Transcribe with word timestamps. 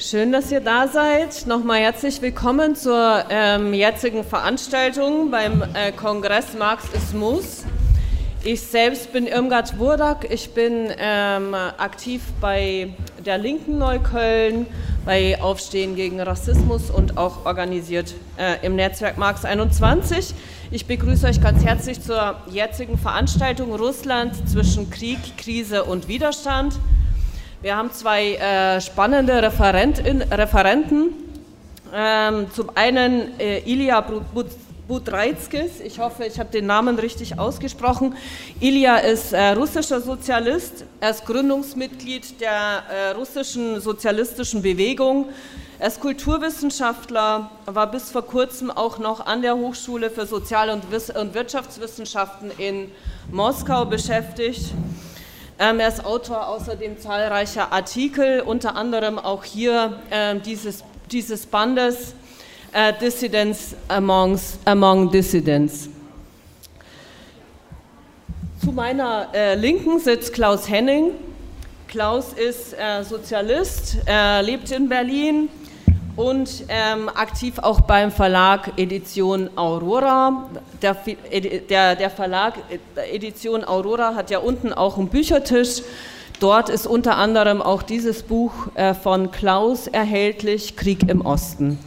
Schön, 0.00 0.30
dass 0.30 0.52
ihr 0.52 0.60
da 0.60 0.86
seid. 0.86 1.48
Nochmal 1.48 1.80
herzlich 1.80 2.22
willkommen 2.22 2.76
zur 2.76 3.24
ähm, 3.30 3.74
jetzigen 3.74 4.22
Veranstaltung 4.22 5.32
beim 5.32 5.60
äh, 5.74 5.90
Kongress 5.90 6.54
Marxismus. 6.56 7.64
Ich 8.44 8.60
selbst 8.60 9.12
bin 9.12 9.26
Irmgard 9.26 9.76
Wurdak. 9.76 10.30
Ich 10.30 10.54
bin 10.54 10.92
ähm, 10.98 11.52
aktiv 11.52 12.22
bei 12.40 12.90
der 13.26 13.38
Linken 13.38 13.78
Neukölln, 13.78 14.66
bei 15.04 15.42
Aufstehen 15.42 15.96
gegen 15.96 16.20
Rassismus 16.20 16.90
und 16.90 17.18
auch 17.18 17.44
organisiert 17.44 18.14
äh, 18.36 18.64
im 18.64 18.76
Netzwerk 18.76 19.18
Marx 19.18 19.44
21. 19.44 20.32
Ich 20.70 20.86
begrüße 20.86 21.26
euch 21.26 21.40
ganz 21.40 21.64
herzlich 21.64 22.00
zur 22.00 22.36
jetzigen 22.52 22.98
Veranstaltung 22.98 23.74
Russland 23.74 24.48
zwischen 24.48 24.90
Krieg, 24.90 25.18
Krise 25.36 25.82
und 25.82 26.06
Widerstand. 26.06 26.78
Wir 27.60 27.76
haben 27.76 27.90
zwei 27.90 28.34
äh, 28.34 28.80
spannende 28.80 29.42
Referentin, 29.42 30.22
Referenten. 30.22 31.08
Ähm, 31.92 32.46
zum 32.52 32.70
einen 32.76 33.36
äh, 33.40 33.68
Ilya 33.68 34.00
Budreitskis, 34.86 35.80
ich 35.80 35.98
hoffe, 35.98 36.24
ich 36.24 36.38
habe 36.38 36.50
den 36.50 36.66
Namen 36.66 37.00
richtig 37.00 37.36
ausgesprochen. 37.36 38.14
Ilya 38.60 38.98
ist 38.98 39.32
äh, 39.32 39.48
russischer 39.48 40.00
Sozialist, 40.00 40.84
er 41.00 41.10
ist 41.10 41.26
Gründungsmitglied 41.26 42.40
der 42.40 42.50
äh, 42.50 43.10
russischen 43.16 43.80
sozialistischen 43.80 44.62
Bewegung. 44.62 45.26
Er 45.80 45.88
ist 45.88 45.98
Kulturwissenschaftler, 45.98 47.50
war 47.66 47.90
bis 47.90 48.12
vor 48.12 48.22
kurzem 48.22 48.70
auch 48.70 49.00
noch 49.00 49.26
an 49.26 49.42
der 49.42 49.56
Hochschule 49.56 50.10
für 50.10 50.26
Sozial- 50.26 50.70
und, 50.70 50.84
Wirtschaftswissenschaften 51.34 52.52
in 52.56 52.92
Moskau 53.32 53.84
beschäftigt. 53.84 54.72
Ähm, 55.60 55.80
er 55.80 55.88
ist 55.88 56.04
Autor 56.04 56.46
außerdem 56.46 56.98
zahlreicher 57.00 57.72
Artikel, 57.72 58.42
unter 58.42 58.76
anderem 58.76 59.18
auch 59.18 59.42
hier 59.42 59.98
äh, 60.10 60.38
dieses, 60.38 60.84
dieses 61.10 61.46
Bandes 61.46 62.14
äh, 62.72 62.92
Dissidents 63.00 63.74
amongst, 63.88 64.60
Among 64.64 65.10
Dissidents. 65.10 65.88
Zu 68.62 68.70
meiner 68.70 69.28
äh, 69.34 69.56
Linken 69.56 69.98
sitzt 69.98 70.32
Klaus 70.32 70.68
Henning. 70.68 71.10
Klaus 71.88 72.34
ist 72.34 72.74
äh, 72.74 73.02
Sozialist, 73.02 73.96
er 74.06 74.42
lebt 74.42 74.70
in 74.70 74.88
Berlin, 74.88 75.48
und 76.18 76.64
ähm, 76.68 77.08
aktiv 77.08 77.60
auch 77.60 77.80
beim 77.82 78.10
Verlag 78.10 78.72
Edition 78.76 79.48
Aurora. 79.56 80.48
Der, 80.82 80.96
der, 81.68 81.96
der, 81.96 82.10
Verlag 82.10 82.54
Edition 83.12 83.64
Aurora 83.64 84.14
hat 84.14 84.30
ja 84.30 84.38
unten 84.38 84.72
auch 84.72 84.96
einen 84.96 85.08
Büchertisch. 85.08 85.82
Dort 86.40 86.68
ist 86.68 86.86
unter 86.86 87.16
anderem 87.16 87.60
auch 87.60 87.82
dieses 87.82 88.22
Buch 88.22 88.52
äh, 88.74 88.94
von 88.94 89.32
Klaus 89.32 89.88
erhältlich, 89.88 90.76
Krieg 90.76 91.08
im 91.08 91.26
Osten. 91.26 91.80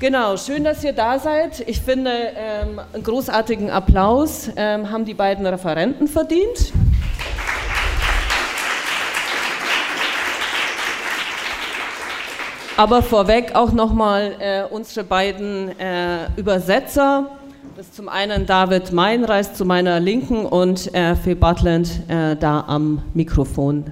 Genau, 0.00 0.36
schön, 0.36 0.64
dass 0.64 0.84
ihr 0.84 0.92
da 0.92 1.18
seid. 1.18 1.68
Ich 1.68 1.80
finde, 1.80 2.12
ähm, 2.36 2.80
einen 2.94 3.02
großartigen 3.02 3.68
Applaus 3.68 4.48
ähm, 4.56 4.90
haben 4.90 5.04
die 5.04 5.12
beiden 5.12 5.44
Referenten 5.44 6.06
verdient. 6.06 6.72
Aber 12.76 13.02
vorweg 13.02 13.56
auch 13.56 13.72
nochmal 13.72 14.36
äh, 14.38 14.62
unsere 14.72 15.04
beiden 15.04 15.78
äh, 15.80 16.30
Übersetzer. 16.36 17.37
Ist 17.78 17.94
zum 17.94 18.08
einen 18.08 18.44
David 18.44 18.90
Meinreis 18.90 19.54
zu 19.54 19.64
meiner 19.64 20.00
Linken 20.00 20.44
und 20.46 20.92
äh, 20.96 21.14
Phil 21.14 21.36
Butland 21.36 21.88
äh, 22.08 22.34
da 22.34 22.64
am 22.66 23.02
Mikrofon. 23.14 23.84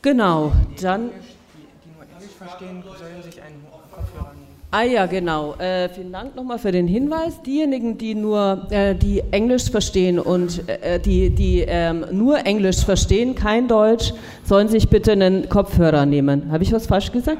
Genau, 0.00 0.52
dann. 0.80 1.10
Die, 1.10 1.90
nur 1.92 2.04
Englisch 2.04 2.36
verstehen, 2.38 2.84
sollen 2.84 3.22
sich 3.24 3.42
einen 3.42 3.66
Kopfhörer 3.90 4.32
nehmen. 4.32 4.46
Ah 4.70 4.82
ja, 4.82 5.06
genau. 5.06 5.54
Äh, 5.54 5.88
vielen 5.88 6.12
Dank 6.12 6.36
nochmal 6.36 6.60
für 6.60 6.70
den 6.70 6.86
Hinweis. 6.86 7.42
Diejenigen, 7.42 7.98
die 7.98 8.14
nur 8.14 8.68
äh, 8.70 8.94
die 8.94 9.24
Englisch 9.32 9.68
verstehen 9.68 10.20
und 10.20 10.68
äh, 10.68 11.00
die, 11.00 11.30
die 11.30 11.64
ähm, 11.66 12.06
nur 12.12 12.46
Englisch 12.46 12.84
verstehen, 12.84 13.34
kein 13.34 13.66
Deutsch, 13.66 14.12
sollen 14.44 14.68
sich 14.68 14.88
bitte 14.88 15.10
einen 15.10 15.48
Kopfhörer 15.48 16.06
nehmen. 16.06 16.52
Habe 16.52 16.62
ich 16.62 16.72
was 16.72 16.86
falsch 16.86 17.10
gesagt? 17.10 17.38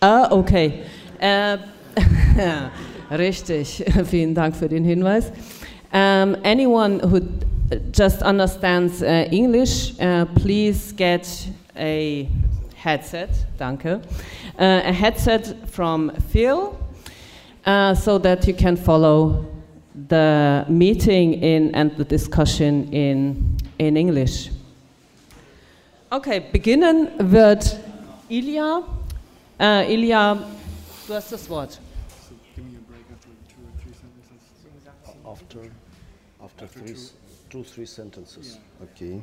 Ah, 0.00 0.28
okay. 0.30 0.72
Richtig, 3.10 3.84
vielen 4.04 4.34
Dank 4.34 4.54
für 4.54 4.68
den 4.68 4.84
Hinweis. 4.84 5.32
Um, 5.92 6.36
anyone 6.44 7.00
who 7.00 7.20
just 7.92 8.22
understands 8.22 9.02
uh, 9.02 9.26
English, 9.30 9.94
uh, 9.98 10.26
please 10.34 10.92
get 10.94 11.26
a 11.78 12.28
headset, 12.76 13.30
danke. 13.58 14.00
Uh, 14.58 14.82
a 14.84 14.92
headset 14.92 15.54
from 15.70 16.12
Phil, 16.30 16.76
uh, 17.64 17.94
so 17.94 18.18
that 18.18 18.46
you 18.46 18.52
can 18.52 18.76
follow 18.76 19.46
the 20.08 20.66
meeting 20.68 21.32
in 21.42 21.74
and 21.74 21.96
the 21.96 22.04
discussion 22.04 22.92
in, 22.92 23.56
in 23.78 23.96
English. 23.96 24.50
Okay, 26.12 26.40
beginnen 26.52 27.08
wird 27.18 27.76
Ilya. 28.28 28.82
Äh, 29.58 29.94
Ilja, 29.94 30.38
du 31.06 31.14
hast 31.14 31.32
das 31.32 31.48
Wort. 31.48 31.80
After 36.62 36.80
three, 36.80 36.96
two, 37.50 37.62
three 37.62 37.86
sentences. 37.86 38.58
Okay. 38.82 39.22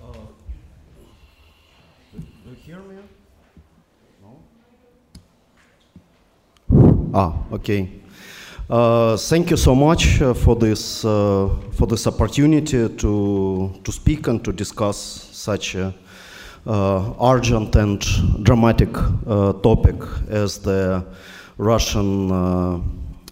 Uh, 0.00 0.12
you 2.46 2.54
hear 2.64 2.78
me? 2.78 2.96
Ah, 7.14 7.32
okay. 7.50 7.88
Uh, 8.70 9.16
thank 9.16 9.50
you 9.50 9.56
so 9.56 9.74
much 9.74 10.20
uh, 10.20 10.34
for 10.34 10.54
this 10.54 11.02
uh, 11.02 11.48
for 11.72 11.86
this 11.86 12.06
opportunity 12.06 12.86
to 12.86 13.72
to 13.82 13.90
speak 13.90 14.28
and 14.28 14.44
to 14.44 14.52
discuss 14.52 14.98
such 15.32 15.74
a 15.74 15.94
uh, 16.66 17.14
urgent 17.34 17.74
and 17.76 18.04
dramatic 18.44 18.90
uh, 19.26 19.54
topic 19.62 19.96
as 20.28 20.58
the 20.58 21.02
Russian 21.56 22.30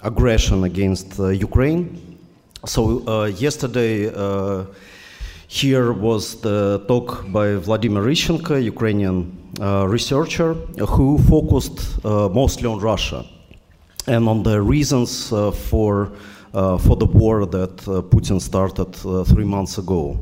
aggression 0.02 0.64
against 0.64 1.19
Ukraine. 1.19 2.19
So 2.64 3.26
yesterday. 3.26 4.10
Here 5.48 5.92
was 5.92 6.41
the 6.41 6.84
talk 6.88 7.25
by 7.30 7.54
Vladimir 7.54 8.02
Rishenko, 8.02 8.60
Ukrainian 8.60 9.30
researcher, 9.88 10.54
who 10.94 11.19
focused 11.19 12.02
mostly 12.04 12.66
on 12.66 12.80
Russia 12.80 13.25
and 14.06 14.28
on 14.28 14.43
the 14.43 14.61
reasons 14.61 15.33
uh, 15.33 15.50
for, 15.50 16.12
uh, 16.55 16.78
for 16.78 16.97
the 16.97 17.06
war 17.06 17.47
that 17.47 17.87
uh, 17.89 18.03
Putin 18.03 18.41
started 18.41 18.94
three 19.27 19.44
months 19.44 19.78
ago. 19.78 20.19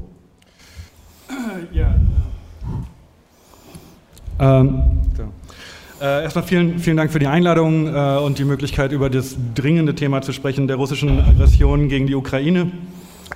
Ja. 1.72 1.94
Ähm, 4.38 4.82
so. 5.16 5.22
äh, 6.04 6.24
erstmal 6.24 6.44
vielen, 6.44 6.78
vielen 6.78 6.96
Dank 6.96 7.12
für 7.12 7.18
die 7.18 7.26
Einladung 7.26 7.86
äh, 7.86 8.18
und 8.18 8.38
die 8.38 8.44
Möglichkeit, 8.44 8.92
über 8.92 9.08
das 9.08 9.36
dringende 9.54 9.94
Thema 9.94 10.22
zu 10.22 10.32
sprechen, 10.32 10.66
der 10.66 10.76
russischen 10.76 11.20
Aggression 11.20 11.88
gegen 11.88 12.06
die 12.06 12.14
Ukraine. 12.14 12.70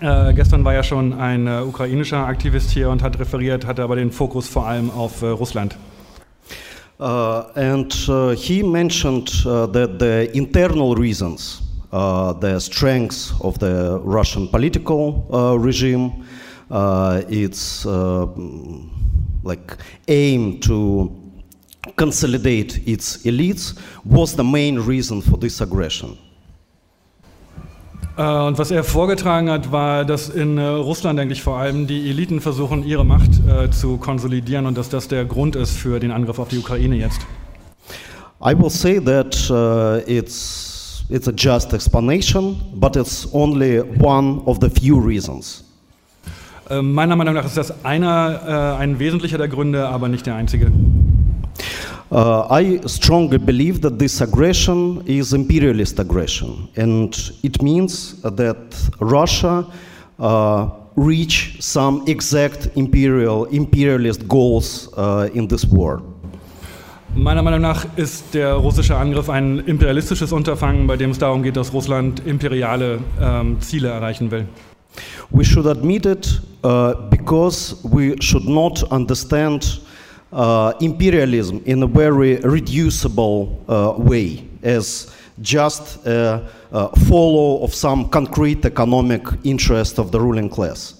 Äh, 0.00 0.34
gestern 0.34 0.64
war 0.64 0.74
ja 0.74 0.82
schon 0.82 1.14
ein 1.14 1.46
äh, 1.46 1.60
ukrainischer 1.60 2.26
Aktivist 2.26 2.70
hier 2.70 2.90
und 2.90 3.02
hat 3.02 3.18
referiert, 3.18 3.66
hatte 3.66 3.82
aber 3.82 3.96
den 3.96 4.12
Fokus 4.12 4.48
vor 4.48 4.66
allem 4.66 4.90
auf 4.90 5.22
äh, 5.22 5.26
Russland. 5.26 5.76
Uh, 7.00 7.52
and 7.54 7.94
uh, 8.08 8.30
he 8.30 8.60
mentioned 8.60 9.30
uh, 9.46 9.66
that 9.66 10.00
the 10.00 10.36
internal 10.36 10.96
reasons, 10.96 11.62
the 11.92 12.58
strengths 12.58 13.32
of 13.40 13.58
the 13.60 14.00
Russian 14.02 14.48
political 14.48 15.22
regime, 15.58 16.26
its 17.30 17.86
like 19.44 19.76
aim 20.08 20.58
to 20.60 21.10
consolidate 21.96 22.86
its 22.86 23.18
elites 23.24 23.78
was 24.04 24.34
the 24.34 24.44
main 24.44 24.80
reason 24.80 25.22
for 25.22 25.36
this 25.36 25.60
aggression. 25.60 26.18
Äh, 28.18 28.22
und 28.22 28.58
was 28.58 28.72
er 28.72 28.82
vorgetragen 28.82 29.48
hat, 29.48 29.70
war, 29.70 30.04
dass 30.04 30.28
in 30.28 30.58
äh, 30.58 30.66
Russland 30.66 31.20
eigentlich 31.20 31.40
vor 31.40 31.56
allem 31.56 31.86
die 31.86 32.10
Eliten 32.10 32.40
versuchen, 32.40 32.84
ihre 32.84 33.04
Macht 33.04 33.30
äh, 33.48 33.70
zu 33.70 33.96
konsolidieren 33.96 34.66
und 34.66 34.76
dass 34.76 34.88
das 34.88 35.06
der 35.06 35.24
Grund 35.24 35.54
ist 35.54 35.76
für 35.76 36.00
den 36.00 36.10
Angriff 36.10 36.40
auf 36.40 36.48
die 36.48 36.58
Ukraine 36.58 36.96
jetzt. 36.96 37.20
I 38.40 38.56
will 38.58 38.70
say 38.70 39.00
that 39.00 39.50
uh, 39.50 40.00
it's 40.10 41.04
it's 41.08 41.28
a 41.28 41.32
just 41.32 41.72
explanation, 41.72 42.60
but 42.74 42.96
it's 42.96 43.28
only 43.32 43.80
one 44.00 44.40
of 44.46 44.58
the 44.60 44.68
few 44.68 44.98
reasons. 44.98 45.64
Äh, 46.68 46.82
meiner 46.82 47.14
Meinung 47.14 47.34
nach 47.34 47.44
ist 47.44 47.56
das 47.56 47.84
einer, 47.84 48.76
äh, 48.78 48.82
ein 48.82 48.98
wesentlicher 48.98 49.38
der 49.38 49.48
Gründe, 49.48 49.88
aber 49.88 50.08
nicht 50.08 50.26
der 50.26 50.34
einzige. 50.34 50.72
Uh, 52.10 52.46
I 52.50 52.80
strongly 52.86 53.36
believe 53.36 53.82
that 53.82 53.98
this 53.98 54.22
aggression 54.22 55.02
is 55.06 55.34
imperialist 55.34 55.98
aggression, 55.98 56.68
and 56.74 57.14
it 57.42 57.60
means 57.60 58.22
that 58.22 58.56
Russia 58.98 59.66
uh, 60.18 60.70
reach 60.96 61.58
some 61.60 62.04
exact 62.06 62.70
imperial 62.76 63.44
imperialist 63.46 64.26
goals 64.26 64.88
uh, 64.96 65.28
in 65.34 65.48
this 65.48 65.70
war. 65.70 66.00
Meiner 67.14 67.42
Meinung 67.42 67.60
nach 67.60 67.84
ist 67.96 68.32
der 68.32 68.54
russische 68.54 68.96
Angriff 68.96 69.28
ein 69.28 69.58
imperialistisches 69.66 70.32
Unterfangen, 70.32 70.86
bei 70.86 70.96
dem 70.96 71.10
es 71.10 71.18
darum 71.18 71.42
geht, 71.42 71.56
dass 71.56 71.74
Russland 71.74 72.22
imperiale 72.26 73.00
ähm, 73.20 73.60
Ziele 73.60 73.88
erreichen 73.88 74.30
will. 74.30 74.46
We 75.30 75.44
should 75.44 75.66
admit 75.66 76.06
it 76.06 76.40
uh, 76.64 76.94
because 77.10 77.76
we 77.82 78.16
should 78.20 78.48
not 78.48 78.82
understand 78.90 79.80
imperialism 80.80 81.60
in 81.64 81.82
a 81.82 81.86
very 81.86 82.36
reducible 82.36 83.62
uh, 83.68 83.94
way 83.96 84.44
as 84.62 85.10
just 85.40 86.04
a, 86.06 86.42
a 86.72 86.96
follow 87.06 87.62
of 87.62 87.74
some 87.74 88.08
concrete 88.08 88.64
economic 88.64 89.22
interest 89.44 89.98
of 89.98 90.10
the 90.10 90.18
ruling 90.18 90.50
class. 90.50 90.94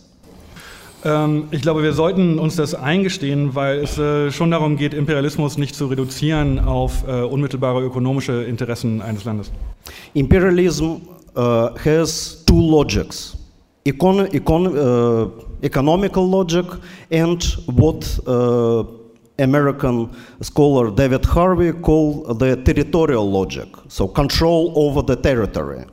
Ähm, 1.05 1.45
ich 1.53 1.63
glaube, 1.63 1.83
wir 1.83 1.93
sollten 1.93 2.39
uns 2.39 2.57
das 2.57 2.75
eingestehen, 2.75 3.55
weil 3.55 3.79
es 3.79 3.99
äh, 3.99 4.33
schon 4.33 4.51
darum 4.51 4.77
geht, 4.77 4.95
Imperialismus 4.95 5.57
nicht 5.57 5.75
zu 5.75 5.87
reduzieren 5.87 6.59
auf 6.59 7.05
äh, 7.07 7.23
unmittelbare 7.23 7.83
ökonomische 7.83 8.43
Interessen 8.45 9.01
eines 9.01 9.25
Landes. 9.25 9.53
Imperialism 10.15 10.97
uh, 11.37 11.71
has 11.85 12.43
two 12.47 12.61
logics 12.61 13.37
econ 13.85 14.27
econ 14.33 14.67
uh, 14.67 15.31
economical 15.63 16.29
logic 16.29 16.67
and 17.11 17.59
what 17.67 18.21
uh, 18.27 18.85
American 19.41 20.11
scholar 20.43 20.91
David 20.91 21.25
Harvey 21.27 21.73
called 21.73 22.39
the 22.39 22.57
territorial 22.57 23.31
logic, 23.31 23.69
so 23.89 24.07
control 24.09 24.73
over 24.77 25.03
the 25.07 25.17
territory. 25.17 25.85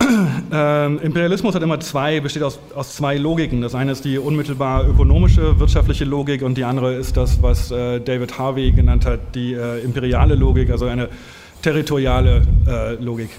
Ähm, 0.52 0.98
Imperialismus 1.00 1.54
hat 1.54 1.62
immer 1.62 1.78
zwei, 1.78 2.18
besteht 2.18 2.42
aus, 2.42 2.58
aus 2.74 2.96
zwei 2.96 3.16
Logiken. 3.16 3.60
Das 3.60 3.76
eine 3.76 3.92
ist 3.92 4.04
die 4.04 4.18
unmittelbar 4.18 4.88
ökonomische, 4.88 5.60
wirtschaftliche 5.60 6.04
Logik 6.04 6.42
und 6.42 6.58
die 6.58 6.64
andere 6.64 6.94
ist 6.94 7.16
das, 7.16 7.40
was 7.40 7.70
äh, 7.70 8.00
David 8.00 8.36
Harvey 8.36 8.72
genannt 8.72 9.06
hat, 9.06 9.20
die 9.36 9.52
äh, 9.52 9.78
imperiale 9.84 10.34
Logik, 10.34 10.70
also 10.70 10.86
eine 10.86 11.08
territoriale 11.62 12.42
äh, 12.66 12.94
Logik. 12.94 13.30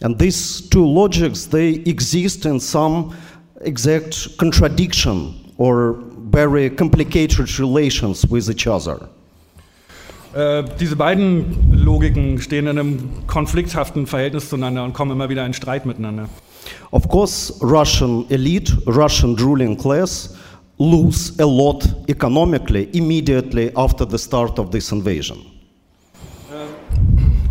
And 0.00 0.18
these 0.18 0.66
two 0.70 0.84
logics, 0.84 1.46
they 1.46 1.82
exist 1.84 2.46
in 2.46 2.58
some 2.58 3.12
exact 3.60 4.36
contradiction 4.38 5.34
or 5.58 5.96
very 6.30 6.70
complicated 6.70 7.58
relations 7.58 8.24
with 8.30 8.48
each 8.48 8.66
other. 8.66 9.08
Äh, 10.34 10.64
diese 10.80 10.96
beiden 10.96 11.72
Logiken 11.72 12.40
stehen 12.40 12.66
in 12.66 12.78
einem 12.78 13.26
konflikthaften 13.26 14.06
Verhältnis 14.06 14.48
zueinander 14.48 14.84
und 14.84 14.92
kommen 14.92 15.12
immer 15.12 15.28
wieder 15.28 15.46
in 15.46 15.54
Streit 15.54 15.86
miteinander. 15.86 16.28
Of 16.90 17.08
course, 17.08 17.54
Russian 17.60 18.24
elite, 18.30 18.76
Russian 18.86 19.36
ruling 19.36 19.76
class 19.76 20.34
lose 20.78 21.32
a 21.38 21.44
lot 21.44 21.86
economically 22.08 22.88
immediately 22.92 23.70
after 23.76 24.08
the 24.08 24.18
start 24.18 24.58
of 24.58 24.70
this 24.70 24.90
invasion. 24.90 25.38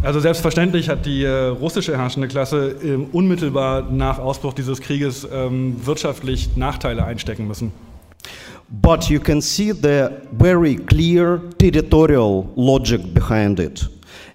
Also 0.01 0.19
selbstverständlich 0.19 0.89
hat 0.89 1.05
die 1.05 1.23
äh, 1.23 1.45
russische 1.47 1.97
herrschende 1.97 2.27
Klasse 2.27 2.75
äh, 2.83 2.95
unmittelbar 3.13 3.83
nach 3.89 4.19
Ausbruch 4.19 4.53
dieses 4.53 4.81
Krieges 4.81 5.25
ähm, 5.31 5.77
wirtschaftlich 5.85 6.57
Nachteile 6.57 7.05
einstecken 7.05 7.47
müssen. 7.47 7.71
But 8.73 9.07
you 9.09 9.19
can 9.19 9.39
see 9.39 9.71
the 9.71 10.27
very 10.31 10.75
clear 10.75 11.37
territorial 11.59 12.51
logic 12.55 13.13
behind 13.13 13.59
it. 13.59 13.83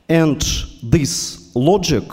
And 0.09 0.41
this 0.83 1.51
logic 1.57 2.05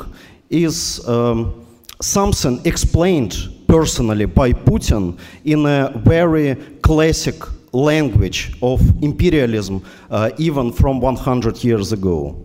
is 0.50 1.07
um, 1.07 1.68
something 2.01 2.62
explained 2.66 3.38
personally 3.68 4.25
by 4.25 4.54
Putin 4.54 5.19
in 5.44 5.66
a 5.68 5.92
very 6.04 6.56
classic 6.81 7.36
language 7.72 8.57
of 8.62 8.81
imperialism, 9.04 9.83
uh, 10.10 10.31
even 10.38 10.72
from 10.72 11.00
100 11.00 11.63
years 11.63 11.92
ago. 11.92 12.36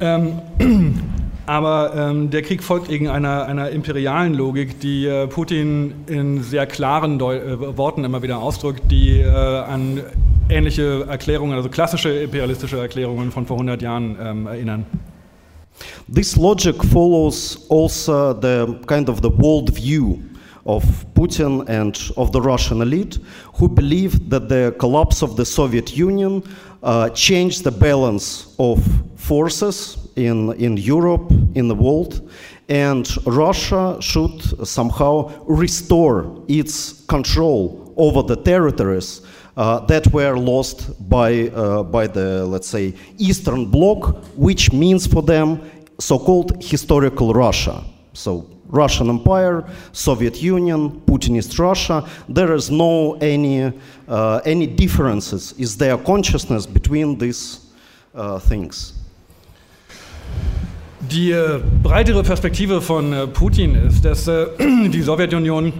Ähm, 0.00 0.40
aber 1.46 1.92
ähm, 1.94 2.30
der 2.30 2.42
Krieg 2.42 2.62
folgt 2.62 2.90
eben 2.90 3.08
einer, 3.08 3.68
imperialen 3.70 4.34
Logik, 4.34 4.80
die 4.80 5.06
äh, 5.06 5.26
Putin 5.26 5.92
in 6.06 6.42
sehr 6.42 6.66
klaren 6.66 7.18
Deu 7.18 7.36
äh, 7.36 7.76
Worten 7.76 8.04
immer 8.04 8.22
wieder 8.22 8.38
ausdrückt, 8.38 8.90
die 8.90 9.20
äh, 9.20 9.28
an 9.28 10.02
ähnliche 10.48 11.06
Erklärungen, 11.08 11.54
also 11.54 11.68
klassische 11.68 12.10
imperialistische 12.10 12.78
Erklärungen 12.78 13.30
von 13.30 13.46
vor 13.46 13.56
100 13.56 13.82
Jahren 13.82 14.16
ähm, 14.20 14.46
erinnern. 14.46 14.86
This 16.12 16.36
logic 16.36 16.82
follows 16.84 17.66
also 17.68 18.32
the 18.40 18.66
kind 18.86 19.08
of 19.08 19.18
the 19.22 19.30
world 19.30 19.74
view 19.74 20.20
of 20.64 20.84
Putin 21.14 21.66
and 21.68 22.12
of 22.16 22.30
the 22.32 22.40
Russian 22.40 22.80
elite, 22.80 23.20
who 23.58 23.68
believe 23.68 24.18
that 24.30 24.48
the 24.48 24.72
collapse 24.78 25.22
of 25.22 25.36
the 25.36 25.44
Soviet 25.44 25.94
Union 25.96 26.42
uh, 26.82 27.08
changed 27.10 27.64
the 27.64 27.70
balance 27.70 28.54
of 28.58 28.80
forces 29.16 30.03
in, 30.16 30.52
in 30.54 30.76
Europe, 30.76 31.30
in 31.54 31.68
the 31.68 31.74
world, 31.74 32.30
and 32.68 33.08
Russia 33.26 33.96
should 34.00 34.66
somehow 34.66 35.30
restore 35.46 36.44
its 36.48 37.04
control 37.06 37.92
over 37.96 38.22
the 38.22 38.36
territories 38.36 39.22
uh, 39.56 39.80
that 39.86 40.06
were 40.12 40.36
lost 40.36 41.08
by, 41.08 41.48
uh, 41.48 41.82
by 41.82 42.06
the, 42.06 42.44
let's 42.46 42.68
say, 42.68 42.94
Eastern 43.18 43.66
Bloc, 43.66 44.16
which 44.36 44.72
means 44.72 45.06
for 45.06 45.22
them 45.22 45.70
so-called 45.98 46.62
historical 46.62 47.32
Russia. 47.32 47.84
So 48.14 48.50
Russian 48.66 49.08
Empire, 49.08 49.64
Soviet 49.92 50.42
Union, 50.42 51.00
Putinist 51.02 51.58
Russia. 51.58 52.08
There 52.28 52.54
is 52.54 52.70
no 52.70 53.14
any 53.20 53.72
uh, 54.08 54.40
any 54.44 54.66
differences. 54.66 55.52
Is 55.58 55.76
there 55.76 55.96
consciousness 55.98 56.66
between 56.66 57.18
these 57.18 57.60
uh, 58.14 58.38
things? 58.38 59.03
Die 61.10 61.32
äh, 61.32 61.60
breitere 61.82 62.22
Perspektive 62.22 62.80
von 62.80 63.12
äh, 63.12 63.26
Putin 63.26 63.74
ist, 63.74 64.04
dass 64.04 64.26
äh, 64.28 64.46
die 64.88 65.02
Sowjetunion 65.02 65.72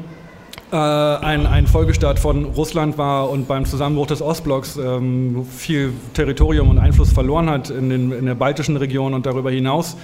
ein, 0.70 1.46
ein, 1.46 1.68
Folgestaat 1.68 2.18
von 2.18 2.46
Russland 2.46 2.98
war 2.98 3.30
und 3.30 3.46
beim 3.46 3.64
Zusammenbruch 3.64 4.08
des 4.08 4.20
Ostblocks 4.20 4.76
ähm, 4.76 5.46
viel 5.46 5.92
Territorium 6.14 6.68
und 6.68 6.78
Einfluss 6.78 7.12
verloren 7.12 7.48
hat 7.48 7.70
in, 7.70 7.90
den, 7.90 8.10
in 8.10 8.26
der 8.26 8.34
baltischen 8.34 8.76
Region 8.76 9.14
und 9.14 9.24
darüber 9.24 9.52
hinaus. 9.52 9.96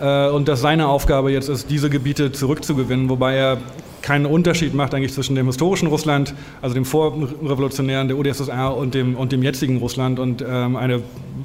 Äh, 0.00 0.28
und 0.28 0.48
dass 0.48 0.60
seine 0.60 0.88
Aufgabe 0.88 1.30
jetzt 1.30 1.48
ist, 1.48 1.70
diese 1.70 1.90
Gebiete 1.90 2.32
zurückzugewinnen, 2.32 3.08
wobei 3.08 3.34
er 3.34 3.58
keinen 4.02 4.26
Unterschied 4.26 4.72
macht 4.72 4.94
eigentlich 4.94 5.12
zwischen 5.12 5.34
dem 5.34 5.46
historischen 5.46 5.88
Russland, 5.88 6.32
also 6.62 6.74
dem 6.74 6.84
vorrevolutionären 6.84 8.06
der 8.06 8.16
UdSSR 8.16 8.76
und 8.76 8.94
dem, 8.94 9.16
und 9.16 9.32
dem 9.32 9.42
jetzigen 9.42 9.78
Russland 9.78 10.20
und 10.20 10.44
ähm, 10.46 10.76
eine 10.76 11.02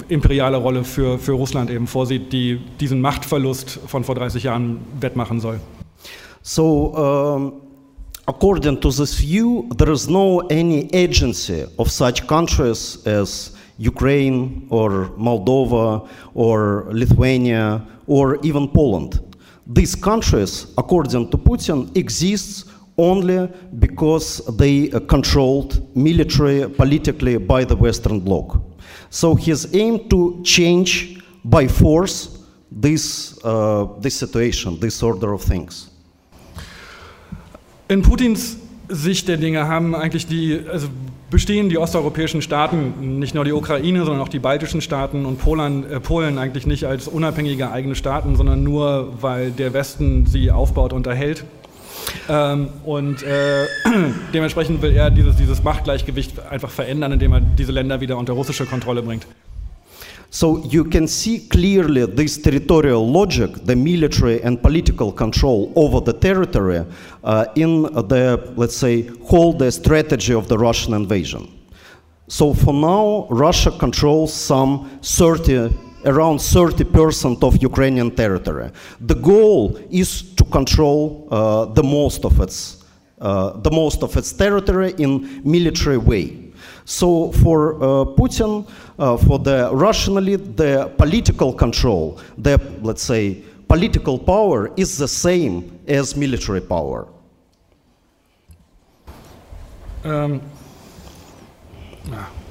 imperiale 0.08 0.58
Rolle 0.58 0.84
für, 0.84 1.18
für 1.18 1.32
Russland 1.32 1.70
eben 1.70 1.88
vorsieht, 1.88 2.32
die 2.32 2.60
diesen 2.78 3.00
Machtverlust 3.00 3.80
von 3.86 4.04
vor 4.04 4.14
30 4.14 4.44
Jahren 4.44 4.78
wettmachen 5.00 5.40
soll. 5.40 5.58
So, 6.42 6.94
um, 6.94 7.52
according 8.26 8.80
to 8.80 8.90
this 8.90 9.18
view, 9.18 9.68
there 9.76 9.92
is 9.92 10.08
no 10.08 10.42
any 10.48 10.88
agency 10.92 11.64
of 11.78 11.90
such 11.90 12.26
countries 12.28 13.04
as 13.06 13.54
Ukraine 13.78 14.66
or 14.68 15.10
Moldova 15.16 16.06
or 16.34 16.86
Lithuania 16.92 17.86
or 18.06 18.38
even 18.42 18.68
Poland. 18.68 19.20
These 19.66 19.94
countries, 19.94 20.66
according 20.76 21.30
to 21.30 21.38
Putin, 21.38 21.96
exist 21.96 22.68
only 22.98 23.48
because 23.78 24.42
they 24.56 24.90
are 24.90 25.00
controlled 25.00 25.96
military, 25.96 26.68
politically 26.68 27.38
by 27.38 27.64
the 27.64 27.76
Western 27.76 28.20
Bloc. 28.20 28.60
So 29.10 29.34
his 29.34 29.74
aim 29.74 30.08
to 30.08 30.40
change 30.44 31.22
by 31.44 31.68
force 31.68 32.38
this, 32.70 33.38
uh, 33.44 33.86
this 34.00 34.14
situation, 34.14 34.78
this 34.80 35.02
order 35.02 35.32
of 35.32 35.42
things. 35.42 35.90
In 37.88 38.02
Putins 38.02 38.56
Sicht 38.88 39.28
der 39.28 39.36
Dinge 39.36 39.66
haben 39.66 39.94
eigentlich 39.94 40.26
die, 40.26 40.64
also 40.70 40.88
bestehen 41.32 41.68
die 41.70 41.78
osteuropäischen 41.78 42.42
Staaten, 42.42 43.18
nicht 43.18 43.34
nur 43.34 43.44
die 43.44 43.52
Ukraine, 43.52 44.04
sondern 44.04 44.22
auch 44.22 44.28
die 44.28 44.38
baltischen 44.38 44.80
Staaten 44.80 45.24
und 45.24 45.38
Polen, 45.38 45.90
äh, 45.90 45.98
Polen 45.98 46.38
eigentlich 46.38 46.66
nicht 46.66 46.84
als 46.84 47.08
unabhängige 47.08 47.72
eigene 47.72 47.96
Staaten, 47.96 48.36
sondern 48.36 48.62
nur, 48.62 49.14
weil 49.20 49.50
der 49.50 49.72
Westen 49.72 50.26
sie 50.26 50.52
aufbaut 50.52 50.92
und 50.92 51.06
erhält. 51.06 51.44
Ähm, 52.28 52.68
und 52.84 53.22
äh, 53.22 53.66
dementsprechend 54.34 54.82
will 54.82 54.92
er 54.92 55.10
dieses, 55.10 55.36
dieses 55.36 55.62
Machtgleichgewicht 55.62 56.38
einfach 56.50 56.70
verändern, 56.70 57.12
indem 57.12 57.32
er 57.32 57.40
diese 57.40 57.72
Länder 57.72 58.00
wieder 58.00 58.18
unter 58.18 58.34
russische 58.34 58.66
Kontrolle 58.66 59.02
bringt. 59.02 59.26
So 60.32 60.64
you 60.64 60.84
can 60.84 61.06
see 61.06 61.46
clearly 61.46 62.06
this 62.06 62.38
territorial 62.38 63.06
logic, 63.06 63.50
the 63.66 63.76
military 63.76 64.42
and 64.42 64.62
political 64.62 65.12
control 65.12 65.70
over 65.76 66.00
the 66.00 66.14
territory 66.14 66.86
uh, 67.22 67.44
in 67.54 67.82
the, 67.82 68.50
let's 68.56 68.74
say, 68.74 69.02
whole 69.26 69.52
the 69.52 69.70
strategy 69.70 70.32
of 70.32 70.48
the 70.48 70.56
Russian 70.56 70.94
invasion. 70.94 71.52
So 72.28 72.54
for 72.54 72.72
now, 72.72 73.26
Russia 73.28 73.70
controls 73.72 74.32
some 74.32 74.98
30, 75.02 75.68
around 76.06 76.38
30% 76.38 77.44
of 77.44 77.62
Ukrainian 77.62 78.10
territory. 78.10 78.70
The 79.02 79.16
goal 79.16 79.78
is 79.90 80.22
to 80.36 80.44
control 80.44 81.28
uh, 81.30 81.66
the 81.66 81.82
most 81.82 82.24
of 82.24 82.40
its, 82.40 82.84
uh, 83.20 83.60
the 83.60 83.70
most 83.70 84.02
of 84.02 84.16
its 84.16 84.32
territory 84.32 84.94
in 84.96 85.42
military 85.44 85.98
way. 85.98 86.41
So 86.84 87.32
for 87.32 87.74
uh, 87.74 88.04
Putin, 88.16 88.68
uh, 88.98 89.16
for 89.16 89.38
the 89.38 89.70
Russian 89.72 90.16
elite, 90.16 90.56
the 90.56 90.92
political 90.98 91.52
control, 91.52 92.18
the 92.38 92.58
let's 92.82 93.02
say 93.02 93.42
political 93.68 94.18
power 94.18 94.70
is 94.76 94.98
the 94.98 95.08
same 95.08 95.78
as 95.86 96.16
military 96.16 96.60
power. 96.60 97.06
Ähm, 100.04 100.40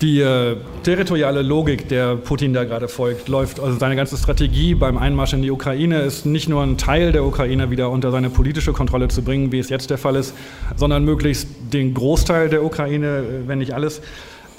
die 0.01 0.19
äh, 0.19 0.55
territoriale 0.83 1.43
Logik, 1.43 1.87
der 1.87 2.15
Putin 2.15 2.53
da 2.53 2.63
gerade 2.63 2.87
folgt, 2.87 3.27
läuft, 3.27 3.59
also 3.59 3.77
seine 3.77 3.95
ganze 3.95 4.17
Strategie 4.17 4.73
beim 4.73 4.97
Einmarsch 4.97 5.33
in 5.33 5.43
die 5.43 5.51
Ukraine 5.51 6.01
ist 6.01 6.25
nicht 6.25 6.49
nur 6.49 6.63
ein 6.63 6.77
Teil 6.77 7.11
der 7.11 7.23
Ukraine 7.23 7.69
wieder 7.69 7.89
unter 7.91 8.11
seine 8.11 8.29
politische 8.29 8.73
Kontrolle 8.73 9.09
zu 9.09 9.21
bringen, 9.21 9.51
wie 9.51 9.59
es 9.59 9.69
jetzt 9.69 9.89
der 9.91 9.99
Fall 9.99 10.15
ist, 10.15 10.33
sondern 10.75 11.05
möglichst 11.05 11.47
den 11.71 11.93
Großteil 11.93 12.49
der 12.49 12.63
Ukraine, 12.63 13.19
äh, 13.19 13.47
wenn 13.47 13.59
nicht 13.59 13.73
alles. 13.73 14.01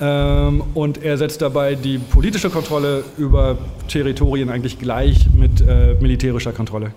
Ähm, 0.00 0.62
und 0.75 1.02
er 1.02 1.18
setzt 1.18 1.42
dabei 1.42 1.75
die 1.75 1.99
politische 1.99 2.49
Kontrolle 2.49 3.04
über 3.18 3.58
Territorien 3.88 4.49
eigentlich 4.49 4.78
gleich 4.78 5.26
mit 5.34 5.61
äh, 5.61 5.94
militärischer 6.00 6.52
Kontrolle. 6.52 6.92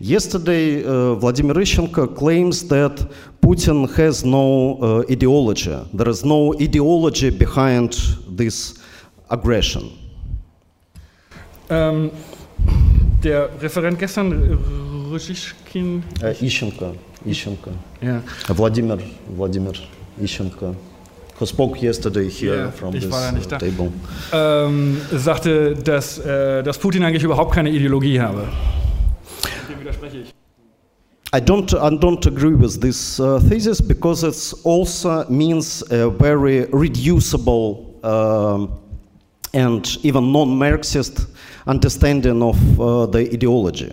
Yesterday, 0.00 0.84
uh, 0.84 1.14
Vladimir 1.20 1.56
Ishchenko 1.56 2.06
claims 2.14 2.66
that 2.68 3.06
Putin 3.40 3.88
has 3.96 4.24
no 4.24 4.78
uh, 4.80 5.12
ideology. 5.12 5.76
There 5.94 6.08
is 6.10 6.24
no 6.24 6.52
ideology 6.60 7.30
behind 7.30 7.96
this 8.36 8.74
aggression. 9.30 9.90
Ähm, 11.68 12.10
der 13.24 13.48
Referent 13.60 13.98
gestern, 13.98 14.32
Ryschkin, 15.12 16.02
Uh, 16.22 16.26
Ishchenko, 16.44 16.94
Ishchenko, 17.24 17.70
ja, 18.00 18.22
Vladimir, 18.54 18.98
Vladimir 19.36 19.72
Ishchenko, 20.20 20.74
who 21.38 21.46
spoke 21.46 21.80
yesterday 21.82 22.28
here 22.30 22.56
Ja, 22.56 22.70
from 22.70 22.92
this 22.92 23.10
war 23.10 23.20
ja 23.32 23.32
uh, 23.38 23.48
da. 23.48 23.58
table. 23.58 23.90
ähm, 24.32 24.98
sagte, 25.12 25.74
dass, 25.74 26.18
äh, 26.18 26.62
dass 26.62 26.78
Putin 26.78 27.02
eigentlich 27.02 27.24
überhaupt 27.24 27.52
keine 27.54 27.70
Ideologie 27.70 28.20
habe. 28.20 28.46
Widerspreche 29.86 30.18
ich. 30.18 30.34
I 31.32 31.40
don't, 31.40 31.72
I 31.74 31.96
don't 31.96 32.26
agree 32.26 32.54
with 32.54 32.80
this 32.80 33.20
uh, 33.20 33.38
thesis 33.38 33.80
because 33.80 34.24
it 34.24 34.54
also 34.64 35.24
means 35.28 35.84
a 35.92 36.10
very 36.10 36.66
reducible 36.72 37.94
um, 38.02 38.78
and 39.54 39.86
even 40.02 40.32
non-Marxist 40.32 41.26
understanding 41.68 42.42
of 42.42 42.56
uh, 42.80 43.06
the 43.06 43.32
ideology. 43.32 43.92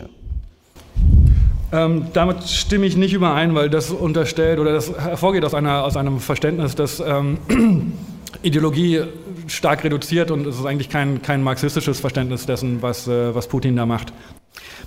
Ähm, 1.71 2.05
damit 2.13 2.43
stimme 2.43 2.87
ich 2.87 2.97
nicht 2.97 3.13
überein, 3.13 3.53
weil 3.53 3.69
das 3.69 3.91
unterstellt 3.91 4.59
oder 4.59 4.73
das 4.73 4.91
hervorgeht 4.97 5.45
aus, 5.45 5.53
einer, 5.53 5.83
aus 5.83 5.95
einem 5.95 6.19
Verständnis, 6.19 6.73
dass 6.75 6.99
ähm, 6.99 7.37
Ideologie 8.41 9.01
stark 9.45 9.83
reduziert 9.83 10.31
und 10.31 10.47
es 10.47 10.59
ist 10.59 10.65
eigentlich 10.65 10.89
kein, 10.89 11.21
kein 11.21 11.43
marxistisches 11.43 11.99
Verständnis 11.99 12.47
dessen, 12.47 12.81
was, 12.81 13.07
äh, 13.07 13.33
was 13.35 13.47
Putin 13.47 13.75
da 13.75 13.85
macht. 13.85 14.11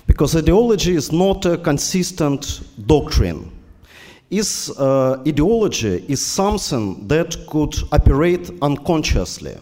Because 0.05 0.35
ideology 0.35 0.95
is 0.95 1.11
not 1.11 1.45
a 1.45 1.57
consistent 1.57 2.61
doctrine. 2.87 3.51
Is 4.29 4.69
uh, 4.77 5.23
ideology 5.25 6.05
is 6.07 6.25
something 6.25 7.07
that 7.07 7.35
could 7.47 7.75
operate 7.91 8.51
unconsciously, 8.61 9.55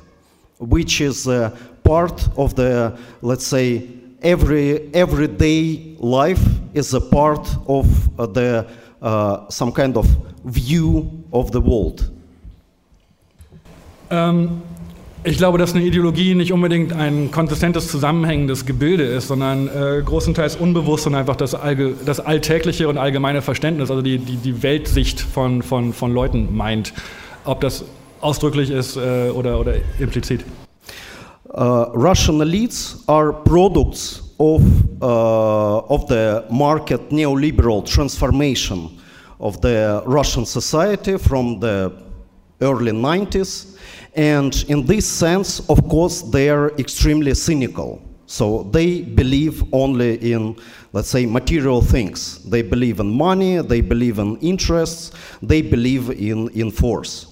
which 0.60 1.02
is 1.02 1.28
a 1.28 1.52
part 1.84 2.28
of 2.36 2.56
the, 2.56 2.98
let's 3.22 3.46
say, 3.46 3.88
every 4.24 4.92
everyday 4.94 5.96
life 6.00 6.44
is 6.74 6.94
a 6.96 7.02
part 7.02 7.48
of 7.68 7.86
uh, 8.20 8.26
the 8.26 8.66
uh, 9.02 9.48
some 9.50 9.72
kind 9.72 9.98
of 9.98 10.08
view 10.46 11.24
of 11.32 11.52
the 11.52 11.62
world. 11.62 12.12
Ähm, 14.10 14.62
ich 15.26 15.38
glaube, 15.38 15.58
dass 15.58 15.74
eine 15.74 15.84
Ideologie 15.84 16.36
nicht 16.36 16.54
unbedingt 16.54 16.94
ein 16.94 17.32
konsistentes, 17.32 17.88
zusammenhängendes 17.88 18.66
Gebilde 18.66 19.04
ist, 19.04 19.28
sondern 19.28 19.68
äh, 19.68 20.02
großenteils 20.04 20.56
unbewusst 20.56 21.08
und 21.08 21.16
einfach 21.16 21.36
das, 21.36 21.56
allge 21.56 21.96
das 22.06 22.20
alltägliche 22.20 22.88
und 22.88 23.00
allgemeine 23.00 23.42
Verständnis, 23.42 23.90
also 23.90 24.04
die, 24.04 24.20
die, 24.20 24.38
die 24.38 24.62
Weltsicht 24.62 25.20
von, 25.20 25.64
von, 25.64 25.94
von 25.94 26.14
Leuten 26.14 26.56
meint. 26.56 26.94
Ob 27.44 27.60
das 27.62 27.86
ausdrücklich 28.22 28.70
ist 28.70 28.98
äh, 28.98 29.30
oder, 29.30 29.60
oder 29.60 29.74
implizit. 30.00 30.46
Uh, 31.58 31.86
Russian 31.94 32.42
elites 32.42 33.04
are 33.08 33.32
products 33.32 34.22
of, 34.38 34.62
uh, 35.02 35.80
of 35.88 36.08
the 36.10 36.42
market 36.50 37.12
neoliberal 37.12 37.82
transformation 37.84 38.92
of 39.40 39.58
the 39.62 40.02
Russian 40.06 40.46
society 40.46 41.18
from 41.18 41.60
the 41.62 41.92
early 42.60 42.92
90s. 42.92 43.75
And 44.16 44.64
in 44.70 44.86
this 44.86 45.06
sense, 45.06 45.62
of 45.68 45.88
course, 45.90 46.22
they 46.22 46.50
are 46.50 46.72
extremely 46.78 47.34
cynical. 47.36 48.02
So 48.28 48.64
they 48.72 49.02
believe 49.02 49.64
only 49.72 50.16
in, 50.16 50.56
let's 50.94 51.10
say, 51.10 51.26
material 51.26 51.82
things. 51.82 52.40
They 52.50 52.62
believe 52.62 53.00
in 53.00 53.10
money, 53.10 53.62
they 53.62 53.82
believe 53.82 54.20
in 54.20 54.38
interests, 54.38 55.12
they 55.42 55.62
believe 55.62 56.10
in, 56.10 56.50
in 56.50 56.72
force. 56.72 57.28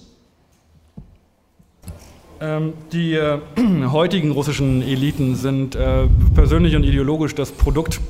Ähm, 2.41 2.73
die 2.91 3.13
äh, 3.13 3.39
heutigen 3.91 4.31
russischen 4.31 4.81
Eliten 4.81 5.35
sind 5.35 5.75
äh, 5.75 6.07
persönlich 6.35 6.75
und 6.75 6.83
ideologisch 6.83 7.33
das 7.33 7.51
Produkt 7.51 8.01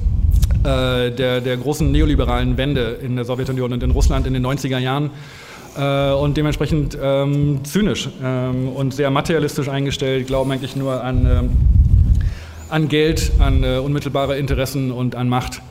äh, 0.63 1.11
der, 1.11 1.39
der 1.39 1.57
großen 1.57 1.91
neoliberalen 1.91 2.57
Wende 2.57 2.99
in 3.03 3.15
der 3.15 3.25
Sowjetunion 3.25 3.73
und 3.73 3.83
in 3.83 3.91
Russland 3.91 4.25
in 4.25 4.33
den 4.33 4.43
90er 4.43 4.79
Jahren 4.79 5.11
äh, 5.77 6.11
und 6.13 6.37
dementsprechend 6.37 6.97
ähm, 7.01 7.63
zynisch 7.63 8.09
ähm, 8.23 8.69
und 8.69 8.93
sehr 8.93 9.09
materialistisch 9.09 9.69
eingestellt, 9.69 10.27
glauben 10.27 10.51
eigentlich 10.51 10.75
nur 10.75 11.03
an, 11.03 11.25
ähm, 11.25 11.49
an 12.69 12.87
Geld, 12.87 13.31
an 13.39 13.63
äh, 13.63 13.77
unmittelbare 13.77 14.37
Interessen 14.37 14.91
und 14.91 15.15
an 15.15 15.29
Macht. 15.29 15.61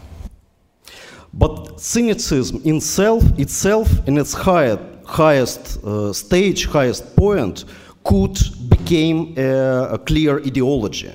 But 1.32 1.80
cynicism 1.80 2.60
in 2.62 2.80
self, 2.80 3.22
itself, 3.38 3.88
in 4.06 4.18
its 4.18 4.34
high, 4.34 4.76
highest 5.06 5.78
uh, 5.82 6.12
stage, 6.12 6.68
highest 6.72 7.16
point, 7.16 7.64
could 8.04 8.38
become 8.68 9.34
a, 9.38 9.94
a 9.94 9.98
clear 9.98 10.38
ideology. 10.44 11.10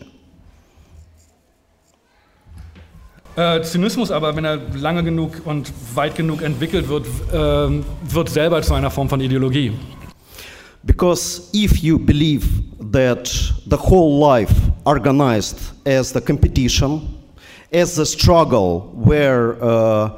Äh, 3.38 3.62
Zynismus 3.62 4.10
aber, 4.10 4.36
wenn 4.36 4.46
er 4.46 4.60
lange 4.74 5.04
genug 5.04 5.44
und 5.46 5.72
weit 5.94 6.16
genug 6.16 6.42
entwickelt 6.42 6.90
wird, 6.90 7.06
ähm, 7.32 7.86
wird 8.10 8.30
selber 8.30 8.64
zu 8.64 8.74
einer 8.74 8.90
Form 8.90 9.08
von 9.08 9.22
Ideologie. 9.22 9.74
Because 10.84 11.52
if 11.54 11.78
you 11.78 12.00
believe 12.00 12.48
that 12.92 13.28
the 13.70 13.78
whole 13.78 14.20
life 14.20 14.56
organized 14.86 15.58
as 15.86 16.12
the 16.12 16.20
competition, 16.20 17.14
as 17.72 17.96
the 17.96 18.06
struggle 18.06 18.92
where 18.96 19.56
uh, 19.62 20.10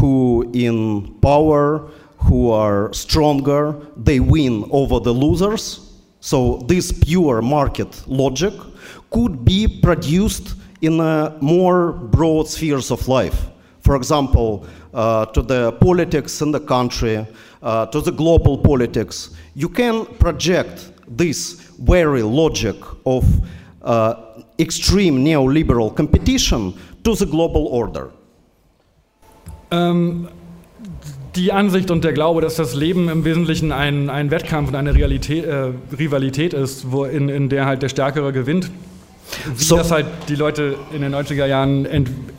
who 0.00 0.50
in 0.54 1.14
power, 1.20 1.90
who 2.26 2.52
are 2.52 2.88
stronger, 2.94 3.74
they 4.02 4.18
win 4.18 4.64
over 4.70 4.98
the 4.98 5.12
losers. 5.12 5.80
So 6.20 6.64
this 6.68 6.90
pure 6.90 7.42
market 7.42 8.02
logic 8.06 8.54
could 9.10 9.44
be 9.44 9.66
produced 9.82 10.54
in 10.82 10.96
more 11.40 11.92
broad 11.92 12.48
spheres 12.48 12.90
of 12.90 13.08
life. 13.08 13.46
For 13.80 13.96
example, 13.96 14.66
uh, 14.94 15.26
to 15.26 15.42
the 15.42 15.72
politics 15.72 16.40
in 16.40 16.52
the 16.52 16.60
country, 16.60 17.26
uh, 17.62 17.86
to 17.86 18.00
the 18.00 18.12
global 18.12 18.58
politics, 18.58 19.30
you 19.54 19.68
can 19.68 20.06
project 20.18 20.92
this 21.08 21.54
very 21.78 22.22
logic 22.22 22.76
of 23.06 23.24
uh, 23.82 24.14
extreme 24.58 25.24
neoliberal 25.24 25.94
competition 25.94 26.74
to 27.04 27.14
the 27.14 27.26
global 27.26 27.66
order. 27.66 28.10
Ähm, 29.70 30.28
die 31.34 31.50
Ansicht 31.50 31.90
und 31.90 32.04
der 32.04 32.12
Glaube, 32.12 32.42
dass 32.42 32.56
das 32.56 32.74
Leben 32.74 33.08
im 33.08 33.24
Wesentlichen 33.24 33.72
ein, 33.72 34.10
ein 34.10 34.30
Wettkampf 34.30 34.68
und 34.68 34.74
eine 34.74 34.94
Realität, 34.94 35.44
äh, 35.44 35.72
Rivalität 35.98 36.52
ist, 36.52 36.92
wo 36.92 37.04
in, 37.04 37.28
in 37.28 37.48
der 37.48 37.64
halt 37.66 37.82
der 37.82 37.88
Stärkere 37.88 38.32
gewinnt. 38.32 38.70
Wie 39.56 39.62
So- 39.64 39.76
das 39.76 39.90
halt 39.90 40.06
die 40.28 40.34
Leute 40.34 40.76
in 40.92 41.02
den 41.02 41.12
90er 41.14 41.46
Jahren 41.46 41.86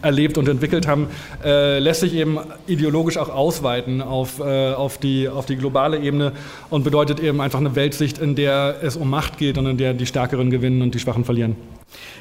erlebt 0.02 0.38
und 0.38 0.48
entwickelt 0.48 0.88
haben, 0.88 1.08
äh, 1.44 1.80
lässt 1.80 2.02
sich 2.02 2.14
eben 2.14 2.38
ideologisch 2.68 3.18
auch 3.18 3.30
ausweiten 3.30 4.02
auf, 4.02 4.40
äh, 4.40 4.74
auf, 4.74 4.98
die, 4.98 5.28
auf 5.28 5.46
die 5.46 5.56
globale 5.56 6.00
Ebene 6.00 6.34
und 6.70 6.84
bedeutet 6.84 7.20
eben 7.20 7.42
einfach 7.42 7.60
eine 7.60 7.76
Weltsicht, 7.76 8.18
in 8.20 8.36
der 8.36 8.78
es 8.82 8.96
um 8.96 9.10
Macht 9.10 9.38
geht 9.38 9.58
und 9.58 9.66
in 9.66 9.78
der 9.78 9.94
die 9.94 10.06
Stärkeren 10.06 10.50
gewinnen 10.50 10.82
und 10.82 10.94
die 10.94 11.00
Schwachen 11.00 11.26
verlieren. 11.26 11.56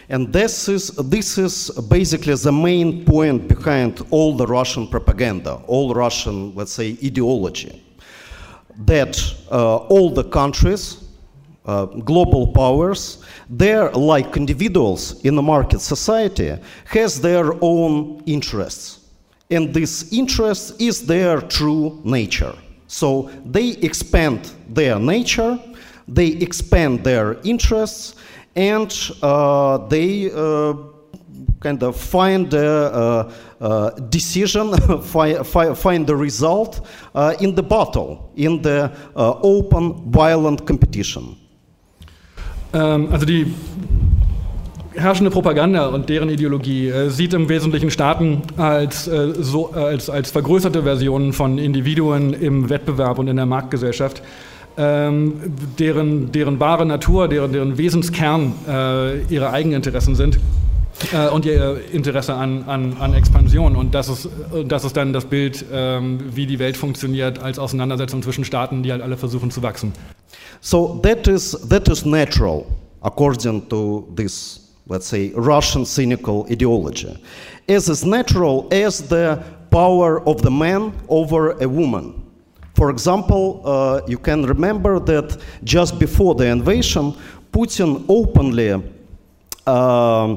And 0.09 0.33
this 0.33 0.69
is, 0.69 0.93
this 1.11 1.39
is 1.39 1.73
basically 1.89 2.37
the 2.37 2.53
main 2.53 3.05
point 3.05 3.49
behind 3.49 4.05
all 4.11 4.37
the 4.37 4.45
Russian 4.45 4.91
propaganda, 4.91 5.63
all 5.69 5.93
Russian, 5.95 6.53
let's 6.57 6.75
say, 6.75 6.97
ideology. 7.03 7.71
That 8.87 9.17
uh, 9.51 9.77
all 9.89 10.13
the 10.15 10.25
countries 10.25 10.99
uh, 11.65 11.87
global 11.87 12.49
powers, 12.49 13.19
they're 13.49 13.91
like 13.91 14.37
individuals 14.37 15.21
in 15.25 15.39
a 15.39 15.43
market 15.43 15.81
society, 15.81 16.57
has 16.87 17.21
their 17.21 17.53
own 17.61 18.23
interests. 18.27 19.01
And 19.51 19.73
this 19.73 20.13
interest 20.13 20.81
is 20.81 21.07
their 21.07 21.41
true 21.41 22.01
nature. 22.05 22.55
So 22.87 23.31
they 23.45 23.71
expand 23.83 24.51
their 24.69 24.99
nature, 24.99 25.59
they 26.09 26.29
expand 26.29 27.05
their 27.05 27.39
interests, 27.43 28.17
and 28.57 28.93
uh, 29.23 29.79
they 29.89 30.31
uh, 30.31 30.75
kind 31.61 31.83
of 31.83 31.97
find 31.97 32.53
a, 32.53 33.33
a, 33.61 33.65
a 33.65 34.01
decision, 34.11 34.77
fi 35.03 35.43
fi 35.43 35.75
find 35.75 36.07
the 36.07 36.17
result 36.17 36.87
uh, 37.15 37.35
in 37.41 37.55
the 37.55 37.63
battle, 37.63 38.31
in 38.37 38.61
the 38.61 38.93
uh, 39.17 39.39
open, 39.43 40.11
violent 40.11 40.67
competition. 40.67 41.37
Ähm, 42.75 43.09
also 43.11 43.27
die 43.27 43.55
herrschende 44.95 45.31
Propaganda 45.31 45.87
und 45.87 46.09
deren 46.09 46.29
Ideologie 46.29 46.89
äh, 46.89 47.09
sieht 47.09 47.35
im 47.35 47.49
Wesentlichen 47.49 47.91
Staaten 47.91 48.43
als, 48.57 49.09
äh, 49.09 49.33
so, 49.39 49.71
äh, 49.75 49.79
als, 49.79 50.11
als 50.11 50.31
vergrößerte 50.31 50.83
Versionen 50.83 51.33
von 51.33 51.59
Individuen 51.59 52.35
im 52.35 52.69
Wettbewerb 52.69 53.19
und 53.19 53.29
in 53.29 53.37
der 53.37 53.47
Marktgesellschaft, 53.47 54.23
ähm, 54.77 55.35
deren, 55.79 56.33
deren 56.33 56.61
wahre 56.61 56.87
Natur, 56.87 57.29
deren, 57.29 57.53
deren 57.53 57.79
Wesenskern 57.79 58.53
äh, 58.69 59.23
ihre 59.25 59.51
Eigeninteressen 59.51 60.15
sind 60.15 60.39
äh, 61.13 61.29
und 61.29 61.45
ihr 61.45 61.81
Interesse 61.93 62.35
an, 62.35 62.65
an, 62.67 62.97
an 62.99 63.15
Expansion. 63.15 63.77
Und 63.77 63.95
das 63.95 64.09
ist, 64.09 64.29
das 64.67 64.85
ist 64.85 64.97
dann 64.97 65.13
das 65.13 65.25
Bild, 65.25 65.65
ähm, 65.73 66.19
wie 66.35 66.47
die 66.47 66.59
Welt 66.59 66.77
funktioniert 66.77 67.39
als 67.39 67.59
Auseinandersetzung 67.59 68.23
zwischen 68.23 68.45
Staaten, 68.45 68.83
die 68.83 68.93
halt 68.93 69.03
alle 69.03 69.17
versuchen 69.17 69.51
zu 69.51 69.63
wachsen. 69.63 69.93
So 70.61 71.01
that 71.03 71.27
is, 71.27 71.53
that 71.69 71.89
is 71.89 72.05
natural, 72.05 72.65
according 73.03 73.69
to 73.69 74.09
this, 74.15 74.61
let's 74.89 75.09
say, 75.09 75.33
Russian 75.35 75.85
cynical 75.85 76.47
ideology. 76.49 77.17
As 77.69 77.89
is 77.89 78.05
natural 78.05 78.69
as 78.73 79.03
the 79.09 79.39
power 79.71 80.21
of 80.27 80.43
the 80.43 80.51
man 80.51 80.93
over 81.09 81.57
a 81.61 81.67
woman. 81.67 82.23
For 82.75 82.91
example, 82.91 83.63
uh, 83.65 84.01
you 84.07 84.19
can 84.19 84.45
remember 84.45 84.99
that 85.01 85.37
just 85.65 85.99
before 85.99 86.35
the 86.35 86.47
invasion, 86.47 87.15
Putin 87.53 88.05
openly 88.09 88.83
uh, 89.67 90.37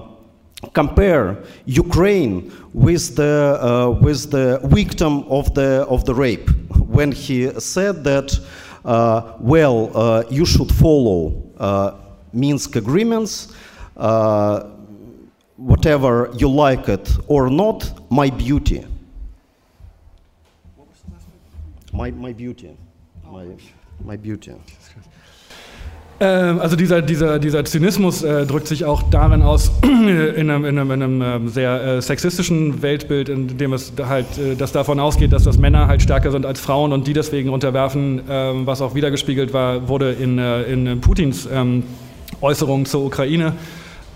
compare 0.73 1.43
Ukraine 1.65 2.51
with 2.73 3.15
the, 3.15 3.59
uh, 3.61 3.89
with 4.01 4.31
the 4.31 4.59
victim 4.63 5.23
of 5.29 5.53
the, 5.53 5.85
of 5.89 6.05
the 6.05 6.13
rape 6.13 6.49
when 6.95 7.11
he 7.11 7.49
said 7.59 8.03
that, 8.03 8.39
uh, 8.83 9.33
well, 9.39 9.91
uh, 9.95 10.23
you 10.29 10.45
should 10.45 10.71
follow 10.71 11.41
uh, 11.57 11.95
Minsk 12.33 12.75
agreements, 12.75 13.53
uh, 13.97 14.63
whatever 15.57 16.29
you 16.37 16.49
like 16.49 16.89
it 16.89 17.09
or 17.27 17.49
not, 17.49 18.11
my 18.11 18.29
beauty. 18.29 18.85
My, 21.93 22.11
my 22.11 22.33
beauty. 22.33 22.77
My, 23.23 23.47
my 24.03 24.17
beauty. 24.17 24.53
Ähm, 26.19 26.59
also 26.59 26.75
dieser, 26.77 27.01
dieser, 27.01 27.39
dieser 27.39 27.65
Zynismus 27.65 28.23
äh, 28.23 28.45
drückt 28.45 28.67
sich 28.67 28.85
auch 28.85 29.03
darin 29.03 29.41
aus, 29.41 29.71
in 29.83 30.49
einem, 30.49 30.63
in 30.63 30.79
einem, 30.79 30.91
in 30.91 31.03
einem 31.03 31.21
äh, 31.21 31.49
sehr 31.49 31.83
äh, 31.83 32.01
sexistischen 32.01 32.81
Weltbild, 32.81 33.27
in 33.27 33.57
dem 33.57 33.73
es 33.73 33.91
halt, 34.01 34.25
äh, 34.37 34.55
das 34.55 34.71
davon 34.71 34.99
ausgeht, 34.99 35.33
dass 35.33 35.43
das 35.43 35.57
Männer 35.57 35.87
halt 35.87 36.01
stärker 36.01 36.31
sind 36.31 36.45
als 36.45 36.61
Frauen 36.61 36.93
und 36.93 37.05
die 37.07 37.13
deswegen 37.13 37.49
unterwerfen, 37.49 38.21
ähm, 38.29 38.65
was 38.65 38.81
auch 38.81 38.95
wiedergespiegelt 38.95 39.51
war, 39.51 39.89
wurde 39.89 40.13
in, 40.13 40.39
äh, 40.39 40.63
in 40.63 41.01
Putins 41.01 41.49
ähm, 41.51 41.83
Äußerungen 42.41 42.85
zur 42.85 43.03
Ukraine. 43.05 43.53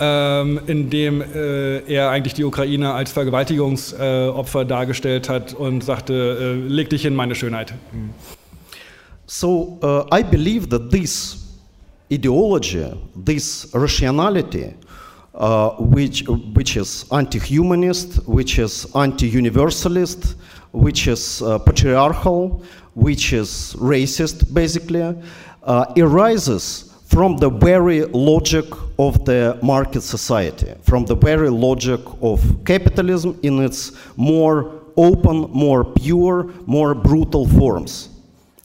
Ähm, 0.02 0.62
in 0.68 0.90
dem 0.90 1.22
äh, 1.22 1.80
er 1.80 2.10
eigentlich 2.12 2.34
die 2.34 2.46
Ukraine 2.46 2.94
als 2.94 3.12
Vergewaltigungsopfer 3.12 4.64
dargestellt 4.64 5.28
hat 5.28 5.54
und 5.54 5.84
sagte, 5.84 6.56
leg 6.66 6.90
dich 6.90 7.04
in 7.04 7.14
meine 7.14 7.36
Schönheit. 7.36 7.74
So 9.28 9.78
uh, 9.84 10.06
I 10.10 10.24
believe 10.24 10.70
that 10.70 10.90
this 10.90 11.39
ideology, 12.12 12.92
this 13.16 13.70
rationality, 13.74 14.74
uh, 15.36 15.70
which, 15.78 16.28
which 16.54 16.76
is 16.76 17.06
anti-humanist, 17.12 18.28
which 18.28 18.60
is 18.60 18.88
anti-universalist, 18.96 20.36
which 20.72 21.08
is 21.08 21.42
uh, 21.42 21.60
patriarchal, 21.60 22.64
which 22.96 23.34
is 23.34 23.76
racist, 23.78 24.54
basically, 24.54 25.16
uh, 25.64 25.94
arises 25.98 26.94
from 27.06 27.38
the 27.38 27.50
very 27.50 28.06
logic 28.06 28.66
of 28.98 29.24
the 29.26 29.58
market 29.64 30.02
society, 30.02 30.74
from 30.82 31.06
the 31.06 31.16
very 31.16 31.50
logic 31.50 32.00
of 32.22 32.44
capitalism 32.66 33.40
in 33.44 33.64
its 33.64 33.92
more 34.18 34.82
open, 34.98 35.42
more 35.52 35.86
pure, 35.86 36.52
more 36.66 36.94
brutal 36.94 37.48
forms 37.48 38.09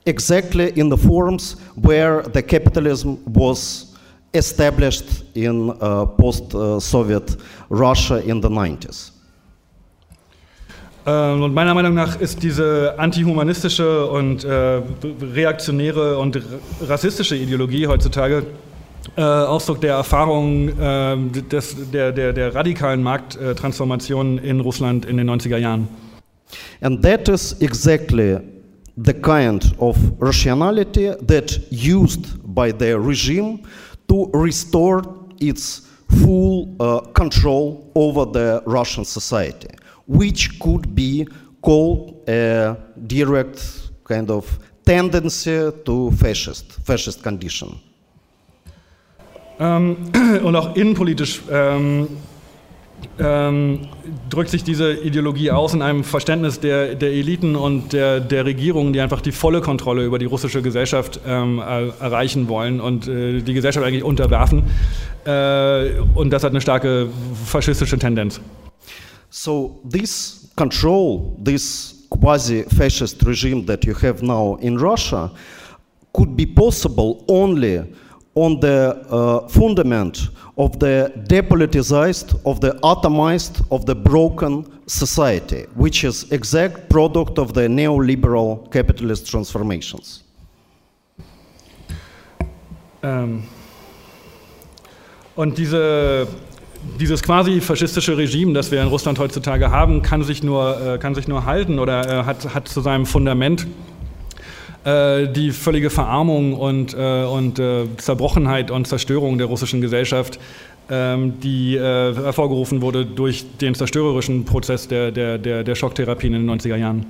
exactly 0.07 0.73
in 0.77 0.91
the 0.91 0.97
forms 0.97 1.57
where 1.75 2.23
the 2.23 2.43
capitalism 2.43 3.19
was 3.27 3.95
established 4.33 5.25
in 5.35 5.71
uh, 5.71 6.07
post-Soviet 6.07 7.37
Russia 7.71 8.21
in 8.23 8.41
the 8.43 8.49
90s. 8.49 9.13
Ähm, 11.07 11.43
und 11.43 11.55
meiner 11.55 11.75
Meinung 11.75 11.95
nach 11.95 12.19
ist 12.19 12.43
diese 12.43 12.95
antihumanistische 12.97 14.07
und 14.07 14.45
äh, 14.45 14.81
reaktionäre 15.35 16.19
und 16.19 16.41
rassistische 16.81 17.37
Ideologie 17.37 17.87
heutzutage 17.87 18.45
äh, 19.17 19.21
Ausdruck 19.23 19.83
der 19.83 19.97
Erfahrung 19.97 20.69
äh, 20.69 21.17
des, 21.51 21.91
der, 21.93 22.11
der, 22.11 22.33
der 22.33 22.55
radikalen 22.55 23.03
Markttransformation 23.03 24.39
in 24.39 24.61
Russland 24.61 25.05
in 25.05 25.19
den 25.19 25.29
90er 25.29 25.59
Jahren. 25.59 25.89
And 26.81 27.03
that 27.03 27.29
is 27.29 27.53
exactly 27.61 28.39
the 28.97 29.15
kind 29.15 29.75
of 29.79 29.97
rationality 30.21 31.11
that 31.23 31.59
used 31.71 32.55
by 32.55 32.71
the 32.71 32.99
regime 32.99 33.63
to 34.09 34.31
restore 34.33 35.03
its 35.41 35.89
full 36.23 36.77
uh, 36.79 37.01
control 37.13 37.91
over 37.95 38.25
the 38.25 38.63
Russian 38.67 39.05
society, 39.05 39.69
which 40.07 40.61
could 40.61 40.95
be 40.95 41.27
called 41.61 42.23
a 42.29 42.77
direct 43.07 43.91
kind 44.05 44.31
of 44.31 44.59
tendency 44.85 45.71
to 45.85 46.11
fascist, 46.13 46.73
fascist 46.85 47.23
condition. 47.23 47.81
Ähm, 49.59 49.97
und 50.45 50.57
auch 50.57 50.77
innenpolitisch 50.77 51.43
ähm, 51.51 52.09
ähm, 53.19 53.81
drückt 54.29 54.51
sich 54.51 54.65
diese 54.65 54.93
Ideologie 54.93 55.51
aus 55.51 55.75
in 55.75 55.83
einem 55.83 56.05
Verständnis 56.05 56.61
der, 56.61 56.95
der 56.95 57.11
Eliten 57.11 57.57
und 57.57 57.93
der, 57.93 58.21
der 58.21 58.45
Regierungen, 58.45 58.93
die 58.93 59.01
einfach 59.01 59.21
die 59.21 59.33
volle 59.33 59.61
Kontrolle 59.61 60.05
über 60.05 60.19
die 60.19 60.27
russische 60.27 60.63
Gesellschaft 60.63 61.21
ähm, 61.27 61.59
erreichen 61.59 62.49
wollen 62.49 62.81
und 62.81 63.09
äh, 63.09 63.41
die 63.41 63.55
Gesellschaft 63.55 63.87
eigentlich 63.87 64.05
unterwerfen. 64.05 64.65
Äh, 65.25 66.01
und 66.15 66.31
das 66.31 66.45
hat 66.45 66.51
eine 66.51 66.61
starke 66.61 67.09
faschistische 67.45 67.99
Tendenz. 67.99 68.41
So 69.31 69.81
this 69.91 70.49
control, 70.57 71.37
this 71.45 72.07
quasi-fascist 72.11 73.27
regime 73.27 73.65
that 73.67 73.85
you 73.85 73.95
have 73.95 74.25
now 74.25 74.57
in 74.61 74.79
Russia 74.79 75.31
could 76.13 76.37
be 76.37 76.47
possible 76.47 77.25
only 77.29 77.83
on 78.35 78.61
the 78.61 78.95
uh, 79.11 79.49
fundament 79.49 80.31
of 80.57 80.79
the 80.79 81.13
depoliticized, 81.29 82.35
of 82.45 82.61
the 82.61 82.73
atomized, 82.83 83.65
of 83.71 83.87
the 83.87 83.95
broken 83.95 84.65
society, 84.87 85.67
which 85.75 86.05
is 86.05 86.31
exact 86.31 86.89
product 86.89 87.39
of 87.39 87.55
the 87.55 87.69
neoliberal 87.69 88.71
capitalist 88.71 89.29
transformations. 89.29 90.23
Ähm, 93.03 93.43
und 95.37 95.59
diese, 95.59 96.29
dieses 97.01 97.23
quasi 97.23 97.61
faschistische 97.61 98.17
Regime, 98.17 98.53
das 98.53 98.71
wir 98.71 98.81
in 98.81 98.89
Russland 98.89 99.19
heutzutage 99.19 99.71
haben, 99.71 100.03
kann 100.03 100.23
sich 100.23 100.43
nur, 100.43 100.81
äh, 100.81 100.99
kann 100.99 101.15
sich 101.15 101.27
nur 101.27 101.45
halten 101.45 101.79
oder 101.81 102.21
äh, 102.21 102.25
hat, 102.25 102.55
hat 102.55 102.69
zu 102.69 102.81
seinem 102.81 103.07
Fundament 103.07 103.67
äh, 104.85 105.29
die 105.29 105.51
völlige 105.51 105.91
Verarmung 105.91 106.55
und, 106.55 106.95
äh, 106.95 107.25
und 107.25 107.59
äh, 107.59 107.87
Zerbrochenheit 107.97 108.71
und 108.71 108.87
Zerstörung 108.87 109.39
der 109.39 109.47
russischen 109.47 109.81
Gesellschaft, 109.81 110.39
ähm, 110.91 111.41
die 111.41 111.79
hervorgerufen 111.79 112.83
wurde 112.83 113.07
durch 113.07 113.47
den 113.59 113.75
zerstörerischen 113.75 114.45
Prozess 114.45 114.87
der, 114.87 115.11
der, 115.11 115.39
der, 115.39 115.65
der 115.65 115.75
Schocktherapien 115.75 116.35
in 116.35 116.47
den 116.47 116.61
90er 116.61 116.77
Jahren. 116.77 117.07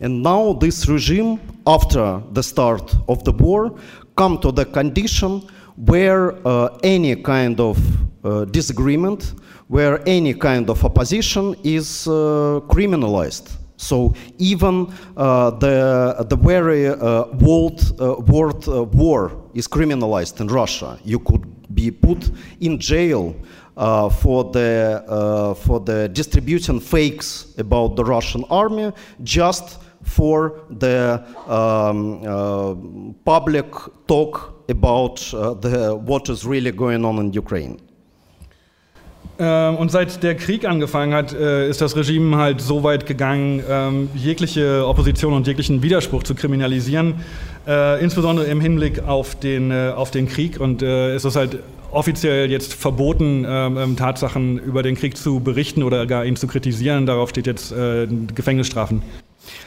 And 0.00 0.22
now 0.22 0.54
this 0.54 0.88
regime, 0.88 1.38
after 1.64 2.22
the 2.34 2.42
start 2.42 2.96
of 3.06 3.20
the 3.24 3.32
war, 3.36 3.74
come 4.14 4.40
to 4.40 4.52
the 4.54 4.64
condition 4.64 5.42
where 5.76 6.34
uh, 6.46 6.78
any 6.82 7.16
kind 7.16 7.60
of 7.60 7.78
uh, 8.22 8.44
disagreement, 8.44 9.34
where 9.68 10.00
any 10.06 10.34
kind 10.34 10.70
of 10.70 10.84
opposition 10.84 11.56
is 11.64 12.06
uh, 12.06 12.60
criminalized. 12.68 13.59
So 13.80 14.14
even 14.36 14.92
uh, 15.16 15.50
the, 15.52 16.26
the 16.28 16.36
very 16.36 16.88
uh, 16.88 17.24
world, 17.38 17.80
uh, 17.98 18.16
world 18.20 18.68
uh, 18.68 18.84
war 18.84 19.32
is 19.54 19.66
criminalized 19.66 20.38
in 20.40 20.48
Russia. 20.48 20.98
You 21.02 21.18
could 21.18 21.74
be 21.74 21.90
put 21.90 22.30
in 22.60 22.78
jail 22.78 23.34
uh, 23.78 24.10
for, 24.10 24.44
the, 24.52 25.02
uh, 25.08 25.54
for 25.54 25.80
the 25.80 26.10
distributing 26.10 26.78
fakes 26.78 27.54
about 27.56 27.96
the 27.96 28.04
Russian 28.04 28.44
army 28.50 28.92
just 29.22 29.78
for 30.02 30.60
the 30.68 31.24
um, 31.50 33.16
public 33.24 33.72
talk 34.06 34.62
about 34.68 35.16
the, 35.16 35.98
what 36.04 36.28
is 36.28 36.44
really 36.44 36.70
going 36.70 37.04
on 37.04 37.18
in 37.18 37.32
Ukraine. 37.32 37.80
Ähm, 39.40 39.76
und 39.76 39.90
seit 39.90 40.22
der 40.22 40.34
Krieg 40.34 40.66
angefangen 40.66 41.14
hat, 41.14 41.32
äh, 41.32 41.66
ist 41.66 41.80
das 41.80 41.96
Regime 41.96 42.36
halt 42.36 42.60
so 42.60 42.82
weit 42.82 43.06
gegangen, 43.06 43.62
ähm, 43.66 44.10
jegliche 44.14 44.86
Opposition 44.86 45.32
und 45.32 45.46
jeglichen 45.46 45.82
Widerspruch 45.82 46.24
zu 46.24 46.34
kriminalisieren, 46.34 47.14
äh, 47.66 48.04
insbesondere 48.04 48.46
im 48.48 48.60
Hinblick 48.60 49.02
auf 49.08 49.34
den, 49.40 49.70
äh, 49.70 49.92
auf 49.96 50.10
den 50.10 50.28
Krieg. 50.28 50.60
Und 50.60 50.82
es 50.82 51.24
ist 51.24 51.36
halt 51.36 51.60
offiziell 51.90 52.50
jetzt 52.50 52.74
verboten, 52.74 53.46
ähm, 53.48 53.96
Tatsachen 53.96 54.58
über 54.58 54.82
den 54.82 54.94
Krieg 54.94 55.16
zu 55.16 55.40
berichten 55.40 55.82
oder 55.82 56.06
gar 56.06 56.26
ihn 56.26 56.36
zu 56.36 56.46
kritisieren. 56.46 57.06
Darauf 57.06 57.30
steht 57.30 57.46
jetzt 57.46 57.74
Gefängnisstrafen. 58.34 59.02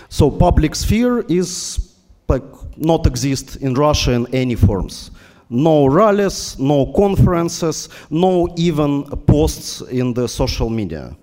So 0.09 0.29
public 0.29 0.75
sphere 0.75 1.25
is 1.27 1.79
like 2.27 2.43
not 2.77 3.07
exist 3.07 3.55
in 3.55 3.75
Russia 3.75 4.13
in 4.13 4.27
any 4.33 4.55
forms. 4.55 5.11
No 5.53 5.87
rallies, 5.87 6.57
no 6.57 6.91
conferences, 6.91 7.89
no 8.09 8.47
even 8.57 9.03
posts 9.25 9.81
in 9.81 10.13
the 10.13 10.27
social 10.27 10.69
media. 10.69 11.15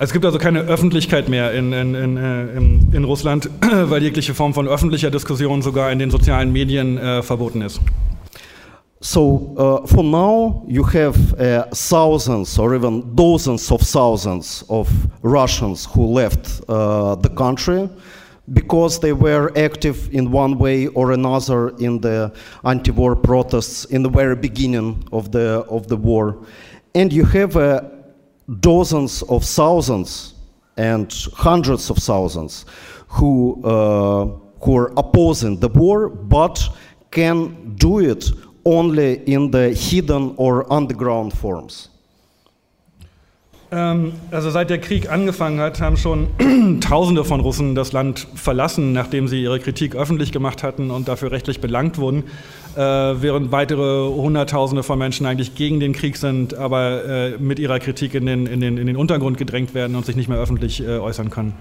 Es 0.00 0.12
gibt 0.12 0.24
also 0.24 0.38
keine 0.38 0.60
Öffentlichkeit 0.60 1.28
mehr 1.28 1.52
in, 1.52 1.72
in, 1.72 1.94
in, 1.94 2.16
äh, 2.16 2.56
in, 2.56 2.92
in 2.92 3.04
Russland, 3.04 3.50
weil 3.60 4.02
jegliche 4.02 4.32
Form 4.32 4.54
von 4.54 4.68
öffentlicher 4.68 5.10
Diskussion 5.10 5.60
sogar 5.60 5.90
in 5.90 5.98
den 5.98 6.10
sozialen 6.10 6.52
Medien 6.52 6.98
äh, 6.98 7.22
verboten 7.22 7.62
ist. 7.62 7.80
So 9.00 9.54
uh, 9.56 9.86
for 9.86 10.02
now, 10.02 10.64
you 10.66 10.84
have 10.84 11.16
uh, 11.38 11.64
thousands 11.72 12.58
or 12.58 12.74
even 12.74 13.14
dozens 13.14 13.70
of 13.70 13.80
thousands 13.80 14.64
of 14.68 14.88
Russians 15.22 15.88
who 15.94 16.14
left 16.14 16.62
uh, 16.68 17.14
the 17.14 17.28
country. 17.28 17.88
Because 18.52 18.98
they 19.00 19.12
were 19.12 19.52
active 19.56 20.12
in 20.14 20.30
one 20.30 20.58
way 20.58 20.86
or 20.88 21.12
another 21.12 21.70
in 21.78 22.00
the 22.00 22.32
anti-war 22.64 23.14
protests 23.16 23.84
in 23.86 24.02
the 24.02 24.08
very 24.08 24.36
beginning 24.36 25.06
of 25.12 25.30
the, 25.32 25.64
of 25.68 25.86
the 25.88 25.96
war. 25.96 26.46
And 26.94 27.12
you 27.12 27.24
have 27.24 27.56
uh, 27.56 27.82
dozens 28.60 29.22
of 29.22 29.44
thousands 29.44 30.34
and 30.76 31.12
hundreds 31.34 31.90
of 31.90 31.98
thousands 31.98 32.64
who, 33.08 33.62
uh, 33.64 34.26
who 34.64 34.76
are 34.76 34.92
opposing 34.96 35.60
the 35.60 35.68
war, 35.68 36.08
but 36.08 36.62
can 37.10 37.74
do 37.76 38.00
it 38.00 38.30
only 38.64 39.14
in 39.26 39.50
the 39.50 39.70
hidden 39.70 40.34
or 40.36 40.70
underground 40.72 41.36
forms. 41.36 41.88
Ähm, 43.70 44.12
also 44.30 44.48
seit 44.50 44.70
der 44.70 44.78
Krieg 44.78 45.10
angefangen 45.10 45.60
hat, 45.60 45.80
haben 45.80 45.96
schon 45.96 46.28
Tausende 46.80 47.24
von 47.24 47.40
Russen 47.40 47.74
das 47.74 47.92
Land 47.92 48.26
verlassen, 48.34 48.92
nachdem 48.92 49.28
sie 49.28 49.42
ihre 49.42 49.60
Kritik 49.60 49.94
öffentlich 49.94 50.32
gemacht 50.32 50.62
hatten 50.62 50.90
und 50.90 51.08
dafür 51.08 51.32
rechtlich 51.32 51.60
belangt 51.60 51.98
wurden, 51.98 52.24
äh, 52.76 52.80
während 52.80 53.52
weitere 53.52 54.08
Hunderttausende 54.08 54.82
von 54.82 54.98
Menschen 54.98 55.26
eigentlich 55.26 55.54
gegen 55.54 55.80
den 55.80 55.92
Krieg 55.92 56.16
sind, 56.16 56.54
aber 56.54 57.04
äh, 57.04 57.38
mit 57.38 57.58
ihrer 57.58 57.78
Kritik 57.78 58.14
in 58.14 58.24
den, 58.24 58.46
in, 58.46 58.60
den, 58.60 58.78
in 58.78 58.86
den 58.86 58.96
Untergrund 58.96 59.36
gedrängt 59.36 59.74
werden 59.74 59.96
und 59.96 60.06
sich 60.06 60.16
nicht 60.16 60.28
mehr 60.28 60.38
öffentlich 60.38 60.80
äh, 60.80 60.98
äußern 60.98 61.28
können. 61.28 61.52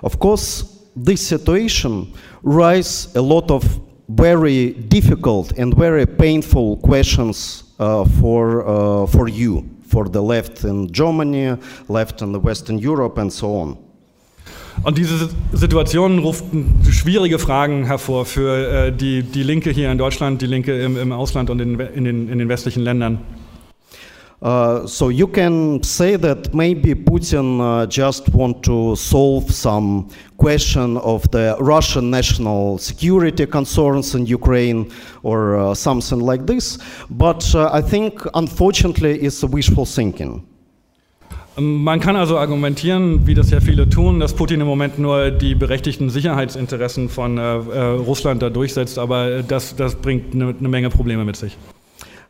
Of 0.00 0.18
course, 0.18 0.64
this 0.94 1.28
situation 1.28 2.08
raises 2.42 3.14
a 3.14 3.20
lot 3.20 3.50
of 3.50 3.62
very 4.08 4.74
difficult 4.88 5.58
and 5.58 5.74
very 5.74 6.06
painful 6.06 6.78
questions 6.78 7.64
uh, 7.78 8.04
for, 8.20 8.66
uh, 8.66 9.06
for 9.06 9.28
you. 9.28 9.64
For 9.88 10.08
the 10.12 10.20
left 10.20 10.64
in 10.64 10.92
Germany, 10.92 11.56
left 11.88 12.22
in 12.22 12.32
the 12.32 12.42
Western 12.42 12.78
Europe 12.78 13.20
and 13.20 13.32
so 13.32 13.60
on. 13.60 13.76
Und 14.82 14.98
diese 14.98 15.30
Situation 15.52 16.18
ruft 16.18 16.44
schwierige 16.90 17.38
Fragen 17.38 17.86
hervor 17.86 18.26
für 18.26 18.86
äh, 18.86 18.92
die, 18.92 19.22
die 19.22 19.42
Linke 19.42 19.70
hier 19.70 19.90
in 19.90 19.98
Deutschland, 19.98 20.42
die 20.42 20.46
Linke 20.46 20.78
im, 20.78 20.98
im 20.98 21.12
Ausland 21.12 21.50
und 21.50 21.60
in, 21.60 21.80
in, 21.80 22.04
den, 22.04 22.28
in 22.28 22.38
den 22.38 22.48
westlichen 22.48 22.82
Ländern. 22.82 23.18
Uh, 24.42 24.86
so 24.86 25.08
you 25.08 25.26
can 25.26 25.82
say 25.82 26.16
that 26.16 26.52
maybe 26.52 26.94
Putin 26.94 27.58
uh, 27.60 27.86
just 27.86 28.28
want 28.34 28.62
to 28.62 28.94
solve 28.94 29.50
some 29.50 30.08
question 30.36 30.98
of 30.98 31.28
the 31.30 31.56
Russian 31.58 32.10
national 32.10 32.76
security 32.76 33.46
concerns 33.46 34.14
in 34.14 34.26
Ukraine 34.26 34.92
or 35.22 35.56
uh, 35.56 35.74
something 35.74 36.20
like 36.20 36.46
this, 36.46 36.78
but 37.08 37.54
uh, 37.54 37.70
I 37.72 37.80
think 37.80 38.20
unfortunately 38.34 39.18
it's 39.20 39.42
wishful 39.42 39.86
thinking. 39.86 40.46
Man 41.58 42.00
kann 42.00 42.16
also 42.16 42.36
argumentieren, 42.36 43.26
wie 43.26 43.32
das 43.32 43.50
ja 43.50 43.60
viele 43.60 43.88
tun, 43.88 44.20
dass 44.20 44.34
Putin 44.34 44.60
im 44.60 44.66
Moment 44.66 44.98
nur 44.98 45.30
die 45.30 45.54
berechtigten 45.54 46.10
Sicherheitsinteressen 46.10 47.08
von 47.08 47.38
äh, 47.38 47.40
äh, 47.40 47.80
Russland 47.96 48.42
da 48.42 48.50
durchsetzt, 48.50 48.98
aber 48.98 49.42
das, 49.42 49.74
das 49.74 49.94
bringt 49.94 50.34
eine, 50.34 50.54
eine 50.58 50.68
Menge 50.68 50.90
Probleme 50.90 51.24
mit 51.24 51.36
sich. 51.36 51.56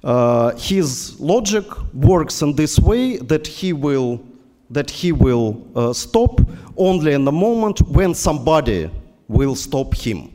Uh, 0.06 0.56
his 0.56 1.18
logic 1.18 1.64
works 1.92 2.40
in 2.40 2.54
this 2.54 2.78
way 2.78 3.18
that 3.18 3.46
he 3.46 3.72
will 3.72 4.20
that 4.70 4.90
he 4.90 5.12
will 5.12 5.66
uh, 5.76 5.92
stop 5.92 6.40
only 6.76 7.12
in 7.12 7.24
the 7.24 7.32
moment 7.32 7.80
when 7.88 8.14
somebody 8.14 8.90
will 9.28 9.54
stop 9.54 9.94
him. 9.94 10.28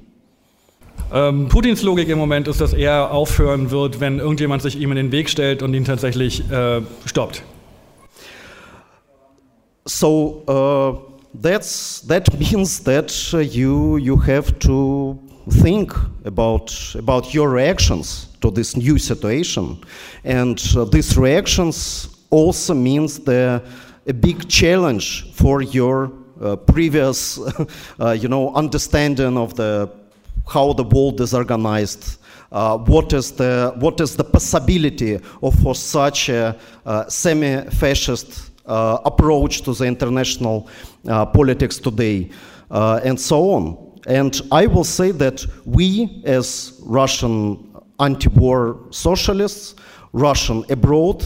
Ähm, 1.11 1.49
Putins 1.49 1.81
Logik 1.81 2.07
im 2.07 2.17
Moment 2.17 2.47
ist, 2.47 2.61
dass 2.61 2.71
er 2.71 3.11
aufhören 3.11 3.71
wird, 3.71 3.99
wenn 3.99 4.19
irgendjemand 4.19 4.61
sich 4.61 4.79
ihm 4.79 4.91
in 4.91 4.95
den 4.95 5.11
Weg 5.11 5.29
stellt 5.29 5.61
und 5.61 5.73
ihn 5.73 5.83
tatsächlich 5.83 6.49
äh, 6.49 6.81
stoppt. 7.05 7.43
So 9.85 10.43
uh, 10.47 11.19
that's 11.41 12.05
that 12.07 12.27
means 12.39 12.83
that 12.83 13.11
uh, 13.33 13.39
you 13.39 13.97
you 13.97 14.17
have 14.17 14.57
to 14.59 15.17
think 15.61 15.93
about 16.23 16.71
about 16.97 17.33
your 17.33 17.49
reactions 17.53 18.30
to 18.41 18.51
this 18.51 18.75
new 18.75 18.97
situation. 18.97 19.79
And 20.23 20.61
uh, 20.75 20.85
these 20.85 21.17
reactions 21.17 22.09
also 22.29 22.73
means 22.73 23.19
the, 23.19 23.63
a 24.07 24.13
big 24.13 24.49
challenge 24.49 25.31
for 25.33 25.61
your 25.61 26.11
uh, 26.41 26.55
previous, 26.55 27.39
uh, 27.99 28.11
you 28.11 28.27
know, 28.27 28.53
understanding 28.55 29.37
of 29.37 29.55
the 29.55 29.89
how 30.47 30.73
the 30.73 30.83
world 30.83 31.21
is 31.21 31.33
organized. 31.33 32.17
Uh, 32.51 32.77
what 32.77 33.13
is 33.13 33.31
the 33.31 33.73
what 33.77 34.01
is 34.01 34.15
the 34.15 34.23
possibility 34.23 35.19
of 35.41 35.53
for 35.61 35.75
such 35.75 36.29
a 36.29 36.57
uh, 36.85 37.07
semi-fascist 37.07 38.51
uh, 38.65 38.97
approach 39.05 39.61
to 39.61 39.73
the 39.73 39.85
international 39.85 40.67
politics 41.33 41.77
today, 41.77 42.29
and 42.71 43.19
so 43.19 43.51
on. 43.51 43.91
And 44.07 44.41
I 44.51 44.65
will 44.65 44.83
say 44.83 45.11
that 45.11 45.45
we, 45.65 46.21
as 46.25 46.79
Russian 46.83 47.70
anti-war 48.01 48.77
socialists, 48.89 49.75
Russian 50.13 50.65
abroad. 50.69 51.23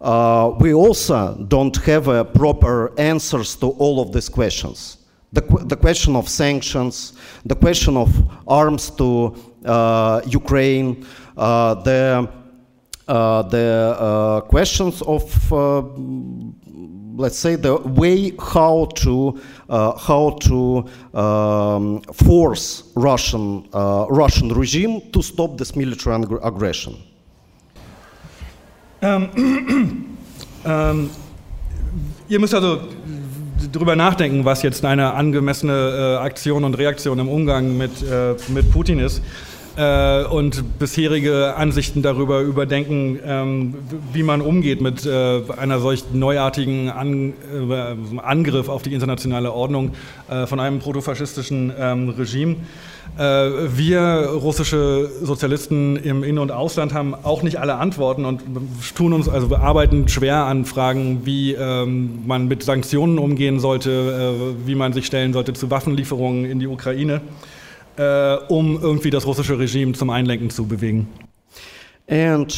Uh, 0.00 0.54
we 0.60 0.72
also 0.72 1.34
don't 1.48 1.76
have 1.84 2.08
uh, 2.08 2.24
proper 2.24 2.98
answers 2.98 3.56
to 3.56 3.70
all 3.70 4.00
of 4.00 4.12
these 4.12 4.28
questions. 4.28 4.98
The, 5.32 5.42
qu 5.42 5.58
the, 5.64 5.76
question 5.76 6.16
of 6.16 6.28
sanctions, 6.28 7.12
the 7.44 7.54
question 7.54 7.96
of 7.96 8.10
arms 8.48 8.90
to 8.92 9.34
uh, 9.64 10.22
Ukraine, 10.26 11.06
uh, 11.36 11.74
the, 11.74 12.28
uh, 13.06 13.42
the 13.42 13.96
uh, 13.98 14.40
questions 14.42 15.02
of 15.02 15.22
let's 17.20 17.38
say 17.38 17.56
the 17.56 17.76
way 17.76 18.32
how 18.38 18.86
to 18.94 19.38
uh, 19.68 19.96
how 19.96 20.30
to 20.40 20.84
um, 21.14 22.00
force 22.12 22.84
Russian 22.96 23.68
uh, 23.72 24.06
Russian 24.08 24.48
regime 24.52 25.02
to 25.12 25.22
stop 25.22 25.58
this 25.58 25.76
military 25.76 26.24
aggression. 26.42 26.96
Ähm, 29.02 29.28
ähm, 30.64 31.10
ihr 32.28 32.38
müsst 32.38 32.54
also 32.54 32.80
darüber 33.72 33.96
nachdenken, 33.96 34.44
was 34.44 34.62
jetzt 34.62 34.84
eine 34.84 35.14
angemessene 35.14 36.18
äh, 36.20 36.24
Aktion 36.24 36.64
und 36.64 36.74
Reaktion 36.74 37.18
im 37.18 37.28
Umgang 37.28 37.76
mit, 37.76 38.02
äh, 38.02 38.34
mit 38.48 38.70
Putin 38.70 38.98
ist. 38.98 39.22
Äh, 39.80 40.24
und 40.24 40.78
bisherige 40.78 41.54
Ansichten 41.56 42.02
darüber 42.02 42.40
überdenken, 42.40 43.18
ähm, 43.24 43.74
wie 44.12 44.22
man 44.22 44.42
umgeht 44.42 44.80
mit 44.82 45.06
äh, 45.06 45.40
einer 45.56 45.80
solch 45.80 46.04
neuartigen 46.12 46.90
An 46.90 47.32
äh, 47.70 48.18
Angriff 48.18 48.68
auf 48.68 48.82
die 48.82 48.92
internationale 48.92 49.52
Ordnung 49.52 49.92
äh, 50.28 50.46
von 50.46 50.60
einem 50.60 50.80
protofaschistischen 50.80 51.72
ähm, 51.78 52.10
Regime. 52.10 52.56
Äh, 53.16 53.22
wir 53.22 54.30
russische 54.34 55.10
Sozialisten 55.22 55.96
im 55.96 56.24
In- 56.24 56.38
und 56.38 56.52
Ausland 56.52 56.92
haben 56.92 57.14
auch 57.14 57.42
nicht 57.42 57.58
alle 57.58 57.76
Antworten 57.76 58.26
und 58.26 58.42
tun 58.94 59.14
uns, 59.14 59.28
also 59.28 59.56
arbeiten 59.56 60.08
schwer 60.08 60.44
an 60.44 60.66
Fragen, 60.66 61.22
wie 61.24 61.54
ähm, 61.54 62.20
man 62.26 62.48
mit 62.48 62.62
Sanktionen 62.62 63.18
umgehen 63.18 63.60
sollte, 63.60 63.90
äh, 63.90 64.66
wie 64.66 64.74
man 64.74 64.92
sich 64.92 65.06
stellen 65.06 65.32
sollte 65.32 65.54
zu 65.54 65.70
Waffenlieferungen 65.70 66.44
in 66.44 66.60
die 66.60 66.66
Ukraine, 66.66 67.22
äh, 67.96 68.36
um 68.48 68.80
irgendwie 68.80 69.10
das 69.10 69.26
russische 69.26 69.58
Regime 69.58 69.92
zum 69.92 70.10
Einlenken 70.10 70.50
zu 70.50 70.66
bewegen. 70.66 71.08
And 72.08 72.52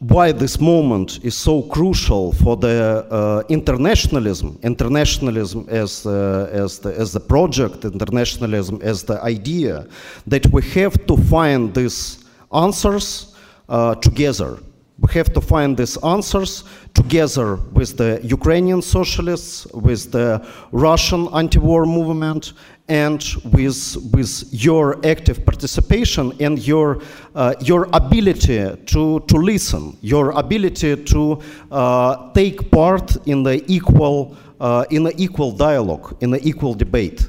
why 0.00 0.32
this 0.32 0.60
moment 0.60 1.18
is 1.24 1.36
so 1.36 1.62
crucial 1.62 2.32
for 2.32 2.56
the 2.56 3.04
uh, 3.10 3.42
internationalism, 3.48 4.58
internationalism 4.62 5.68
as, 5.68 6.06
uh, 6.06 6.48
as, 6.52 6.78
the, 6.78 6.90
as 6.90 7.12
the 7.12 7.20
project, 7.20 7.84
internationalism 7.84 8.80
as 8.82 9.02
the 9.02 9.20
idea, 9.22 9.86
that 10.26 10.46
we 10.52 10.62
have 10.62 11.04
to 11.06 11.16
find 11.16 11.74
these 11.74 12.24
answers 12.52 13.34
uh, 13.68 13.94
together. 13.96 14.58
We 15.00 15.12
have 15.14 15.32
to 15.34 15.40
find 15.40 15.76
these 15.76 15.96
answers 15.98 16.64
together 16.92 17.56
with 17.72 17.96
the 17.96 18.20
Ukrainian 18.22 18.82
socialists, 18.82 19.66
with 19.72 20.10
the 20.10 20.44
Russian 20.72 21.28
anti-war 21.32 21.86
movement, 21.86 22.52
and 22.88 23.22
with, 23.52 23.96
with 24.12 24.48
your 24.50 25.04
active 25.06 25.44
participation 25.44 26.32
and 26.40 26.66
your, 26.66 27.02
uh, 27.34 27.54
your 27.60 27.88
ability 27.92 28.76
to, 28.86 29.20
to 29.20 29.36
listen, 29.36 29.96
your 30.00 30.30
ability 30.30 30.96
to 31.04 31.40
uh, 31.70 32.32
take 32.32 32.70
part 32.70 33.16
in 33.26 33.42
the 33.42 33.62
equal, 33.70 34.36
uh, 34.60 34.84
in 34.90 35.02
the 35.04 35.14
equal 35.22 35.52
dialogue, 35.52 36.16
in 36.20 36.30
the 36.30 36.40
equal 36.48 36.72
debate. 36.72 37.28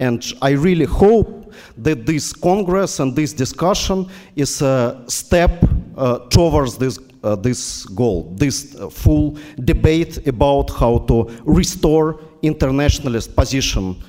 And 0.00 0.24
I 0.40 0.50
really 0.50 0.86
hope 0.86 1.52
that 1.76 2.06
this 2.06 2.32
Congress 2.32 2.98
and 2.98 3.14
this 3.14 3.32
discussion 3.32 4.08
is 4.36 4.62
a 4.62 5.04
step 5.06 5.64
uh, 5.96 6.18
towards 6.30 6.78
this, 6.78 6.98
uh, 7.22 7.36
this 7.36 7.84
goal, 7.86 8.32
this 8.36 8.74
uh, 8.76 8.88
full 8.88 9.38
debate 9.64 10.26
about 10.26 10.70
how 10.70 10.98
to 10.98 11.24
restore 11.44 12.20
internationalist 12.42 13.36
position 13.36 14.02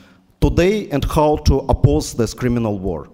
today 0.50 0.88
and 0.92 1.04
how 1.06 1.38
to 1.38 1.66
oppose 1.68 2.16
this 2.16 2.36
criminal 2.36 2.80
war. 2.80 3.08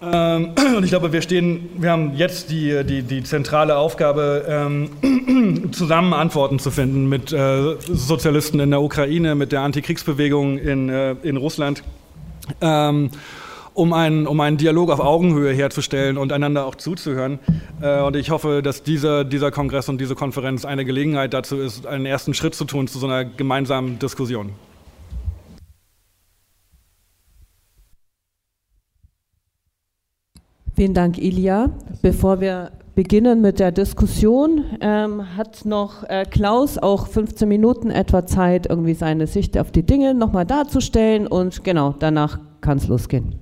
Ähm, 0.00 0.54
und 0.76 0.82
ich 0.84 0.90
glaube, 0.90 1.12
wir 1.12 1.22
stehen, 1.22 1.70
wir 1.78 1.92
haben 1.92 2.14
jetzt 2.14 2.50
die, 2.50 2.82
die, 2.84 3.02
die 3.02 3.22
zentrale 3.22 3.76
Aufgabe, 3.76 4.44
ähm, 4.48 5.70
zusammen 5.72 6.12
Antworten 6.12 6.58
zu 6.58 6.72
finden 6.72 7.08
mit 7.08 7.32
äh, 7.32 7.76
Sozialisten 7.80 8.58
in 8.58 8.70
der 8.70 8.80
Ukraine, 8.80 9.36
mit 9.36 9.52
der 9.52 9.60
Antikriegsbewegung 9.60 10.58
in, 10.58 10.88
äh, 10.88 11.12
in 11.22 11.36
Russland. 11.36 11.84
Ähm, 12.60 13.10
um 13.78 13.92
einen, 13.92 14.26
um 14.26 14.40
einen 14.40 14.56
Dialog 14.56 14.90
auf 14.90 14.98
Augenhöhe 14.98 15.52
herzustellen 15.52 16.18
und 16.18 16.32
einander 16.32 16.66
auch 16.66 16.74
zuzuhören. 16.74 17.38
Äh, 17.80 18.02
und 18.02 18.16
ich 18.16 18.30
hoffe, 18.30 18.60
dass 18.60 18.82
dieser, 18.82 19.24
dieser 19.24 19.52
Kongress 19.52 19.88
und 19.88 20.00
diese 20.00 20.16
Konferenz 20.16 20.64
eine 20.64 20.84
Gelegenheit 20.84 21.32
dazu 21.32 21.56
ist, 21.56 21.86
einen 21.86 22.04
ersten 22.04 22.34
Schritt 22.34 22.56
zu 22.56 22.64
tun 22.64 22.88
zu 22.88 22.98
so 22.98 23.06
einer 23.06 23.24
gemeinsamen 23.24 24.00
Diskussion. 24.00 24.50
Vielen 30.74 30.94
Dank, 30.94 31.16
Ilja. 31.18 31.70
Bevor 32.02 32.40
wir 32.40 32.72
beginnen 32.96 33.40
mit 33.40 33.60
der 33.60 33.70
Diskussion, 33.70 34.64
ähm, 34.80 35.36
hat 35.36 35.64
noch 35.64 36.02
äh, 36.08 36.24
Klaus 36.28 36.78
auch 36.78 37.06
15 37.06 37.48
Minuten 37.48 37.90
etwa 37.90 38.26
Zeit, 38.26 38.66
irgendwie 38.66 38.94
seine 38.94 39.28
Sicht 39.28 39.56
auf 39.56 39.70
die 39.70 39.84
Dinge 39.84 40.14
nochmal 40.14 40.46
darzustellen 40.46 41.28
und 41.28 41.62
genau, 41.62 41.94
danach 41.96 42.40
kann 42.60 42.78
es 42.78 42.88
losgehen. 42.88 43.40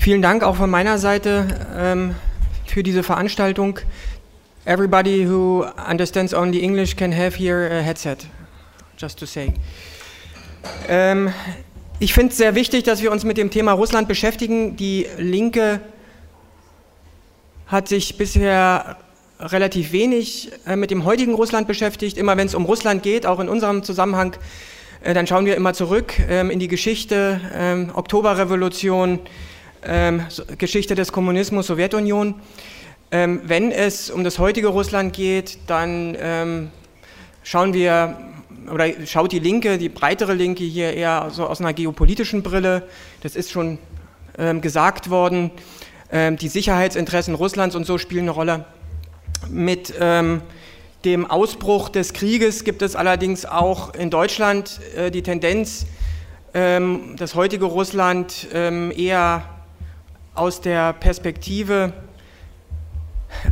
Vielen 0.00 0.22
Dank 0.22 0.42
auch 0.42 0.56
von 0.56 0.70
meiner 0.70 0.96
Seite 0.96 1.46
ähm, 1.76 2.14
für 2.64 2.82
diese 2.82 3.02
Veranstaltung. 3.02 3.80
Everybody 4.64 5.28
who 5.28 5.66
understands 5.90 6.32
only 6.32 6.62
English 6.62 6.96
can 6.96 7.14
have 7.14 7.36
here 7.36 7.68
a 7.70 7.82
headset, 7.82 8.16
just 8.96 9.18
to 9.18 9.26
say. 9.26 9.52
Ähm, 10.88 11.34
ich 11.98 12.14
finde 12.14 12.30
es 12.30 12.38
sehr 12.38 12.54
wichtig, 12.54 12.84
dass 12.84 13.02
wir 13.02 13.12
uns 13.12 13.24
mit 13.24 13.36
dem 13.36 13.50
Thema 13.50 13.72
Russland 13.72 14.08
beschäftigen. 14.08 14.74
Die 14.74 15.06
Linke 15.18 15.82
hat 17.66 17.86
sich 17.86 18.16
bisher 18.16 18.96
relativ 19.38 19.92
wenig 19.92 20.50
äh, 20.66 20.76
mit 20.76 20.90
dem 20.90 21.04
heutigen 21.04 21.34
Russland 21.34 21.68
beschäftigt. 21.68 22.16
Immer 22.16 22.38
wenn 22.38 22.46
es 22.46 22.54
um 22.54 22.64
Russland 22.64 23.02
geht, 23.02 23.26
auch 23.26 23.38
in 23.38 23.50
unserem 23.50 23.82
Zusammenhang, 23.82 24.34
äh, 25.02 25.12
dann 25.12 25.26
schauen 25.26 25.44
wir 25.44 25.56
immer 25.56 25.74
zurück 25.74 26.14
ähm, 26.26 26.50
in 26.50 26.58
die 26.58 26.68
Geschichte, 26.68 27.38
ähm, 27.54 27.90
Oktoberrevolution, 27.94 29.18
ähm, 29.84 30.26
Geschichte 30.58 30.94
des 30.94 31.12
Kommunismus, 31.12 31.66
Sowjetunion. 31.66 32.34
Ähm, 33.12 33.40
wenn 33.44 33.72
es 33.72 34.10
um 34.10 34.22
das 34.22 34.38
heutige 34.38 34.68
Russland 34.68 35.12
geht, 35.12 35.58
dann 35.66 36.16
ähm, 36.20 36.70
schauen 37.42 37.72
wir 37.74 38.16
oder 38.72 38.86
schaut 39.06 39.32
die 39.32 39.38
Linke, 39.38 39.78
die 39.78 39.88
breitere 39.88 40.34
Linke 40.34 40.62
hier 40.64 40.94
eher 40.94 41.28
so 41.32 41.46
aus 41.46 41.60
einer 41.60 41.72
geopolitischen 41.72 42.42
Brille. 42.42 42.84
Das 43.22 43.34
ist 43.34 43.50
schon 43.50 43.78
ähm, 44.38 44.60
gesagt 44.60 45.10
worden. 45.10 45.50
Ähm, 46.12 46.36
die 46.36 46.48
Sicherheitsinteressen 46.48 47.34
Russlands 47.34 47.74
und 47.74 47.84
so 47.84 47.98
spielen 47.98 48.24
eine 48.24 48.30
Rolle. 48.30 48.64
Mit 49.48 49.94
ähm, 49.98 50.42
dem 51.04 51.28
Ausbruch 51.28 51.88
des 51.88 52.12
Krieges 52.12 52.62
gibt 52.62 52.82
es 52.82 52.94
allerdings 52.94 53.44
auch 53.44 53.94
in 53.94 54.10
Deutschland 54.10 54.80
äh, 54.96 55.10
die 55.10 55.22
Tendenz, 55.22 55.86
das 56.52 57.36
heutige 57.36 57.66
Russland 57.66 58.48
eher 58.52 59.44
aus 60.34 60.60
der 60.60 60.92
Perspektive 60.92 61.92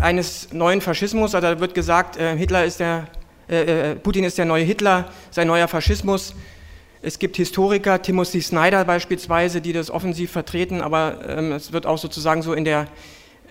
eines 0.00 0.52
neuen 0.52 0.80
Faschismus, 0.80 1.34
also 1.34 1.54
da 1.54 1.60
wird 1.60 1.74
gesagt, 1.74 2.16
äh, 2.16 2.36
Hitler 2.36 2.64
ist 2.64 2.80
der, 2.80 3.06
äh, 3.48 3.92
äh, 3.92 3.94
Putin 3.96 4.24
ist 4.24 4.38
der 4.38 4.44
neue 4.44 4.64
Hitler, 4.64 5.10
sein 5.30 5.46
neuer 5.46 5.68
Faschismus. 5.68 6.34
Es 7.00 7.18
gibt 7.18 7.36
Historiker, 7.36 8.02
Timothy 8.02 8.40
Snyder 8.40 8.84
beispielsweise, 8.84 9.60
die 9.60 9.72
das 9.72 9.90
offensiv 9.90 10.32
vertreten, 10.32 10.80
aber 10.80 11.20
ähm, 11.28 11.52
es 11.52 11.72
wird 11.72 11.86
auch 11.86 11.98
sozusagen 11.98 12.42
so 12.42 12.54
in 12.54 12.64
der 12.64 12.88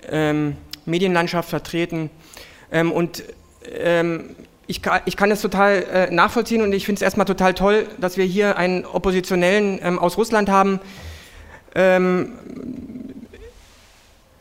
ähm, 0.10 0.58
Medienlandschaft 0.86 1.50
vertreten. 1.50 2.10
Ähm, 2.72 2.92
und 2.92 3.24
ähm, 3.80 4.36
ich 4.68 4.82
ich 5.06 5.16
kann 5.16 5.30
das 5.30 5.42
total 5.42 5.84
äh, 5.84 6.12
nachvollziehen 6.14 6.62
und 6.62 6.74
ich 6.74 6.86
finde 6.86 7.00
es 7.00 7.02
erstmal 7.02 7.26
total 7.26 7.54
toll, 7.54 7.88
dass 8.00 8.18
wir 8.18 8.26
hier 8.26 8.58
einen 8.58 8.86
Oppositionellen 8.86 9.80
ähm, 9.82 9.98
aus 9.98 10.18
Russland 10.18 10.50
haben, 10.50 10.82
ähm, 11.74 12.34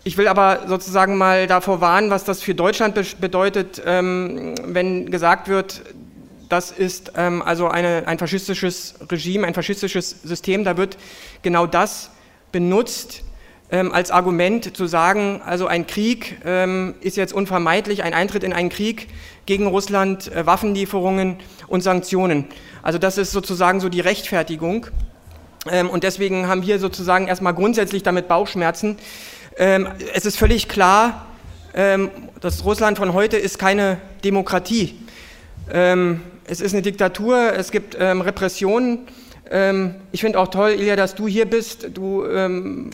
ich 0.06 0.16
will 0.16 0.28
aber 0.28 0.68
sozusagen 0.68 1.16
mal 1.16 1.48
davor 1.48 1.80
warnen, 1.80 2.10
was 2.10 2.22
das 2.22 2.40
für 2.40 2.54
Deutschland 2.54 2.94
bedeutet, 3.20 3.82
ähm, 3.84 4.54
wenn 4.62 5.10
gesagt 5.10 5.48
wird, 5.48 5.82
das 6.48 6.70
ist 6.70 7.14
ähm, 7.16 7.42
also 7.42 7.66
eine, 7.66 8.04
ein 8.06 8.16
faschistisches 8.16 8.94
Regime, 9.10 9.48
ein 9.48 9.54
faschistisches 9.54 10.22
System. 10.22 10.62
Da 10.62 10.76
wird 10.76 10.96
genau 11.42 11.66
das 11.66 12.12
benutzt 12.52 13.24
ähm, 13.72 13.92
als 13.92 14.12
Argument 14.12 14.76
zu 14.76 14.86
sagen, 14.86 15.42
also 15.44 15.66
ein 15.66 15.88
Krieg 15.88 16.38
ähm, 16.44 16.94
ist 17.00 17.16
jetzt 17.16 17.32
unvermeidlich, 17.32 18.04
ein 18.04 18.14
Eintritt 18.14 18.44
in 18.44 18.52
einen 18.52 18.68
Krieg 18.68 19.08
gegen 19.44 19.66
Russland, 19.66 20.30
äh, 20.30 20.46
Waffenlieferungen 20.46 21.38
und 21.66 21.80
Sanktionen. 21.80 22.44
Also 22.80 23.00
das 23.00 23.18
ist 23.18 23.32
sozusagen 23.32 23.80
so 23.80 23.88
die 23.88 23.98
Rechtfertigung. 23.98 24.86
Ähm, 25.68 25.90
und 25.90 26.04
deswegen 26.04 26.46
haben 26.46 26.64
wir 26.64 26.78
sozusagen 26.78 27.26
erstmal 27.26 27.54
grundsätzlich 27.54 28.04
damit 28.04 28.28
Bauchschmerzen. 28.28 28.98
Ähm, 29.58 29.88
es 30.12 30.26
ist 30.26 30.36
völlig 30.36 30.68
klar, 30.68 31.28
ähm, 31.72 32.10
das 32.40 32.62
Russland 32.66 32.98
von 32.98 33.14
heute 33.14 33.38
ist 33.38 33.58
keine 33.58 33.96
Demokratie. 34.22 34.96
Ähm, 35.72 36.20
es 36.46 36.60
ist 36.60 36.74
eine 36.74 36.82
Diktatur, 36.82 37.54
es 37.54 37.70
gibt 37.70 37.96
ähm, 37.98 38.20
Repressionen. 38.20 39.08
Ähm, 39.50 39.94
ich 40.12 40.20
finde 40.20 40.40
auch 40.40 40.48
toll, 40.48 40.72
Ilja, 40.72 40.94
dass 40.94 41.14
du 41.14 41.26
hier 41.26 41.46
bist. 41.46 41.88
Du 41.94 42.26
ähm, 42.26 42.90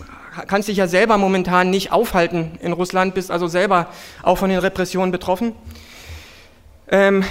kannst 0.47 0.69
dich 0.69 0.77
ja 0.77 0.87
selber 0.87 1.19
momentan 1.19 1.69
nicht 1.69 1.91
aufhalten 1.91 2.53
in 2.63 2.73
Russland, 2.73 3.15
bist 3.15 3.33
also 3.33 3.49
selber 3.49 3.89
auch 4.23 4.39
von 4.39 4.49
den 4.49 4.61
Repressionen 4.61 5.11
betroffen. 5.11 5.53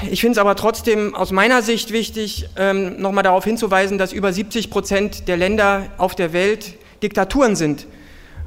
ich 0.09 0.21
finde 0.21 0.33
es 0.33 0.37
aber 0.37 0.55
trotzdem 0.55 1.15
aus 1.15 1.31
meiner 1.31 1.61
Sicht 1.61 1.91
wichtig, 1.91 2.49
nochmal 2.97 3.23
darauf 3.23 3.43
hinzuweisen, 3.43 3.97
dass 3.97 4.13
über 4.13 4.31
70 4.31 4.69
Prozent 4.69 5.27
der 5.27 5.37
Länder 5.37 5.87
auf 5.97 6.13
der 6.13 6.33
Welt 6.33 6.75
Diktaturen 7.01 7.55
sind 7.55 7.87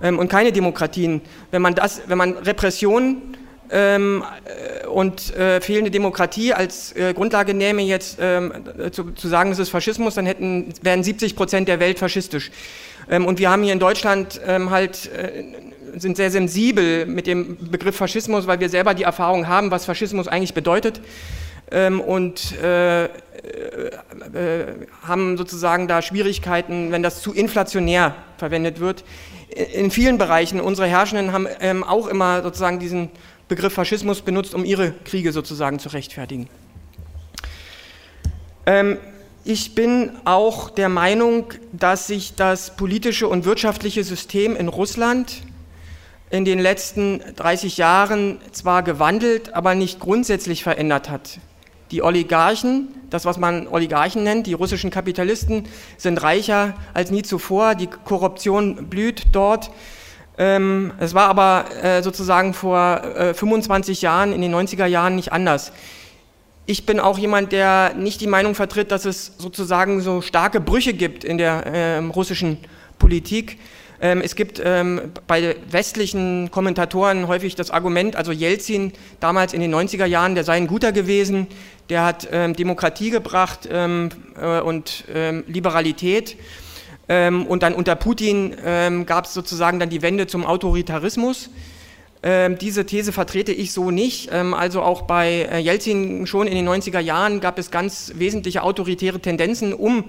ähm, 0.02 0.18
und 0.18 0.28
keine 0.28 0.52
Demokratien. 0.52 1.20
Wenn 1.50 1.62
man, 1.62 1.74
das, 1.74 2.02
wenn 2.06 2.18
man 2.18 2.34
Repression 2.34 3.36
ähm, 3.70 4.22
äh, 4.44 4.86
und 4.86 5.34
äh, 5.36 5.60
fehlende 5.60 5.90
Demokratie 5.90 6.52
als 6.52 6.94
äh, 6.96 7.14
Grundlage 7.14 7.54
nähme, 7.54 7.82
jetzt 7.82 8.18
ähm, 8.20 8.52
zu, 8.92 9.12
zu, 9.12 9.28
sagen, 9.28 9.50
es 9.52 9.58
ist 9.58 9.70
Faschismus, 9.70 10.14
dann 10.14 10.26
hätten, 10.26 10.72
wären 10.82 11.02
70 11.02 11.36
Prozent 11.36 11.68
der 11.68 11.80
Welt 11.80 11.98
faschistisch. 11.98 12.50
Ähm, 13.10 13.26
und 13.26 13.38
wir 13.38 13.50
haben 13.50 13.62
hier 13.62 13.72
in 13.72 13.78
Deutschland 13.78 14.40
ähm, 14.46 14.70
halt, 14.70 15.10
äh, 15.12 15.44
sind 15.98 16.16
sehr 16.16 16.30
sensibel 16.30 17.06
mit 17.06 17.26
dem 17.26 17.56
Begriff 17.70 17.96
Faschismus, 17.96 18.46
weil 18.46 18.60
wir 18.60 18.68
selber 18.68 18.94
die 18.94 19.04
Erfahrung 19.04 19.48
haben, 19.48 19.70
was 19.70 19.84
Faschismus 19.84 20.28
eigentlich 20.28 20.54
bedeutet. 20.54 21.00
Ähm, 21.70 22.00
und 22.00 22.58
äh, 22.60 23.04
äh, 23.04 23.08
haben 25.02 25.36
sozusagen 25.36 25.88
da 25.88 26.02
Schwierigkeiten, 26.02 26.92
wenn 26.92 27.02
das 27.02 27.22
zu 27.22 27.32
inflationär 27.32 28.14
verwendet 28.36 28.80
wird. 28.80 29.04
In 29.48 29.90
vielen 29.90 30.18
Bereichen, 30.18 30.60
unsere 30.60 30.88
Herrschenden 30.88 31.32
haben 31.32 31.46
ähm, 31.60 31.84
auch 31.84 32.06
immer 32.06 32.42
sozusagen 32.42 32.78
diesen 32.78 33.10
Begriff 33.48 33.74
Faschismus 33.74 34.22
benutzt, 34.22 34.54
um 34.54 34.64
ihre 34.64 34.92
Kriege 35.04 35.32
sozusagen 35.32 35.78
zu 35.78 35.90
rechtfertigen. 35.90 36.48
Ähm, 38.66 38.98
ich 39.44 39.74
bin 39.74 40.12
auch 40.24 40.70
der 40.70 40.88
Meinung, 40.88 41.52
dass 41.72 42.06
sich 42.06 42.34
das 42.34 42.76
politische 42.76 43.28
und 43.28 43.44
wirtschaftliche 43.44 44.02
System 44.02 44.56
in 44.56 44.68
Russland 44.68 45.42
in 46.30 46.46
den 46.46 46.58
letzten 46.58 47.20
30 47.36 47.76
Jahren 47.76 48.40
zwar 48.52 48.82
gewandelt, 48.82 49.52
aber 49.54 49.74
nicht 49.74 50.00
grundsätzlich 50.00 50.62
verändert 50.62 51.10
hat. 51.10 51.38
Die 51.90 52.02
Oligarchen, 52.02 52.88
das 53.10 53.24
was 53.24 53.38
man 53.38 53.68
Oligarchen 53.68 54.24
nennt, 54.24 54.46
die 54.46 54.54
russischen 54.54 54.90
Kapitalisten 54.90 55.64
sind 55.96 56.22
reicher 56.22 56.74
als 56.94 57.10
nie 57.10 57.22
zuvor, 57.22 57.74
die 57.74 57.86
Korruption 57.86 58.88
blüht 58.88 59.24
dort. 59.32 59.70
Ähm, 60.36 60.92
es 60.98 61.14
war 61.14 61.28
aber 61.28 61.66
äh, 61.82 62.02
sozusagen 62.02 62.54
vor 62.54 63.02
25 63.34 63.98
äh, 63.98 64.02
Jahren, 64.02 64.32
in 64.32 64.40
den 64.40 64.54
90er 64.54 64.86
Jahren 64.86 65.14
nicht 65.14 65.32
anders. 65.32 65.72
Ich 66.66 66.86
bin 66.86 66.98
auch 66.98 67.18
jemand, 67.18 67.52
der 67.52 67.92
nicht 67.94 68.20
die 68.22 68.26
Meinung 68.26 68.54
vertritt, 68.54 68.90
dass 68.90 69.04
es 69.04 69.32
sozusagen 69.36 70.00
so 70.00 70.22
starke 70.22 70.60
Brüche 70.60 70.94
gibt 70.94 71.22
in 71.22 71.36
der 71.36 71.66
äh, 71.66 71.98
russischen 71.98 72.58
Politik. 72.98 73.58
Ähm, 74.00 74.22
es 74.22 74.34
gibt 74.34 74.60
ähm, 74.64 75.12
bei 75.26 75.56
westlichen 75.70 76.50
Kommentatoren 76.50 77.28
häufig 77.28 77.54
das 77.54 77.70
Argument, 77.70 78.16
also 78.16 78.32
Jelzin 78.32 78.92
damals 79.20 79.52
in 79.52 79.60
den 79.60 79.74
90er 79.74 80.06
Jahren, 80.06 80.34
der 80.34 80.44
sei 80.44 80.54
ein 80.54 80.66
guter 80.66 80.90
gewesen, 80.90 81.46
der 81.88 82.04
hat 82.04 82.28
ähm, 82.30 82.54
Demokratie 82.54 83.10
gebracht 83.10 83.68
ähm, 83.70 84.10
äh, 84.40 84.60
und 84.60 85.04
ähm, 85.12 85.44
Liberalität. 85.46 86.36
Ähm, 87.08 87.46
und 87.46 87.62
dann 87.62 87.74
unter 87.74 87.96
Putin 87.96 88.56
gab 89.04 89.26
es 89.26 89.34
sozusagen 89.34 89.78
dann 89.78 89.90
die 89.90 90.00
Wende 90.00 90.26
zum 90.26 90.46
Autoritarismus. 90.46 91.50
Ähm, 92.26 92.56
diese 92.56 92.86
These 92.86 93.12
vertrete 93.12 93.52
ich 93.52 93.72
so 93.72 93.90
nicht. 93.90 94.30
Ähm, 94.32 94.54
also 94.54 94.80
auch 94.80 95.02
bei 95.02 95.46
äh, 95.52 95.58
Jelzin 95.58 96.26
schon 96.26 96.46
in 96.46 96.54
den 96.54 96.66
90er 96.66 96.98
Jahren 96.98 97.40
gab 97.40 97.58
es 97.58 97.70
ganz 97.70 98.12
wesentliche 98.14 98.62
autoritäre 98.62 99.20
Tendenzen, 99.20 99.74
um 99.74 100.06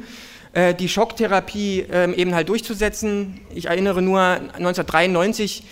äh, 0.53 0.73
die 0.73 0.87
Schocktherapie 0.87 1.85
ähm, 1.91 2.13
eben 2.13 2.33
halt 2.33 2.47
durchzusetzen. 2.47 3.41
Ich 3.53 3.65
erinnere 3.65 4.01
nur 4.01 4.21
1993 4.21 5.63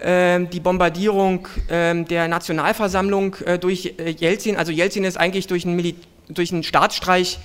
die 0.00 0.60
Bombardierung 0.60 1.48
der 1.68 2.28
Nationalversammlung 2.28 3.34
äh, 3.44 3.58
durch 3.58 3.94
Jelzin. 4.18 4.56
Also 4.56 4.70
Jelzin 4.70 5.02
ist 5.02 5.16
eigentlich 5.16 5.48
durch 5.48 5.66
einen, 5.66 5.94
durch 6.28 6.52
einen 6.52 6.62
Staatsstreich 6.62 7.40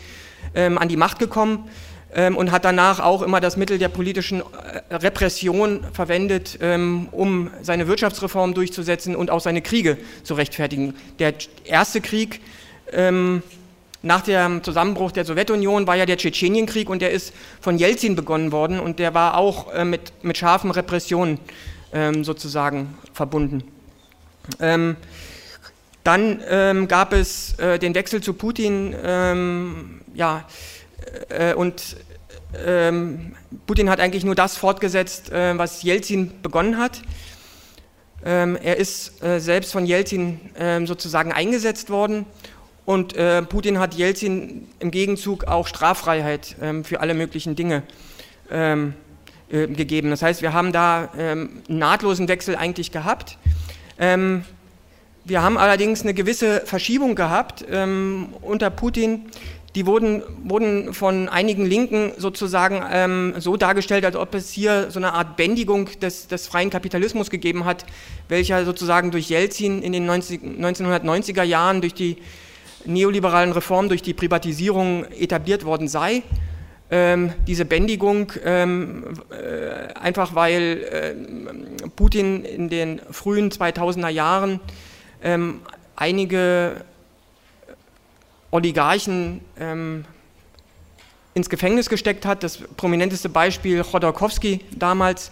an 0.53 0.87
die 0.87 0.97
Macht 0.97 1.17
gekommen 1.17 1.67
ähm, 2.15 2.37
und 2.37 2.51
hat 2.51 2.65
danach 2.65 2.99
auch 2.99 3.21
immer 3.21 3.39
das 3.39 3.57
Mittel 3.57 3.77
der 3.77 3.89
politischen 3.89 4.41
äh, 4.41 4.95
Repression 4.95 5.83
verwendet, 5.93 6.59
ähm, 6.61 7.07
um 7.11 7.49
seine 7.61 7.87
Wirtschaftsreform 7.87 8.53
durchzusetzen 8.53 9.15
und 9.15 9.31
auch 9.31 9.39
seine 9.39 9.61
Kriege 9.61 9.97
zu 10.23 10.35
rechtfertigen. 10.35 10.93
Der 11.19 11.33
erste 11.65 12.01
Krieg 12.01 12.41
ähm, 12.91 13.41
nach 14.03 14.21
dem 14.21 14.63
Zusammenbruch 14.63 15.11
der 15.11 15.25
Sowjetunion 15.25 15.87
war 15.87 15.95
ja 15.95 16.05
der 16.05 16.17
Tschetschenienkrieg 16.17 16.89
und 16.89 17.01
der 17.01 17.11
ist 17.11 17.33
von 17.61 17.77
Jelzin 17.77 18.15
begonnen 18.15 18.51
worden 18.51 18.79
und 18.79 18.99
der 18.99 19.13
war 19.13 19.37
auch 19.37 19.73
äh, 19.73 19.85
mit, 19.85 20.13
mit 20.23 20.37
scharfen 20.37 20.71
Repressionen 20.71 21.39
ähm, 21.93 22.23
sozusagen 22.23 22.97
verbunden. 23.13 23.63
Ähm, 24.59 24.97
dann 26.03 26.41
ähm, 26.49 26.87
gab 26.87 27.13
es 27.13 27.57
äh, 27.59 27.79
den 27.79 27.95
Wechsel 27.95 28.21
zu 28.21 28.33
Putin, 28.33 28.93
ähm, 29.03 30.01
ja, 30.13 30.45
äh, 31.29 31.53
und 31.53 31.95
ähm, 32.65 33.35
Putin 33.65 33.89
hat 33.89 33.99
eigentlich 33.99 34.25
nur 34.25 34.35
das 34.35 34.57
fortgesetzt, 34.57 35.31
äh, 35.31 35.57
was 35.57 35.83
Jelzin 35.83 36.41
begonnen 36.41 36.77
hat. 36.77 37.01
Ähm, 38.25 38.57
er 38.61 38.77
ist 38.77 39.23
äh, 39.23 39.39
selbst 39.39 39.71
von 39.71 39.85
Jelzin 39.85 40.39
sozusagen 40.85 41.31
eingesetzt 41.31 41.89
worden 41.89 42.25
und 42.85 43.15
äh, 43.15 43.41
Putin 43.41 43.79
hat 43.79 43.93
Jelzin 43.93 44.67
im 44.79 44.91
Gegenzug 44.91 45.45
auch 45.45 45.67
Straffreiheit 45.67 46.57
ähm, 46.61 46.83
für 46.83 46.99
alle 46.99 47.13
möglichen 47.13 47.55
Dinge 47.55 47.83
ähm, 48.51 48.93
äh, 49.53 49.67
gegeben. 49.67 50.09
Das 50.09 50.21
heißt, 50.21 50.41
wir 50.41 50.51
haben 50.51 50.73
da 50.73 51.09
ähm, 51.17 51.61
einen 51.69 51.77
nahtlosen 51.79 52.27
Wechsel 52.27 52.57
eigentlich 52.57 52.91
gehabt. 52.91 53.37
wir 53.95 55.41
haben 55.41 55.57
allerdings 55.57 56.01
eine 56.01 56.13
gewisse 56.13 56.61
Verschiebung 56.65 57.15
gehabt 57.15 57.63
unter 58.41 58.69
Putin 58.71 59.29
die 59.75 59.87
wurden, 59.87 60.21
wurden 60.43 60.93
von 60.93 61.29
einigen 61.29 61.65
Linken 61.65 62.11
sozusagen 62.17 62.83
ähm, 62.91 63.33
so 63.37 63.57
dargestellt, 63.57 64.05
als 64.05 64.15
ob 64.15 64.35
es 64.35 64.51
hier 64.51 64.91
so 64.91 64.99
eine 64.99 65.13
Art 65.13 65.35
Bändigung 65.35 65.89
des, 65.99 66.27
des 66.27 66.47
freien 66.47 66.69
Kapitalismus 66.69 67.29
gegeben 67.31 67.65
hat, 67.65 67.85
welcher 68.27 68.65
sozusagen 68.65 69.09
durch 69.09 69.29
Jelzin 69.29 69.81
in 69.81 69.91
den 69.91 70.05
90, 70.05 70.41
1990er 70.41 71.43
Jahren 71.43 71.81
durch 71.81 71.95
die 71.95 72.17
neoliberalen 72.85 73.51
Reformen, 73.51 73.89
durch 73.89 74.03
die 74.03 74.13
Privatisierung 74.13 75.05
etabliert 75.05 75.65
worden 75.65 75.87
sei. 75.87 76.21
Ähm, 76.95 77.33
diese 77.47 77.65
Bändigung, 77.65 78.33
ähm, 78.45 79.15
äh, 79.31 79.91
einfach 79.99 80.35
weil 80.35 81.15
äh, 81.81 81.89
Putin 81.95 82.45
in 82.45 82.69
den 82.69 83.01
frühen 83.09 83.49
2000er 83.49 84.09
Jahren 84.09 84.59
ähm, 85.23 85.61
einige 85.95 86.85
Oligarchen 88.51 89.41
ähm, 89.59 90.05
ins 91.33 91.49
Gefängnis 91.49 91.89
gesteckt 91.89 92.27
hat. 92.27 92.43
Das 92.43 92.59
prominenteste 92.77 93.27
Beispiel 93.27 93.83
Chodorkowski 93.83 94.59
damals. 94.69 95.31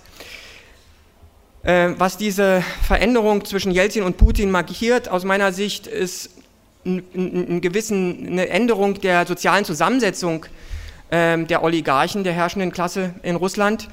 Äh, 1.61 1.91
was 1.95 2.17
diese 2.17 2.63
Veränderung 2.87 3.45
zwischen 3.45 3.71
Jelzin 3.71 4.01
und 4.01 4.17
Putin 4.17 4.49
markiert, 4.49 5.09
aus 5.09 5.25
meiner 5.25 5.53
Sicht, 5.53 5.85
ist 5.85 6.31
ein, 6.87 7.03
ein 7.13 7.61
gewissen, 7.61 8.25
eine 8.25 8.49
Änderung 8.49 8.99
der 8.99 9.27
sozialen 9.27 9.63
Zusammensetzung 9.63 10.47
ähm, 10.47 10.70
der 11.11 11.61
Oligarchen, 11.61 12.23
der 12.23 12.31
herrschenden 12.31 12.71
Klasse 12.71 13.13
in 13.21 13.35
Russland, 13.35 13.89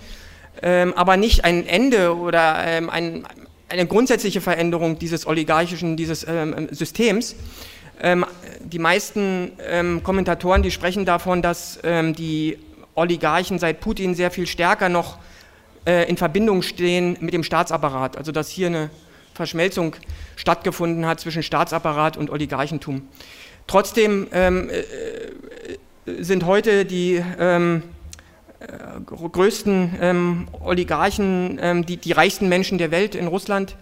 ähm, 0.63 0.95
aber 0.95 1.17
nicht 1.17 1.45
ein 1.45 1.67
Ende 1.67 2.17
oder 2.17 2.65
ähm, 2.65 2.91
ein, 2.91 3.27
eine 3.69 3.87
grundsätzliche 3.87 4.41
Veränderung 4.41 4.99
dieses 4.99 5.27
oligarchischen, 5.27 5.97
dieses 5.97 6.27
ähm, 6.29 6.69
Systems. 6.71 7.37
Ähm, 8.01 8.25
die 8.61 8.79
meisten 8.79 9.53
ähm, 9.69 10.03
Kommentatoren, 10.03 10.63
die 10.63 10.71
sprechen 10.71 11.05
davon, 11.05 11.43
dass 11.43 11.79
ähm, 11.83 12.15
die 12.15 12.59
Oligarchen 12.95 13.59
seit 13.59 13.81
Putin 13.81 14.15
sehr 14.15 14.31
viel 14.31 14.47
stärker 14.47 14.89
noch 14.89 15.19
äh, 15.87 16.09
in 16.09 16.17
Verbindung 16.17 16.63
stehen 16.63 17.17
mit 17.21 17.35
dem 17.35 17.45
Staatsapparat. 17.45 18.17
Also 18.17 18.33
dass 18.33 18.49
hier 18.49 18.69
eine 18.69 18.91
Verschmelzung 19.35 19.95
stattgefunden 20.37 21.07
hat 21.07 21.21
zwischen 21.21 21.43
Staatsapparat 21.43 22.17
und 22.17 22.31
Oligarchentum. 22.31 23.03
Trotzdem 23.67 24.29
ähm, 24.33 24.71
äh, 24.71 25.79
sind 26.21 26.47
heute 26.47 26.85
die 26.85 27.23
ähm, 27.39 27.83
äh, 28.61 29.01
größten 29.05 29.99
ähm, 30.01 30.49
Oligarchen 30.65 31.59
ähm, 31.63 31.87
die, 31.87 31.97
die 31.97 32.13
reichsten 32.13 32.49
Menschen 32.49 32.79
der 32.79 32.91
Welt 32.91 33.15
in 33.15 33.27
Russland. 33.27 33.77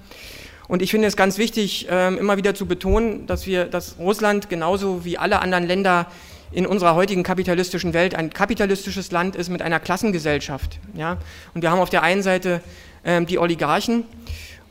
Und 0.69 0.83
ich 0.83 0.91
finde 0.91 1.09
es 1.09 1.17
ganz 1.17 1.39
wichtig, 1.39 1.87
ähm, 1.91 2.19
immer 2.19 2.37
wieder 2.37 2.55
zu 2.55 2.67
betonen, 2.67 3.27
dass 3.27 3.47
wir, 3.47 3.67
dass 3.67 3.97
Russland 3.99 4.49
genauso 4.49 5.05
wie 5.05 5.17
alle 5.17 5.41
anderen 5.41 5.67
Länder 5.67 6.07
in 6.53 6.67
unserer 6.67 6.95
heutigen 6.95 7.23
kapitalistischen 7.23 7.95
Welt 7.95 8.15
ein 8.15 8.31
kapitalistisches 8.31 9.11
Land 9.11 9.37
ist 9.37 9.49
mit 9.49 9.63
einer 9.63 9.81
Klassengesellschaft. 9.81 10.79
Ja? 10.95 11.19
Und 11.55 11.63
wir 11.63 11.71
haben 11.71 11.81
auf 11.81 11.91
der 11.91 12.03
einen 12.03 12.23
Seite 12.23 12.61
ähm, 13.05 13.27
die 13.27 13.39
Oligarchen 13.39 14.05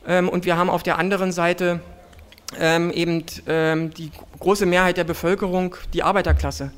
ähm, 0.06 0.28
und 0.28 0.44
wir 0.44 0.56
haben 0.56 0.70
auf 0.70 0.82
der 0.82 0.98
anderen 0.98 1.32
Seite 1.32 1.80
ähm, 2.60 2.90
eben 2.90 3.24
ähm, 3.46 3.92
die 3.92 4.10
große 4.38 4.66
Mehrheit 4.66 4.96
der 4.96 5.04
Bevölkerung, 5.04 5.76
die 5.92 6.02
Arbeiterklasse. 6.02 6.70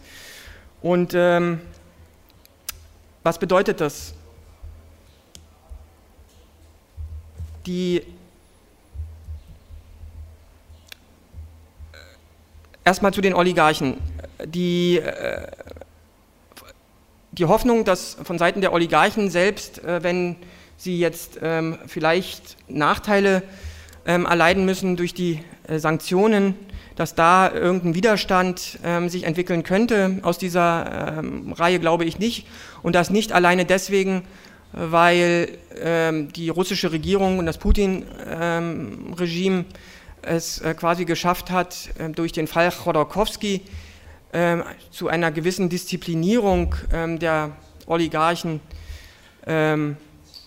Und 0.83 1.13
ähm, 1.15 1.61
was 3.23 3.39
bedeutet 3.39 3.81
das? 3.81 4.15
Die 7.67 8.03
Erstmal 12.89 13.13
zu 13.13 13.21
den 13.21 13.35
Oligarchen. 13.35 13.99
Die, 14.47 14.97
äh, 14.97 15.47
die 17.33 17.45
Hoffnung, 17.45 17.85
dass 17.85 18.17
von 18.23 18.39
Seiten 18.39 18.63
der 18.63 18.73
Oligarchen 18.73 19.29
selbst, 19.29 19.85
äh, 19.85 20.03
wenn 20.03 20.37
sie 20.79 20.99
jetzt 20.99 21.39
ähm, 21.43 21.79
vielleicht 21.87 22.57
Nachteile 22.67 23.43
ähm, 24.07 24.25
erleiden 24.25 24.65
müssen 24.65 24.97
durch 24.97 25.13
die 25.13 25.45
äh, 25.67 25.79
Sanktionen, 25.79 26.55
dass 26.99 27.15
da 27.15 27.51
irgendein 27.53 27.95
Widerstand 27.95 28.81
ähm, 28.83 29.09
sich 29.09 29.23
entwickeln 29.23 29.63
könnte. 29.63 30.19
Aus 30.23 30.37
dieser 30.37 31.19
ähm, 31.19 31.53
Reihe 31.53 31.79
glaube 31.79 32.05
ich 32.05 32.19
nicht. 32.19 32.45
Und 32.83 32.97
das 32.97 33.09
nicht 33.09 33.31
alleine 33.31 33.65
deswegen, 33.65 34.25
weil 34.73 35.59
ähm, 35.81 36.33
die 36.33 36.49
russische 36.49 36.91
Regierung 36.91 37.39
und 37.39 37.47
das 37.47 37.59
Putin-Regime 37.59 39.59
ähm, 39.59 39.65
es 40.23 40.61
äh, 40.61 40.75
quasi 40.75 41.05
geschafft 41.05 41.53
hat, 41.53 41.91
äh, 41.99 42.11
durch 42.11 42.33
den 42.33 42.49
Fall 42.49 42.73
Chodorkowski 42.73 43.61
äh, 44.33 44.57
zu 44.91 45.07
einer 45.07 45.31
gewissen 45.31 45.69
Disziplinierung 45.69 46.75
ähm, 46.93 47.21
der 47.21 47.53
Oligarchen 47.87 48.59
ähm, 49.47 49.97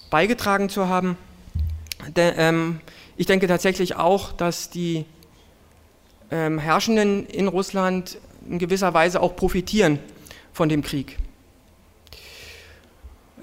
beigetragen 0.09 0.67
zu 0.67 0.89
haben. 0.89 1.15
De, 2.17 2.73
ich 3.15 3.25
denke 3.25 3.47
tatsächlich 3.47 3.95
auch, 3.95 4.33
dass 4.33 4.69
die 4.69 5.05
ähm, 6.31 6.57
Herrschenden 6.57 7.27
in 7.27 7.47
Russland 7.47 8.17
in 8.49 8.57
gewisser 8.57 8.93
Weise 8.93 9.21
auch 9.21 9.35
profitieren 9.35 9.99
von 10.53 10.69
dem 10.69 10.81
Krieg. 10.81 11.17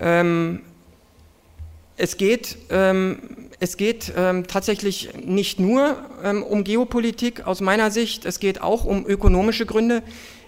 Ähm, 0.00 0.60
es 1.96 2.16
geht, 2.16 2.58
ähm, 2.70 3.18
es 3.60 3.76
geht 3.76 4.12
ähm, 4.16 4.46
tatsächlich 4.46 5.10
nicht 5.24 5.58
nur 5.58 5.96
ähm, 6.22 6.42
um 6.42 6.64
Geopolitik 6.64 7.46
aus 7.46 7.60
meiner 7.60 7.90
Sicht, 7.90 8.24
es 8.24 8.38
geht 8.38 8.60
auch 8.60 8.84
um 8.84 9.06
ökonomische 9.06 9.66
Gründe. 9.66 10.02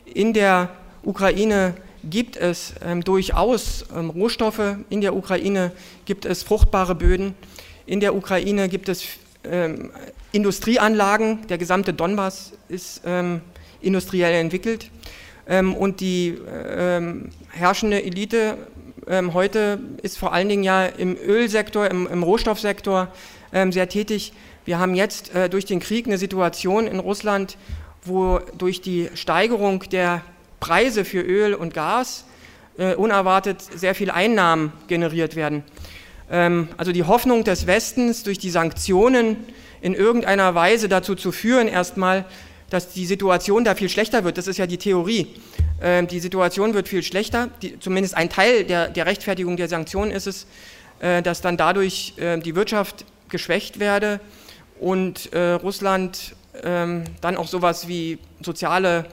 In 0.04 0.32
der 0.32 0.70
Ukraine 1.02 1.74
gibt 2.04 2.36
es 2.36 2.74
ähm, 2.84 3.02
durchaus 3.02 3.84
ähm, 3.94 4.10
Rohstoffe, 4.10 4.76
in 4.88 5.00
der 5.00 5.14
Ukraine 5.16 5.72
gibt 6.04 6.24
es 6.24 6.42
fruchtbare 6.42 6.94
Böden, 6.94 7.34
in 7.86 8.00
der 8.00 8.14
Ukraine 8.14 8.68
gibt 8.68 8.88
es 8.88 9.04
ähm, 9.44 9.90
Industrieanlagen, 10.32 11.46
der 11.48 11.58
gesamte 11.58 11.92
Donbass 11.92 12.52
ist 12.68 13.02
industriell 13.80 14.34
entwickelt 14.34 14.90
und 15.46 16.00
die 16.00 16.38
herrschende 17.50 18.02
Elite 18.02 18.56
ähm, 19.10 19.34
heute 19.34 19.80
ist 20.02 20.18
vor 20.18 20.32
allen 20.32 20.48
Dingen 20.48 20.62
ja 20.62 20.86
im 20.86 21.16
Ölsektor, 21.16 21.90
im, 21.90 22.06
im 22.06 22.22
Rohstoffsektor 22.22 23.08
ähm, 23.52 23.72
sehr 23.72 23.88
tätig. 23.88 24.32
Wir 24.64 24.78
haben 24.78 24.94
jetzt 24.94 25.34
äh, 25.34 25.48
durch 25.48 25.64
den 25.64 25.80
Krieg 25.80 26.06
eine 26.06 26.16
Situation 26.16 26.86
in 26.86 27.00
Russland, 27.00 27.56
wo 28.04 28.40
durch 28.56 28.80
die 28.80 29.08
Steigerung 29.14 29.82
der 29.90 30.22
Preise 30.60 31.04
für 31.04 31.22
Öl 31.22 31.54
und 31.54 31.74
Gas 31.74 32.24
äh, 32.78 32.94
unerwartet 32.94 33.60
sehr 33.60 33.96
viele 33.96 34.14
Einnahmen 34.14 34.72
generiert 34.86 35.34
werden. 35.34 35.64
Ähm, 36.30 36.68
also 36.76 36.92
die 36.92 37.02
Hoffnung 37.02 37.42
des 37.42 37.66
Westens, 37.66 38.22
durch 38.22 38.38
die 38.38 38.50
Sanktionen 38.50 39.38
in 39.80 39.94
irgendeiner 39.94 40.54
Weise 40.54 40.88
dazu 40.88 41.14
zu 41.14 41.32
führen, 41.32 41.68
erstmal, 41.68 42.24
dass 42.68 42.92
die 42.92 43.06
Situation 43.06 43.64
da 43.64 43.74
viel 43.74 43.88
schlechter 43.88 44.24
wird. 44.24 44.38
Das 44.38 44.46
ist 44.46 44.58
ja 44.58 44.66
die 44.66 44.78
Theorie. 44.78 45.28
Ähm, 45.82 46.06
die 46.06 46.20
Situation 46.20 46.74
wird 46.74 46.88
viel 46.88 47.02
schlechter. 47.02 47.48
Die, 47.62 47.78
zumindest 47.80 48.16
ein 48.16 48.30
Teil 48.30 48.64
der, 48.64 48.88
der, 48.88 49.06
Rechtfertigung 49.06 49.56
der 49.56 49.68
Sanktionen 49.68 50.10
ist 50.10 50.26
es, 50.26 50.46
äh, 51.00 51.22
dass 51.22 51.40
dann 51.40 51.56
dadurch 51.56 52.14
äh, 52.18 52.38
die 52.38 52.54
Wirtschaft 52.54 53.04
geschwächt 53.28 53.80
werde 53.80 54.20
und 54.78 55.32
äh, 55.32 55.52
Russland 55.52 56.34
ähm, 56.62 57.04
dann 57.20 57.36
auch 57.36 57.46
sowas 57.46 57.88
wie 57.88 58.18
soziale 58.42 59.06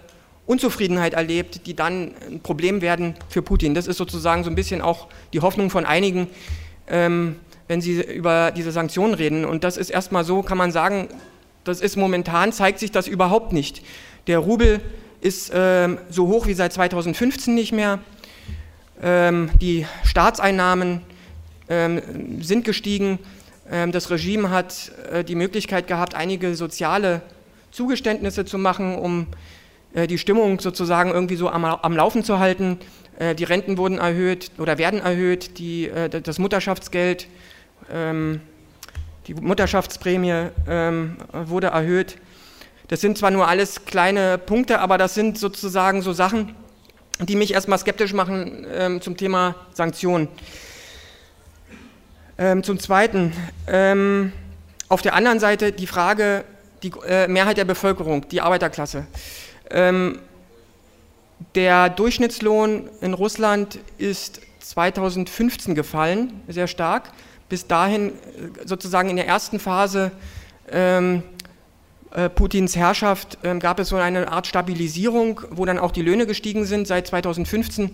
Unzufriedenheit 0.45 1.13
erlebt, 1.13 1.67
die 1.67 1.75
dann 1.75 2.13
ein 2.29 2.39
Problem 2.39 2.81
werden 2.81 3.15
für 3.29 3.41
Putin. 3.41 3.75
Das 3.75 3.85
ist 3.85 3.97
sozusagen 3.97 4.43
so 4.43 4.49
ein 4.49 4.55
bisschen 4.55 4.81
auch 4.81 5.07
die 5.33 5.41
Hoffnung 5.41 5.69
von 5.69 5.85
einigen, 5.85 6.27
ähm, 6.89 7.35
wenn 7.67 7.81
sie 7.81 8.01
über 8.01 8.51
diese 8.51 8.71
Sanktionen 8.71 9.13
reden. 9.13 9.45
Und 9.45 9.63
das 9.63 9.77
ist 9.77 9.89
erstmal 9.89 10.23
so, 10.23 10.41
kann 10.41 10.57
man 10.57 10.71
sagen, 10.71 11.09
das 11.63 11.81
ist 11.81 11.97
momentan, 11.97 12.51
zeigt 12.53 12.79
sich 12.79 12.91
das 12.91 13.07
überhaupt 13.07 13.51
nicht. 13.51 13.83
Der 14.27 14.39
Rubel 14.39 14.79
ist 15.21 15.51
ähm, 15.53 15.97
so 16.09 16.27
hoch 16.27 16.47
wie 16.47 16.53
seit 16.53 16.73
2015 16.73 17.53
nicht 17.53 17.73
mehr. 17.73 17.99
Ähm, 19.01 19.49
die 19.61 19.85
Staatseinnahmen 20.03 21.01
ähm, 21.69 22.41
sind 22.41 22.65
gestiegen. 22.65 23.19
Ähm, 23.69 23.91
das 23.91 24.09
Regime 24.09 24.49
hat 24.49 24.91
äh, 25.11 25.23
die 25.23 25.35
Möglichkeit 25.35 25.87
gehabt, 25.87 26.15
einige 26.15 26.55
soziale 26.55 27.21
Zugeständnisse 27.71 28.45
zu 28.45 28.57
machen, 28.57 28.95
um 28.97 29.27
äh, 29.93 30.07
die 30.07 30.17
Stimmung 30.17 30.59
sozusagen 30.59 31.11
irgendwie 31.11 31.35
so 31.35 31.49
am, 31.49 31.65
am 31.65 31.95
Laufen 31.95 32.23
zu 32.23 32.39
halten. 32.39 32.79
Äh, 33.19 33.35
die 33.35 33.43
Renten 33.43 33.77
wurden 33.77 33.97
erhöht 33.97 34.51
oder 34.57 34.77
werden 34.77 34.99
erhöht, 34.99 35.57
die, 35.59 35.89
äh, 35.89 36.09
das 36.09 36.39
Mutterschaftsgeld, 36.39 37.27
ähm, 37.91 38.41
die 39.27 39.33
Mutterschaftsprämie 39.33 40.49
ähm, 40.67 41.17
wurde 41.33 41.67
erhöht. 41.67 42.17
Das 42.87 43.01
sind 43.01 43.17
zwar 43.17 43.31
nur 43.31 43.47
alles 43.47 43.85
kleine 43.85 44.37
Punkte, 44.37 44.79
aber 44.79 44.97
das 44.97 45.13
sind 45.13 45.37
sozusagen 45.37 46.01
so 46.01 46.13
Sachen, 46.13 46.55
die 47.19 47.35
mich 47.35 47.53
erstmal 47.53 47.77
skeptisch 47.77 48.13
machen 48.13 48.65
ähm, 48.73 49.01
zum 49.01 49.17
Thema 49.17 49.55
Sanktionen. 49.73 50.29
Ähm, 52.37 52.63
zum 52.63 52.79
Zweiten, 52.79 53.33
ähm, 53.67 54.31
auf 54.89 55.01
der 55.01 55.15
anderen 55.15 55.39
Seite 55.39 55.71
die 55.71 55.87
Frage, 55.87 56.45
die 56.83 56.91
äh, 57.07 57.27
Mehrheit 57.27 57.57
der 57.57 57.65
Bevölkerung, 57.65 58.29
die 58.29 58.41
Arbeiterklasse. 58.41 59.07
Ähm, 59.69 60.19
der 61.55 61.89
Durchschnittslohn 61.89 62.89
in 63.01 63.13
Russland 63.13 63.79
ist 63.97 64.41
2015 64.59 65.75
gefallen, 65.75 66.41
sehr 66.47 66.67
stark. 66.67 67.11
Bis 67.49 67.67
dahin 67.67 68.09
äh, 68.09 68.11
sozusagen 68.65 69.09
in 69.09 69.15
der 69.15 69.27
ersten 69.27 69.59
Phase 69.59 70.11
ähm, 70.71 71.23
äh, 72.11 72.29
Putins 72.29 72.75
Herrschaft 72.75 73.37
ähm, 73.43 73.59
gab 73.59 73.79
es 73.79 73.89
so 73.89 73.95
eine 73.95 74.31
Art 74.31 74.47
Stabilisierung, 74.47 75.41
wo 75.51 75.65
dann 75.65 75.79
auch 75.79 75.91
die 75.91 76.01
Löhne 76.01 76.25
gestiegen 76.25 76.65
sind. 76.65 76.87
Seit 76.87 77.07
2015 77.07 77.91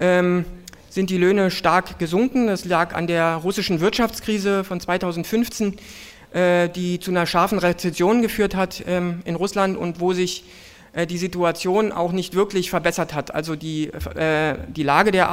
ähm, 0.00 0.44
sind 0.90 1.10
die 1.10 1.18
Löhne 1.18 1.50
stark 1.50 1.98
gesunken. 1.98 2.46
Das 2.46 2.64
lag 2.64 2.94
an 2.94 3.06
der 3.06 3.36
russischen 3.36 3.80
Wirtschaftskrise 3.80 4.64
von 4.64 4.80
2015, 4.80 5.76
äh, 6.32 6.68
die 6.68 7.00
zu 7.00 7.10
einer 7.10 7.26
scharfen 7.26 7.58
Rezession 7.58 8.22
geführt 8.22 8.54
hat 8.54 8.82
ähm, 8.86 9.22
in 9.24 9.34
Russland 9.34 9.76
und 9.76 10.00
wo 10.00 10.12
sich 10.12 10.44
äh, 10.92 11.06
die 11.06 11.18
Situation 11.18 11.92
auch 11.92 12.12
nicht 12.12 12.34
wirklich 12.34 12.70
verbessert 12.70 13.14
hat. 13.14 13.34
Also 13.34 13.56
die, 13.56 13.88
äh, 13.88 14.56
die 14.68 14.82
Lage 14.82 15.12
der 15.12 15.30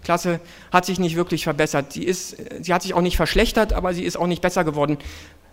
Arbeiterklasse 0.00 0.40
hat 0.72 0.84
sich 0.84 0.98
nicht 0.98 1.16
wirklich 1.16 1.44
verbessert. 1.44 1.92
Sie, 1.92 2.04
ist, 2.04 2.36
sie 2.60 2.72
hat 2.72 2.82
sich 2.82 2.94
auch 2.94 3.00
nicht 3.00 3.16
verschlechtert, 3.16 3.72
aber 3.72 3.94
sie 3.94 4.04
ist 4.04 4.16
auch 4.16 4.26
nicht 4.26 4.42
besser 4.42 4.64
geworden. 4.64 4.98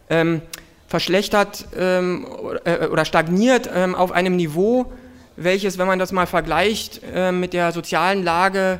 Ähm, 0.09 0.41
verschlechtert 0.87 1.65
ähm, 1.77 2.25
äh, 2.63 2.87
oder 2.87 3.05
stagniert 3.05 3.69
ähm, 3.73 3.93
auf 3.93 4.11
einem 4.11 4.35
Niveau, 4.35 4.91
welches, 5.35 5.77
wenn 5.77 5.87
man 5.87 5.99
das 5.99 6.11
mal 6.11 6.27
vergleicht 6.27 7.01
äh, 7.13 7.31
mit 7.31 7.53
der 7.53 7.71
sozialen 7.71 8.23
Lage 8.23 8.79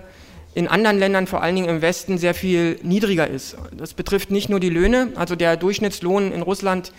in 0.56 0.68
anderen 0.68 0.98
Ländern, 0.98 1.28
vor 1.28 1.44
allen 1.44 1.56
Dingen 1.56 1.70
im 1.70 1.82
Westen, 1.82 2.18
sehr 2.18 2.34
viel 2.34 2.80
niedriger 2.82 3.28
ist. 3.28 3.58
Das 3.74 3.94
betrifft 3.94 4.32
nicht 4.32 4.50
nur 4.50 4.60
die 4.60 4.70
Löhne, 4.70 5.10
also 5.16 5.36
der 5.36 5.58
Durchschnittslohn 5.58 6.32
in 6.32 6.42
Russland 6.42 6.94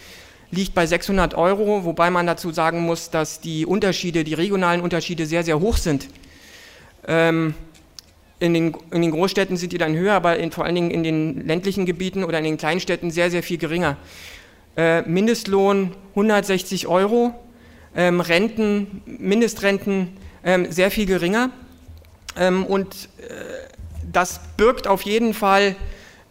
liegt 0.50 0.74
bei 0.74 0.86
600 0.86 1.34
Euro, 1.34 1.84
wobei 1.84 2.10
man 2.10 2.26
dazu 2.26 2.52
sagen 2.52 2.80
muss, 2.80 3.10
dass 3.10 3.40
die 3.40 3.66
Unterschiede, 3.66 4.24
die 4.24 4.34
regionalen 4.34 4.80
Unterschiede 4.80 5.26
sehr, 5.26 5.42
sehr 5.42 5.60
hoch 5.60 5.76
sind. 5.76 6.08
Ähm, 7.06 7.54
in 8.40 8.54
den, 8.54 8.76
in 8.92 9.02
den, 9.02 9.10
Großstädten 9.10 9.56
sind 9.56 9.72
die 9.72 9.78
dann 9.78 9.94
höher, 9.94 10.14
aber 10.14 10.36
in, 10.38 10.52
vor 10.52 10.64
allen 10.64 10.74
Dingen 10.74 10.90
in 10.90 11.02
den 11.02 11.46
ländlichen 11.46 11.86
Gebieten 11.86 12.24
oder 12.24 12.38
in 12.38 12.44
den 12.44 12.56
Kleinstädten 12.56 13.10
sehr, 13.10 13.30
sehr 13.30 13.42
viel 13.42 13.58
geringer. 13.58 13.96
Äh, 14.76 15.02
Mindestlohn 15.02 15.92
160 16.10 16.86
Euro, 16.86 17.34
ähm, 17.96 18.20
Renten, 18.20 19.02
Mindestrenten 19.06 20.16
ähm, 20.44 20.70
sehr 20.70 20.90
viel 20.90 21.06
geringer. 21.06 21.50
Ähm, 22.36 22.64
und 22.64 23.08
äh, 23.18 23.32
das 24.10 24.40
birgt 24.56 24.86
auf 24.86 25.02
jeden 25.02 25.34
Fall 25.34 25.74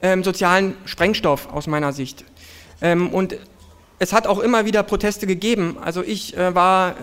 ähm, 0.02 0.24
sozialen 0.24 0.76
Sprengstoff 0.86 1.52
aus 1.52 1.68
meiner 1.68 1.92
Sicht. 1.92 2.24
Ähm, 2.82 3.10
und 3.10 3.38
es 4.00 4.14
hat 4.14 4.28
auch 4.28 4.40
immer 4.40 4.66
wieder 4.66 4.84
Proteste 4.84 5.28
gegeben. 5.28 5.78
Also 5.84 6.04
ich 6.04 6.38
äh, 6.38 6.54
war 6.56 6.96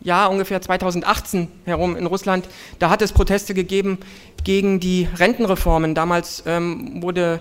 ähm, 0.00 0.06
ja 0.06 0.26
ungefähr 0.26 0.60
2018 0.60 1.48
herum 1.64 1.96
in 1.96 2.06
Russland. 2.06 2.48
Da 2.78 2.90
hat 2.90 3.02
es 3.02 3.12
Proteste 3.12 3.54
gegeben 3.54 3.98
gegen 4.44 4.80
die 4.80 5.08
Rentenreformen. 5.16 5.94
Damals 5.94 6.44
wurde 6.46 7.40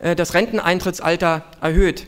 äh, 0.00 0.16
das 0.16 0.34
Renteneintrittsalter 0.34 1.44
erhöht 1.60 2.06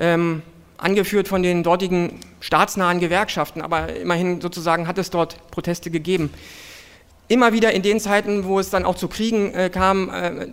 ähm, 0.00 0.42
angeführt 0.78 1.28
von 1.28 1.42
den 1.42 1.62
dortigen 1.62 2.18
staatsnahen 2.40 2.98
Gewerkschaften, 2.98 3.60
aber 3.60 3.94
immerhin 3.94 4.40
sozusagen 4.40 4.88
hat 4.88 4.98
es 4.98 5.10
dort 5.10 5.50
Proteste 5.50 5.90
gegeben. 5.90 6.30
Immer 7.28 7.52
wieder 7.52 7.72
in 7.72 7.82
den 7.82 8.00
Zeiten, 8.00 8.44
wo 8.44 8.58
es 8.58 8.70
dann 8.70 8.84
auch 8.84 8.96
zu 8.96 9.06
Kriegen 9.06 9.54
äh, 9.54 9.70
kam, 9.70 10.08
äh, 10.08 10.48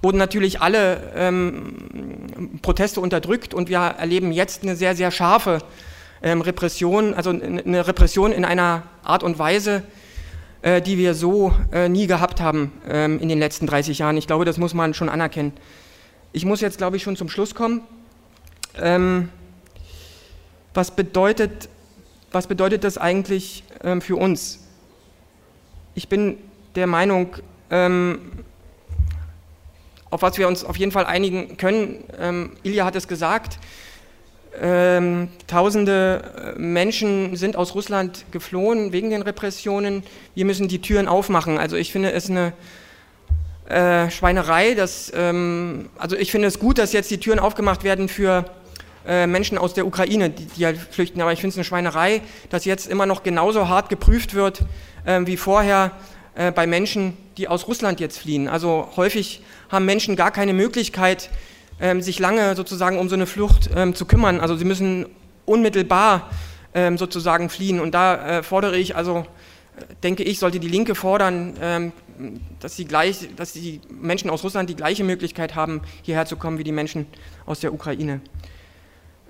wurden 0.00 0.16
natürlich 0.16 0.60
alle 0.60 1.12
ähm, 1.16 2.60
Proteste 2.62 3.00
unterdrückt 3.00 3.52
und 3.52 3.68
wir 3.68 3.78
erleben 3.78 4.32
jetzt 4.32 4.62
eine 4.62 4.76
sehr, 4.76 4.94
sehr 4.94 5.10
scharfe 5.10 5.58
ähm, 6.24 6.40
Repression, 6.40 7.12
also 7.14 7.30
eine 7.30 7.86
Repression 7.86 8.32
in 8.32 8.44
einer 8.46 8.84
Art 9.04 9.22
und 9.22 9.38
Weise, 9.38 9.82
äh, 10.62 10.80
die 10.80 10.96
wir 10.96 11.14
so 11.14 11.54
äh, 11.70 11.90
nie 11.90 12.06
gehabt 12.06 12.40
haben 12.40 12.72
ähm, 12.88 13.20
in 13.20 13.28
den 13.28 13.38
letzten 13.38 13.66
30 13.66 13.98
Jahren. 13.98 14.16
Ich 14.16 14.26
glaube, 14.26 14.46
das 14.46 14.56
muss 14.56 14.72
man 14.72 14.94
schon 14.94 15.10
anerkennen. 15.10 15.52
Ich 16.32 16.46
muss 16.46 16.62
jetzt, 16.62 16.78
glaube 16.78 16.96
ich, 16.96 17.02
schon 17.02 17.14
zum 17.14 17.28
Schluss 17.28 17.54
kommen. 17.54 17.82
Ähm, 18.80 19.28
was, 20.72 20.92
bedeutet, 20.92 21.68
was 22.32 22.46
bedeutet 22.46 22.84
das 22.84 22.96
eigentlich 22.96 23.62
ähm, 23.84 24.00
für 24.00 24.16
uns? 24.16 24.60
Ich 25.94 26.08
bin 26.08 26.38
der 26.74 26.86
Meinung, 26.86 27.36
ähm, 27.70 28.32
auf 30.08 30.22
was 30.22 30.38
wir 30.38 30.48
uns 30.48 30.64
auf 30.64 30.76
jeden 30.78 30.90
Fall 30.90 31.04
einigen 31.04 31.58
können, 31.58 32.02
ähm, 32.18 32.52
Ilja 32.62 32.86
hat 32.86 32.96
es 32.96 33.08
gesagt, 33.08 33.58
ähm, 34.60 35.28
tausende 35.46 36.54
äh, 36.56 36.58
Menschen 36.58 37.36
sind 37.36 37.56
aus 37.56 37.74
Russland 37.74 38.24
geflohen 38.30 38.92
wegen 38.92 39.10
den 39.10 39.22
Repressionen. 39.22 40.02
Wir 40.34 40.44
müssen 40.44 40.68
die 40.68 40.80
Türen 40.80 41.08
aufmachen. 41.08 41.58
Also 41.58 41.76
ich 41.76 41.92
finde 41.92 42.12
es 42.12 42.30
eine 42.30 42.52
äh, 43.68 44.10
Schweinerei. 44.10 44.74
Dass, 44.74 45.12
ähm, 45.14 45.88
also 45.98 46.16
ich 46.16 46.30
finde 46.30 46.48
es 46.48 46.58
gut, 46.58 46.78
dass 46.78 46.92
jetzt 46.92 47.10
die 47.10 47.18
Türen 47.18 47.38
aufgemacht 47.38 47.84
werden 47.84 48.08
für 48.08 48.44
äh, 49.06 49.26
Menschen 49.26 49.58
aus 49.58 49.74
der 49.74 49.86
Ukraine, 49.86 50.30
die, 50.30 50.46
die 50.46 50.66
halt 50.66 50.78
flüchten. 50.78 51.20
Aber 51.20 51.32
ich 51.32 51.40
finde 51.40 51.52
es 51.52 51.56
eine 51.56 51.64
Schweinerei, 51.64 52.22
dass 52.50 52.64
jetzt 52.64 52.86
immer 52.86 53.06
noch 53.06 53.22
genauso 53.22 53.68
hart 53.68 53.88
geprüft 53.88 54.34
wird 54.34 54.60
äh, 55.04 55.20
wie 55.24 55.36
vorher 55.36 55.92
äh, 56.34 56.52
bei 56.52 56.66
Menschen, 56.66 57.16
die 57.36 57.48
aus 57.48 57.68
Russland 57.68 58.00
jetzt 58.00 58.18
fliehen. 58.18 58.48
Also 58.48 58.88
häufig 58.96 59.42
haben 59.68 59.84
Menschen 59.84 60.16
gar 60.16 60.30
keine 60.30 60.52
Möglichkeit, 60.52 61.30
ähm, 61.80 62.02
sich 62.02 62.18
lange 62.18 62.56
sozusagen 62.56 62.98
um 62.98 63.08
so 63.08 63.14
eine 63.14 63.26
Flucht 63.26 63.70
ähm, 63.74 63.94
zu 63.94 64.06
kümmern. 64.06 64.40
Also 64.40 64.56
sie 64.56 64.64
müssen 64.64 65.06
unmittelbar 65.44 66.30
ähm, 66.74 66.98
sozusagen 66.98 67.50
fliehen. 67.50 67.80
Und 67.80 67.92
da 67.92 68.38
äh, 68.38 68.42
fordere 68.42 68.76
ich 68.76 68.96
also 68.96 69.26
denke 70.02 70.22
ich, 70.22 70.38
sollte 70.38 70.60
die 70.60 70.68
Linke 70.68 70.94
fordern, 70.94 71.54
ähm, 71.60 71.92
dass, 72.60 72.76
die 72.76 72.84
gleich, 72.84 73.28
dass 73.36 73.52
die 73.52 73.80
Menschen 73.88 74.30
aus 74.30 74.44
Russland 74.44 74.70
die 74.70 74.76
gleiche 74.76 75.04
Möglichkeit 75.04 75.54
haben, 75.54 75.82
hierher 76.02 76.26
zu 76.26 76.36
kommen 76.36 76.58
wie 76.58 76.64
die 76.64 76.72
Menschen 76.72 77.06
aus 77.46 77.60
der 77.60 77.72
Ukraine. 77.72 78.20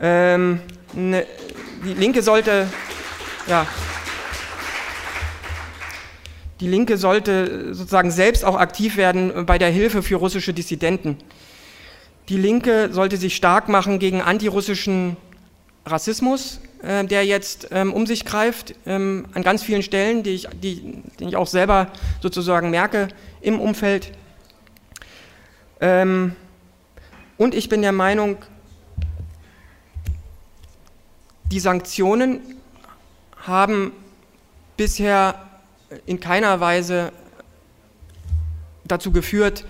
Ähm, 0.01 0.61
ne, 0.92 1.26
die 1.84 1.95
Linke 1.95 2.22
sollte, 2.22 2.68
ja, 3.47 3.66
die 6.61 6.68
Linke 6.68 6.97
sollte 6.97 7.74
sozusagen 7.74 8.11
selbst 8.11 8.45
auch 8.45 8.57
aktiv 8.57 8.97
werden 8.97 9.47
bei 9.47 9.59
der 9.59 9.70
Hilfe 9.70 10.03
für 10.03 10.16
russische 10.16 10.53
Dissidenten. 10.53 11.18
Die 12.29 12.39
Linke 12.39 12.89
sollte 12.93 13.16
sich 13.18 13.37
stark 13.37 13.68
machen 13.68 13.99
gegen 13.99 14.22
antirussischen 14.22 15.16
Rassismus, 15.85 16.61
äh, 16.83 17.05
der 17.05 17.27
jetzt 17.27 17.68
ähm, 17.70 17.93
um 17.93 18.07
sich 18.07 18.25
greift 18.25 18.75
ähm, 18.87 19.27
an 19.35 19.43
ganz 19.43 19.62
vielen 19.62 19.83
Stellen, 19.83 20.22
die 20.22 20.31
ich, 20.31 20.49
die, 20.62 21.03
die 21.18 21.25
ich 21.25 21.37
auch 21.37 21.47
selber 21.47 21.89
sozusagen 22.22 22.70
merke 22.70 23.09
im 23.43 23.61
Umfeld. 23.61 24.12
Ähm, 25.81 26.35
und 27.37 27.55
ich 27.55 27.68
bin 27.68 27.83
der 27.83 27.93
Meinung, 27.93 28.39
die 31.51 31.61
Sanktionen 31.61 32.41
haben 33.37 33.93
bisher 34.79 35.35
in 36.07 36.20
keiner 36.20 36.59
Weise 36.61 37.12
dazu 38.85 39.12
geführt, 39.12 39.66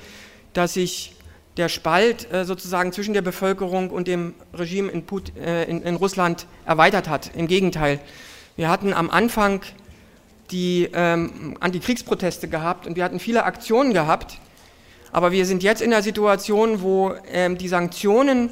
dass 0.52 0.74
sich 0.74 1.13
der 1.56 1.68
Spalt 1.68 2.32
äh, 2.32 2.44
sozusagen 2.44 2.92
zwischen 2.92 3.14
der 3.14 3.22
Bevölkerung 3.22 3.90
und 3.90 4.08
dem 4.08 4.34
Regime 4.52 4.90
in, 4.90 5.04
Put, 5.04 5.36
äh, 5.36 5.64
in, 5.64 5.82
in, 5.82 5.94
Russland 5.96 6.46
erweitert 6.66 7.08
hat. 7.08 7.30
Im 7.36 7.46
Gegenteil, 7.46 8.00
wir 8.56 8.68
hatten 8.68 8.92
am 8.92 9.10
Anfang 9.10 9.62
die 10.50 10.88
ähm, 10.92 11.56
Antikriegsproteste 11.60 12.48
gehabt 12.48 12.86
und 12.86 12.96
wir 12.96 13.04
hatten 13.04 13.20
viele 13.20 13.44
Aktionen 13.44 13.92
gehabt, 13.92 14.38
aber 15.12 15.32
wir 15.32 15.46
sind 15.46 15.62
jetzt 15.62 15.80
in 15.80 15.90
der 15.90 16.02
Situation, 16.02 16.82
wo 16.82 17.14
ähm, 17.32 17.56
die 17.56 17.68
Sanktionen 17.68 18.50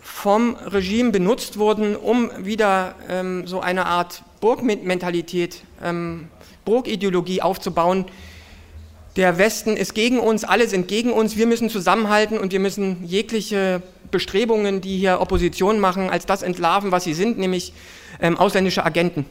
vom 0.00 0.56
Regime 0.56 1.10
benutzt 1.10 1.58
wurden, 1.58 1.94
um 1.96 2.30
wieder 2.38 2.94
ähm, 3.08 3.46
so 3.46 3.60
eine 3.60 3.86
Art 3.86 4.22
Burgmentalität, 4.40 5.62
ähm, 5.82 6.28
Burgideologie 6.64 7.42
aufzubauen, 7.42 8.06
der 9.16 9.38
Westen 9.38 9.76
ist 9.76 9.94
gegen 9.94 10.18
uns, 10.18 10.44
alle 10.44 10.68
sind 10.68 10.88
gegen 10.88 11.12
uns, 11.12 11.36
wir 11.36 11.46
müssen 11.46 11.70
zusammenhalten 11.70 12.38
und 12.38 12.52
wir 12.52 12.60
müssen 12.60 13.04
jegliche 13.04 13.82
Bestrebungen, 14.10 14.80
die 14.80 14.98
hier 14.98 15.20
Opposition 15.20 15.78
machen, 15.78 16.10
als 16.10 16.26
das 16.26 16.42
entlarven, 16.42 16.90
was 16.92 17.04
sie 17.04 17.14
sind, 17.14 17.38
nämlich 17.38 17.72
ähm, 18.20 18.36
ausländische 18.36 18.84
Agenten. 18.84 19.26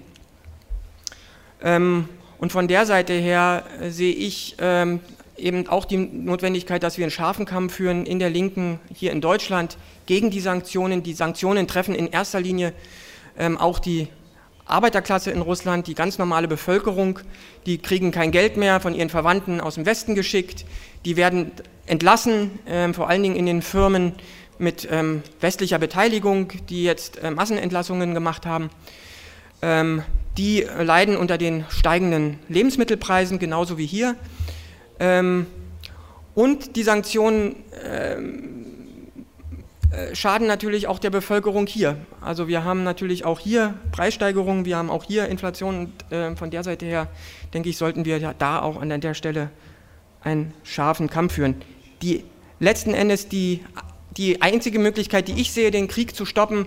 Ähm, 1.61 2.07
und 2.39 2.51
von 2.51 2.67
der 2.67 2.85
Seite 2.85 3.13
her 3.13 3.63
äh, 3.81 3.89
sehe 3.89 4.13
ich 4.13 4.55
ähm, 4.59 4.99
eben 5.37 5.67
auch 5.67 5.85
die 5.85 5.97
Notwendigkeit, 5.97 6.83
dass 6.83 6.97
wir 6.97 7.05
einen 7.05 7.11
scharfen 7.11 7.45
Kampf 7.45 7.73
führen 7.75 8.05
in 8.05 8.19
der 8.19 8.29
Linken 8.29 8.79
hier 8.93 9.11
in 9.11 9.21
Deutschland 9.21 9.77
gegen 10.05 10.29
die 10.29 10.39
Sanktionen. 10.39 11.03
Die 11.03 11.13
Sanktionen 11.13 11.67
treffen 11.67 11.95
in 11.95 12.07
erster 12.07 12.39
Linie 12.41 12.73
ähm, 13.37 13.57
auch 13.57 13.79
die 13.79 14.07
Arbeiterklasse 14.65 15.31
in 15.31 15.41
Russland, 15.41 15.87
die 15.87 15.95
ganz 15.95 16.17
normale 16.17 16.47
Bevölkerung, 16.47 17.19
die 17.65 17.77
kriegen 17.77 18.11
kein 18.11 18.31
Geld 18.31 18.57
mehr 18.57 18.79
von 18.79 18.95
ihren 18.95 19.09
Verwandten 19.09 19.59
aus 19.59 19.75
dem 19.75 19.85
Westen 19.85 20.15
geschickt, 20.15 20.65
die 21.05 21.17
werden 21.17 21.51
entlassen, 21.85 22.59
äh, 22.65 22.91
vor 22.93 23.09
allen 23.09 23.23
Dingen 23.23 23.35
in 23.35 23.45
den 23.45 23.61
Firmen 23.61 24.13
mit 24.57 24.87
ähm, 24.89 25.23
westlicher 25.41 25.79
Beteiligung, 25.79 26.51
die 26.69 26.83
jetzt 26.83 27.21
äh, 27.21 27.31
Massenentlassungen 27.31 28.13
gemacht 28.13 28.45
haben. 28.45 28.69
Ähm, 29.61 30.03
die 30.37 30.65
leiden 30.79 31.15
unter 31.15 31.37
den 31.37 31.65
steigenden 31.69 32.39
Lebensmittelpreisen, 32.49 33.39
genauso 33.39 33.77
wie 33.77 33.85
hier. 33.85 34.15
Ähm, 34.99 35.45
und 36.33 36.75
die 36.75 36.83
Sanktionen 36.83 37.57
ähm, 37.83 38.65
äh, 38.65 38.72
schaden 40.13 40.47
natürlich 40.47 40.87
auch 40.87 40.99
der 40.99 41.09
Bevölkerung 41.09 41.67
hier. 41.67 41.97
Also 42.21 42.47
wir 42.47 42.63
haben 42.63 42.83
natürlich 42.83 43.25
auch 43.25 43.39
hier 43.39 43.75
Preissteigerungen, 43.91 44.65
wir 44.65 44.77
haben 44.77 44.89
auch 44.89 45.03
hier 45.03 45.27
Inflation 45.27 45.91
und 46.09 46.11
äh, 46.11 46.35
von 46.35 46.49
der 46.49 46.63
Seite 46.63 46.85
her, 46.85 47.07
denke 47.53 47.69
ich, 47.69 47.77
sollten 47.77 48.05
wir 48.05 48.19
da 48.37 48.61
auch 48.61 48.81
an 48.81 49.01
der 49.01 49.13
Stelle 49.13 49.49
einen 50.21 50.53
scharfen 50.63 51.09
Kampf 51.09 51.33
führen. 51.33 51.61
Die 52.01 52.23
letzten 52.59 52.93
Endes 52.93 53.27
die, 53.27 53.61
die 54.17 54.41
einzige 54.41 54.79
Möglichkeit, 54.79 55.27
die 55.27 55.39
ich 55.39 55.51
sehe, 55.51 55.69
den 55.69 55.87
Krieg 55.87 56.15
zu 56.15 56.25
stoppen, 56.25 56.65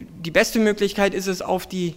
die 0.00 0.30
beste 0.30 0.58
Möglichkeit 0.58 1.14
ist 1.14 1.26
es, 1.26 1.42
auf 1.42 1.66
die 1.66 1.94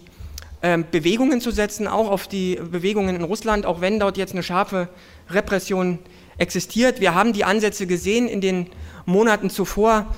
äh, 0.60 0.78
Bewegungen 0.78 1.40
zu 1.40 1.50
setzen, 1.50 1.88
auch 1.88 2.10
auf 2.10 2.28
die 2.28 2.56
Bewegungen 2.56 3.16
in 3.16 3.24
Russland, 3.24 3.66
auch 3.66 3.80
wenn 3.80 3.98
dort 3.98 4.16
jetzt 4.16 4.32
eine 4.32 4.42
scharfe 4.42 4.88
Repression 5.30 5.98
existiert. 6.38 7.00
Wir 7.00 7.14
haben 7.14 7.32
die 7.32 7.44
Ansätze 7.44 7.86
gesehen 7.86 8.28
in 8.28 8.40
den 8.40 8.68
Monaten 9.06 9.50
zuvor. 9.50 10.14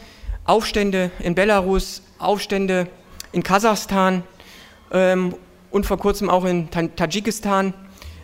Aufstände 0.49 1.11
in 1.18 1.34
Belarus, 1.34 2.03
Aufstände 2.18 2.88
in 3.32 3.42
Kasachstan 3.42 4.22
ähm, 4.90 5.34
und 5.70 5.84
vor 5.84 5.99
kurzem 5.99 6.30
auch 6.30 6.46
in 6.46 6.70
Tadschikistan. 6.70 7.74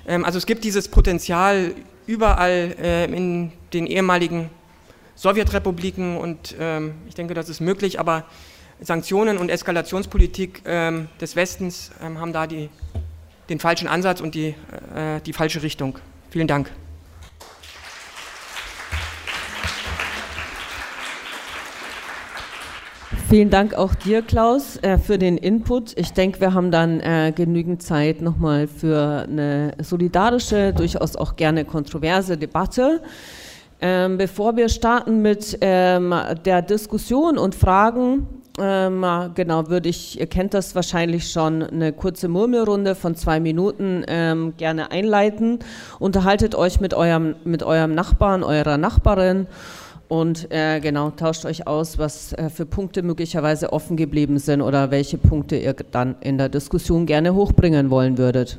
Ähm, 0.07 0.25
also 0.25 0.39
es 0.39 0.47
gibt 0.47 0.65
dieses 0.65 0.89
Potenzial 0.89 1.75
überall 2.07 2.75
äh, 2.81 3.05
in 3.05 3.53
den 3.75 3.87
ehemaligen 3.87 4.49
Sowjetrepubliken 5.17 6.17
und 6.17 6.57
ähm, 6.59 6.95
ich 7.07 7.15
denke, 7.15 7.35
das 7.35 7.51
ist 7.51 7.61
möglich, 7.61 8.01
aber 8.01 8.25
Sanktionen 8.81 9.37
und 9.37 9.51
Eskalationspolitik 9.51 10.63
ähm, 10.65 11.09
des 11.21 11.37
Westens 11.37 11.91
ähm, 12.03 12.19
haben 12.19 12.33
da 12.33 12.47
die, 12.47 12.71
den 13.51 13.61
falschen 13.61 13.87
Ansatz 13.87 14.23
und 14.23 14.35
die, 14.35 14.55
äh, 14.95 15.21
die 15.27 15.35
falsche 15.35 15.63
Richtung. 15.63 15.99
Vielen 16.31 16.49
Dank. 16.49 16.71
Vielen 23.35 23.51
Dank 23.51 23.75
auch 23.75 23.97
dir, 23.97 24.23
Klaus, 24.23 24.77
äh, 24.83 24.97
für 24.97 25.19
den 25.19 25.37
Input. 25.37 25.99
Ich 25.99 26.13
denke, 26.13 26.41
wir 26.41 26.55
haben 26.55 26.71
dann 26.71 27.01
äh, 27.01 27.33
genügend 27.35 27.83
Zeit 27.83 28.23
nochmal 28.23 28.69
für 28.69 29.27
eine 29.29 29.73
solidarische, 29.83 30.73
durchaus 30.73 31.17
auch 31.17 31.35
gerne 31.35 31.65
kontroverse 31.65 32.37
Debatte. 32.37 33.03
Ähm, 33.81 34.19
bevor 34.19 34.57
wir 34.57 34.69
starten 34.69 35.21
mit 35.21 35.59
ähm, 35.63 36.15
der 36.45 36.63
Diskussion 36.63 37.37
und 37.37 37.57
Fragen, 37.57 38.29
ähm, 38.61 39.05
genau, 39.35 39.69
würde 39.69 39.89
ich, 39.89 40.21
ihr 40.21 40.29
kennt 40.29 40.55
das 40.55 40.77
wahrscheinlich 40.77 41.29
schon, 41.33 41.65
eine 41.65 41.93
kurze 41.93 42.29
Murmelrunde 42.29 42.95
von 42.95 43.17
zwei 43.17 43.41
Minuten 43.41 44.05
gerne 44.57 44.93
einleiten. 44.93 45.59
Unterhaltet 45.99 46.55
euch 46.55 46.79
mit 46.79 46.95
eurem, 46.95 47.35
mit 47.43 47.65
eurem 47.65 47.97
Nachbarn, 47.97 48.45
eurer 48.45 48.79
Nachbarin 48.79 49.49
und 50.09 50.51
äh, 50.51 50.81
genau, 50.81 51.11
tauscht 51.11 51.45
euch 51.45 51.67
aus, 51.67 51.99
was 51.99 52.33
äh, 52.35 52.51
für 52.51 52.67
Punkte 52.67 53.03
möglicherweise 53.03 53.73
offen 53.73 53.97
geblieben 53.97 54.39
sind 54.39 54.61
oder 54.61 54.91
welche 54.91 55.19
Punkte 55.19 55.57
ihr 55.57 55.73
dann 55.73 56.17
in 56.21 56.39
der 56.39 56.49
Diskussion 56.49 57.07
gerne 57.07 57.35
hochbringen 57.35 57.91
wollen 57.91 58.19
würdet. 58.19 58.59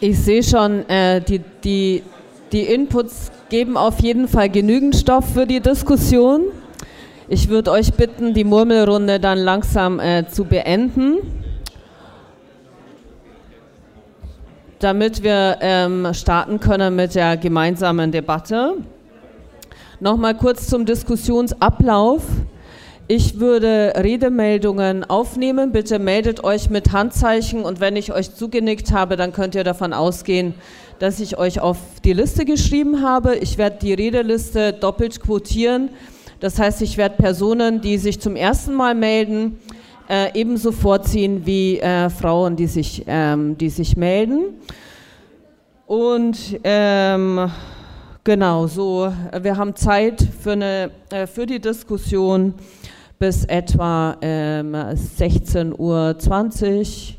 Ich 0.00 0.16
sehe 0.20 0.44
schon, 0.44 0.88
äh, 0.88 1.20
die, 1.20 1.40
die, 1.64 2.04
die 2.52 2.62
Inputs 2.62 3.32
geben 3.48 3.76
auf 3.76 3.98
jeden 4.00 4.28
Fall 4.28 4.48
genügend 4.48 4.94
Stoff 4.94 5.24
für 5.34 5.44
die 5.44 5.58
Diskussion. 5.58 6.44
Ich 7.30 7.50
würde 7.50 7.72
euch 7.72 7.92
bitten, 7.92 8.32
die 8.32 8.44
Murmelrunde 8.44 9.20
dann 9.20 9.36
langsam 9.36 10.00
äh, 10.00 10.26
zu 10.26 10.46
beenden, 10.46 11.18
damit 14.78 15.22
wir 15.22 15.58
ähm, 15.60 16.08
starten 16.14 16.58
können 16.58 16.96
mit 16.96 17.14
der 17.14 17.36
gemeinsamen 17.36 18.12
Debatte. 18.12 18.76
Nochmal 20.00 20.38
kurz 20.38 20.68
zum 20.68 20.86
Diskussionsablauf. 20.86 22.22
Ich 23.08 23.38
würde 23.38 23.92
Redemeldungen 23.96 25.04
aufnehmen. 25.04 25.70
Bitte 25.70 25.98
meldet 25.98 26.42
euch 26.44 26.70
mit 26.70 26.92
Handzeichen 26.92 27.62
und 27.62 27.78
wenn 27.78 27.96
ich 27.96 28.10
euch 28.10 28.34
zugenickt 28.34 28.90
habe, 28.92 29.16
dann 29.16 29.34
könnt 29.34 29.54
ihr 29.54 29.64
davon 29.64 29.92
ausgehen, 29.92 30.54
dass 30.98 31.20
ich 31.20 31.36
euch 31.36 31.60
auf 31.60 31.76
die 32.02 32.14
Liste 32.14 32.46
geschrieben 32.46 33.02
habe. 33.02 33.36
Ich 33.36 33.58
werde 33.58 33.80
die 33.82 33.92
Redeliste 33.92 34.72
doppelt 34.72 35.20
quotieren. 35.20 35.90
Das 36.40 36.58
heißt, 36.58 36.82
ich 36.82 36.96
werde 36.96 37.16
Personen, 37.16 37.80
die 37.80 37.98
sich 37.98 38.20
zum 38.20 38.36
ersten 38.36 38.74
Mal 38.74 38.94
melden, 38.94 39.58
äh, 40.08 40.38
ebenso 40.38 40.70
vorziehen 40.70 41.44
wie 41.44 41.80
äh, 41.80 42.08
Frauen, 42.10 42.54
die 42.54 42.68
sich, 42.68 43.04
ähm, 43.08 43.58
die 43.58 43.70
sich 43.70 43.96
melden. 43.96 44.54
Und 45.86 46.60
ähm, 46.62 47.50
genau 48.22 48.68
so, 48.68 49.12
wir 49.40 49.56
haben 49.56 49.74
Zeit 49.74 50.26
für, 50.40 50.52
eine, 50.52 50.90
äh, 51.10 51.26
für 51.26 51.44
die 51.44 51.60
Diskussion 51.60 52.54
bis 53.18 53.44
etwa 53.44 54.16
ähm, 54.20 54.74
16.20 54.74 55.76
Uhr, 55.76 57.16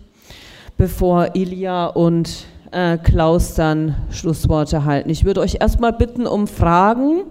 bevor 0.78 1.36
Ilia 1.36 1.88
und 1.88 2.46
äh, 2.72 2.98
Klaus 2.98 3.56
dann 3.56 3.96
Schlussworte 4.12 4.86
halten. 4.86 5.10
Ich 5.10 5.26
würde 5.26 5.42
euch 5.42 5.58
erstmal 5.60 5.92
bitten 5.92 6.26
um 6.26 6.48
Fragen 6.48 7.24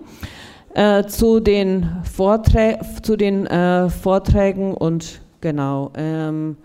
äh, 0.75 1.05
zu 1.07 1.41
den, 1.41 2.03
Vorträ 2.05 2.79
zu 3.03 3.17
den 3.17 3.47
äh, 3.47 3.89
Vorträgen 3.91 4.75
und 4.75 5.21
genau. 5.41 5.93
Ähm, 5.95 6.57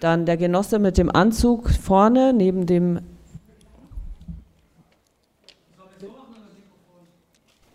dann 0.00 0.26
der 0.26 0.36
Genosse 0.36 0.80
mit 0.80 0.98
dem 0.98 1.14
Anzug 1.14 1.70
vorne 1.70 2.32
neben 2.32 2.66
dem. 2.66 3.00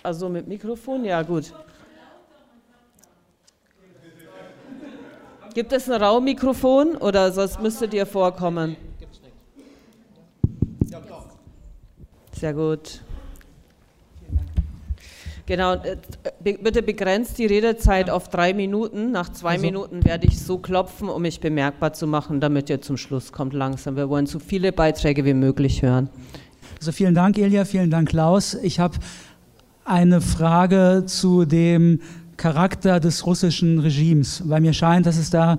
Also 0.03 0.29
mit 0.29 0.47
Mikrofon, 0.47 1.05
ja 1.05 1.21
gut. 1.21 1.53
Gibt 5.53 5.73
es 5.73 5.89
ein 5.89 6.01
Raummikrofon 6.01 6.97
oder 6.97 7.31
sonst 7.31 7.61
müsstet 7.61 7.93
ihr 7.93 8.05
vorkommen? 8.05 8.75
Sehr 12.33 12.53
gut. 12.53 13.01
Genau, 15.47 15.75
äh, 15.75 15.95
bitte 16.43 16.83
begrenzt 16.83 17.37
die 17.37 17.45
Redezeit 17.45 18.09
auf 18.09 18.27
drei 18.27 18.53
Minuten. 18.53 19.11
Nach 19.11 19.29
zwei 19.31 19.53
also. 19.53 19.65
Minuten 19.65 20.03
werde 20.03 20.27
ich 20.27 20.39
so 20.39 20.57
klopfen, 20.57 21.07
um 21.07 21.21
mich 21.21 21.39
bemerkbar 21.39 21.93
zu 21.93 22.05
machen, 22.05 22.41
damit 22.41 22.69
ihr 22.69 22.81
zum 22.81 22.97
Schluss 22.97 23.31
kommt 23.31 23.53
langsam. 23.53 23.95
Wir 23.95 24.09
wollen 24.09 24.27
so 24.27 24.39
viele 24.39 24.73
Beiträge 24.73 25.23
wie 25.23 25.33
möglich 25.33 25.81
hören. 25.81 26.09
Also 26.79 26.91
vielen 26.91 27.15
Dank, 27.15 27.37
Elia, 27.37 27.63
vielen 27.63 27.89
Dank, 27.89 28.09
Klaus. 28.09 28.55
Ich 28.55 28.79
habe 28.79 28.97
eine 29.85 30.19
Frage 30.19 31.03
zu 31.05 31.45
dem 31.45 32.01
Charakter 32.35 32.99
des 32.99 33.25
russischen 33.25 33.79
Regimes, 33.79 34.43
weil 34.45 34.59
mir 34.59 34.73
scheint, 34.73 35.05
dass 35.05 35.17
es 35.17 35.29
da 35.29 35.57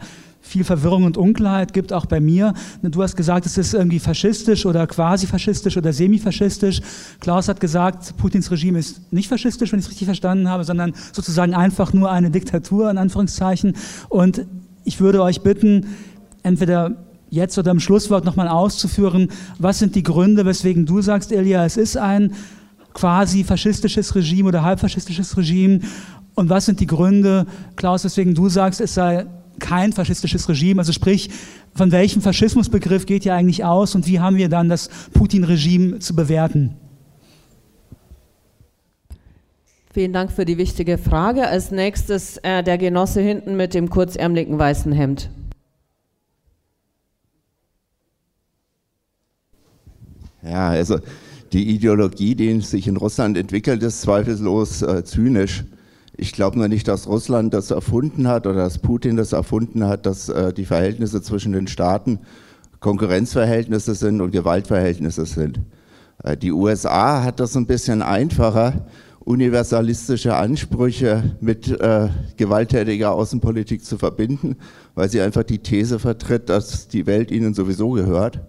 viel 0.48 0.64
Verwirrung 0.64 1.04
und 1.04 1.16
Unklarheit 1.16 1.72
gibt, 1.72 1.92
auch 1.92 2.06
bei 2.06 2.20
mir. 2.20 2.54
Du 2.82 3.02
hast 3.02 3.16
gesagt, 3.16 3.46
es 3.46 3.58
ist 3.58 3.74
irgendwie 3.74 3.98
faschistisch 3.98 4.66
oder 4.66 4.86
quasi 4.86 5.26
faschistisch 5.26 5.76
oder 5.76 5.92
semifaschistisch. 5.92 6.80
Klaus 7.20 7.48
hat 7.48 7.60
gesagt, 7.60 8.16
Putins 8.16 8.50
Regime 8.50 8.78
ist 8.78 9.12
nicht 9.12 9.28
faschistisch, 9.28 9.72
wenn 9.72 9.78
ich 9.78 9.84
es 9.84 9.90
richtig 9.90 10.06
verstanden 10.06 10.48
habe, 10.48 10.64
sondern 10.64 10.94
sozusagen 11.12 11.54
einfach 11.54 11.92
nur 11.92 12.10
eine 12.10 12.30
Diktatur, 12.30 12.90
in 12.90 12.98
Anführungszeichen. 12.98 13.74
Und 14.08 14.46
ich 14.84 15.00
würde 15.00 15.22
euch 15.22 15.42
bitten, 15.42 15.86
entweder 16.42 16.96
jetzt 17.30 17.58
oder 17.58 17.70
im 17.70 17.80
Schlusswort 17.80 18.24
nochmal 18.24 18.48
auszuführen, 18.48 19.28
was 19.58 19.78
sind 19.78 19.94
die 19.94 20.02
Gründe, 20.02 20.46
weswegen 20.46 20.86
du 20.86 21.02
sagst, 21.02 21.30
Elia, 21.30 21.64
es 21.66 21.76
ist 21.76 21.98
ein 21.98 22.32
quasi 22.94 23.44
faschistisches 23.44 24.14
Regime 24.14 24.48
oder 24.48 24.62
halbfaschistisches 24.62 25.36
Regime 25.36 25.80
und 26.34 26.48
was 26.48 26.66
sind 26.66 26.80
die 26.80 26.86
Gründe, 26.86 27.46
Klaus, 27.76 28.04
weswegen 28.04 28.34
du 28.34 28.48
sagst, 28.48 28.80
es 28.80 28.94
sei 28.94 29.26
kein 29.58 29.92
faschistisches 29.92 30.48
Regime? 30.48 30.80
Also 30.80 30.92
sprich, 30.92 31.30
von 31.74 31.92
welchem 31.92 32.22
Faschismusbegriff 32.22 33.06
geht 33.06 33.24
ihr 33.26 33.34
eigentlich 33.34 33.64
aus 33.64 33.94
und 33.94 34.06
wie 34.06 34.20
haben 34.20 34.36
wir 34.36 34.48
dann 34.48 34.68
das 34.68 34.88
Putin-Regime 35.12 35.98
zu 35.98 36.14
bewerten? 36.14 36.76
Vielen 39.92 40.12
Dank 40.12 40.30
für 40.30 40.44
die 40.44 40.58
wichtige 40.58 40.98
Frage. 40.98 41.48
Als 41.48 41.70
nächstes 41.70 42.36
äh, 42.38 42.62
der 42.62 42.78
Genosse 42.78 43.20
hinten 43.20 43.56
mit 43.56 43.74
dem 43.74 43.90
kurzärmeligen 43.90 44.58
weißen 44.58 44.92
Hemd. 44.92 45.30
Ja, 50.42 50.68
also 50.68 51.00
die 51.52 51.70
Ideologie, 51.70 52.34
die 52.34 52.60
sich 52.60 52.86
in 52.86 52.96
Russland 52.96 53.36
entwickelt, 53.36 53.82
ist 53.82 54.02
zweifellos 54.02 54.82
äh, 54.82 55.02
zynisch. 55.04 55.64
Ich 56.20 56.32
glaube 56.32 56.58
nur 56.58 56.66
nicht, 56.66 56.88
dass 56.88 57.06
Russland 57.06 57.54
das 57.54 57.70
erfunden 57.70 58.26
hat 58.26 58.48
oder 58.48 58.56
dass 58.56 58.78
Putin 58.78 59.16
das 59.16 59.32
erfunden 59.32 59.84
hat, 59.84 60.04
dass 60.04 60.28
äh, 60.28 60.52
die 60.52 60.64
Verhältnisse 60.64 61.22
zwischen 61.22 61.52
den 61.52 61.68
Staaten 61.68 62.18
Konkurrenzverhältnisse 62.80 63.94
sind 63.94 64.20
und 64.20 64.32
Gewaltverhältnisse 64.32 65.26
sind. 65.26 65.60
Äh, 66.24 66.36
die 66.36 66.50
USA 66.50 67.22
hat 67.22 67.38
das 67.38 67.56
ein 67.56 67.68
bisschen 67.68 68.02
einfacher, 68.02 68.88
universalistische 69.20 70.34
Ansprüche 70.34 71.36
mit 71.40 71.68
äh, 71.80 72.08
gewalttätiger 72.36 73.12
Außenpolitik 73.12 73.84
zu 73.84 73.96
verbinden, 73.96 74.56
weil 74.96 75.08
sie 75.08 75.20
einfach 75.20 75.44
die 75.44 75.60
These 75.60 76.00
vertritt, 76.00 76.48
dass 76.48 76.88
die 76.88 77.06
Welt 77.06 77.30
ihnen 77.30 77.54
sowieso 77.54 77.90
gehört. 77.90 78.40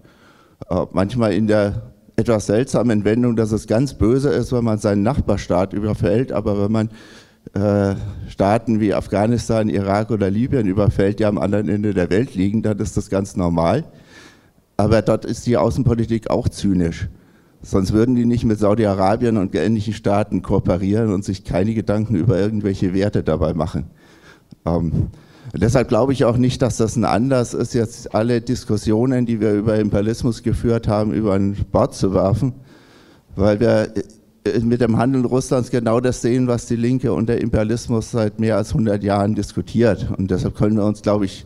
Äh, 0.71 0.87
manchmal 0.91 1.33
in 1.33 1.45
der 1.45 1.93
etwas 2.19 2.47
seltsamen 2.47 3.05
Wendung, 3.05 3.35
dass 3.35 3.51
es 3.51 3.65
ganz 3.65 3.93
böse 3.93 4.29
ist, 4.29 4.51
wenn 4.51 4.63
man 4.63 4.77
seinen 4.77 5.03
Nachbarstaat 5.03 5.73
überfällt, 5.73 6.31
aber 6.31 6.61
wenn 6.61 6.71
man 6.71 6.89
äh, 7.53 7.95
Staaten 8.27 8.79
wie 8.79 8.93
Afghanistan, 8.93 9.69
Irak 9.69 10.11
oder 10.11 10.29
Libyen 10.29 10.67
überfällt, 10.67 11.19
die 11.19 11.25
am 11.25 11.37
anderen 11.37 11.69
Ende 11.69 11.93
der 11.93 12.09
Welt 12.09 12.35
liegen, 12.35 12.61
dann 12.61 12.79
ist 12.79 12.97
das 12.97 13.09
ganz 13.09 13.35
normal. 13.35 13.85
Aber 14.77 15.01
dort 15.01 15.25
ist 15.25 15.45
die 15.45 15.57
Außenpolitik 15.57 16.29
auch 16.29 16.47
zynisch. 16.47 17.09
Sonst 17.61 17.91
würden 17.91 18.15
die 18.15 18.25
nicht 18.25 18.45
mit 18.45 18.59
Saudi-Arabien 18.59 19.37
und 19.37 19.53
ähnlichen 19.53 19.93
Staaten 19.93 20.41
kooperieren 20.41 21.11
und 21.11 21.25
sich 21.25 21.43
keine 21.43 21.73
Gedanken 21.73 22.15
über 22.15 22.39
irgendwelche 22.39 22.93
Werte 22.93 23.21
dabei 23.21 23.53
machen. 23.53 23.87
Ähm, 24.65 25.07
deshalb 25.53 25.89
glaube 25.89 26.13
ich 26.13 26.23
auch 26.23 26.37
nicht, 26.37 26.61
dass 26.61 26.77
das 26.77 26.95
ein 26.95 27.03
Anlass 27.03 27.53
ist, 27.53 27.73
jetzt 27.73 28.15
alle 28.15 28.39
Diskussionen, 28.39 29.25
die 29.25 29.41
wir 29.41 29.53
über 29.53 29.77
Imperialismus 29.77 30.43
geführt 30.43 30.87
haben, 30.87 31.11
über 31.11 31.33
ein 31.33 31.57
Bord 31.71 31.93
zu 31.93 32.13
werfen, 32.13 32.53
weil 33.35 33.59
wir 33.59 33.93
mit 34.61 34.81
dem 34.81 34.97
Handeln 34.97 35.25
Russlands 35.25 35.69
genau 35.69 35.99
das 35.99 36.21
sehen, 36.21 36.47
was 36.47 36.65
die 36.65 36.75
Linke 36.75 37.13
und 37.13 37.27
der 37.27 37.41
Imperialismus 37.41 38.11
seit 38.11 38.39
mehr 38.39 38.57
als 38.57 38.71
100 38.71 39.03
Jahren 39.03 39.35
diskutiert. 39.35 40.07
Und 40.17 40.31
deshalb 40.31 40.55
können 40.55 40.77
wir 40.77 40.85
uns, 40.85 41.01
glaube 41.01 41.25
ich, 41.25 41.45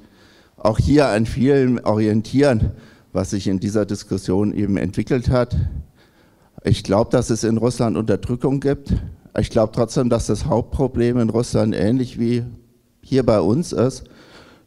auch 0.58 0.78
hier 0.78 1.08
an 1.08 1.26
vielen 1.26 1.80
orientieren, 1.80 2.72
was 3.12 3.32
sich 3.32 3.48
in 3.48 3.60
dieser 3.60 3.86
Diskussion 3.86 4.54
eben 4.54 4.78
entwickelt 4.78 5.30
hat. 5.30 5.56
Ich 6.64 6.84
glaube, 6.84 7.10
dass 7.12 7.30
es 7.30 7.44
in 7.44 7.58
Russland 7.58 7.98
Unterdrückung 7.98 8.60
gibt. 8.60 8.94
Ich 9.38 9.50
glaube 9.50 9.74
trotzdem, 9.76 10.10
dass 10.10 10.28
das 10.28 10.46
Hauptproblem 10.46 11.18
in 11.18 11.30
Russland 11.30 11.76
ähnlich 11.76 12.20
wie 12.20 12.44
hier 13.02 13.24
bei 13.24 13.42
uns 13.42 13.74
ist, 13.74 14.06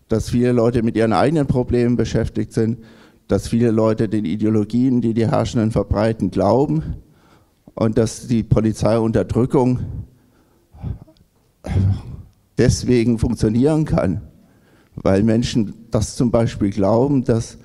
dass 0.08 0.30
viele 0.30 0.52
Leute 0.52 0.82
mit 0.82 0.96
ihren 0.96 1.12
eigenen 1.12 1.46
Problemen 1.46 1.96
beschäftigt 1.96 2.52
sind, 2.52 2.78
dass 3.28 3.48
viele 3.48 3.70
Leute 3.70 4.08
den 4.08 4.24
Ideologien, 4.24 5.00
die 5.00 5.14
die 5.14 5.26
Herrschenden 5.26 5.70
verbreiten, 5.70 6.30
glauben 6.30 6.96
und 7.76 7.98
dass 7.98 8.26
die 8.26 8.42
Polizeiunterdrückung 8.42 9.80
deswegen 12.58 13.18
funktionieren 13.18 13.84
kann, 13.84 14.22
weil 14.94 15.22
Menschen 15.22 15.74
das 15.90 16.16
zum 16.16 16.30
Beispiel 16.30 16.70
glauben, 16.70 17.24
dass 17.24 17.58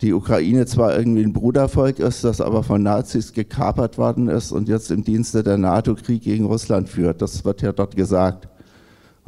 die 0.00 0.12
Ukraine 0.12 0.66
zwar 0.66 0.96
irgendwie 0.96 1.24
ein 1.24 1.32
Brudervolk 1.32 1.98
ist, 1.98 2.22
das 2.22 2.40
aber 2.40 2.62
von 2.62 2.82
Nazis 2.82 3.32
gekapert 3.32 3.98
worden 3.98 4.28
ist 4.28 4.52
und 4.52 4.68
jetzt 4.68 4.90
im 4.90 5.02
Dienste 5.02 5.42
der 5.42 5.58
NATO 5.58 5.96
Krieg 5.96 6.22
gegen 6.22 6.44
Russland 6.44 6.88
führt. 6.88 7.20
Das 7.20 7.44
wird 7.44 7.62
ja 7.62 7.72
dort 7.72 7.96
gesagt. 7.96 8.48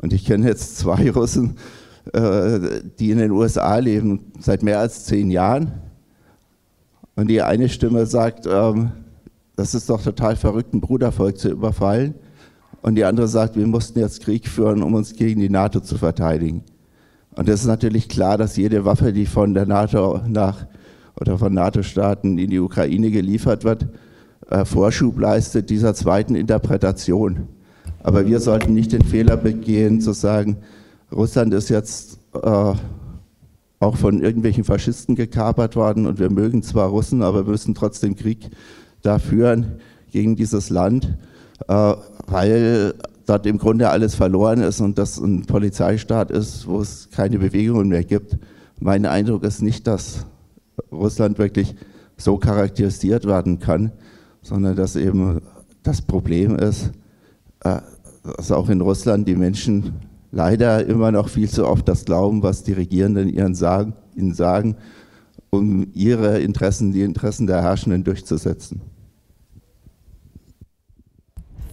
Und 0.00 0.12
ich 0.12 0.24
kenne 0.26 0.46
jetzt 0.46 0.76
zwei 0.78 1.10
Russen, 1.10 1.56
äh, 2.12 2.82
die 3.00 3.10
in 3.10 3.18
den 3.18 3.32
USA 3.32 3.78
leben, 3.78 4.30
seit 4.38 4.62
mehr 4.62 4.78
als 4.78 5.06
zehn 5.06 5.30
Jahren. 5.30 5.72
Und 7.16 7.28
die 7.28 7.42
eine 7.42 7.68
Stimme 7.68 8.06
sagt, 8.06 8.46
ähm, 8.46 8.92
das 9.58 9.74
ist 9.74 9.90
doch 9.90 10.00
total 10.00 10.36
verrückt, 10.36 10.72
ein 10.72 10.80
Brudervolk 10.80 11.36
zu 11.36 11.48
überfallen. 11.48 12.14
Und 12.80 12.94
die 12.94 13.02
andere 13.02 13.26
sagt, 13.26 13.56
wir 13.56 13.66
mussten 13.66 13.98
jetzt 13.98 14.22
Krieg 14.22 14.46
führen, 14.46 14.84
um 14.84 14.94
uns 14.94 15.14
gegen 15.14 15.40
die 15.40 15.50
NATO 15.50 15.80
zu 15.80 15.98
verteidigen. 15.98 16.62
Und 17.34 17.48
es 17.48 17.62
ist 17.62 17.66
natürlich 17.66 18.08
klar, 18.08 18.38
dass 18.38 18.56
jede 18.56 18.84
Waffe, 18.84 19.12
die 19.12 19.26
von 19.26 19.54
der 19.54 19.66
NATO 19.66 20.20
nach 20.28 20.64
oder 21.20 21.38
von 21.38 21.52
NATO-Staaten 21.52 22.38
in 22.38 22.50
die 22.50 22.60
Ukraine 22.60 23.10
geliefert 23.10 23.64
wird, 23.64 23.88
äh, 24.48 24.64
Vorschub 24.64 25.18
leistet 25.18 25.70
dieser 25.70 25.92
zweiten 25.92 26.36
Interpretation. 26.36 27.48
Aber 28.04 28.28
wir 28.28 28.38
sollten 28.38 28.74
nicht 28.74 28.92
den 28.92 29.02
Fehler 29.02 29.36
begehen, 29.36 30.00
zu 30.00 30.12
sagen, 30.12 30.58
Russland 31.10 31.52
ist 31.52 31.68
jetzt 31.68 32.20
äh, 32.32 32.74
auch 33.80 33.96
von 33.96 34.22
irgendwelchen 34.22 34.62
Faschisten 34.62 35.16
gekapert 35.16 35.74
worden 35.74 36.06
und 36.06 36.20
wir 36.20 36.30
mögen 36.30 36.62
zwar 36.62 36.90
Russen, 36.90 37.22
aber 37.22 37.44
wir 37.44 37.50
müssen 37.50 37.74
trotzdem 37.74 38.14
Krieg 38.14 38.50
da 39.02 39.18
führen 39.18 39.80
gegen 40.10 40.36
dieses 40.36 40.70
Land, 40.70 41.16
äh, 41.68 41.94
weil 42.26 42.94
dort 43.26 43.46
im 43.46 43.58
Grunde 43.58 43.90
alles 43.90 44.14
verloren 44.14 44.60
ist 44.60 44.80
und 44.80 44.98
das 44.98 45.18
ein 45.18 45.44
Polizeistaat 45.44 46.30
ist, 46.30 46.66
wo 46.66 46.80
es 46.80 47.10
keine 47.10 47.38
Bewegungen 47.38 47.88
mehr 47.88 48.04
gibt. 48.04 48.38
Mein 48.80 49.06
Eindruck 49.06 49.44
ist 49.44 49.60
nicht, 49.60 49.86
dass 49.86 50.24
Russland 50.90 51.38
wirklich 51.38 51.74
so 52.16 52.38
charakterisiert 52.38 53.26
werden 53.26 53.58
kann, 53.58 53.92
sondern 54.42 54.76
dass 54.76 54.96
eben 54.96 55.42
das 55.82 56.02
Problem 56.02 56.56
ist, 56.56 56.90
äh, 57.60 57.80
dass 58.36 58.50
auch 58.52 58.68
in 58.68 58.80
Russland 58.80 59.28
die 59.28 59.36
Menschen 59.36 59.92
leider 60.30 60.84
immer 60.86 61.12
noch 61.12 61.28
viel 61.28 61.48
zu 61.48 61.66
oft 61.66 61.88
das 61.88 62.04
glauben, 62.04 62.42
was 62.42 62.62
die 62.62 62.72
Regierenden 62.72 63.28
ihnen 63.28 63.54
sagen, 63.54 63.94
ihnen 64.14 64.34
sagen 64.34 64.76
um 65.50 65.88
ihre 65.94 66.40
Interessen, 66.40 66.92
die 66.92 67.02
Interessen 67.02 67.46
der 67.46 67.62
Herrschenden 67.62 68.04
durchzusetzen. 68.04 68.80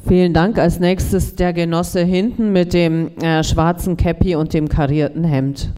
Vielen 0.07 0.33
Dank. 0.33 0.59
Als 0.59 0.79
nächstes 0.79 1.35
der 1.35 1.51
Genosse 1.51 2.03
hinten 2.03 2.51
mit 2.51 2.73
dem 2.73 3.17
äh, 3.17 3.43
schwarzen 3.43 3.97
Käppi 3.97 4.35
und 4.35 4.53
dem 4.53 4.69
karierten 4.69 5.23
Hemd. 5.23 5.73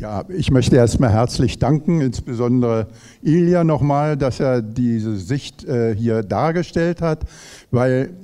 Ja, 0.00 0.24
ich 0.30 0.50
möchte 0.50 0.76
erstmal 0.76 1.12
herzlich 1.12 1.58
danken, 1.58 2.00
insbesondere 2.00 2.88
Ilja 3.22 3.64
nochmal, 3.64 4.16
dass 4.16 4.40
er 4.40 4.62
diese 4.62 5.16
Sicht 5.16 5.66
äh, 5.66 5.94
hier 5.94 6.22
dargestellt 6.22 7.02
hat, 7.02 7.26
weil 7.70 8.14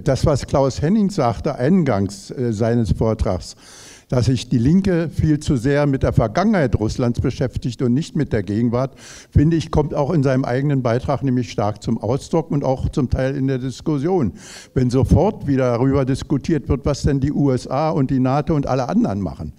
das, 0.00 0.24
was 0.24 0.46
Klaus 0.46 0.80
Henning 0.80 1.10
sagte 1.10 1.56
eingangs 1.56 2.30
äh, 2.30 2.52
seines 2.52 2.92
Vortrags, 2.92 3.56
dass 4.08 4.26
sich 4.26 4.48
die 4.48 4.58
Linke 4.58 5.08
viel 5.08 5.40
zu 5.40 5.56
sehr 5.56 5.86
mit 5.86 6.02
der 6.02 6.12
Vergangenheit 6.12 6.76
Russlands 6.76 7.20
beschäftigt 7.20 7.82
und 7.82 7.92
nicht 7.92 8.14
mit 8.14 8.32
der 8.32 8.42
Gegenwart, 8.42 8.98
finde 9.30 9.56
ich, 9.56 9.70
kommt 9.70 9.94
auch 9.94 10.12
in 10.12 10.22
seinem 10.22 10.44
eigenen 10.44 10.82
Beitrag 10.82 11.22
nämlich 11.24 11.50
stark 11.50 11.82
zum 11.82 11.98
Ausdruck 11.98 12.50
und 12.50 12.64
auch 12.64 12.88
zum 12.88 13.10
Teil 13.10 13.36
in 13.36 13.48
der 13.48 13.58
Diskussion. 13.58 14.34
Wenn 14.74 14.90
sofort 14.90 15.46
wieder 15.46 15.72
darüber 15.72 16.04
diskutiert 16.04 16.68
wird, 16.68 16.84
was 16.84 17.02
denn 17.02 17.20
die 17.20 17.32
USA 17.32 17.90
und 17.90 18.10
die 18.10 18.20
NATO 18.20 18.54
und 18.54 18.66
alle 18.66 18.88
anderen 18.88 19.20
machen 19.20 19.52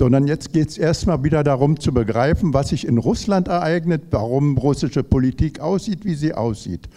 sondern 0.00 0.28
jetzt 0.28 0.52
geht 0.52 0.68
es 0.68 0.78
erstmal 0.78 1.24
wieder 1.24 1.42
darum 1.42 1.80
zu 1.80 1.92
begreifen, 1.92 2.54
was 2.54 2.68
sich 2.68 2.86
in 2.86 2.98
Russland 2.98 3.48
ereignet, 3.48 4.04
warum 4.12 4.56
russische 4.56 5.02
Politik 5.02 5.58
aussieht, 5.58 6.04
wie 6.04 6.14
sie 6.14 6.34
aussieht. 6.34 6.88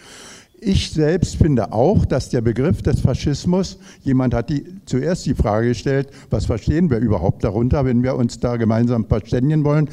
Ich 0.64 0.91
selbst 0.91 1.38
finde 1.38 1.74
auch, 1.74 2.05
dass 2.05 2.30
der 2.30 2.41
Begriff 2.41 2.84
des 2.84 2.99
Faschismus, 2.99 3.80
jemand 4.03 4.36
hat 4.36 4.51
die, 4.51 4.64
zuerst 4.86 5.26
die 5.26 5.34
Frage 5.34 5.70
gestellt, 5.70 6.12
was 6.30 6.45
verstehen 6.45 6.91
wir 6.91 6.99
überhaupt 6.99 7.43
darunter, 7.43 7.84
wenn 7.84 8.03
wir 8.03 8.16
uns 8.16 8.39
da 8.39 8.57
gemeinsam 8.57 9.05
verständigen 9.05 9.64
wollen, 9.64 9.89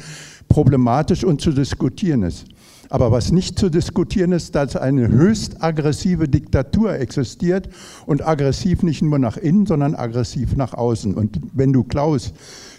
problematisch 0.47 1.23
und 1.23 1.41
zu 1.41 1.53
diskutieren 1.53 2.21
ist. 2.21 2.45
Aber 2.89 3.11
was 3.11 3.31
nicht 3.31 3.57
zu 3.57 3.69
diskutieren 3.69 4.31
ist, 4.31 4.53
dass 4.53 4.75
eine 4.75 5.07
höchst 5.07 5.63
aggressive 5.63 6.27
Diktatur 6.27 6.93
existiert 6.93 7.69
und 8.05 8.27
aggressiv 8.27 8.83
nicht 8.83 9.01
nur 9.01 9.17
nach 9.17 9.37
innen, 9.37 9.65
sondern 9.65 9.95
aggressiv 9.95 10.55
nach 10.55 10.75
außen. 10.75 11.15
Und 11.15 11.39
wenn 11.51 11.73
du 11.73 11.83
Klaus 11.83 12.31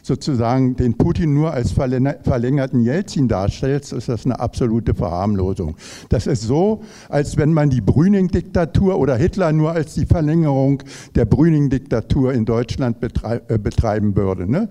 sozusagen 0.02 0.76
den 0.76 0.94
Putin 0.94 1.34
nur 1.34 1.52
als 1.52 1.72
verlängerten 1.72 2.80
Jelzin 2.80 3.28
darstellst, 3.28 3.92
ist 3.92 4.08
das 4.08 4.24
eine 4.24 4.40
absolute 4.40 4.94
Verharmlosung. 4.94 5.76
Das 6.08 6.26
ist 6.26 6.42
so, 6.42 6.82
als 7.08 7.36
wenn 7.36 7.52
man 7.52 7.70
die 7.70 7.80
Brüning-Diktatur 7.80 8.98
oder 8.98 9.16
Hitler 9.16 9.52
nur 9.52 9.72
als 9.72 9.94
die 9.94 10.06
Verlängerung 10.06 10.82
der 11.14 11.24
Brüning-Diktatur 11.24 12.32
in 12.32 12.44
Deutschland 12.44 12.96
äh, 13.02 13.58
betreiben 13.58 14.16
würde. 14.16 14.50
Ne? 14.50 14.68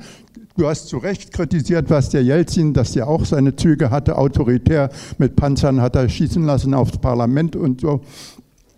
Du 0.58 0.68
hast 0.68 0.90
zu 0.90 0.98
Recht 0.98 1.32
kritisiert, 1.32 1.90
was 1.90 2.10
der 2.10 2.22
Jelzin, 2.22 2.74
dass 2.74 2.92
der 2.92 3.08
auch 3.08 3.24
seine 3.24 3.56
Züge 3.56 3.92
hatte, 3.92 4.18
autoritär 4.18 4.90
mit 5.18 5.36
Panzern 5.38 5.80
hat 5.80 5.96
er 5.96 6.10
schießen 6.10 6.44
lassen 6.44 6.74
aufs 6.74 6.98
Parlament 6.98 7.56
und 7.56 7.82
so. 7.82 8.02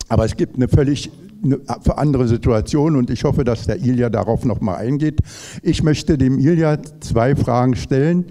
Aber 0.08 0.26
es 0.26 0.36
gibt 0.36 0.58
eine 0.58 0.68
völlig 0.68 1.10
eine 1.44 1.60
andere 1.98 2.28
Situation 2.28 2.96
und 2.96 3.10
ich 3.10 3.24
hoffe, 3.24 3.44
dass 3.44 3.66
der 3.66 3.82
Ilja 3.82 4.10
darauf 4.10 4.46
nochmal 4.46 4.78
eingeht. 4.78 5.20
Ich 5.64 5.84
möchte 5.84 6.18
dem 6.18 6.40
Ilja 6.40 6.78
zwei 7.00 7.36
Fragen 7.36 7.76
stellen. 7.76 8.26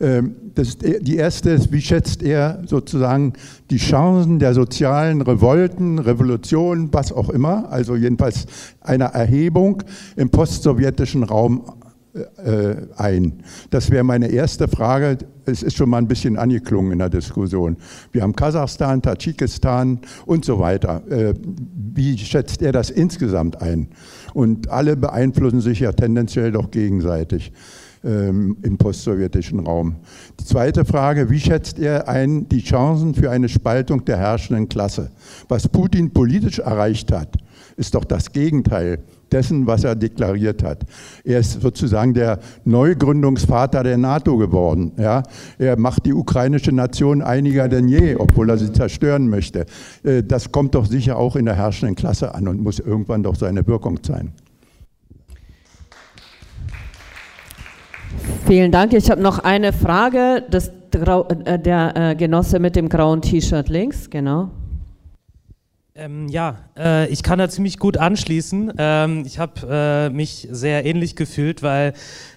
Ähm, 0.00 0.34
das, 0.54 0.78
die 0.78 1.16
erste 1.16 1.50
ist, 1.50 1.72
wie 1.72 1.80
schätzt 1.80 2.22
er 2.22 2.62
sozusagen 2.66 3.34
die 3.70 3.76
Chancen 3.76 4.38
der 4.38 4.54
sozialen 4.54 5.20
Revolten, 5.20 5.98
Revolutionen, 5.98 6.88
was 6.92 7.12
auch 7.12 7.28
immer, 7.28 7.70
also 7.70 7.96
jedenfalls 7.96 8.46
einer 8.80 9.06
Erhebung 9.06 9.82
im 10.16 10.30
postsowjetischen 10.30 11.22
Raum 11.22 11.62
ein? 12.96 13.42
Das 13.70 13.90
wäre 13.90 14.04
meine 14.04 14.28
erste 14.28 14.68
Frage. 14.68 15.18
Es 15.44 15.62
ist 15.62 15.76
schon 15.76 15.90
mal 15.90 15.98
ein 15.98 16.08
bisschen 16.08 16.36
angeklungen 16.36 16.92
in 16.92 16.98
der 16.98 17.08
Diskussion. 17.08 17.76
Wir 18.12 18.22
haben 18.22 18.34
Kasachstan, 18.34 19.02
Tadschikistan 19.02 20.00
und 20.26 20.44
so 20.44 20.58
weiter. 20.58 21.02
Äh, 21.10 21.34
wie 21.94 22.16
schätzt 22.18 22.62
er 22.62 22.72
das 22.72 22.90
insgesamt 22.90 23.60
ein? 23.60 23.88
Und 24.34 24.70
alle 24.70 24.96
beeinflussen 24.96 25.60
sich 25.60 25.80
ja 25.80 25.92
tendenziell 25.92 26.52
doch 26.52 26.70
gegenseitig 26.70 27.52
ähm, 28.04 28.56
im 28.62 28.78
postsowjetischen 28.78 29.60
Raum. 29.60 29.96
Die 30.38 30.44
zweite 30.44 30.84
Frage, 30.84 31.30
wie 31.30 31.40
schätzt 31.40 31.78
er 31.78 32.08
ein 32.08 32.48
die 32.48 32.62
Chancen 32.62 33.14
für 33.14 33.30
eine 33.30 33.48
Spaltung 33.48 34.04
der 34.04 34.16
herrschenden 34.18 34.68
Klasse? 34.68 35.10
Was 35.48 35.68
Putin 35.68 36.12
politisch 36.12 36.60
erreicht 36.60 37.12
hat, 37.12 37.36
ist 37.76 37.94
doch 37.94 38.04
das 38.04 38.32
Gegenteil 38.32 39.00
dessen, 39.32 39.66
was 39.66 39.84
er 39.84 39.94
deklariert 39.94 40.62
hat. 40.62 40.84
Er 41.24 41.40
ist 41.40 41.60
sozusagen 41.60 42.14
der 42.14 42.38
Neugründungsvater 42.64 43.82
der 43.82 43.98
NATO 43.98 44.36
geworden. 44.36 44.92
Ja? 44.98 45.22
Er 45.58 45.78
macht 45.78 46.06
die 46.06 46.14
ukrainische 46.14 46.72
Nation 46.72 47.22
einiger 47.22 47.68
denn 47.68 47.88
je, 47.88 48.16
obwohl 48.16 48.50
er 48.50 48.58
sie 48.58 48.72
zerstören 48.72 49.28
möchte. 49.28 49.66
Äh, 50.02 50.22
das 50.22 50.52
kommt 50.52 50.74
doch 50.74 50.86
sicher 50.86 51.16
auch 51.16 51.36
in 51.36 51.44
der 51.44 51.56
herrschenden 51.56 51.96
Klasse 51.96 52.34
an 52.34 52.48
und 52.48 52.62
muss 52.62 52.78
irgendwann 52.78 53.22
doch 53.22 53.34
seine 53.34 53.66
Wirkung 53.66 54.02
zeigen. 54.02 54.32
Vielen 58.46 58.72
Dank. 58.72 58.92
Ich 58.92 59.10
habe 59.10 59.22
noch 59.22 59.38
eine 59.38 59.72
Frage. 59.72 60.42
Das, 60.50 60.68
äh, 60.68 61.58
der 61.58 61.92
äh, 61.96 62.14
Genosse 62.16 62.58
mit 62.58 62.76
dem 62.76 62.88
grauen 62.88 63.22
T-Shirt 63.22 63.68
links, 63.68 64.10
genau. 64.10 64.50
Ähm, 66.00 66.28
ja, 66.28 66.56
äh, 66.78 67.08
ich 67.08 67.22
kann 67.22 67.38
da 67.38 67.50
ziemlich 67.50 67.78
gut 67.78 67.98
anschließen. 67.98 68.72
Ähm, 68.78 69.24
ich 69.26 69.38
habe 69.38 70.08
äh, 70.08 70.08
mich 70.08 70.48
sehr 70.50 70.86
ähnlich 70.86 71.14
gefühlt, 71.14 71.62
weil 71.62 71.92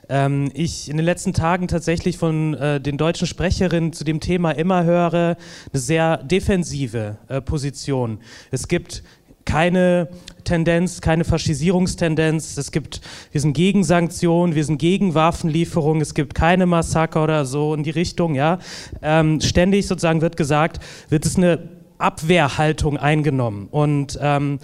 ähm, 0.09 0.51
ich 0.53 0.89
in 0.89 0.97
den 0.97 1.05
letzten 1.05 1.31
Tagen 1.31 1.69
tatsächlich 1.69 2.17
von 2.17 2.55
äh, 2.55 2.81
den 2.81 2.97
deutschen 2.97 3.25
Sprecherinnen 3.25 3.93
zu 3.93 4.03
dem 4.03 4.19
Thema 4.19 4.51
immer 4.51 4.83
höre, 4.83 5.13
eine 5.13 5.37
sehr 5.71 6.17
defensive 6.17 7.17
äh, 7.29 7.39
Position. 7.39 8.19
Es 8.51 8.67
gibt 8.67 9.01
keine 9.45 10.09
Tendenz, 10.43 10.99
keine 10.99 11.23
Faschisierungstendenz. 11.23 12.57
Es 12.57 12.71
gibt, 12.71 12.99
wir 13.31 13.39
sind 13.39 13.53
gegen 13.53 13.85
Sanktionen, 13.85 14.55
wir 14.55 14.65
sind 14.65 14.77
gegen 14.77 15.13
Waffenlieferungen, 15.15 16.01
es 16.01 16.13
gibt 16.13 16.35
keine 16.35 16.65
Massaker 16.65 17.23
oder 17.23 17.45
so 17.45 17.73
in 17.73 17.83
die 17.83 17.91
Richtung, 17.91 18.35
ja. 18.35 18.59
Ähm, 19.01 19.39
ständig 19.39 19.87
sozusagen 19.87 20.21
wird 20.21 20.35
gesagt, 20.35 20.79
wird 21.09 21.25
es 21.25 21.37
eine 21.37 21.59
Abwehrhaltung 22.03 22.97
eingenommen. 22.97 23.67
Und 23.71 24.19
ähm, 24.21 24.59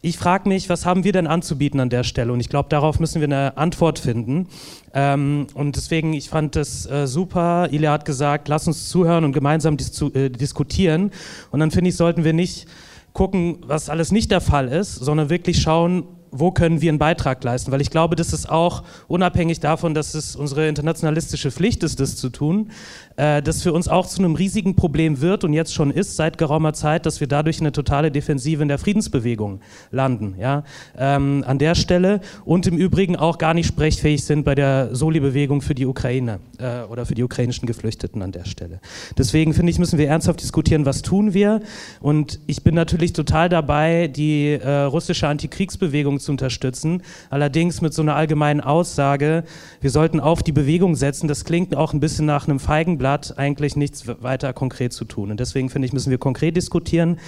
ich 0.00 0.18
frage 0.18 0.50
mich, 0.50 0.68
was 0.68 0.84
haben 0.84 1.02
wir 1.02 1.12
denn 1.12 1.26
anzubieten 1.26 1.80
an 1.80 1.88
der 1.88 2.04
Stelle? 2.04 2.30
Und 2.32 2.40
ich 2.40 2.50
glaube, 2.50 2.68
darauf 2.68 3.00
müssen 3.00 3.22
wir 3.22 3.28
eine 3.28 3.56
Antwort 3.56 3.98
finden. 3.98 4.48
Ähm, 4.92 5.46
und 5.54 5.76
deswegen, 5.76 6.12
ich 6.12 6.28
fand 6.28 6.56
das 6.56 6.84
äh, 6.84 7.06
super. 7.06 7.68
Ilya 7.70 7.92
hat 7.92 8.04
gesagt, 8.04 8.48
lass 8.48 8.66
uns 8.66 8.90
zuhören 8.90 9.24
und 9.24 9.32
gemeinsam 9.32 9.78
dis 9.78 10.02
äh, 10.02 10.28
diskutieren. 10.28 11.10
Und 11.50 11.60
dann 11.60 11.70
finde 11.70 11.88
ich, 11.88 11.96
sollten 11.96 12.22
wir 12.22 12.34
nicht 12.34 12.66
gucken, 13.14 13.58
was 13.66 13.88
alles 13.88 14.12
nicht 14.12 14.30
der 14.30 14.42
Fall 14.42 14.68
ist, 14.68 14.96
sondern 14.96 15.30
wirklich 15.30 15.62
schauen, 15.62 16.04
wo 16.36 16.50
können 16.50 16.80
wir 16.80 16.90
einen 16.90 16.98
Beitrag 16.98 17.42
leisten? 17.44 17.70
Weil 17.70 17.80
ich 17.80 17.90
glaube, 17.90 18.16
das 18.16 18.32
ist 18.32 18.50
auch 18.50 18.82
unabhängig 19.06 19.60
davon, 19.60 19.94
dass 19.94 20.14
es 20.14 20.34
unsere 20.34 20.68
internationalistische 20.68 21.50
Pflicht 21.50 21.84
ist, 21.84 22.00
das 22.00 22.16
zu 22.16 22.28
tun, 22.28 22.70
äh, 23.16 23.40
das 23.40 23.62
für 23.62 23.72
uns 23.72 23.86
auch 23.86 24.06
zu 24.06 24.18
einem 24.18 24.34
riesigen 24.34 24.74
Problem 24.74 25.20
wird 25.20 25.44
und 25.44 25.52
jetzt 25.52 25.72
schon 25.72 25.92
ist 25.92 26.16
seit 26.16 26.36
geraumer 26.36 26.72
Zeit, 26.72 27.06
dass 27.06 27.20
wir 27.20 27.28
dadurch 27.28 27.60
eine 27.60 27.70
totale 27.70 28.10
Defensive 28.10 28.60
in 28.62 28.68
der 28.68 28.78
Friedensbewegung 28.78 29.60
landen. 29.92 30.34
Ja? 30.38 30.64
Ähm, 30.98 31.44
an 31.46 31.58
der 31.58 31.76
Stelle 31.76 32.20
und 32.44 32.66
im 32.66 32.76
Übrigen 32.76 33.14
auch 33.14 33.38
gar 33.38 33.54
nicht 33.54 33.66
sprechfähig 33.66 34.24
sind 34.24 34.44
bei 34.44 34.56
der 34.56 34.94
Soli-Bewegung 34.94 35.62
für 35.62 35.76
die 35.76 35.86
Ukraine 35.86 36.40
äh, 36.58 36.82
oder 36.90 37.06
für 37.06 37.14
die 37.14 37.22
ukrainischen 37.22 37.66
Geflüchteten 37.66 38.22
an 38.22 38.32
der 38.32 38.44
Stelle. 38.44 38.80
Deswegen 39.16 39.54
finde 39.54 39.70
ich, 39.70 39.78
müssen 39.78 39.98
wir 39.98 40.08
ernsthaft 40.08 40.42
diskutieren, 40.42 40.84
was 40.84 41.02
tun 41.02 41.32
wir. 41.32 41.60
Und 42.00 42.40
ich 42.46 42.64
bin 42.64 42.74
natürlich 42.74 43.12
total 43.12 43.48
dabei, 43.48 44.08
die 44.08 44.50
äh, 44.50 44.80
russische 44.82 45.28
Antikriegsbewegung 45.28 46.18
zu 46.24 46.32
unterstützen. 46.32 47.02
Allerdings 47.30 47.80
mit 47.80 47.94
so 47.94 48.02
einer 48.02 48.16
allgemeinen 48.16 48.60
Aussage, 48.60 49.44
wir 49.80 49.90
sollten 49.90 50.20
auf 50.20 50.42
die 50.42 50.52
Bewegung 50.52 50.96
setzen, 50.96 51.28
das 51.28 51.44
klingt 51.44 51.76
auch 51.76 51.92
ein 51.92 52.00
bisschen 52.00 52.26
nach 52.26 52.48
einem 52.48 52.58
Feigenblatt, 52.58 53.38
eigentlich 53.38 53.76
nichts 53.76 54.06
weiter 54.20 54.52
konkret 54.52 54.92
zu 54.92 55.04
tun. 55.04 55.30
Und 55.30 55.40
deswegen 55.40 55.70
finde 55.70 55.86
ich, 55.86 55.92
müssen 55.92 56.10
wir 56.10 56.18
konkret 56.18 56.56
diskutieren. 56.56 57.18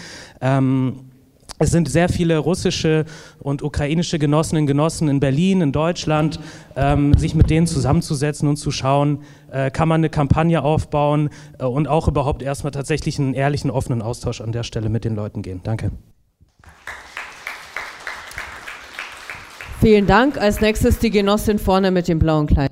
Ähm, 0.41 1.11
es 1.59 1.71
sind 1.71 1.89
sehr 1.89 2.09
viele 2.09 2.37
russische 2.39 3.07
und 3.39 3.63
ukrainische 3.63 4.19
Genossinnen 4.19 4.65
und 4.65 4.67
Genossen 4.67 5.09
in 5.09 5.21
Berlin, 5.21 5.63
in 5.63 5.73
Deutschland, 5.73 6.39
ähm, 6.77 7.15
sich 7.15 7.35
mit 7.35 7.49
denen 7.49 7.67
zusammenzusetzen 7.67 8.47
und 8.47 8.57
zu 8.57 8.71
schauen, 8.71 9.21
äh, 9.51 9.71
kann 9.71 9.89
man 9.89 10.01
eine 10.01 10.11
Kampagne 10.11 10.63
aufbauen 10.63 11.31
äh, 11.59 11.65
und 11.65 11.89
auch 11.89 12.09
überhaupt 12.09 12.43
erstmal 12.43 12.73
tatsächlich 12.73 13.19
einen 13.19 13.33
ehrlichen, 13.33 13.71
offenen 13.71 14.03
Austausch 14.03 14.43
an 14.43 14.53
der 14.53 14.65
Stelle 14.65 14.91
mit 14.91 15.05
den 15.05 15.15
Leuten 15.15 15.41
gehen. 15.41 15.61
Danke. 15.65 15.93
Vielen 19.81 20.07
Dank. 20.07 20.39
Als 20.39 20.61
nächstes 20.61 20.99
die 20.99 21.11
Genossin 21.11 21.59
vorne 21.59 21.91
mit 21.91 22.09
dem 22.09 22.19
blauen 22.19 22.47
Kleid. 22.47 22.71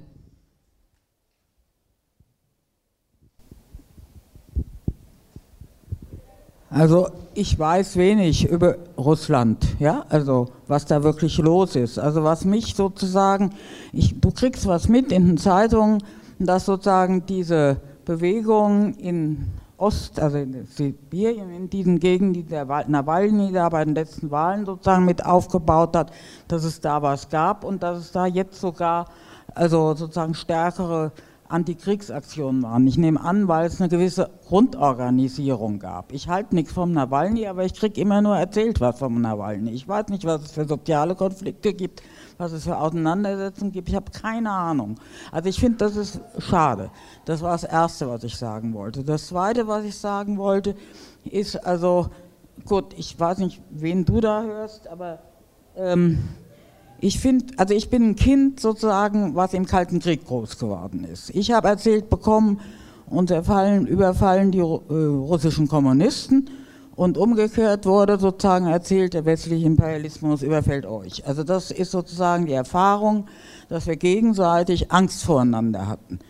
Also 6.71 7.09
ich 7.35 7.57
weiß 7.57 7.97
wenig 7.97 8.49
über 8.49 8.77
Russland, 8.99 9.65
ja, 9.79 10.05
also 10.09 10.49
was 10.67 10.87
da 10.87 11.05
wirklich 11.05 11.39
los 11.39 11.77
ist. 11.77 12.01
Also 12.01 12.25
was 12.25 12.45
mich 12.45 12.75
sozusagen, 12.75 13.51
ich, 13.93 14.21
du 14.21 14.33
kriegst 14.33 14.67
was 14.67 14.89
mit 14.89 15.13
in 15.13 15.27
den 15.27 15.39
Zeitungen, 15.39 16.03
dass 16.41 16.67
sozusagen 16.67 17.27
diese 17.27 17.77
Bewegung 18.05 18.95
in 18.95 19.53
Ost, 19.77 20.21
also 20.21 20.39
in 20.39 20.67
Sibirien, 20.67 21.51
in 21.51 21.69
diesen 21.69 21.99
Gegenden, 21.99 22.33
die 22.33 22.45
der 22.45 22.65
Nawalny 22.87 23.53
da 23.53 23.69
bei 23.69 23.85
den 23.85 23.95
letzten 23.95 24.31
Wahlen 24.31 24.67
sozusagen 24.67 25.05
mit 25.05 25.25
aufgebaut 25.25 25.97
hat, 25.97 26.13
dass 26.49 26.65
es 26.65 26.81
da 26.81 27.03
was 27.03 27.29
gab 27.29 27.65
und 27.65 27.83
dass 27.83 27.99
es 27.99 28.13
da 28.13 28.27
jetzt 28.27 28.61
sogar 28.61 29.07
also 29.55 29.95
sozusagen 29.95 30.35
stärkere 30.35 31.13
Antikriegsaktionen 31.49 32.63
waren. 32.63 32.87
Ich 32.87 32.99
nehme 32.99 33.21
an, 33.21 33.49
weil 33.49 33.67
es 33.67 33.81
eine 33.81 33.89
gewisse 33.89 34.31
Grundorganisierung 34.47 35.79
gab. 35.79 36.13
Ich 36.13 36.29
halte 36.29 36.55
nichts 36.55 36.73
vom 36.73 36.93
Nawalny, 36.93 37.47
aber 37.47 37.65
ich 37.65 37.75
kriege 37.75 38.01
immer 38.01 38.23
nur 38.23 38.37
erzählt 38.37 38.81
was 38.81 38.99
vom 38.99 39.21
Nawalny. 39.21 39.71
Ich 39.71 39.87
weiß 39.87 40.09
nicht, 40.09 40.25
was 40.25 40.43
es 40.43 40.53
für 40.53 40.65
soziale 40.65 41.15
Konflikte 41.15 41.75
gibt, 41.75 42.03
was 42.39 42.53
es 42.53 42.65
für 42.65 42.77
Auseinandersetzungen 42.77 43.73
gibt. 43.73 43.89
Ich 43.89 43.95
habe 43.95 44.11
keine 44.11 44.51
Ahnung. 44.51 44.97
Also 45.31 45.49
ich 45.49 45.59
finde, 45.59 45.79
das 45.79 45.97
ist 45.97 46.21
schade. 46.39 46.91
Das 47.25 47.43
war 47.43 47.53
das 47.53 47.65
Erste, 47.65 48.09
was 48.09 48.25
ich 48.25 48.37
sagen 48.37 48.75
wollte. 48.75 49.05
Das 49.05 49.29
Zweite, 49.29 49.67
was 49.67 49.85
ich 49.85 49.97
sagen 49.97 50.39
wollte, 50.39 50.75
ist 51.25 51.57
also, 51.57 52.09
gut, 52.67 52.95
ich 52.97 53.19
weiß 53.19 53.39
nicht, 53.39 53.63
wen 53.71 54.05
du 54.05 54.21
da 54.21 54.43
hörst, 54.43 54.89
aber... 54.89 55.21
Ähm, 55.77 56.19
ich 57.01 57.19
finde, 57.19 57.53
also 57.59 57.75
ich 57.75 57.91
bin 57.91 58.11
ein 58.11 58.17
Kind 58.17 58.61
sozusagen, 58.61 59.35
was 59.35 59.53
im 59.53 59.67
Kalten 59.67 59.99
Krieg 59.99 60.25
groß 60.25 60.59
geworden 60.59 61.05
ist. 61.05 61.29
Ich 61.31 61.51
habe 61.51 61.69
erzählt 61.69 62.09
bekommen, 62.09 62.61
uns 63.07 63.31
erfallen, 63.31 63.87
überfallen 63.87 64.51
die 64.53 64.61
äh, 64.61 64.63
russischen 64.63 65.69
Kommunisten 65.69 66.49
und 66.97 67.19
umgekehrt 67.19 67.87
wurde 67.87 68.19
sozusagen 68.19 68.67
erzählt, 68.67 69.15
der 69.15 69.25
westliche 69.25 69.67
Imperialismus 69.67 70.43
überfällt 70.43 70.87
euch. 70.87 71.27
Also 71.27 71.43
das 71.43 71.71
ist 71.71 71.91
sozusagen 71.91 72.47
die 72.47 72.53
Erfahrung, 72.53 73.27
dass 73.69 73.87
wir 73.87 73.97
gegenseitig 73.97 74.93
Angst 74.93 75.25
voreinander 75.25 75.87
hatten. 75.89 76.21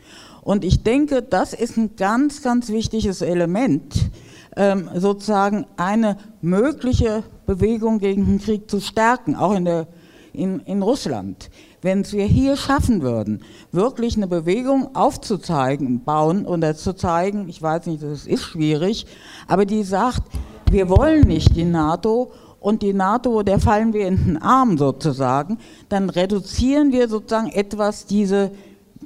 Und 0.42 0.64
ich 0.64 0.82
denke, 0.82 1.22
das 1.22 1.54
ist 1.54 1.76
ein 1.76 1.96
ganz, 1.96 2.42
ganz 2.42 2.68
wichtiges 2.68 3.22
Element, 3.22 4.10
ähm, 4.56 4.90
sozusagen 4.94 5.66
eine 5.76 6.18
mögliche 6.42 7.22
Bewegung 7.46 7.98
gegen 7.98 8.26
den 8.26 8.40
Krieg 8.40 8.70
zu 8.70 8.80
stärken, 8.80 9.36
auch 9.36 9.54
in 9.54 9.64
der 9.64 9.86
in, 10.34 10.60
in 10.60 10.82
Russland. 10.82 11.48
Wenn 11.80 12.00
es 12.00 12.12
wir 12.12 12.24
hier 12.24 12.56
schaffen 12.56 13.02
würden, 13.02 13.42
wirklich 13.72 14.16
eine 14.16 14.26
Bewegung 14.26 14.94
aufzuzeigen, 14.94 16.02
bauen 16.04 16.44
oder 16.44 16.74
zu 16.74 16.94
zeigen, 16.94 17.48
ich 17.48 17.62
weiß 17.62 17.86
nicht, 17.86 18.02
das 18.02 18.26
ist 18.26 18.42
schwierig, 18.42 19.06
aber 19.46 19.64
die 19.64 19.84
sagt, 19.84 20.22
wir 20.70 20.88
wollen 20.88 21.26
nicht 21.26 21.56
die 21.56 21.64
NATO 21.64 22.32
und 22.60 22.82
die 22.82 22.94
NATO, 22.94 23.42
der 23.42 23.60
fallen 23.60 23.92
wir 23.92 24.08
in 24.08 24.16
den 24.16 24.42
Arm 24.42 24.78
sozusagen, 24.78 25.58
dann 25.88 26.10
reduzieren 26.10 26.92
wir 26.92 27.08
sozusagen 27.08 27.48
etwas 27.48 28.06
diese 28.06 28.50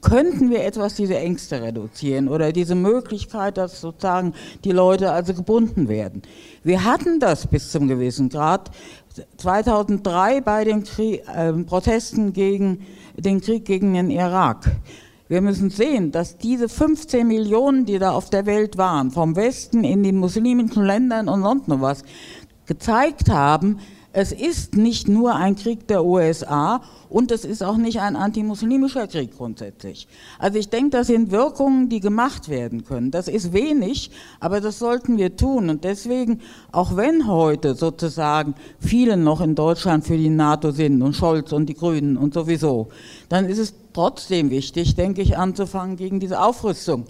könnten 0.01 0.51
wir 0.51 0.65
etwas 0.65 0.95
diese 0.95 1.17
Ängste 1.17 1.61
reduzieren 1.61 2.29
oder 2.29 2.53
diese 2.53 2.75
Möglichkeit, 2.75 3.57
dass 3.57 3.81
sozusagen 3.81 4.35
die 4.65 4.73
Leute 4.73 5.11
also 5.11 5.35
gebunden 5.35 5.89
werden. 5.89 6.23
Wir 6.63 6.85
hatten 6.85 7.21
das 7.21 7.47
bis 7.47 7.71
zum 7.71 7.89
gewissen 7.89 8.29
Grad 8.29 8.71
2003 9.39 10.41
bei 10.41 10.65
den 10.65 10.85
Krieg, 10.85 11.23
äh, 11.29 11.53
Protesten 11.53 12.33
gegen 12.33 12.87
den 13.17 13.41
Krieg 13.41 13.65
gegen 13.65 13.95
den 13.95 14.11
Irak. 14.11 14.71
Wir 15.29 15.43
müssen 15.43 15.69
sehen, 15.69 16.11
dass 16.11 16.39
diese 16.39 16.71
15 16.71 17.27
Millionen, 17.29 17.85
die 17.85 17.99
da 17.99 18.13
auf 18.13 18.31
der 18.31 18.47
Welt 18.47 18.79
waren, 18.79 19.11
vom 19.11 19.37
Westen 19.37 19.85
in 19.85 20.03
den 20.03 20.17
muslimischen 20.17 20.85
Ländern 20.85 21.29
und 21.29 21.43
sonst 21.43 21.69
noch 21.69 21.83
was, 21.83 22.03
gezeigt 22.65 23.29
haben, 23.29 23.79
es 24.13 24.33
ist 24.33 24.77
nicht 24.77 25.07
nur 25.07 25.35
ein 25.35 25.55
Krieg 25.55 25.87
der 25.87 26.05
USA 26.05 26.81
und 27.11 27.31
es 27.31 27.45
ist 27.45 27.63
auch 27.63 27.77
nicht 27.77 28.01
ein 28.01 28.17
antimuslimischer 28.17 29.07
Krieg 29.07 29.37
grundsätzlich. 29.37 30.09
Also 30.39 30.59
ich 30.59 30.71
denke, 30.71 30.91
das 30.91 31.09
sind 31.09 31.31
Wirkungen, 31.31 31.89
die 31.89 32.01
gemacht 32.01 32.49
werden 32.49 32.85
können. 32.85 33.11
Das 33.11 33.29
ist 33.29 33.53
wenig, 33.53 34.11
aber 34.41 34.61
das 34.61 34.79
sollten 34.79 35.19
wir 35.19 35.37
tun. 35.37 35.69
Und 35.69 35.85
deswegen, 35.85 36.41
auch 36.73 36.97
wenn 36.97 37.27
heute 37.27 37.75
sozusagen 37.75 38.55
viele 38.81 39.17
noch 39.17 39.43
in 39.43 39.55
Deutschland 39.55 40.07
für 40.07 40.17
die 40.17 40.31
NATO 40.31 40.71
sind 40.71 41.03
und 41.03 41.15
Scholz 41.15 41.53
und 41.53 41.67
die 41.67 41.75
Grünen 41.75 42.17
und 42.17 42.33
sowieso, 42.33 42.89
dann 43.29 43.45
ist 43.45 43.59
es 43.59 43.75
trotzdem 43.93 44.51
wichtig, 44.51 44.95
denke 44.97 45.21
ich, 45.21 45.37
anzufangen 45.37 45.97
gegen 45.97 46.19
diese 46.19 46.41
Aufrüstung 46.41 47.05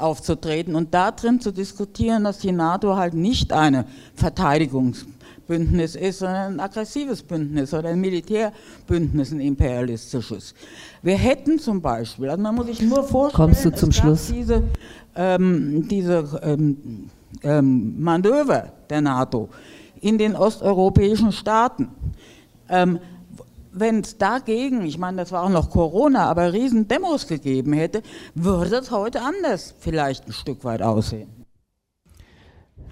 aufzutreten 0.00 0.74
und 0.74 0.94
darin 0.94 1.40
zu 1.40 1.52
diskutieren, 1.52 2.24
dass 2.24 2.38
die 2.38 2.52
NATO 2.52 2.96
halt 2.96 3.14
nicht 3.14 3.52
eine 3.52 3.84
Verteidigungs 4.14 5.06
Bündnis 5.48 5.96
ist, 5.96 6.20
sondern 6.20 6.54
ein 6.54 6.60
aggressives 6.60 7.22
Bündnis 7.22 7.72
oder 7.72 7.88
ein 7.88 8.00
Militärbündnis, 8.00 9.32
ein 9.32 9.40
imperialistisches. 9.40 10.54
Wir 11.02 11.16
hätten 11.16 11.58
zum 11.58 11.80
Beispiel, 11.80 12.28
also 12.28 12.42
man 12.42 12.54
muss 12.54 12.66
sich 12.66 12.82
nur 12.82 13.02
vorstellen, 13.02 13.48
Kommst 13.48 13.64
du 13.64 13.70
zum 13.74 13.90
Schluss? 13.90 14.26
diese, 14.26 14.62
ähm, 15.16 15.88
diese 15.88 16.38
ähm, 16.42 17.08
ähm, 17.42 17.94
Manöver 17.98 18.72
der 18.90 19.00
NATO 19.00 19.48
in 20.00 20.18
den 20.18 20.36
osteuropäischen 20.36 21.32
Staaten. 21.32 21.88
Wenn 23.72 24.00
es 24.00 24.18
dagegen, 24.18 24.84
ich 24.84 24.98
meine, 24.98 25.18
das 25.18 25.32
war 25.32 25.44
auch 25.44 25.48
noch 25.50 25.70
Corona, 25.70 26.30
aber 26.30 26.52
riesen 26.52 26.88
Demos 26.88 27.26
gegeben 27.26 27.72
hätte, 27.72 28.02
würde 28.34 28.76
es 28.76 28.90
heute 28.90 29.22
anders 29.22 29.74
vielleicht 29.78 30.26
ein 30.26 30.32
Stück 30.32 30.64
weit 30.64 30.82
aussehen. 30.82 31.28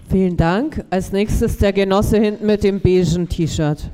Vielen 0.09 0.37
Dank. 0.37 0.85
Als 0.91 1.11
nächstes 1.11 1.59
der 1.59 1.72
Genosse 1.72 2.18
hinten 2.18 2.47
mit 2.47 2.62
dem 2.62 2.81
beigen 2.81 3.29
T-Shirt. 3.29 3.91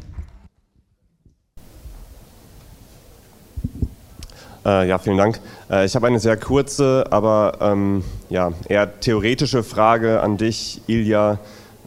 Äh, 4.64 4.88
ja, 4.88 4.98
vielen 4.98 5.16
Dank. 5.16 5.40
Äh, 5.70 5.86
ich 5.86 5.96
habe 5.96 6.06
eine 6.06 6.20
sehr 6.20 6.36
kurze, 6.36 7.06
aber 7.10 7.58
ähm, 7.60 8.04
ja, 8.28 8.52
eher 8.68 9.00
theoretische 9.00 9.62
Frage 9.62 10.20
an 10.20 10.36
dich, 10.36 10.82
Ilja. 10.86 11.38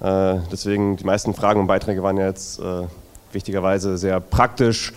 Äh, 0.02 0.40
deswegen, 0.52 0.98
die 0.98 1.06
meisten 1.06 1.34
Fragen 1.34 1.62
und 1.62 1.68
Beiträge 1.68 2.04
waren 2.04 2.18
ja 2.18 2.28
jetzt 2.28 2.60
äh, 2.60 2.88
wichtigerweise 3.36 4.00
sehr 4.00 4.20
praktisch. 4.20 4.94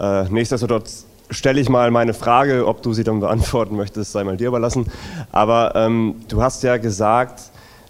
Äh, 0.00 0.24
nichtsdestotrotz 0.24 1.06
stelle 1.30 1.60
ich 1.60 1.68
mal 1.68 1.90
meine 1.92 2.14
Frage, 2.14 2.66
ob 2.66 2.82
du 2.82 2.92
sie 2.92 3.04
dann 3.04 3.20
beantworten 3.20 3.76
möchtest, 3.76 4.12
sei 4.12 4.24
mal 4.24 4.36
dir 4.36 4.48
überlassen. 4.48 4.86
Aber 5.30 5.74
ähm, 5.76 6.16
du 6.28 6.42
hast 6.42 6.64
ja 6.64 6.76
gesagt, 6.78 7.40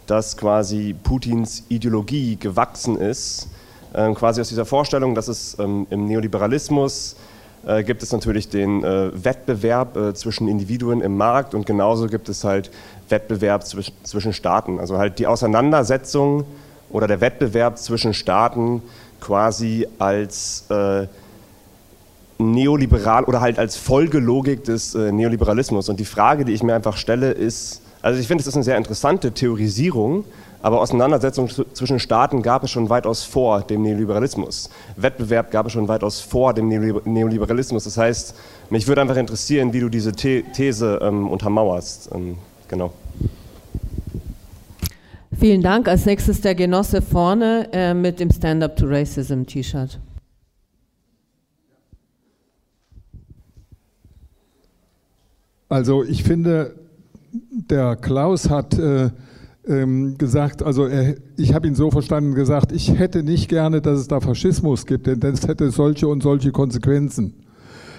dass 0.07 0.36
quasi 0.36 0.94
Putins 1.03 1.64
Ideologie 1.68 2.36
gewachsen 2.36 2.98
ist, 2.98 3.48
äh, 3.94 4.12
quasi 4.12 4.40
aus 4.40 4.48
dieser 4.48 4.66
Vorstellung, 4.66 5.14
dass 5.14 5.28
es 5.28 5.59
ähm, 5.59 5.86
im 5.90 6.07
Neoliberalismus 6.07 7.16
äh, 7.64 7.84
gibt 7.84 8.03
es 8.03 8.12
natürlich 8.12 8.48
den 8.48 8.82
äh, 8.82 9.11
Wettbewerb 9.12 9.96
äh, 9.96 10.14
zwischen 10.14 10.48
Individuen 10.48 11.00
im 11.00 11.16
Markt 11.16 11.55
und 11.55 11.66
genauso 11.66 12.09
gibt 12.09 12.28
es 12.28 12.44
halt 12.44 12.70
Wettbewerb 13.09 13.64
zwisch 13.64 13.92
zwischen 14.03 14.32
Staaten. 14.32 14.80
Also 14.80 14.98
halt 14.98 15.18
die 15.18 15.26
Auseinandersetzung 15.26 16.44
oder 16.90 17.07
der 17.07 17.20
Wettbewerb 17.20 17.78
zwischen 17.78 18.14
Staaten 18.14 18.82
quasi 19.23 19.87
als 19.99 20.64
äh, 20.68 21.07
neoliberal 22.39 23.25
oder 23.25 23.41
halt 23.41 23.59
als 23.59 23.77
Folgelogik 23.77 24.64
des 24.64 24.95
äh, 24.95 25.12
Neoliberalismus. 25.12 25.89
Und 25.89 26.01
die 26.01 26.05
Frage, 26.05 26.45
die 26.45 26.53
ich 26.53 26.62
mir 26.62 26.75
einfach 26.75 26.97
stelle, 26.97 27.31
ist, 27.31 27.83
also 28.03 28.18
ich 28.20 28.27
finde, 28.27 28.43
es 28.43 28.49
ist 28.49 28.55
eine 28.55 28.64
sehr 28.64 28.77
interessante 28.77 29.33
Theorisierung, 29.33 30.25
aber 30.61 30.81
Auseinandersetzungen 30.81 31.51
zwischen 31.73 31.99
Staaten 31.99 32.43
gab 32.43 32.64
es 32.64 32.70
schon 32.70 32.89
weitaus 32.89 33.25
vor 33.25 33.62
dem 33.62 33.83
Neoliberalismus. 33.83 34.70
Wettbewerb 34.97 35.51
gab 35.51 35.66
es 35.66 35.73
schon 35.73 35.89
weitaus 35.89 36.20
vor 36.20 36.55
dem 36.55 36.68
Neoliberalismus. 36.68 37.85
Das 37.85 37.97
heißt, 37.97 38.35
mich 38.70 38.87
würde 38.87 39.01
einfach 39.01 39.16
interessieren, 39.16 39.73
wie 39.73 39.81
du 39.81 39.89
diese 39.89 40.12
These 40.12 41.01
ähm, 41.03 41.29
untermauerst. 41.29 42.11
Ähm, 42.14 42.39
genau. 42.68 42.93
Vielen 45.43 45.61
Dank. 45.61 45.88
Als 45.88 46.07
nächstes 46.07 46.40
der 46.40 46.55
Genosse 46.55 47.03
vorne 47.03 47.68
äh, 47.72 47.95
mit 47.95 48.20
dem 48.20 48.30
Stand 48.30 48.62
Up 48.62 48.76
to 48.76 48.86
Racism 48.86 49.43
T-Shirt. 49.43 49.99
Also 55.68 56.05
ich 56.05 56.22
finde, 56.22 56.76
der 57.32 57.97
Klaus 57.97 58.51
hat 58.51 58.78
äh, 58.78 59.11
ähm, 59.66 60.16
gesagt, 60.16 60.62
also 60.62 60.86
er, 60.86 61.16
ich 61.36 61.55
habe 61.55 61.66
ihn 61.66 61.74
so 61.74 61.90
verstanden 61.90 62.36
gesagt, 62.36 62.70
ich 62.70 62.97
hätte 62.97 63.24
nicht 63.24 63.49
gerne, 63.49 63.82
dass 63.82 63.99
es 63.99 64.07
da 64.07 64.20
Faschismus 64.20 64.86
gibt, 64.86 65.09
denn 65.09 65.18
das 65.18 65.49
hätte 65.49 65.72
solche 65.72 66.07
und 66.07 66.22
solche 66.22 66.53
Konsequenzen. 66.53 67.41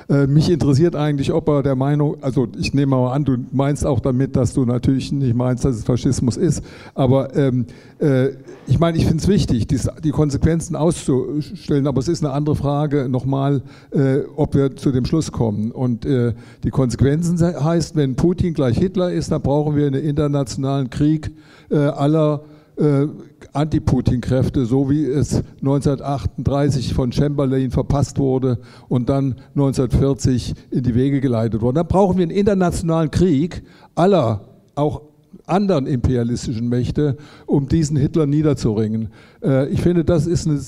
Äh, 0.09 0.27
mich 0.27 0.49
interessiert 0.49 0.95
eigentlich, 0.95 1.31
ob 1.31 1.47
er 1.49 1.63
der 1.63 1.75
Meinung, 1.75 2.17
also 2.21 2.47
ich 2.57 2.73
nehme 2.73 2.95
mal 2.95 3.13
an, 3.13 3.25
du 3.25 3.37
meinst 3.51 3.85
auch 3.85 3.99
damit, 3.99 4.35
dass 4.35 4.53
du 4.53 4.65
natürlich 4.65 5.11
nicht 5.11 5.35
meinst, 5.35 5.65
dass 5.65 5.75
es 5.75 5.83
Faschismus 5.83 6.37
ist, 6.37 6.63
aber 6.93 7.35
ähm, 7.35 7.65
äh, 7.99 8.29
ich 8.67 8.79
meine, 8.79 8.97
ich 8.97 9.05
finde 9.05 9.21
es 9.21 9.27
wichtig, 9.27 9.67
die, 9.67 9.79
die, 10.03 10.11
Konsequenzen 10.11 10.75
auszustellen, 10.75 11.87
aber 11.87 11.99
es 11.99 12.07
ist 12.07 12.23
eine 12.23 12.33
andere 12.33 12.55
Frage 12.55 13.09
nochmal, 13.09 13.61
äh, 13.91 14.19
ob 14.35 14.55
wir 14.55 14.75
zu 14.75 14.91
dem 14.91 15.05
Schluss 15.05 15.31
kommen. 15.31 15.71
Und 15.71 16.05
äh, 16.05 16.33
die 16.63 16.69
Konsequenzen 16.69 17.39
heißt, 17.41 17.95
wenn 17.95 18.15
Putin 18.15 18.53
gleich 18.53 18.77
Hitler 18.77 19.11
ist, 19.11 19.31
dann 19.31 19.41
brauchen 19.41 19.75
wir 19.75 19.87
einen 19.87 20.01
internationalen 20.01 20.89
Krieg 20.89 21.31
äh, 21.69 21.77
aller 21.77 22.43
äh, 22.77 23.07
Anti-Putin-Kräfte, 23.53 24.65
so 24.65 24.89
wie 24.89 25.05
es 25.05 25.43
1938 25.61 26.93
von 26.93 27.11
Chamberlain 27.11 27.71
verpasst 27.71 28.17
wurde 28.17 28.59
und 28.87 29.09
dann 29.09 29.35
1940 29.55 30.53
in 30.71 30.83
die 30.83 30.95
Wege 30.95 31.21
geleitet 31.21 31.61
wurde. 31.61 31.79
Dann 31.79 31.87
brauchen 31.87 32.17
wir 32.17 32.23
einen 32.23 32.31
internationalen 32.31 33.11
Krieg 33.11 33.63
aller, 33.95 34.41
auch 34.75 35.01
anderen 35.45 35.87
imperialistischen 35.87 36.69
Mächte, 36.69 37.17
um 37.45 37.67
diesen 37.67 37.97
Hitler 37.97 38.25
niederzuringen. 38.25 39.09
Äh, 39.43 39.69
ich 39.69 39.81
finde, 39.81 40.05
das 40.05 40.27
ist 40.27 40.47
eine 40.47 40.59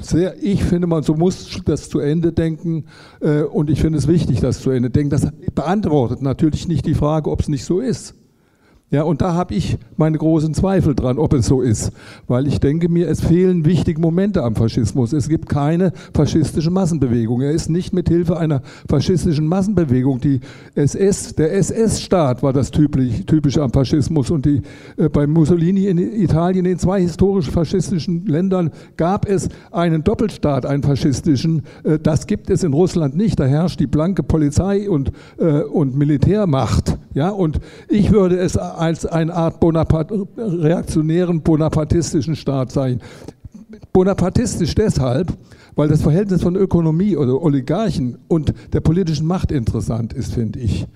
sehr, 0.00 0.42
ich 0.42 0.64
finde, 0.64 0.86
man 0.86 1.02
so 1.02 1.14
muss 1.14 1.60
das 1.64 1.88
zu 1.88 2.00
Ende 2.00 2.32
denken 2.32 2.86
äh, 3.20 3.42
und 3.42 3.70
ich 3.70 3.80
finde 3.80 3.98
es 3.98 4.08
wichtig, 4.08 4.40
das 4.40 4.60
zu 4.60 4.70
Ende 4.70 4.90
denken. 4.90 5.10
Das 5.10 5.28
beantwortet 5.54 6.22
natürlich 6.22 6.68
nicht 6.68 6.86
die 6.86 6.94
Frage, 6.94 7.30
ob 7.30 7.40
es 7.40 7.48
nicht 7.48 7.64
so 7.64 7.80
ist. 7.80 8.14
Ja, 8.90 9.02
und 9.02 9.20
da 9.20 9.34
habe 9.34 9.54
ich 9.54 9.76
meine 9.98 10.16
großen 10.16 10.54
Zweifel 10.54 10.94
dran, 10.94 11.18
ob 11.18 11.34
es 11.34 11.44
so 11.44 11.60
ist. 11.60 11.92
Weil 12.26 12.46
ich 12.46 12.58
denke 12.58 12.88
mir, 12.88 13.06
es 13.08 13.20
fehlen 13.20 13.66
wichtige 13.66 14.00
Momente 14.00 14.42
am 14.42 14.56
Faschismus. 14.56 15.12
Es 15.12 15.28
gibt 15.28 15.50
keine 15.50 15.92
faschistische 16.14 16.70
Massenbewegung. 16.70 17.42
Er 17.42 17.50
ist 17.50 17.68
nicht 17.68 17.92
mit 17.92 18.08
Hilfe 18.08 18.38
einer 18.38 18.62
faschistischen 18.88 19.46
Massenbewegung. 19.46 20.20
Die 20.20 20.40
SS, 20.74 21.34
der 21.34 21.52
SS-Staat 21.52 22.42
war 22.42 22.54
das 22.54 22.70
typisch, 22.70 23.26
typische 23.26 23.62
am 23.62 23.72
Faschismus. 23.72 24.30
Und 24.30 24.46
die, 24.46 24.62
äh, 24.96 25.10
bei 25.10 25.26
Mussolini 25.26 25.84
in 25.86 25.98
Italien, 25.98 26.64
in 26.64 26.78
zwei 26.78 27.02
historisch 27.02 27.50
faschistischen 27.50 28.24
Ländern, 28.24 28.70
gab 28.96 29.28
es 29.28 29.50
einen 29.70 30.02
Doppelstaat, 30.02 30.64
einen 30.64 30.82
faschistischen. 30.82 31.62
Äh, 31.84 31.98
das 31.98 32.26
gibt 32.26 32.48
es 32.48 32.64
in 32.64 32.72
Russland 32.72 33.14
nicht. 33.14 33.38
Da 33.38 33.44
herrscht 33.44 33.80
die 33.80 33.86
blanke 33.86 34.22
Polizei 34.22 34.88
und, 34.88 35.12
äh, 35.38 35.60
und 35.60 35.94
Militärmacht. 35.94 36.96
Ja, 37.12 37.30
und 37.30 37.60
ich 37.88 38.12
würde 38.12 38.38
es 38.38 38.56
als 38.78 39.06
eine 39.06 39.34
Art 39.34 39.60
Bonapart 39.60 40.12
reaktionären 40.36 41.42
bonapartistischen 41.42 42.36
Staat 42.36 42.72
sein. 42.72 43.00
Bonapartistisch 43.92 44.74
deshalb, 44.74 45.32
weil 45.74 45.88
das 45.88 46.02
Verhältnis 46.02 46.42
von 46.42 46.56
Ökonomie 46.56 47.16
oder 47.16 47.40
Oligarchen 47.40 48.18
und 48.28 48.52
der 48.72 48.80
politischen 48.80 49.26
Macht 49.26 49.52
interessant 49.52 50.12
ist, 50.12 50.34
finde 50.34 50.58
ich. 50.60 50.86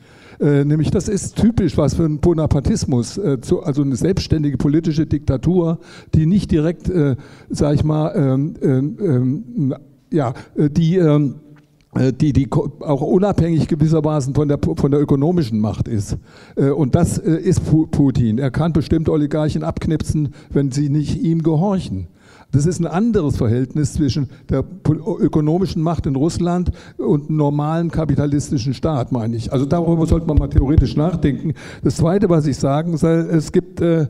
Äh, 0.41 0.65
nämlich 0.65 0.91
das 0.91 1.09
ist 1.09 1.37
typisch 1.37 1.77
was 1.77 1.95
für 1.95 2.05
einen 2.05 2.19
Bonapartismus, 2.19 3.17
äh, 3.19 3.41
zu, 3.41 3.63
also 3.63 3.83
eine 3.83 3.97
selbstständige 3.97 4.57
politische 4.57 5.07
Diktatur, 5.07 5.79
die 6.15 6.27
nicht 6.27 6.51
direkt, 6.51 6.89
äh, 6.89 7.17
sag 7.49 7.75
ich 7.75 7.85
mal, 7.85 8.13
ähm, 8.17 8.55
ähm, 8.61 8.97
ähm 9.01 9.75
ja, 10.11 10.35
äh, 10.57 10.69
die 10.69 10.97
ähm, 10.97 11.37
äh, 11.37 11.52
die, 11.95 12.33
die 12.33 12.49
auch 12.51 13.03
unabhängig 13.03 13.69
gewissermaßen 13.69 14.35
von 14.35 14.49
der, 14.49 14.59
von 14.77 14.91
der 14.91 15.01
ökonomischen 15.01 15.61
Macht 15.61 15.89
ist. 15.89 16.17
Äh, 16.57 16.71
und 16.71 16.95
das 16.95 17.19
äh, 17.19 17.35
ist 17.35 17.63
Putin. 17.91 18.39
Er 18.39 18.51
kann 18.51 18.73
bestimmte 18.73 19.13
Oligarchen 19.13 19.63
abknipsen, 19.63 20.31
wenn 20.51 20.71
sie 20.71 20.89
nicht 20.89 21.23
ihm 21.23 21.43
gehorchen. 21.43 22.09
Das 22.51 22.67
ist 22.67 22.81
ein 22.81 22.87
anderes 22.87 23.37
Verhältnis 23.37 23.95
zwischen 23.95 24.29
der 24.51 24.63
ökonomischen 24.87 25.83
Macht 25.83 26.07
in 26.07 26.17
Russland 26.17 26.71
und 26.99 27.29
einem 27.29 27.39
normalen 27.39 27.91
kapitalistischen 27.91 28.75
Staat, 28.75 29.11
meine 29.11 29.37
ich. 29.37 29.53
Also 29.53 29.65
darüber 29.65 30.07
sollte 30.07 30.27
man 30.27 30.37
mal 30.37 30.49
theoretisch 30.49 30.95
nachdenken. 30.95 31.55
Das 31.83 31.97
Zweite, 31.97 32.29
was 32.29 32.47
ich 32.47 32.59
sagen 32.59 32.99
soll, 32.99 33.27
es 33.31 33.53
gibt 33.53 33.81
äh, 33.81 34.07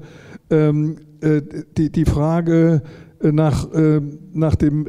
ähm, 0.51 0.97
äh, 1.21 1.41
die, 1.77 1.91
die 1.91 2.05
Frage 2.05 2.83
nach, 3.23 3.73
äh, 3.73 4.01
nach 4.33 4.57
dem 4.57 4.89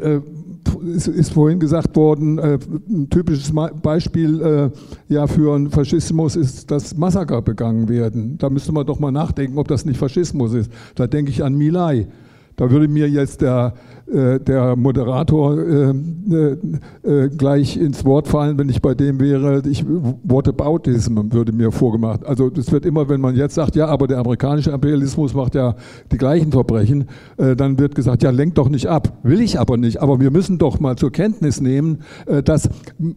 ist, 0.95 1.07
ist 1.07 1.33
vorhin 1.33 1.59
gesagt 1.59 1.95
worden, 1.95 2.37
äh, 2.37 2.59
ein 2.89 3.09
typisches 3.09 3.53
Beispiel 3.81 4.71
äh, 5.09 5.27
für 5.27 5.55
einen 5.55 5.69
Faschismus 5.69 6.35
ist, 6.35 6.71
dass 6.71 6.95
Massaker 6.97 7.41
begangen 7.41 7.89
werden. 7.89 8.37
Da 8.37 8.49
müsste 8.49 8.71
man 8.71 8.85
doch 8.85 8.99
mal 8.99 9.11
nachdenken, 9.11 9.57
ob 9.57 9.67
das 9.67 9.85
nicht 9.85 9.97
Faschismus 9.97 10.53
ist. 10.53 10.71
Da 10.95 11.07
denke 11.07 11.31
ich 11.31 11.43
an 11.43 11.55
Milai. 11.55 12.07
Da 12.55 12.69
würde 12.69 12.87
mir 12.87 13.09
jetzt 13.09 13.41
der, 13.41 13.73
äh, 14.11 14.39
der 14.39 14.75
Moderator 14.75 15.57
äh, 15.57 15.91
äh, 15.91 16.57
äh, 17.03 17.29
gleich 17.29 17.77
ins 17.77 18.05
Wort 18.05 18.27
fallen, 18.27 18.57
wenn 18.57 18.69
ich 18.69 18.81
bei 18.81 18.93
dem 18.93 19.19
wäre. 19.19 19.63
Ich, 19.67 19.83
Whataboutism 19.85 21.17
würde 21.31 21.51
mir 21.51 21.71
vorgemacht. 21.71 22.25
Also 22.25 22.49
das 22.49 22.71
wird 22.71 22.85
immer, 22.85 23.09
wenn 23.09 23.21
man 23.21 23.35
jetzt 23.35 23.55
sagt, 23.55 23.75
ja, 23.75 23.87
aber 23.87 24.07
der 24.07 24.19
amerikanische 24.19 24.71
Imperialismus 24.71 25.33
macht 25.33 25.55
ja 25.55 25.75
die 26.11 26.17
gleichen 26.17 26.51
Verbrechen, 26.51 27.05
dann 27.37 27.79
wird 27.79 27.95
gesagt, 27.95 28.23
ja, 28.23 28.29
lenkt 28.29 28.57
doch 28.57 28.69
nicht 28.69 28.87
ab. 28.87 29.19
Will 29.23 29.41
ich 29.41 29.59
aber 29.59 29.77
nicht. 29.77 30.01
Aber 30.01 30.19
wir 30.19 30.31
müssen 30.31 30.57
doch 30.57 30.79
mal 30.79 30.95
zur 30.95 31.11
Kenntnis 31.11 31.61
nehmen, 31.61 31.99
dass 32.45 32.69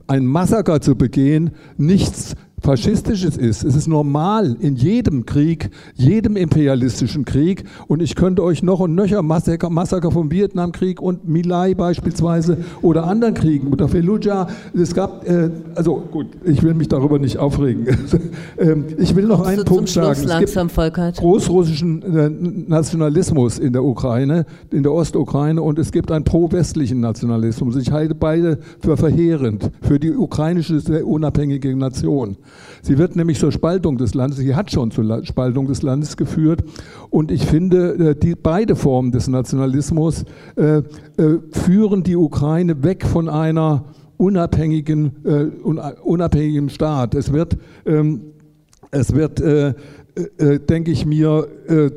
ein 0.07 0.27
Massaker 0.27 0.81
zu 0.81 0.97
begehen 0.97 1.51
nichts 1.77 2.35
Faschistisches 2.67 3.37
ist. 3.37 3.63
Es 3.63 3.77
ist 3.77 3.87
normal 3.87 4.57
in 4.59 4.75
jedem 4.75 5.25
Krieg, 5.25 5.71
jedem 5.95 6.37
imperialistischen 6.37 7.25
Krieg. 7.25 7.63
Und 7.87 8.03
ich 8.03 8.17
könnte 8.17 8.43
euch 8.43 8.65
noch 8.65 8.81
und 8.81 8.97
nöcher 8.97 9.23
Massaker, 9.23 9.71
Massaker 9.71 10.11
vom 10.11 10.33
Vietnamkrieg 10.33 11.01
und 11.01 11.29
Milai 11.29 11.75
beispielsweise 11.75 12.59
oder 12.83 13.05
anderen 13.05 13.35
Kriegen 13.35 13.73
oder 13.73 13.87
Fallujah. 13.87 14.49
Es 14.75 14.95
gab, 14.95 15.29
äh, 15.29 15.51
also 15.77 16.03
gut, 16.11 16.27
ich 16.45 16.61
will 16.65 16.75
mich 16.75 16.89
darüber 16.89 17.21
nicht 17.21 17.39
aufregen. 17.39 17.87
ähm, 18.59 18.87
ich 18.99 19.15
will 19.15 19.27
noch 19.27 19.47
einen 19.47 19.65
Punkt 19.65 19.89
sagen. 19.89 20.11
Es 20.11 20.25
langsam, 20.25 20.67
gibt 20.67 21.19
großrussischen 21.19 22.03
äh, 22.03 22.31
Nationalismus 22.69 23.61
in 23.61 23.75
der 23.75 23.85
Ukraine, 23.85 24.45
in 24.73 24.83
der 24.83 24.91
Ostukraine 24.91 25.63
und 25.63 25.79
es 25.79 25.93
gibt 25.93 26.11
einen 26.11 26.25
pro-westlichen 26.25 26.99
Nationalismus. 26.99 27.77
Ich 27.77 27.93
halte 27.93 28.17
beide 28.17 28.59
für 28.81 28.97
verheerend 28.97 29.71
für 29.83 30.01
die 30.01 30.11
ukrainische 30.11 30.81
sehr 30.81 31.07
unabhängige 31.07 31.77
Nation. 31.77 32.37
Sie 32.83 32.99
wird 32.99 33.17
nämlich 33.17 33.39
zur 33.39 33.53
Spaltung 33.53 33.99
des 33.99 34.15
Landes, 34.15 34.39
sie 34.39 34.55
hat 34.55 34.71
schon 34.71 34.91
zur 34.91 35.25
Spaltung 35.25 35.67
des 35.67 35.83
Landes 35.83 36.17
geführt. 36.17 36.63
Und 37.11 37.31
ich 37.31 37.45
finde, 37.45 38.11
äh, 38.11 38.15
die, 38.15 38.35
beide 38.35 38.77
Formen 38.77 39.13
des 39.13 39.29
Nationalismus 39.29 40.25
äh, 40.57 40.79
äh, 40.79 40.83
führen 41.51 42.03
die 42.03 42.17
Ukraine 42.17 42.83
weg 42.83 43.05
von 43.05 43.29
einer 43.29 43.85
unabhängigen, 44.17 45.13
äh, 45.25 45.45
unabhängigen 46.03 46.69
Staat. 46.71 47.15
Es 47.15 47.33
wird, 47.33 47.57
ähm, 47.85 48.23
es 48.91 49.15
wird 49.15 49.41
äh, 49.41 49.75
äh, 50.39 50.61
denke 50.61 50.91
ich 50.91 51.05
mir, 51.05 51.47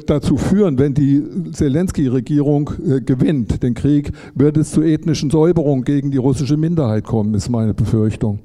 dazu 0.07 0.35
führen, 0.35 0.77
wenn 0.77 0.93
die 0.93 1.23
Zelensky-Regierung 1.53 2.69
gewinnt, 3.05 3.63
den 3.63 3.75
Krieg, 3.75 4.11
wird 4.35 4.57
es 4.57 4.71
zu 4.71 4.81
ethnischen 4.81 5.29
Säuberungen 5.29 5.85
gegen 5.85 6.11
die 6.11 6.17
russische 6.17 6.57
Minderheit 6.57 7.05
kommen, 7.05 7.33
ist 7.33 7.47
meine 7.49 7.73
Befürchtung. 7.73 8.39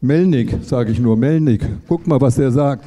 Melnik, 0.00 0.58
sage 0.62 0.92
ich 0.92 0.98
nur, 0.98 1.16
Melnik. 1.16 1.62
Guck 1.88 2.06
mal, 2.06 2.20
was 2.20 2.38
er 2.38 2.50
sagt. 2.50 2.86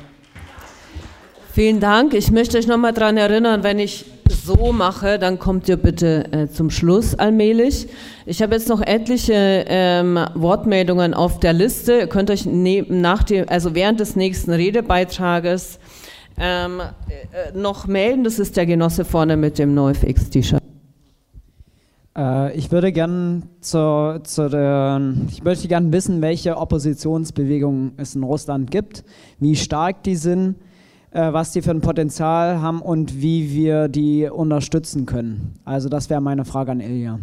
Vielen 1.54 1.80
Dank. 1.80 2.14
Ich 2.14 2.32
möchte 2.32 2.58
euch 2.58 2.68
nochmal 2.68 2.94
daran 2.94 3.18
erinnern, 3.18 3.64
wenn 3.64 3.80
ich 3.80 4.06
so 4.46 4.72
mache, 4.72 5.20
dann 5.20 5.40
kommt 5.40 5.68
ihr 5.68 5.78
bitte 5.78 6.32
äh, 6.32 6.48
zum 6.48 6.70
Schluss 6.70 7.16
allmählich. 7.16 7.88
Ich 8.26 8.42
habe 8.42 8.56
jetzt 8.56 8.70
noch 8.70 8.82
etliche 8.82 9.66
ähm, 9.68 10.20
Wortmeldungen 10.36 11.14
auf 11.14 11.40
der 11.40 11.54
Liste. 11.54 11.94
Ihr 12.00 12.08
könnt 12.08 12.30
euch 12.30 12.46
ne 12.46 12.86
nach 12.88 13.24
dem, 13.24 13.50
also 13.50 13.76
während 13.76 14.00
des 14.00 14.16
nächsten 14.16 14.52
Redebeitrages 14.52 15.80
ähm, 16.40 16.80
äh, 16.80 17.58
noch 17.58 17.88
melden. 17.88 18.24
Das 18.24 18.40
ist 18.40 18.56
der 18.56 18.66
Genosse 18.66 19.04
vorne 19.04 19.36
mit 19.36 19.60
dem 19.60 19.74
NoFX-T-Shirt. 19.74 20.69
Äh, 22.20 22.58
ich 22.58 22.72
würde 22.72 22.92
gerne 22.92 23.44
zu, 23.62 24.20
zu 24.24 24.46
ich 25.30 25.44
möchte 25.44 25.68
gerne 25.68 25.92
wissen, 25.94 26.22
welche 26.22 26.58
Oppositionsbewegungen 26.58 27.94
es 27.98 28.16
in 28.16 28.24
Russland 28.24 28.70
gibt, 28.70 29.04
wie 29.40 29.56
stark 29.56 30.04
die 30.04 30.16
sind, 30.16 30.56
äh, 31.12 31.32
was 31.32 31.52
die 31.52 31.62
für 31.62 31.72
ein 31.72 31.82
Potenzial 31.82 32.62
haben 32.62 32.82
und 32.82 33.22
wie 33.22 33.52
wir 33.52 33.88
die 33.88 34.28
unterstützen 34.30 35.06
können. 35.06 35.54
Also 35.64 35.88
das 35.88 36.10
wäre 36.10 36.22
meine 36.22 36.46
Frage 36.46 36.72
an 36.72 36.82
Ilja. 36.82 37.20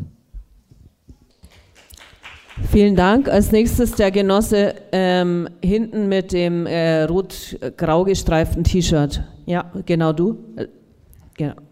Vielen 2.70 2.97
Dank. 2.97 3.28
Als 3.28 3.53
nächstes 3.53 3.92
der 3.92 4.11
Genosse 4.11 4.76
ähm, 4.90 5.47
hinten 5.62 6.09
mit 6.09 6.32
dem 6.32 6.64
äh, 6.64 7.03
rot-grau 7.03 8.05
gestreiften 8.05 8.64
T-Shirt. 8.64 9.22
Ja, 9.44 9.70
genau 9.84 10.14
du. 10.14 10.38
Äh, 10.57 10.68
genau. 11.34 11.66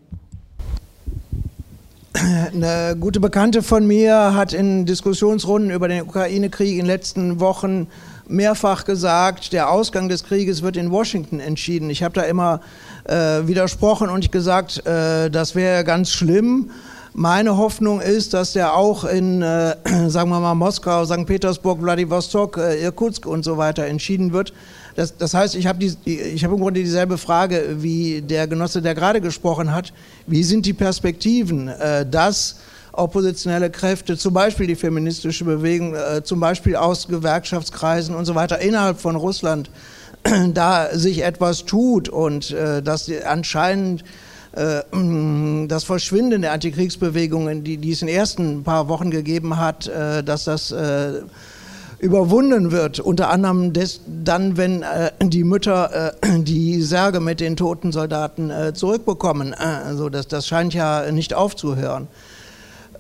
Eine 2.14 2.96
gute 2.98 3.18
Bekannte 3.18 3.62
von 3.62 3.86
mir 3.86 4.34
hat 4.34 4.52
in 4.52 4.86
Diskussionsrunden 4.86 5.72
über 5.72 5.88
den 5.88 6.02
Ukraine-Krieg 6.02 6.72
in 6.72 6.78
den 6.78 6.86
letzten 6.86 7.40
Wochen 7.40 7.88
mehrfach 8.28 8.84
gesagt, 8.84 9.52
der 9.52 9.68
Ausgang 9.70 10.08
des 10.08 10.22
Krieges 10.22 10.62
wird 10.62 10.76
in 10.76 10.92
Washington 10.92 11.40
entschieden. 11.40 11.90
Ich 11.90 12.04
habe 12.04 12.14
da 12.14 12.22
immer 12.22 12.60
äh, 13.04 13.46
widersprochen 13.48 14.08
und 14.10 14.30
gesagt, 14.30 14.86
äh, 14.86 15.28
das 15.28 15.56
wäre 15.56 15.82
ganz 15.82 16.10
schlimm. 16.10 16.70
Meine 17.14 17.56
Hoffnung 17.56 18.00
ist, 18.00 18.32
dass 18.32 18.52
der 18.52 18.76
auch 18.76 19.04
in, 19.04 19.42
äh, 19.42 19.76
sagen 20.08 20.30
wir 20.30 20.40
mal, 20.40 20.54
Moskau, 20.54 21.04
St. 21.04 21.26
Petersburg, 21.26 21.80
Vladivostok, 21.80 22.58
äh, 22.58 22.82
Irkutsk 22.82 23.26
und 23.26 23.44
so 23.44 23.56
weiter 23.56 23.86
entschieden 23.86 24.32
wird. 24.32 24.52
Das, 24.95 25.16
das 25.16 25.34
heißt, 25.34 25.57
ich 25.57 25.66
habe 25.66 25.84
hab 25.86 26.53
im 26.53 26.59
Grunde 26.59 26.80
dieselbe 26.80 27.18
Frage 27.18 27.76
wie 27.78 28.22
der 28.22 28.47
Genosse, 28.47 28.80
der 28.80 28.95
gerade 28.95 29.20
gesprochen 29.20 29.74
hat. 29.74 29.92
Wie 30.26 30.45
sind 30.45 30.66
die 30.66 30.72
Perspektiven, 30.72 31.68
äh, 31.68 32.07
dass 32.09 32.57
oppositionelle 32.92 33.70
Kräfte, 33.70 34.16
zum 34.16 34.34
Beispiel 34.34 34.66
die 34.66 34.76
feministische 34.76 35.45
Bewegung, 35.45 35.95
äh, 35.95 36.22
zum 36.22 36.40
Beispiel 36.40 36.76
aus 36.76 37.09
Gewerkschaftskreisen 37.09 38.14
und 38.14 38.24
so 38.24 38.34
weiter 38.34 38.61
innerhalb 38.61 39.01
von 39.01 39.16
Russland, 39.16 39.70
da 40.55 40.88
sich 40.97 41.24
etwas 41.24 41.64
tut 41.64 42.09
und 42.09 42.53
äh, 42.53 42.82
dass 42.82 43.11
anscheinend 43.24 44.05
äh, 44.53 44.82
das 45.68 45.84
Verschwinden 45.84 46.42
der 46.42 46.53
Antikriegsbewegungen, 46.53 47.64
die, 47.64 47.78
die 47.78 47.92
es 47.92 48.03
in 48.03 48.07
den 48.07 48.16
ersten 48.16 48.62
paar 48.62 48.88
Wochen 48.88 49.11
gegeben 49.11 49.57
hat, 49.57 49.88
äh, 49.88 50.22
dass 50.22 50.45
das 50.45 50.70
äh, 50.70 51.22
überwunden 51.99 52.72
wird. 52.72 53.01
Unter 53.01 53.30
anderem 53.30 53.72
des, 53.72 54.01
dann, 54.07 54.57
wenn 54.57 54.82
äh, 54.82 55.11
die 55.22 55.45
Mütter 55.45 56.14
äh, 56.22 56.40
die 56.40 56.82
Särge 56.82 57.20
mit 57.20 57.40
den 57.40 57.57
toten 57.57 57.92
Soldaten 57.92 58.51
äh, 58.51 58.74
zurückbekommen. 58.74 59.55
also 59.55 60.09
das, 60.09 60.28
das 60.28 60.47
scheint 60.47 60.74
ja 60.74 61.11
nicht 61.11 61.34
aufzuhören. 61.34 62.09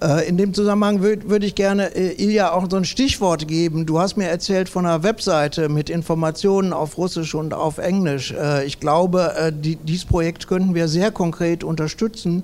Äh, 0.04 0.28
in 0.28 0.36
dem 0.36 0.52
Zusammenhang 0.52 1.00
würde 1.00 1.28
würd 1.28 1.44
ich 1.44 1.54
gerne 1.54 1.94
äh, 1.94 2.22
Ilja 2.22 2.52
auch 2.52 2.66
so 2.68 2.76
ein 2.76 2.84
Stichwort 2.84 3.48
geben. 3.48 3.86
Du 3.86 4.00
hast 4.00 4.16
mir 4.16 4.28
erzählt 4.28 4.68
von 4.68 4.84
einer 4.86 5.02
Webseite 5.02 5.68
mit 5.68 5.88
Informationen 5.88 6.72
auf 6.72 6.98
Russisch 6.98 7.34
und 7.34 7.54
auf 7.54 7.78
Englisch. 7.78 8.32
Äh, 8.32 8.64
ich 8.66 8.80
glaube, 8.80 9.52
die, 9.54 9.76
dieses 9.76 10.04
Projekt 10.04 10.46
könnten 10.46 10.74
wir 10.74 10.88
sehr 10.88 11.10
konkret 11.10 11.64
unterstützen. 11.64 12.42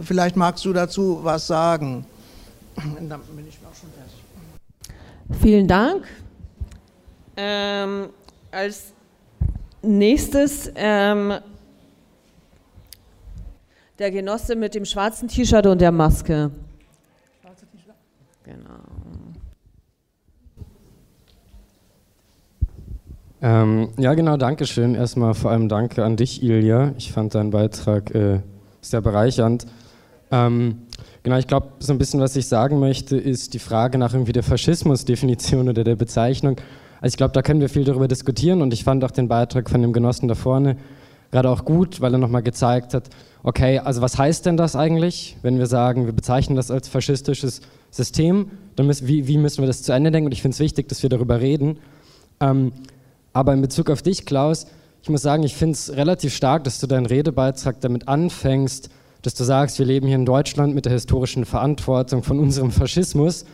Vielleicht 0.00 0.36
magst 0.36 0.64
du 0.64 0.72
dazu 0.72 1.20
was 1.22 1.46
sagen. 1.46 2.04
Dann 2.76 3.20
bin 3.34 3.48
ich. 3.48 3.61
Vielen 5.40 5.66
Dank. 5.66 6.04
Ähm, 7.36 8.10
als 8.50 8.92
nächstes 9.82 10.70
ähm, 10.76 11.34
der 13.98 14.10
Genosse 14.10 14.54
mit 14.56 14.74
dem 14.74 14.84
schwarzen 14.84 15.28
T-Shirt 15.28 15.66
und 15.66 15.80
der 15.80 15.92
Maske. 15.92 16.50
Genau. 18.44 18.82
Ähm, 23.40 23.88
ja, 23.98 24.14
genau, 24.14 24.36
danke 24.36 24.66
schön. 24.66 24.94
Erstmal 24.94 25.34
vor 25.34 25.50
allem 25.50 25.68
danke 25.68 26.04
an 26.04 26.16
dich, 26.16 26.42
Ilja. 26.42 26.92
Ich 26.96 27.12
fand 27.12 27.34
deinen 27.34 27.50
Beitrag 27.50 28.14
äh, 28.14 28.40
sehr 28.80 29.00
bereichernd. 29.00 29.66
Ähm, 30.30 30.81
genau, 31.22 31.36
ich 31.38 31.46
glaube, 31.46 31.68
so 31.78 31.92
ein 31.92 31.98
bisschen, 31.98 32.20
was 32.20 32.36
ich 32.36 32.46
sagen 32.46 32.78
möchte, 32.78 33.16
ist 33.16 33.54
die 33.54 33.58
Frage 33.58 33.98
nach 33.98 34.12
irgendwie 34.14 34.32
der 34.32 34.42
Faschismusdefinition 34.42 35.68
oder 35.68 35.84
der 35.84 35.96
Bezeichnung. 35.96 36.56
Also 37.00 37.14
ich 37.14 37.16
glaube, 37.16 37.32
da 37.32 37.42
können 37.42 37.60
wir 37.60 37.68
viel 37.68 37.84
darüber 37.84 38.08
diskutieren 38.08 38.62
und 38.62 38.72
ich 38.72 38.84
fand 38.84 39.04
auch 39.04 39.10
den 39.10 39.28
Beitrag 39.28 39.68
von 39.68 39.82
dem 39.82 39.92
Genossen 39.92 40.28
da 40.28 40.34
vorne 40.34 40.76
gerade 41.32 41.48
auch 41.50 41.64
gut, 41.64 42.00
weil 42.00 42.14
er 42.14 42.18
nochmal 42.18 42.42
gezeigt 42.42 42.94
hat, 42.94 43.08
okay, 43.42 43.78
also 43.78 44.02
was 44.02 44.18
heißt 44.18 44.46
denn 44.46 44.56
das 44.56 44.76
eigentlich, 44.76 45.36
wenn 45.42 45.58
wir 45.58 45.66
sagen, 45.66 46.06
wir 46.06 46.12
bezeichnen 46.12 46.56
das 46.56 46.70
als 46.70 46.88
faschistisches 46.88 47.62
System, 47.90 48.50
dann 48.76 48.86
müssen, 48.86 49.08
wie, 49.08 49.26
wie, 49.26 49.38
müssen 49.38 49.62
wir 49.62 49.66
das 49.66 49.82
zu 49.82 49.92
Ende 49.92 50.10
denken? 50.10 50.26
Und 50.26 50.32
ich 50.32 50.42
finde 50.42 50.54
es 50.54 50.60
wichtig, 50.60 50.88
dass 50.88 51.02
wir 51.02 51.10
darüber 51.10 51.40
reden. 51.40 51.78
Ähm, 52.40 52.72
aber 53.32 53.52
in 53.54 53.62
Bezug 53.62 53.90
auf 53.90 54.02
dich, 54.02 54.26
Klaus, 54.26 54.66
ich 55.02 55.08
muss 55.08 55.22
sagen, 55.22 55.42
ich 55.42 55.56
finde 55.56 55.72
es 55.72 55.96
relativ 55.96 56.34
stark, 56.34 56.64
dass 56.64 56.78
du 56.78 56.86
deinen 56.86 57.06
Redebeitrag 57.06 57.80
damit 57.80 58.08
anfängst, 58.08 58.90
dass 59.22 59.34
du 59.34 59.44
sagst, 59.44 59.78
wir 59.78 59.86
leben 59.86 60.06
hier 60.06 60.16
in 60.16 60.26
Deutschland 60.26 60.74
mit 60.74 60.84
der 60.84 60.92
historischen 60.92 61.44
Verantwortung 61.44 62.22
von 62.22 62.38
unserem 62.38 62.70
Faschismus. 62.70 63.44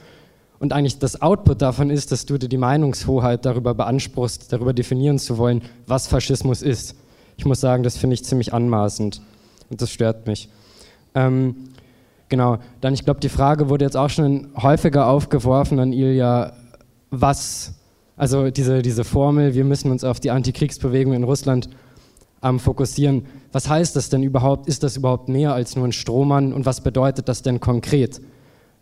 Und 0.58 0.72
eigentlich 0.72 0.98
das 0.98 1.22
Output 1.22 1.62
davon 1.62 1.90
ist, 1.90 2.10
dass 2.10 2.26
du 2.26 2.36
dir 2.36 2.48
die 2.48 2.56
Meinungshoheit 2.56 3.44
darüber 3.44 3.74
beanspruchst, 3.74 4.52
darüber 4.52 4.72
definieren 4.72 5.18
zu 5.18 5.38
wollen, 5.38 5.62
was 5.86 6.08
Faschismus 6.08 6.62
ist. 6.62 6.96
Ich 7.36 7.44
muss 7.44 7.60
sagen, 7.60 7.84
das 7.84 7.96
finde 7.96 8.14
ich 8.14 8.24
ziemlich 8.24 8.52
anmaßend 8.52 9.20
und 9.70 9.80
das 9.80 9.90
stört 9.90 10.26
mich. 10.26 10.48
Ähm, 11.14 11.54
Genau, 12.28 12.58
dann 12.80 12.92
ich 12.92 13.04
glaube, 13.04 13.20
die 13.20 13.30
Frage 13.30 13.68
wurde 13.68 13.84
jetzt 13.84 13.96
auch 13.96 14.10
schon 14.10 14.48
häufiger 14.56 15.06
aufgeworfen 15.06 15.80
an 15.80 15.92
Ilja, 15.92 16.52
was, 17.10 17.74
also 18.16 18.50
diese, 18.50 18.82
diese 18.82 19.04
Formel, 19.04 19.54
wir 19.54 19.64
müssen 19.64 19.90
uns 19.90 20.04
auf 20.04 20.20
die 20.20 20.30
Antikriegsbewegung 20.30 21.14
in 21.14 21.24
Russland 21.24 21.70
ähm, 22.42 22.58
fokussieren. 22.58 23.26
Was 23.52 23.68
heißt 23.68 23.96
das 23.96 24.10
denn 24.10 24.22
überhaupt? 24.22 24.68
Ist 24.68 24.82
das 24.82 24.96
überhaupt 24.96 25.28
mehr 25.28 25.54
als 25.54 25.76
nur 25.76 25.86
ein 25.86 25.92
Strohmann 25.92 26.52
und 26.52 26.66
was 26.66 26.80
bedeutet 26.80 27.28
das 27.28 27.42
denn 27.42 27.60
konkret? 27.60 28.20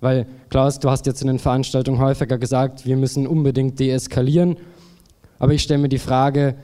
Weil, 0.00 0.26
Klaus, 0.50 0.78
du 0.78 0.90
hast 0.90 1.06
jetzt 1.06 1.22
in 1.22 1.28
den 1.28 1.38
Veranstaltungen 1.38 1.98
häufiger 1.98 2.38
gesagt, 2.38 2.84
wir 2.84 2.96
müssen 2.96 3.26
unbedingt 3.26 3.80
deeskalieren. 3.80 4.56
Aber 5.38 5.52
ich 5.52 5.62
stelle 5.62 5.80
mir 5.80 5.88
die 5.88 5.98
Frage, 5.98 6.54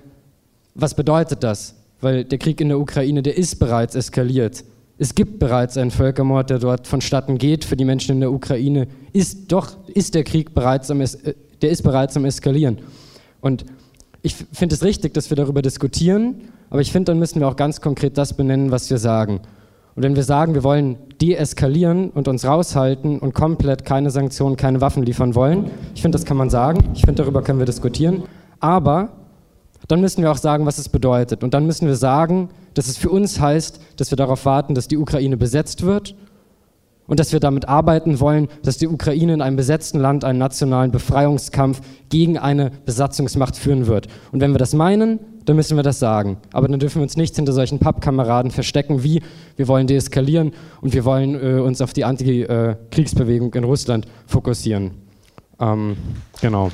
was 0.74 0.94
bedeutet 0.94 1.42
das? 1.42 1.74
Weil 2.00 2.24
der 2.24 2.38
Krieg 2.38 2.60
in 2.60 2.68
der 2.68 2.78
Ukraine, 2.78 3.22
der 3.22 3.36
ist 3.36 3.58
bereits 3.58 3.94
eskaliert. 3.94 4.64
Es 4.98 5.14
gibt 5.14 5.38
bereits 5.38 5.76
einen 5.76 5.90
Völkermord, 5.90 6.50
der 6.50 6.58
dort 6.58 6.86
vonstatten 6.86 7.38
geht 7.38 7.64
für 7.64 7.76
die 7.76 7.84
Menschen 7.84 8.12
in 8.12 8.20
der 8.20 8.32
Ukraine. 8.32 8.86
Ist 9.12 9.50
doch 9.50 9.76
ist 9.88 10.14
der 10.14 10.24
Krieg 10.24 10.54
bereits 10.54 10.90
am 10.90 11.02
der 11.62 11.70
ist 11.70 11.82
bereits 11.82 12.16
am 12.16 12.24
eskalieren. 12.24 12.78
Und 13.40 13.64
ich 14.22 14.34
finde 14.52 14.74
es 14.74 14.84
richtig, 14.84 15.14
dass 15.14 15.30
wir 15.30 15.36
darüber 15.36 15.62
diskutieren, 15.62 16.42
aber 16.72 16.80
ich 16.80 16.90
finde, 16.90 17.12
dann 17.12 17.18
müssen 17.18 17.38
wir 17.38 17.48
auch 17.48 17.56
ganz 17.56 17.82
konkret 17.82 18.16
das 18.16 18.32
benennen, 18.32 18.70
was 18.70 18.88
wir 18.88 18.96
sagen. 18.96 19.40
Und 19.94 20.04
wenn 20.04 20.16
wir 20.16 20.22
sagen, 20.22 20.54
wir 20.54 20.64
wollen 20.64 20.96
deeskalieren 21.20 22.08
und 22.08 22.28
uns 22.28 22.46
raushalten 22.46 23.18
und 23.18 23.34
komplett 23.34 23.84
keine 23.84 24.10
Sanktionen, 24.10 24.56
keine 24.56 24.80
Waffen 24.80 25.02
liefern 25.02 25.34
wollen, 25.34 25.70
ich 25.94 26.00
finde, 26.00 26.16
das 26.16 26.24
kann 26.24 26.38
man 26.38 26.48
sagen. 26.48 26.82
Ich 26.94 27.02
finde, 27.02 27.22
darüber 27.22 27.42
können 27.42 27.58
wir 27.58 27.66
diskutieren. 27.66 28.22
Aber 28.58 29.10
dann 29.86 30.00
müssen 30.00 30.22
wir 30.22 30.32
auch 30.32 30.38
sagen, 30.38 30.64
was 30.64 30.78
es 30.78 30.88
bedeutet. 30.88 31.44
Und 31.44 31.52
dann 31.52 31.66
müssen 31.66 31.86
wir 31.88 31.94
sagen, 31.94 32.48
dass 32.72 32.88
es 32.88 32.96
für 32.96 33.10
uns 33.10 33.38
heißt, 33.38 33.78
dass 33.98 34.10
wir 34.10 34.16
darauf 34.16 34.46
warten, 34.46 34.74
dass 34.74 34.88
die 34.88 34.96
Ukraine 34.96 35.36
besetzt 35.36 35.84
wird 35.84 36.14
und 37.06 37.20
dass 37.20 37.34
wir 37.34 37.40
damit 37.40 37.68
arbeiten 37.68 38.18
wollen, 38.18 38.48
dass 38.62 38.78
die 38.78 38.88
Ukraine 38.88 39.34
in 39.34 39.42
einem 39.42 39.56
besetzten 39.56 40.00
Land 40.00 40.24
einen 40.24 40.38
nationalen 40.38 40.90
Befreiungskampf 40.90 41.82
gegen 42.08 42.38
eine 42.38 42.70
Besatzungsmacht 42.86 43.56
führen 43.56 43.88
wird. 43.88 44.06
Und 44.32 44.40
wenn 44.40 44.52
wir 44.52 44.58
das 44.58 44.72
meinen, 44.72 45.18
dann 45.44 45.56
müssen 45.56 45.76
wir 45.76 45.82
das 45.82 45.98
sagen. 45.98 46.38
Aber 46.52 46.68
dann 46.68 46.80
dürfen 46.80 46.96
wir 46.96 47.02
uns 47.02 47.16
nicht 47.16 47.36
hinter 47.36 47.52
solchen 47.52 47.78
Pappkameraden 47.78 48.50
verstecken, 48.50 49.02
wie 49.02 49.22
wir 49.56 49.68
wollen 49.68 49.86
deeskalieren 49.86 50.52
und 50.80 50.94
wir 50.94 51.04
wollen 51.04 51.34
äh, 51.34 51.60
uns 51.60 51.80
auf 51.80 51.92
die 51.92 52.04
Antikriegsbewegung 52.04 53.54
in 53.54 53.64
Russland 53.64 54.06
fokussieren. 54.26 54.92
Ähm, 55.60 55.96
genau. 56.40 56.70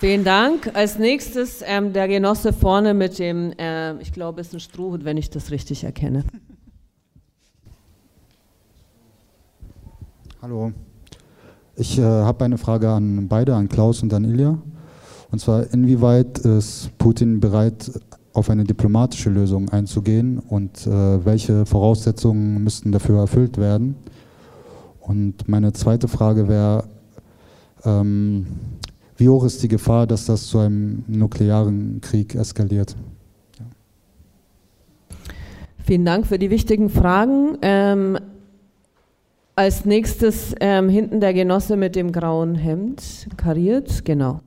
Vielen 0.00 0.24
Dank. 0.24 0.70
Als 0.74 0.98
nächstes 0.98 1.62
ähm, 1.66 1.92
der 1.92 2.08
Genosse 2.08 2.54
vorne 2.54 2.94
mit 2.94 3.18
dem, 3.18 3.52
äh, 3.58 4.00
ich 4.00 4.12
glaube, 4.12 4.40
es 4.40 4.48
ist 4.48 4.54
ein 4.54 4.60
Strohhut, 4.60 5.04
wenn 5.04 5.18
ich 5.18 5.28
das 5.28 5.50
richtig 5.50 5.84
erkenne. 5.84 6.24
Hallo. 10.40 10.72
Ich 11.76 11.98
äh, 11.98 12.02
habe 12.02 12.46
eine 12.46 12.56
Frage 12.56 12.88
an 12.88 13.28
beide, 13.28 13.54
an 13.54 13.68
Klaus 13.68 14.02
und 14.02 14.14
an 14.14 14.24
Ilja. 14.24 14.56
Und 15.30 15.38
zwar, 15.38 15.72
inwieweit 15.72 16.38
ist 16.38 16.90
Putin 16.98 17.40
bereit, 17.40 17.90
auf 18.32 18.48
eine 18.50 18.64
diplomatische 18.64 19.30
Lösung 19.30 19.68
einzugehen 19.70 20.38
und 20.38 20.86
äh, 20.86 21.24
welche 21.24 21.66
Voraussetzungen 21.66 22.62
müssten 22.62 22.92
dafür 22.92 23.18
erfüllt 23.18 23.58
werden? 23.58 23.96
Und 25.00 25.48
meine 25.48 25.72
zweite 25.72 26.06
Frage 26.06 26.46
wäre, 26.48 26.84
ähm, 27.84 28.46
wie 29.16 29.28
hoch 29.28 29.44
ist 29.44 29.62
die 29.62 29.68
Gefahr, 29.68 30.06
dass 30.06 30.26
das 30.26 30.46
zu 30.46 30.58
einem 30.58 31.04
nuklearen 31.08 32.00
Krieg 32.00 32.34
eskaliert? 32.34 32.96
Ja. 33.58 33.66
Vielen 35.84 36.04
Dank 36.04 36.26
für 36.26 36.38
die 36.38 36.50
wichtigen 36.50 36.88
Fragen. 36.88 37.58
Ähm, 37.62 38.18
als 39.56 39.84
nächstes 39.84 40.54
ähm, 40.60 40.88
hinten 40.88 41.20
der 41.20 41.34
Genosse 41.34 41.76
mit 41.76 41.96
dem 41.96 42.12
grauen 42.12 42.54
Hemd, 42.54 43.28
kariert, 43.36 44.04
genau. 44.04 44.40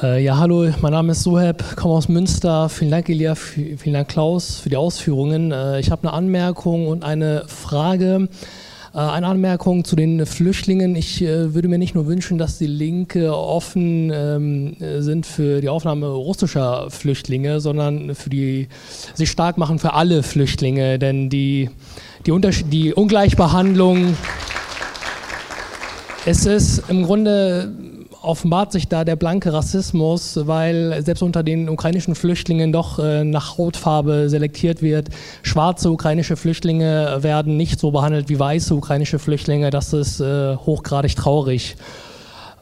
Ja, 0.00 0.38
hallo, 0.38 0.70
mein 0.80 0.92
Name 0.92 1.10
ist 1.10 1.24
Soheb, 1.24 1.74
komme 1.74 1.94
aus 1.94 2.08
Münster. 2.08 2.68
Vielen 2.68 2.92
Dank, 2.92 3.08
Elia, 3.08 3.34
vielen 3.34 3.94
Dank, 3.94 4.06
Klaus, 4.06 4.60
für 4.60 4.68
die 4.68 4.76
Ausführungen. 4.76 5.50
Äh, 5.50 5.80
ich 5.80 5.90
habe 5.90 6.06
eine 6.06 6.12
Anmerkung 6.12 6.86
und 6.86 7.02
eine 7.02 7.42
Frage. 7.48 8.28
Äh, 8.94 8.98
eine 8.98 9.26
Anmerkung 9.26 9.84
zu 9.84 9.96
den 9.96 10.24
Flüchtlingen. 10.24 10.94
Ich 10.94 11.20
äh, 11.20 11.52
würde 11.52 11.66
mir 11.66 11.78
nicht 11.78 11.96
nur 11.96 12.06
wünschen, 12.06 12.38
dass 12.38 12.58
die 12.58 12.68
Linke 12.68 13.36
offen 13.36 14.12
ähm, 14.14 14.76
sind 15.00 15.26
für 15.26 15.60
die 15.60 15.68
Aufnahme 15.68 16.06
russischer 16.06 16.90
Flüchtlinge, 16.90 17.58
sondern 17.58 18.14
für 18.14 18.30
die, 18.30 18.68
sich 19.14 19.28
stark 19.28 19.58
machen 19.58 19.80
für 19.80 19.94
alle 19.94 20.22
Flüchtlinge. 20.22 21.00
Denn 21.00 21.28
die, 21.28 21.70
die, 22.24 22.40
die 22.70 22.94
Ungleichbehandlung, 22.94 24.16
es 26.24 26.46
ist 26.46 26.84
im 26.88 27.02
Grunde 27.02 27.87
offenbart 28.22 28.72
sich 28.72 28.88
da 28.88 29.04
der 29.04 29.16
blanke 29.16 29.52
Rassismus, 29.52 30.38
weil 30.44 31.02
selbst 31.04 31.22
unter 31.22 31.42
den 31.42 31.68
ukrainischen 31.68 32.14
Flüchtlingen 32.14 32.72
doch 32.72 32.98
äh, 32.98 33.24
nach 33.24 33.58
Hautfarbe 33.58 34.28
selektiert 34.28 34.82
wird. 34.82 35.08
Schwarze 35.42 35.90
ukrainische 35.90 36.36
Flüchtlinge 36.36 37.18
werden 37.20 37.56
nicht 37.56 37.80
so 37.80 37.90
behandelt 37.90 38.28
wie 38.28 38.38
weiße 38.38 38.74
ukrainische 38.74 39.18
Flüchtlinge. 39.18 39.70
Das 39.70 39.92
ist 39.92 40.20
äh, 40.20 40.56
hochgradig 40.56 41.16
traurig. 41.16 41.76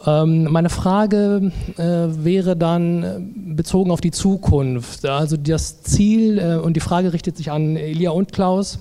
Ähm, 0.06 0.44
meine 0.44 0.70
Frage 0.70 1.52
äh, 1.76 1.82
wäre 1.82 2.56
dann 2.56 3.32
bezogen 3.56 3.90
auf 3.90 4.00
die 4.00 4.12
Zukunft. 4.12 5.04
Also 5.06 5.36
das 5.36 5.82
Ziel 5.82 6.60
und 6.62 6.74
die 6.74 6.80
Frage 6.80 7.12
richtet 7.12 7.36
sich 7.36 7.50
an 7.50 7.76
Elia 7.76 8.10
und 8.10 8.32
Klaus. 8.32 8.78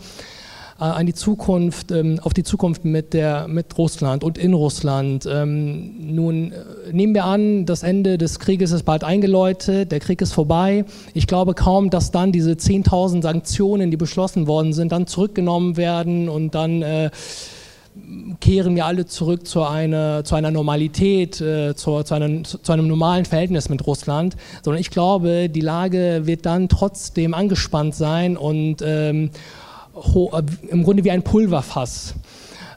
Äh, 0.77 0.83
an 0.83 1.05
die 1.05 1.13
Zukunft, 1.13 1.91
ähm, 1.91 2.19
auf 2.21 2.33
die 2.33 2.43
Zukunft 2.43 2.83
mit, 2.83 3.13
der, 3.13 3.47
mit 3.47 3.77
Russland 3.77 4.25
und 4.25 4.37
in 4.37 4.53
Russland. 4.53 5.25
Ähm, 5.25 6.13
nun 6.13 6.51
äh, 6.51 6.91
nehmen 6.91 7.13
wir 7.13 7.23
an, 7.23 7.65
das 7.65 7.81
Ende 7.81 8.17
des 8.17 8.39
Krieges 8.39 8.73
ist 8.73 8.83
bald 8.83 9.05
eingeläutet, 9.05 9.93
der 9.93 10.01
Krieg 10.01 10.21
ist 10.21 10.33
vorbei. 10.33 10.83
Ich 11.13 11.27
glaube 11.27 11.53
kaum, 11.53 11.89
dass 11.91 12.11
dann 12.11 12.33
diese 12.33 12.51
10.000 12.51 13.21
Sanktionen, 13.21 13.89
die 13.89 13.95
beschlossen 13.95 14.47
worden 14.47 14.73
sind, 14.73 14.91
dann 14.91 15.07
zurückgenommen 15.07 15.77
werden 15.77 16.27
und 16.27 16.55
dann 16.55 16.81
äh, 16.81 17.09
kehren 18.41 18.75
wir 18.75 18.85
alle 18.85 19.05
zurück 19.05 19.47
zu 19.47 19.63
einer, 19.63 20.25
zu 20.25 20.35
einer 20.35 20.51
Normalität, 20.51 21.39
äh, 21.39 21.73
zu, 21.75 22.03
zu, 22.03 22.13
einem, 22.13 22.43
zu, 22.43 22.59
einem, 22.67 22.89
normalen 22.89 23.23
Verhältnis 23.23 23.69
mit 23.69 23.87
Russland, 23.87 24.35
sondern 24.61 24.81
ich 24.81 24.89
glaube, 24.89 25.47
die 25.47 25.61
Lage 25.61 26.23
wird 26.25 26.45
dann 26.45 26.67
trotzdem 26.67 27.33
angespannt 27.33 27.95
sein 27.95 28.35
und 28.35 28.81
ähm, 28.81 29.27
äh, 29.27 29.29
im 30.69 30.83
Grunde 30.83 31.03
wie 31.03 31.11
ein 31.11 31.23
Pulverfass. 31.23 32.15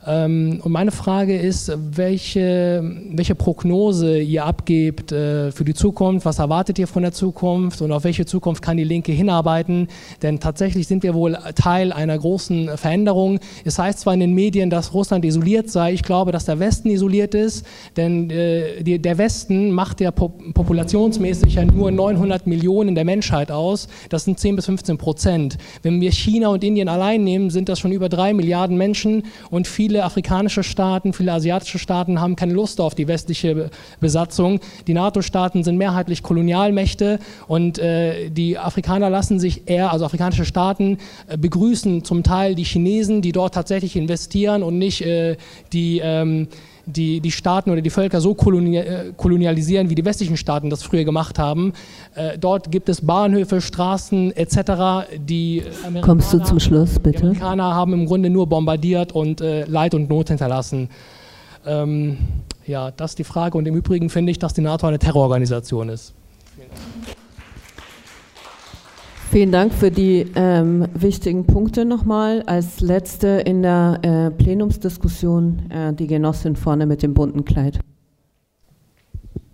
Ähm, 0.09 0.61
und 0.63 0.73
meine 0.73 0.91
Frage 0.91 1.37
ist, 1.37 1.71
welche, 1.77 2.83
welche 3.11 3.35
Prognose 3.35 4.19
ihr 4.19 4.47
abgebt 4.47 5.13
äh, 5.13 5.53
für 5.53 5.65
die 5.65 5.75
Zukunft, 5.75 6.25
was 6.25 6.39
erwartet 6.39 6.79
ihr 6.79 6.87
von 6.87 7.03
der 7.03 7.13
Zukunft 7.13 7.83
und 7.83 7.93
auf 7.93 8.05
welche 8.05 8.25
Zukunft 8.25 8.63
kann 8.63 8.79
die 8.79 8.85
Linke 8.85 9.13
hinarbeiten? 9.13 9.89
Denn 10.23 10.41
tatsächlich 10.41 10.89
sind 10.89 11.03
wir 11.03 11.15
wohl 11.15 11.37
Teil 11.55 11.93
einer 11.93 12.17
großen 12.17 12.79
Veränderung. 12.79 13.39
Es 13.67 13.79
heißt 13.79 14.01
zwar 14.01 14.15
in 14.15 14.21
den 14.21 14.33
Medien, 14.33 14.71
dass 14.71 14.95
Russland 14.95 15.27
isoliert 15.27 15.69
sei, 15.69 15.93
ich 15.93 16.03
glaube, 16.03 16.33
dass 16.33 16.47
der 16.47 16.59
Westen 16.59 16.89
isoliert 16.89 17.35
ist, 17.35 17.67
denn 17.99 18.31
äh, 18.31 18.83
der 18.99 19.19
Westen 19.19 19.73
macht 19.73 20.01
ja 20.01 20.11
populationsmäßig 20.11 21.57
ja 21.57 21.67
nur 21.67 21.91
900 21.91 22.47
Millionen 22.47 22.95
der 22.95 23.05
Menschheit 23.05 23.51
aus, 23.51 23.89
das 24.09 24.25
sind 24.25 24.41
10 24.41 24.57
bis 24.57 24.65
15 24.67 24.97
Prozent. 24.97 25.59
Wenn 25.83 26.01
wir 26.01 26.13
China 26.13 26.49
und 26.49 26.65
Indien 26.65 26.89
allein 26.89 27.25
nehmen, 27.25 27.51
sind 27.51 27.69
das 27.69 27.79
schon 27.79 27.93
über 27.93 28.09
drei 28.09 28.33
Milliarden 28.33 28.79
Menschen 28.79 29.25
und 29.51 29.67
viele 29.67 29.98
viele 29.99 30.05
afrikanische 30.05 30.63
Staaten, 30.63 31.13
viele 31.13 31.33
asiatische 31.33 31.81
Staaten 31.81 32.21
haben 32.21 32.37
keine 32.37 32.53
Lust 32.53 32.81
auf 32.81 32.95
die 32.95 33.09
westliche 33.09 33.69
Besatzung. 33.99 34.61
Die 34.87 34.95
NATO-Staaten 34.95 35.65
sind 35.65 35.77
mehrheitlich 35.77 36.23
Kolonialmächte 36.23 37.19
und 37.49 37.81
äh, 37.81 38.31
die 38.31 38.59
Afrikaner 38.59 39.11
lassen 39.11 39.41
sich 39.41 39.69
eher, 39.69 39.93
also 39.93 40.05
afrikanische 40.05 40.45
Staaten, 40.45 40.99
äh, 41.27 41.37
begrüßen 41.37 42.05
zum 42.05 42.23
Teil 42.23 42.55
die 42.55 42.63
Chinesen, 42.63 43.23
die 43.23 43.33
dort 43.33 43.55
tatsächlich 43.55 43.97
investieren 43.97 44.63
und 44.63 44.79
nicht 44.79 45.01
äh, 45.01 45.37
die 45.73 46.01
ähm, 46.01 46.47
die, 46.89 47.21
die 47.21 47.31
Staaten 47.31 47.71
oder 47.71 47.81
die 47.81 47.91
Völker 47.91 48.21
so 48.21 48.33
äh, 48.33 49.13
kolonialisieren, 49.17 49.91
wie 49.91 49.95
die 49.95 50.05
westlichen 50.05 50.37
Staaten 50.37 50.71
das 50.71 50.83
früher 50.83 51.05
gemacht 51.05 51.39
haben. 51.39 51.73
Äh, 52.15 52.39
dort 52.39 52.71
gibt 52.71 52.89
es 52.89 53.05
Bahnhöfe, 53.05 53.61
Straßen 53.61 54.35
etc. 54.37 55.09
Die 55.19 55.63
Amerikaner, 55.81 56.01
Kommst 56.01 56.33
du 56.33 56.39
zum 56.41 56.61
Schluss, 56.61 56.99
bitte? 56.99 57.19
Die 57.19 57.25
Amerikaner 57.25 57.75
haben 57.75 57.93
im 57.93 58.07
Grunde 58.07 58.31
nur 58.31 58.47
bombardiert 58.47 59.13
und 59.13 59.41
äh, 59.41 59.65
Leid 59.65 59.95
und 59.95 60.09
Not 60.09 60.29
hinterlassen. 60.29 60.89
Ähm, 61.67 62.19
ja, 62.67 62.91
das 62.91 63.13
ist 63.13 63.19
die 63.19 63.25
Frage. 63.25 63.57
Und 63.59 63.67
im 63.67 63.75
Übrigen 63.75 64.11
finde 64.11 64.31
ich, 64.31 64.39
dass 64.39 64.55
die 64.55 64.63
NATO 64.63 64.87
eine 64.87 64.99
Terrororganisation 64.99 65.89
ist. 65.89 66.15
Vielen 66.57 66.69
Dank. 66.69 67.18
Vielen 69.31 69.53
Dank 69.53 69.75
für 69.75 69.91
die 69.91 70.25
ähm, 70.37 70.89
wichtigen 70.95 71.45
Punkte 71.45 71.85
nochmal. 71.85 72.43
Als 72.47 72.81
letzte 72.81 73.29
in 73.29 73.61
der 73.61 73.99
äh, 74.01 74.31
Plenumsdiskussion 74.31 75.71
äh, 75.71 75.93
die 75.93 76.07
Genossin 76.07 76.57
vorne 76.57 76.87
mit 76.87 77.03
dem 77.03 77.13
bunten 77.13 77.45
Kleid. 77.45 77.79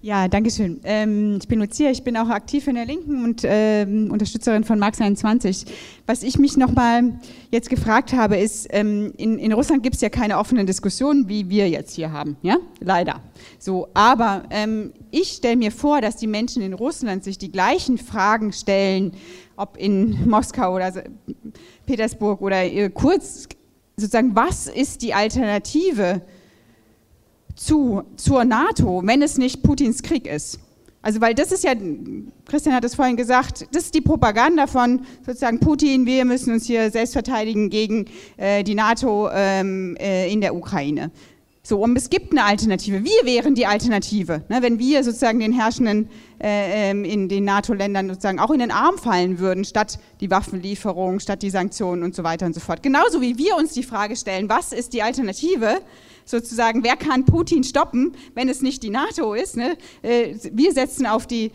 Ja, 0.04 0.28
danke 0.28 0.50
schön. 0.50 0.80
Ähm, 0.84 1.38
ich 1.40 1.48
bin 1.48 1.60
Lucia, 1.60 1.90
ich 1.90 2.04
bin 2.04 2.14
auch 2.18 2.28
aktiv 2.28 2.68
in 2.68 2.74
der 2.74 2.84
Linken 2.84 3.24
und 3.24 3.40
ähm, 3.42 4.10
Unterstützerin 4.12 4.62
von 4.62 4.78
Marx 4.78 5.00
21. 5.00 5.64
Was 6.06 6.22
ich 6.22 6.38
mich 6.38 6.58
nochmal 6.58 7.18
jetzt 7.50 7.70
gefragt 7.70 8.12
habe, 8.12 8.36
ist, 8.36 8.66
ähm, 8.68 9.14
in, 9.16 9.38
in, 9.38 9.54
Russland 9.54 9.82
gibt 9.82 9.94
es 9.94 10.02
ja 10.02 10.10
keine 10.10 10.36
offenen 10.36 10.66
Diskussionen, 10.66 11.26
wie 11.30 11.48
wir 11.48 11.70
jetzt 11.70 11.94
hier 11.94 12.12
haben, 12.12 12.36
ja, 12.42 12.58
leider. 12.80 13.22
So, 13.58 13.88
aber 13.94 14.42
ähm, 14.50 14.92
ich 15.10 15.28
stelle 15.28 15.56
mir 15.56 15.72
vor, 15.72 16.02
dass 16.02 16.16
die 16.16 16.26
Menschen 16.26 16.60
in 16.60 16.74
Russland 16.74 17.24
sich 17.24 17.38
die 17.38 17.50
gleichen 17.50 17.96
Fragen 17.96 18.52
stellen, 18.52 19.12
ob 19.56 19.76
in 19.76 20.28
Moskau 20.28 20.74
oder 20.74 20.92
Petersburg 21.86 22.40
oder 22.40 22.64
äh, 22.64 22.90
kurz, 22.90 23.48
sozusagen, 23.96 24.34
was 24.34 24.66
ist 24.66 25.02
die 25.02 25.14
Alternative? 25.14 26.22
zu, 27.54 28.02
zur 28.16 28.44
NATO, 28.44 29.02
wenn 29.04 29.22
es 29.22 29.38
nicht 29.38 29.62
Putins 29.62 30.02
Krieg 30.02 30.26
ist. 30.26 30.58
Also 31.02 31.20
weil 31.20 31.34
das 31.34 31.52
ist 31.52 31.64
ja, 31.64 31.74
Christian 32.46 32.74
hat 32.74 32.84
es 32.84 32.94
vorhin 32.94 33.16
gesagt, 33.16 33.66
das 33.72 33.84
ist 33.84 33.94
die 33.94 34.00
Propaganda 34.00 34.66
von 34.66 35.02
sozusagen 35.24 35.60
Putin, 35.60 36.06
wir 36.06 36.24
müssen 36.24 36.54
uns 36.54 36.66
hier 36.66 36.90
selbst 36.90 37.12
verteidigen 37.12 37.68
gegen 37.68 38.06
äh, 38.38 38.64
die 38.64 38.74
NATO 38.74 39.28
ähm, 39.30 39.96
äh, 40.00 40.32
in 40.32 40.40
der 40.40 40.54
Ukraine. 40.54 41.10
So, 41.66 41.80
und 41.80 41.96
es 41.96 42.10
gibt 42.10 42.30
eine 42.32 42.44
Alternative. 42.44 43.04
Wir 43.04 43.24
wären 43.24 43.54
die 43.54 43.64
Alternative, 43.64 44.42
ne, 44.50 44.60
wenn 44.60 44.78
wir 44.78 45.02
sozusagen 45.02 45.40
den 45.40 45.52
Herrschenden 45.52 46.10
äh, 46.38 46.90
ähm, 46.90 47.06
in 47.06 47.30
den 47.30 47.44
NATO-Ländern 47.44 48.10
sozusagen 48.10 48.38
auch 48.38 48.50
in 48.50 48.58
den 48.58 48.70
Arm 48.70 48.98
fallen 48.98 49.38
würden, 49.38 49.64
statt 49.64 49.98
die 50.20 50.30
Waffenlieferung, 50.30 51.20
statt 51.20 51.40
die 51.40 51.48
Sanktionen 51.48 52.02
und 52.02 52.14
so 52.14 52.22
weiter 52.22 52.44
und 52.44 52.52
so 52.52 52.60
fort. 52.60 52.82
Genauso 52.82 53.22
wie 53.22 53.38
wir 53.38 53.56
uns 53.56 53.72
die 53.72 53.82
Frage 53.82 54.14
stellen, 54.14 54.50
was 54.50 54.74
ist 54.74 54.92
die 54.92 55.00
Alternative, 55.00 55.80
sozusagen, 56.26 56.84
wer 56.84 56.96
kann 56.96 57.24
Putin 57.24 57.64
stoppen, 57.64 58.12
wenn 58.34 58.50
es 58.50 58.60
nicht 58.60 58.82
die 58.82 58.90
NATO 58.90 59.32
ist. 59.32 59.56
Ne? 59.56 59.78
Äh, 60.02 60.34
wir 60.52 60.72
setzen 60.72 61.06
auf 61.06 61.26
die 61.26 61.50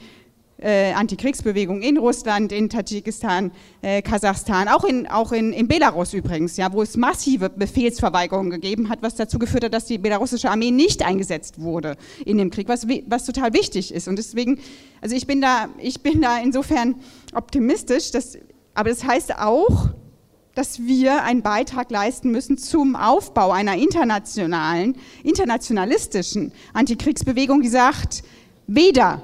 äh, 0.61 0.94
Antikriegsbewegung 0.94 1.81
in 1.81 1.98
Russland, 1.98 2.52
in 2.52 2.69
Tadschikistan, 2.69 3.52
äh, 3.81 4.02
Kasachstan, 4.02 4.68
auch, 4.68 4.84
in, 4.84 5.07
auch 5.07 5.31
in, 5.31 5.53
in 5.53 5.68
Belarus 5.68 6.14
übrigens, 6.14 6.57
ja, 6.57 6.72
wo 6.73 6.81
es 6.81 6.98
massive 6.98 7.49
Befehlsverweigerungen 7.49 8.52
gegeben 8.52 8.90
hat, 8.90 9.02
was 9.02 9.15
dazu 9.15 9.40
geführt 9.40 9.64
hat, 9.64 9.73
dass 9.73 9.86
die 9.86 9.98
belarussische 9.98 10.49
Armee 10.49 10.72
nicht 10.72 11.06
eingesetzt 11.06 11.60
wurde 11.61 11.95
in 12.26 12.38
dem 12.38 12.49
Krieg, 12.49 12.68
was, 12.68 12.88
was 13.07 13.26
total 13.26 13.53
wichtig 13.53 13.94
ist. 13.94 14.07
Und 14.07 14.18
deswegen, 14.18 14.60
also 15.02 15.15
ich 15.15 15.27
bin 15.27 15.41
da, 15.41 15.69
ich 15.77 16.02
bin 16.02 16.22
da 16.22 16.40
insofern 16.40 16.95
optimistisch, 17.34 18.11
dass, 18.11 18.38
aber 18.73 18.90
das 18.90 19.03
heißt 19.03 19.38
auch, 19.38 19.90
dass 20.56 20.80
wir 20.80 21.23
einen 21.23 21.41
Beitrag 21.41 21.90
leisten 21.90 22.31
müssen 22.31 22.57
zum 22.57 22.98
Aufbau 22.98 23.52
einer 23.52 23.76
internationalen, 23.76 24.98
internationalistischen 25.23 26.52
Antikriegsbewegung, 26.73 27.61
die 27.61 27.69
sagt, 27.69 28.23
weder 28.68 29.22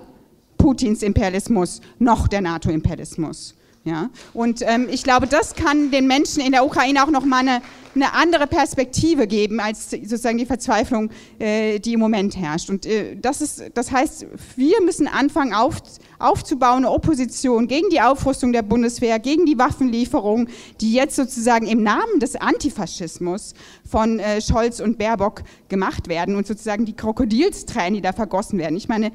Putins 0.66 1.04
Imperialismus 1.04 1.80
noch 2.00 2.28
der 2.28 2.42
NATO-Imperialismus. 2.42 3.54
Ja? 3.84 4.10
Und 4.34 4.64
ähm, 4.64 4.88
ich 4.90 5.04
glaube, 5.04 5.28
das 5.28 5.54
kann 5.54 5.92
den 5.92 6.08
Menschen 6.08 6.42
in 6.42 6.54
der 6.54 6.66
Ukraine 6.66 7.04
auch 7.04 7.12
nochmal 7.12 7.42
eine, 7.42 7.62
eine 7.94 8.14
andere 8.14 8.48
Perspektive 8.48 9.28
geben, 9.28 9.60
als 9.60 9.92
sozusagen 9.92 10.40
die 10.40 10.48
Verzweiflung, 10.48 11.12
äh, 11.38 11.78
die 11.78 11.94
im 11.94 12.00
Moment 12.00 12.36
herrscht. 12.36 12.72
Und 12.72 12.88
äh, 12.88 13.16
das, 13.16 13.42
ist, 13.42 13.64
das 13.76 13.92
heißt, 13.92 14.26
wir 14.56 14.82
müssen 14.84 15.08
anfangen 15.08 15.54
auf, 15.54 15.76
aufzubauen, 16.18 16.78
eine 16.78 16.90
Opposition 16.90 17.68
gegen 17.68 17.90
die 17.92 18.02
Aufrüstung 18.02 18.52
der 18.52 18.64
Bundeswehr, 18.64 19.20
gegen 19.20 19.46
die 19.46 19.60
Waffenlieferung, 19.60 20.48
die 20.82 20.94
jetzt 20.94 21.16
sozusagen 21.16 21.68
im 21.68 21.84
Namen 21.84 22.20
des 22.20 22.36
Antifaschismus 22.36 23.54
von 23.88 24.18
äh, 24.18 24.42
Scholz 24.42 24.80
und 24.80 24.98
Baerbock 24.98 25.44
gemacht 25.70 26.08
werden 26.08 26.36
und 26.36 26.48
sozusagen 26.48 26.86
die 26.86 26.94
Krokodilstränen, 26.94 27.94
die 27.94 28.02
da 28.02 28.14
vergossen 28.14 28.58
werden. 28.58 28.78
Ich 28.78 28.88
meine, 28.88 29.12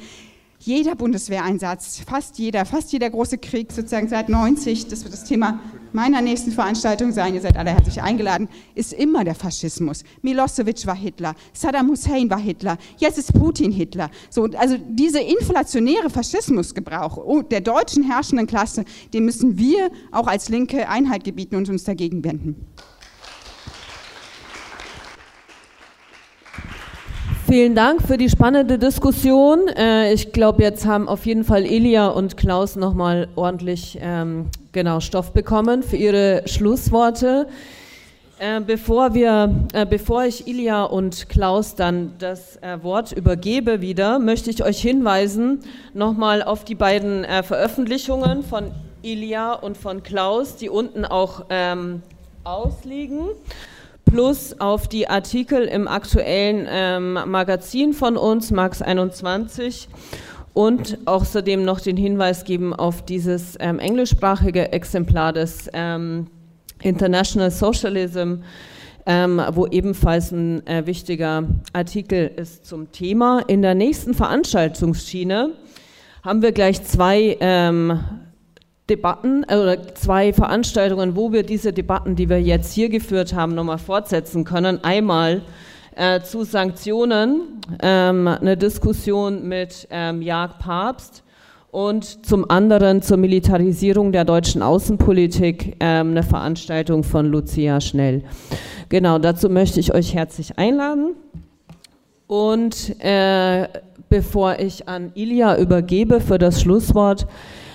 jeder 0.61 0.95
Bundeswehreinsatz, 0.95 2.03
fast 2.07 2.39
jeder, 2.39 2.67
fast 2.67 2.93
jeder 2.93 3.09
große 3.09 3.39
Krieg, 3.39 3.73
sozusagen 3.73 4.09
seit 4.09 4.29
90, 4.29 4.89
das 4.89 5.05
wird 5.05 5.15
das 5.15 5.25
Thema 5.25 5.59
meiner 5.93 6.21
nächsten 6.21 6.53
Veranstaltung 6.53 7.13
sein, 7.13 7.35
ihr 7.35 7.41
seid 7.41 7.57
alle 7.57 7.71
herzlich 7.71 8.01
eingeladen, 8.03 8.49
ist 8.75 8.93
immer 8.93 9.25
der 9.25 9.35
Faschismus. 9.35 10.05
Milosevic 10.23 10.87
war 10.87 10.95
Hitler, 10.95 11.35
Saddam 11.53 11.89
Hussein 11.89 12.29
war 12.31 12.39
Hitler, 12.39 12.77
jetzt 12.99 13.19
ist 13.19 13.33
Putin 13.33 13.73
Hitler. 13.73 14.11
So, 14.29 14.45
also 14.57 14.77
diese 14.89 15.21
inflationäre 15.21 16.11
Faschismusgebrauch 16.11 17.17
oh, 17.17 17.43
der 17.43 17.63
deutschen 17.63 18.05
herrschenden 18.05 18.47
Klasse, 18.47 18.85
dem 19.15 19.25
müssen 19.25 19.59
wir 19.59 19.91
auch 20.13 20.27
als 20.27 20.51
Linke 20.51 20.89
Einheit 20.89 21.25
gebieten 21.25 21.57
und 21.57 21.69
uns 21.71 21.85
dagegen 21.85 22.23
wenden. 22.23 22.67
Vielen 27.51 27.75
Dank 27.75 28.01
für 28.03 28.17
die 28.17 28.31
spannende 28.31 28.79
Diskussion. 28.79 29.67
Äh, 29.77 30.13
ich 30.13 30.31
glaube, 30.31 30.63
jetzt 30.63 30.87
haben 30.87 31.09
auf 31.09 31.27
jeden 31.27 31.43
Fall 31.43 31.65
Elia 31.65 32.07
und 32.07 32.37
Klaus 32.37 32.77
nochmal 32.77 33.27
ordentlich 33.35 33.99
ähm, 34.01 34.47
genau 34.71 35.01
Stoff 35.01 35.33
bekommen 35.33 35.83
für 35.83 35.97
ihre 35.97 36.45
Schlussworte. 36.47 37.49
Äh, 38.39 38.61
bevor, 38.61 39.15
wir, 39.15 39.67
äh, 39.73 39.85
bevor 39.85 40.27
ich 40.27 40.47
Ilja 40.47 40.85
und 40.85 41.29
Klaus 41.29 41.75
dann 41.75 42.13
das 42.21 42.57
äh, 42.59 42.85
Wort 42.85 43.11
übergebe 43.11 43.81
wieder, 43.81 44.21
möchte 44.21 44.49
ich 44.49 44.63
euch 44.63 44.81
hinweisen 44.81 45.59
nochmal 45.93 46.45
auf 46.45 46.65
die 46.65 46.77
beiden 46.77 47.25
äh, 47.25 47.43
Veröffentlichungen 47.43 48.45
von 48.45 48.71
Ilja 49.03 49.55
und 49.55 49.77
von 49.77 50.05
Klaus, 50.05 50.55
die 50.55 50.69
unten 50.69 51.05
auch 51.05 51.47
ähm, 51.51 52.03
ausliegen, 52.45 53.23
plus 54.11 54.59
auf 54.59 54.89
die 54.89 55.09
Artikel 55.09 55.65
im 55.65 55.87
aktuellen 55.87 56.67
ähm, 56.69 57.13
Magazin 57.27 57.93
von 57.93 58.17
uns, 58.17 58.51
Max 58.51 58.83
21 58.83 59.89
und 60.53 60.99
außerdem 61.05 61.65
noch 61.65 61.81
den 61.81 61.97
Hinweis 61.97 62.45
geben 62.45 62.75
auf 62.75 63.05
dieses 63.05 63.57
ähm, 63.61 63.79
englischsprachige 63.79 64.73
Exemplar 64.73 65.33
des 65.33 65.69
ähm, 65.73 66.27
International 66.83 67.53
Socialism, 67.53 68.37
ähm, 69.07 69.41
wo 69.53 69.67
ebenfalls 69.69 70.33
ein 70.33 70.67
äh, 70.67 70.87
wichtiger 70.87 71.45
Artikel 71.73 72.33
ist 72.37 72.67
zum 72.67 72.91
Thema. 72.91 73.45
In 73.47 73.63
der 73.63 73.77
nächsten 73.77 74.15
Veranstaltungsschiene 74.15 75.51
haben 76.25 76.43
wir 76.43 76.51
gleich 76.51 76.83
zwei 76.83 77.37
ähm, 77.41 78.01
Debatten 78.91 79.45
äh, 79.49 79.57
oder 79.57 79.95
zwei 79.95 80.33
Veranstaltungen, 80.33 81.17
wo 81.17 81.33
wir 81.33 81.45
diese 81.45 81.73
Debatten, 81.73 82.17
die 82.17 82.29
wir 82.29 82.43
jetzt 82.43 82.73
hier 82.73 82.91
geführt 82.91 83.33
haben, 83.33 83.55
nochmal 83.55 83.79
fortsetzen 83.79 84.45
können. 84.45 84.85
Einmal 84.85 85.43
äh, 85.97 86.21
zu 86.21 86.45
Sanktionen, 86.45 87.61
ähm, 87.83 88.29
eine 88.29 88.57
Diskussion 88.57 89.49
mit 89.49 89.89
ähm, 89.91 90.21
Jag 90.21 90.59
Papst 90.59 91.23
und 91.71 92.27
zum 92.27 92.51
anderen 92.51 93.01
zur 93.01 93.17
Militarisierung 93.17 94.13
der 94.13 94.25
deutschen 94.25 94.61
Außenpolitik 94.61 95.77
ähm, 95.81 96.11
eine 96.11 96.23
Veranstaltung 96.23 97.05
von 97.05 97.27
Lucia 97.27 97.81
Schnell. 97.81 98.25
Genau, 98.89 99.19
dazu 99.19 99.49
möchte 99.49 99.79
ich 99.79 99.95
euch 99.95 100.15
herzlich 100.15 100.59
einladen. 100.59 101.15
Und 102.27 102.97
äh, 103.01 103.69
bevor 104.09 104.59
ich 104.59 104.89
an 104.89 105.13
Ilja 105.15 105.57
übergebe 105.57 106.21
für 106.21 106.39
das 106.39 106.61
Schlusswort, 106.61 107.27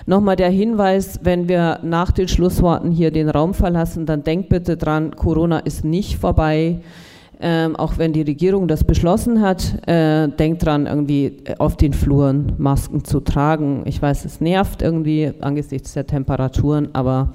nochmal 0.06 0.36
der 0.36 0.49
Hinweis, 0.49 1.19
wenn 1.23 1.48
wir 1.48 1.80
nach 1.84 2.11
den 2.11 2.27
Schlussworten 2.27 2.91
hier 2.91 3.11
den 3.11 3.30
Raum 3.30 3.53
verlassen, 3.53 4.06
dann 4.06 4.23
denkt 4.23 4.49
bitte 4.49 4.77
dran, 4.77 5.15
Corona 5.15 5.60
ist 5.60 5.84
nicht 5.84 6.18
vorbei 6.18 6.80
ähm, 7.40 7.76
auch 7.76 7.98
wenn 7.98 8.14
die 8.14 8.22
Regierung 8.22 8.68
das 8.68 8.84
beschlossen 8.84 9.41
hat, 9.41 9.88
äh, 9.88 10.27
denkt 10.27 10.65
dran, 10.65 10.86
irgendwie 10.86 11.38
äh, 11.44 11.56
auf 11.57 11.76
den 11.77 11.94
Fluren 11.94 12.53
Masken 12.57 13.03
zu 13.03 13.19
tragen. 13.19 13.84
Ich 13.86 14.02
weiß, 14.02 14.26
es 14.26 14.41
nervt 14.41 14.82
irgendwie 14.82 15.34
angesichts 15.41 15.94
der 15.94 16.07
Temperaturen, 16.07 16.90
aber 16.94 17.34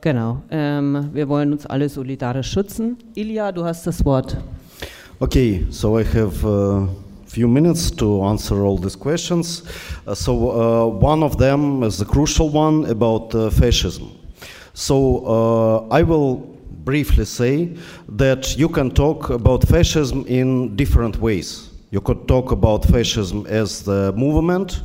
genau, 0.00 0.42
ähm, 0.50 1.10
wir 1.12 1.28
wollen 1.28 1.52
uns 1.52 1.66
alle 1.66 1.88
solidarisch 1.88 2.50
schützen. 2.50 2.96
Ilja, 3.14 3.52
du 3.52 3.64
hast 3.64 3.86
das 3.86 4.04
Wort. 4.04 4.36
Okay, 5.20 5.66
so 5.70 5.98
I 5.98 6.04
have 6.04 6.46
a 6.46 6.82
uh, 6.82 6.88
few 7.28 7.46
minutes 7.46 7.90
to 7.90 8.22
answer 8.24 8.64
all 8.64 8.78
these 8.78 8.96
questions. 8.96 9.62
Uh, 10.06 10.14
so 10.14 10.32
uh, 10.50 10.86
one 10.86 11.22
of 11.22 11.38
them 11.38 11.82
is 11.82 11.98
the 11.98 12.04
crucial 12.04 12.48
one 12.48 12.86
about 12.86 13.34
uh, 13.34 13.50
fascism. 13.50 14.10
So 14.72 15.88
I 15.90 16.02
will 16.02 16.36
briefly 16.84 17.24
say 17.24 17.76
that 18.08 18.56
you 18.56 18.68
can 18.68 18.90
talk 18.90 19.30
about 19.30 19.66
fascism 19.66 20.24
in 20.26 20.76
different 20.76 21.18
ways. 21.18 21.70
You 21.90 22.00
could 22.00 22.28
talk 22.28 22.52
about 22.52 22.84
fascism 22.84 23.44
as 23.46 23.82
the 23.82 24.12
movement, 24.12 24.82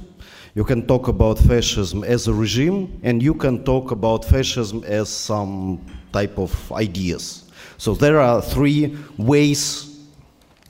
you 0.55 0.63
can 0.63 0.87
talk 0.87 1.07
about 1.07 1.37
fascism 1.39 2.03
as 2.03 2.27
a 2.27 2.33
regime, 2.33 2.99
and 3.03 3.21
you 3.21 3.33
can 3.33 3.63
talk 3.63 3.91
about 3.91 4.25
fascism 4.25 4.83
as 4.85 5.09
some 5.09 5.79
type 6.11 6.37
of 6.37 6.71
ideas. 6.71 7.51
So 7.77 7.93
there 7.93 8.19
are 8.19 8.41
three 8.41 8.97
ways 9.17 9.92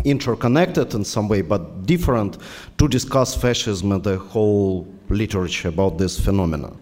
interconnected 0.03 0.93
in 0.93 1.03
some 1.03 1.29
way, 1.29 1.41
but 1.41 1.85
different 1.85 2.37
to 2.77 2.87
discuss 2.87 3.35
fascism 3.35 3.91
and 3.91 4.03
the 4.03 4.17
whole 4.33 4.85
literature 5.09 5.69
about 5.69 5.97
this 5.97 6.19
phenomenon. 6.19 6.77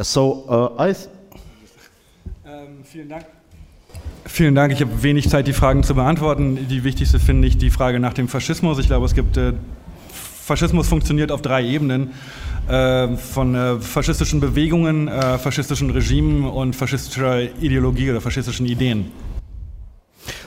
So 0.00 0.44
uh, 0.48 0.82
I. 0.82 0.94
Um, 2.44 2.84
vielen 2.84 3.08
Dank. 3.08 3.26
Vielen 4.26 4.54
Dank. 4.54 4.72
Ich 4.72 4.80
habe 4.80 5.02
wenig 5.02 5.28
Zeit, 5.28 5.46
die 5.46 5.52
Fragen 5.52 5.82
zu 5.82 5.94
beantworten. 5.94 6.66
Die 6.68 6.82
wichtigste 6.82 7.20
finde 7.20 7.46
ich 7.46 7.58
die 7.58 7.70
Frage 7.70 8.00
nach 8.00 8.14
dem 8.14 8.28
Faschismus. 8.28 8.78
Ich 8.78 8.86
glaube, 8.86 9.06
es 9.06 9.14
gibt 9.14 9.36
äh, 9.36 9.52
Faschismus 10.10 10.88
funktioniert 10.88 11.30
auf 11.30 11.42
drei 11.42 11.64
Ebenen. 11.64 12.12
Äh, 12.68 13.16
von 13.18 13.54
äh, 13.54 13.78
faschistischen 13.78 14.40
Bewegungen, 14.40 15.06
äh, 15.06 15.38
faschistischen 15.38 15.90
Regimen 15.90 16.46
und 16.46 16.74
faschistischer 16.74 17.42
Ideologie 17.60 18.10
oder 18.10 18.22
faschistischen 18.22 18.64
Ideen. 18.64 19.12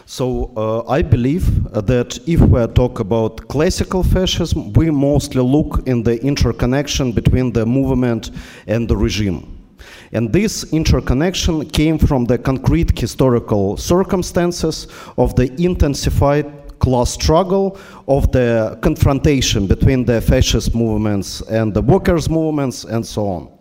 So 0.06 0.54
uh, 0.56 0.90
I 0.90 1.02
believe 1.02 1.64
that 1.74 2.20
if 2.28 2.40
we 2.40 2.68
talk 2.74 3.00
about 3.00 3.48
classical 3.48 4.04
fascism, 4.04 4.74
we 4.74 4.90
mostly 4.90 5.42
look 5.42 5.84
in 5.86 6.04
the 6.04 6.22
interconnection 6.24 7.12
between 7.12 7.52
the 7.52 7.66
movement 7.66 8.32
and 8.68 8.88
the 8.88 8.96
regime. 8.96 9.58
And 10.12 10.32
this 10.32 10.72
interconnection 10.72 11.70
came 11.70 11.98
from 11.98 12.26
the 12.26 12.38
concrete 12.38 12.98
historical 12.98 13.78
circumstances 13.78 14.88
of 15.18 15.36
the 15.36 15.54
intensified 15.62 16.80
class 16.80 17.12
struggle, 17.12 17.78
of 18.08 18.32
the 18.32 18.78
confrontation 18.82 19.68
between 19.68 20.06
the 20.06 20.22
fascist 20.22 20.74
movements 20.74 21.42
and 21.42 21.74
the 21.74 21.82
workers' 21.82 22.30
movements, 22.30 22.86
and 22.86 23.06
so 23.06 23.28
on. 23.28 23.57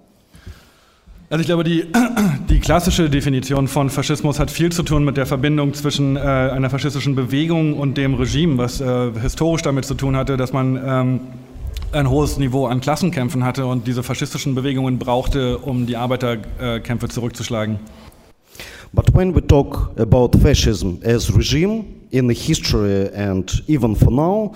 Also 1.28 1.40
ich 1.40 1.46
glaube, 1.46 1.64
die, 1.64 1.84
die 2.48 2.60
klassische 2.60 3.10
Definition 3.10 3.66
von 3.66 3.90
Faschismus 3.90 4.38
hat 4.38 4.48
viel 4.50 4.70
zu 4.70 4.84
tun 4.84 5.04
mit 5.04 5.16
der 5.16 5.26
Verbindung 5.26 5.74
zwischen 5.74 6.16
äh, 6.16 6.20
einer 6.20 6.70
faschistischen 6.70 7.16
Bewegung 7.16 7.74
und 7.74 7.96
dem 7.96 8.14
Regime, 8.14 8.58
was 8.58 8.80
äh, 8.80 9.10
historisch 9.20 9.62
damit 9.62 9.84
zu 9.86 9.94
tun 9.94 10.14
hatte, 10.16 10.36
dass 10.36 10.52
man 10.52 10.80
ähm, 10.86 11.20
ein 11.90 12.08
hohes 12.08 12.38
Niveau 12.38 12.66
an 12.66 12.80
Klassenkämpfen 12.80 13.42
hatte 13.42 13.66
und 13.66 13.88
diese 13.88 14.04
faschistischen 14.04 14.54
Bewegungen 14.54 14.98
brauchte, 14.98 15.58
um 15.58 15.86
die 15.86 15.96
Arbeiterkämpfe 15.96 17.08
zurückzuschlagen. 17.08 17.80
But 18.92 19.12
when 19.12 19.34
we 19.34 19.44
talk 19.44 19.90
about 19.98 20.38
fascism 20.38 20.98
as 21.04 21.34
regime 21.34 21.84
in 22.10 22.28
the 22.28 22.34
history 22.34 23.08
and 23.14 23.64
even 23.66 23.96
for 23.96 24.12
now, 24.12 24.54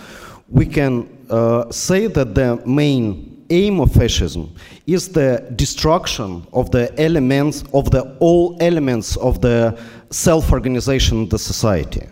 we 0.48 0.66
can 0.66 1.06
uh, 1.30 1.64
say 1.70 2.08
that 2.08 2.28
the 2.36 2.58
main 2.64 3.29
aim 3.50 3.80
of 3.80 3.92
fascism 3.92 4.54
is 4.86 5.08
the 5.08 5.46
destruction 5.56 6.46
of 6.52 6.70
the 6.70 6.92
elements 7.00 7.64
of 7.72 7.90
the 7.90 8.02
all 8.20 8.56
elements 8.60 9.16
of 9.16 9.40
the 9.40 9.78
self-organization 10.10 11.22
of 11.22 11.30
the 11.30 11.38
society 11.38 12.06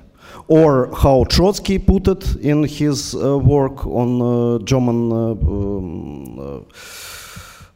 or 0.48 0.90
how 0.94 1.24
Trotsky 1.24 1.78
put 1.78 2.08
it 2.08 2.36
in 2.36 2.64
his 2.64 3.14
uh, 3.14 3.38
work 3.38 3.86
on 3.86 4.20
uh, 4.22 4.58
German 4.64 5.12
uh, 5.12 5.30
um, 5.32 6.66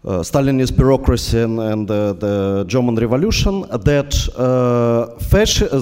uh, 0.05 0.19
Stalinist 0.23 0.77
bureaucracy 0.77 1.39
and, 1.39 1.61
and 1.61 1.87
the 1.87 2.65
German 2.67 2.97
Revolution 2.97 3.61
that 3.61 4.13
uh, 4.37 5.15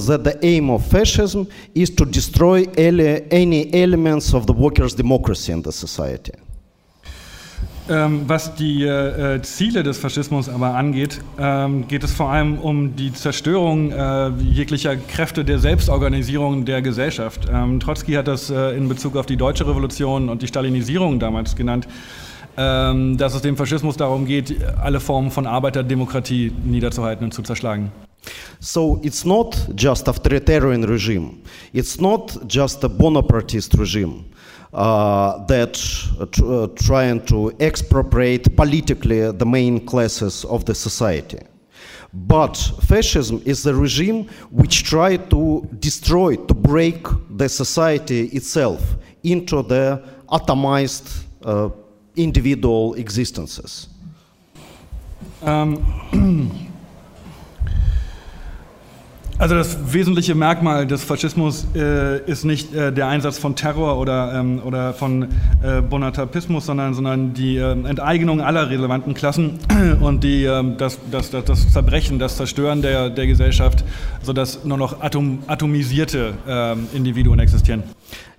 that 0.06 0.24
the 0.24 0.38
aim 0.42 0.68
of 0.68 0.86
fascism 0.86 1.48
is 1.74 1.88
to 1.90 2.04
destroy 2.04 2.66
ele 2.76 3.26
any 3.30 3.72
elements 3.72 4.34
of 4.34 4.46
the 4.46 4.52
workers' 4.52 4.94
democracy 4.94 5.52
in 5.52 5.62
the 5.62 5.72
society. 5.72 6.32
Ähm, 7.90 8.22
was 8.28 8.54
die 8.54 8.84
äh, 8.84 9.42
Ziele 9.42 9.82
des 9.82 9.98
Faschismus 9.98 10.48
aber 10.48 10.76
angeht, 10.76 11.20
ähm, 11.40 11.88
geht 11.88 12.04
es 12.04 12.12
vor 12.12 12.30
allem 12.30 12.58
um 12.58 12.94
die 12.94 13.12
Zerstörung 13.12 13.90
äh, 13.90 14.28
jeglicher 14.28 14.94
Kräfte 14.94 15.44
der 15.44 15.58
Selbstorganisierung 15.58 16.64
der 16.64 16.82
Gesellschaft. 16.82 17.48
Ähm, 17.52 17.80
Trotzki 17.80 18.12
hat 18.12 18.28
das 18.28 18.48
äh, 18.48 18.76
in 18.76 18.88
Bezug 18.88 19.16
auf 19.16 19.26
die 19.26 19.36
deutsche 19.36 19.66
Revolution 19.66 20.28
und 20.28 20.40
die 20.40 20.46
Stalinisierung 20.46 21.18
damals 21.18 21.56
genannt, 21.56 21.88
ähm, 22.56 23.16
dass 23.16 23.34
es 23.34 23.42
dem 23.42 23.56
Faschismus 23.56 23.96
darum 23.96 24.24
geht, 24.24 24.54
alle 24.80 25.00
Formen 25.00 25.32
von 25.32 25.48
Arbeiterdemokratie 25.48 26.52
niederzuhalten 26.64 27.24
und 27.24 27.34
zu 27.34 27.42
zerschlagen. 27.42 27.90
So 28.60 29.00
it's 29.02 29.24
not 29.24 29.56
just 29.76 30.08
authoritarian 30.08 30.84
regime. 30.84 31.38
It's 31.72 32.00
not 32.00 32.38
just 32.48 32.84
a 32.84 32.88
Bonapartist 32.88 33.76
regime. 33.76 34.26
Uh, 34.72 35.44
that 35.46 35.74
tr 36.32 36.44
uh, 36.44 36.66
trying 36.76 37.24
to 37.26 37.52
expropriate 37.60 38.56
politically 38.56 39.30
the 39.32 39.46
main 39.46 39.84
classes 39.84 40.44
of 40.44 40.64
the 40.64 40.74
society. 40.74 41.38
But 42.12 42.56
fascism 42.82 43.40
is 43.44 43.64
a 43.66 43.74
regime 43.74 44.28
which 44.50 44.82
tried 44.84 45.30
to 45.30 45.68
destroy, 45.78 46.36
to 46.36 46.54
break 46.54 47.06
the 47.36 47.48
society 47.48 48.26
itself 48.28 48.96
into 49.22 49.62
the 49.62 50.02
atomized 50.28 51.24
uh, 51.44 51.70
individual 52.16 52.94
existences. 52.94 53.88
Um, 55.42 56.66
Also 59.40 59.54
das 59.54 59.94
wesentliche 59.94 60.34
Merkmal 60.34 60.86
des 60.86 61.02
Faschismus 61.02 61.66
äh, 61.74 62.20
ist 62.30 62.44
nicht 62.44 62.74
äh, 62.74 62.92
der 62.92 63.08
Einsatz 63.08 63.38
von 63.38 63.56
Terror 63.56 63.96
oder, 63.96 64.34
ähm, 64.34 64.60
oder 64.62 64.92
von 64.92 65.28
äh, 65.62 65.80
Bonapartismus, 65.80 66.66
sondern, 66.66 66.92
sondern 66.92 67.32
die 67.32 67.56
äh, 67.56 67.72
Enteignung 67.72 68.42
aller 68.42 68.68
relevanten 68.68 69.14
Klassen 69.14 69.58
und 70.02 70.24
die, 70.24 70.44
ähm, 70.44 70.76
das, 70.76 70.98
das, 71.10 71.30
das, 71.30 71.46
das, 71.46 71.72
Zerbrechen, 71.72 72.18
das 72.18 72.36
Zerstören 72.36 72.82
der, 72.82 73.08
der 73.08 73.26
Gesellschaft, 73.26 73.82
sodass 74.22 74.62
nur 74.66 74.76
noch 74.76 75.00
atom, 75.00 75.38
atomisierte 75.46 76.34
ähm, 76.46 76.88
Individuen 76.92 77.38
existieren. 77.38 77.82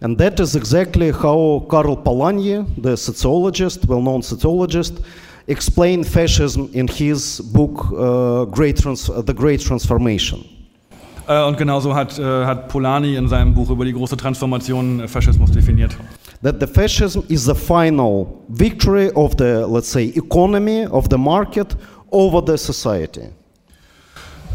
And 0.01 0.19
that 0.19 0.39
is 0.39 0.53
exactly 0.53 1.11
how 1.11 1.67
Karl 1.67 1.97
Polanyi, 1.97 2.63
the 2.79 2.95
sociologist, 2.95 3.89
well-known 3.89 4.21
sociologist, 4.21 5.01
explained 5.47 6.05
fascism 6.05 6.69
in 6.73 6.87
his 6.87 7.41
book 7.41 7.91
uh, 7.91 8.45
Great 8.45 8.77
Trans 8.79 9.07
The 9.07 9.33
Great 9.33 9.65
Transformation. 9.65 10.60
Äh, 11.27 11.43
und 11.43 11.57
genauso 11.57 11.93
hat, 11.95 12.18
äh, 12.18 12.23
hat 12.45 12.68
Polanyi 12.68 13.15
in 13.15 13.27
seinem 13.27 13.53
Buch 13.53 13.69
über 13.69 13.85
die 13.85 13.93
große 13.93 14.18
Transformation 14.18 15.02
äh, 15.02 15.07
Faschismus 15.07 15.52
definiert. 15.52 15.95
That 16.43 16.56
the 16.60 16.68
fascism 16.68 17.22
is 17.27 17.45
the 17.45 17.53
final 17.53 18.27
victory 18.48 19.11
of 19.14 19.34
the, 19.38 19.64
let's 19.68 19.91
say, 19.91 20.11
economy, 20.15 20.88
of 20.88 21.06
the 21.11 21.18
market 21.18 21.77
over 22.10 22.41
the 22.45 22.57
society. 22.57 23.30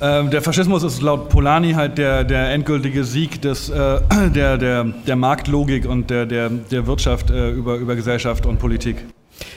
Ähm, 0.03 0.29
der 0.31 0.43
Faschismus 0.43 0.83
ist 0.83 1.01
laut 1.01 1.31
Polanyi 1.31 1.73
halt 1.73 1.97
der, 1.97 2.23
der 2.23 2.51
endgültige 2.51 3.05
Sieg 3.05 3.41
des, 3.41 3.71
äh, 3.71 4.01
der, 4.35 4.59
der, 4.59 4.85
der 4.85 5.17
Marktlogik 5.17 5.89
und 5.89 6.11
der, 6.11 6.27
der, 6.27 6.51
der 6.51 6.87
Wirtschaft 6.87 7.31
äh, 7.31 7.51
über, 7.51 7.77
über 7.77 7.97
Gesellschaft 7.97 8.45
und 8.45 8.59
Politik. 8.59 8.97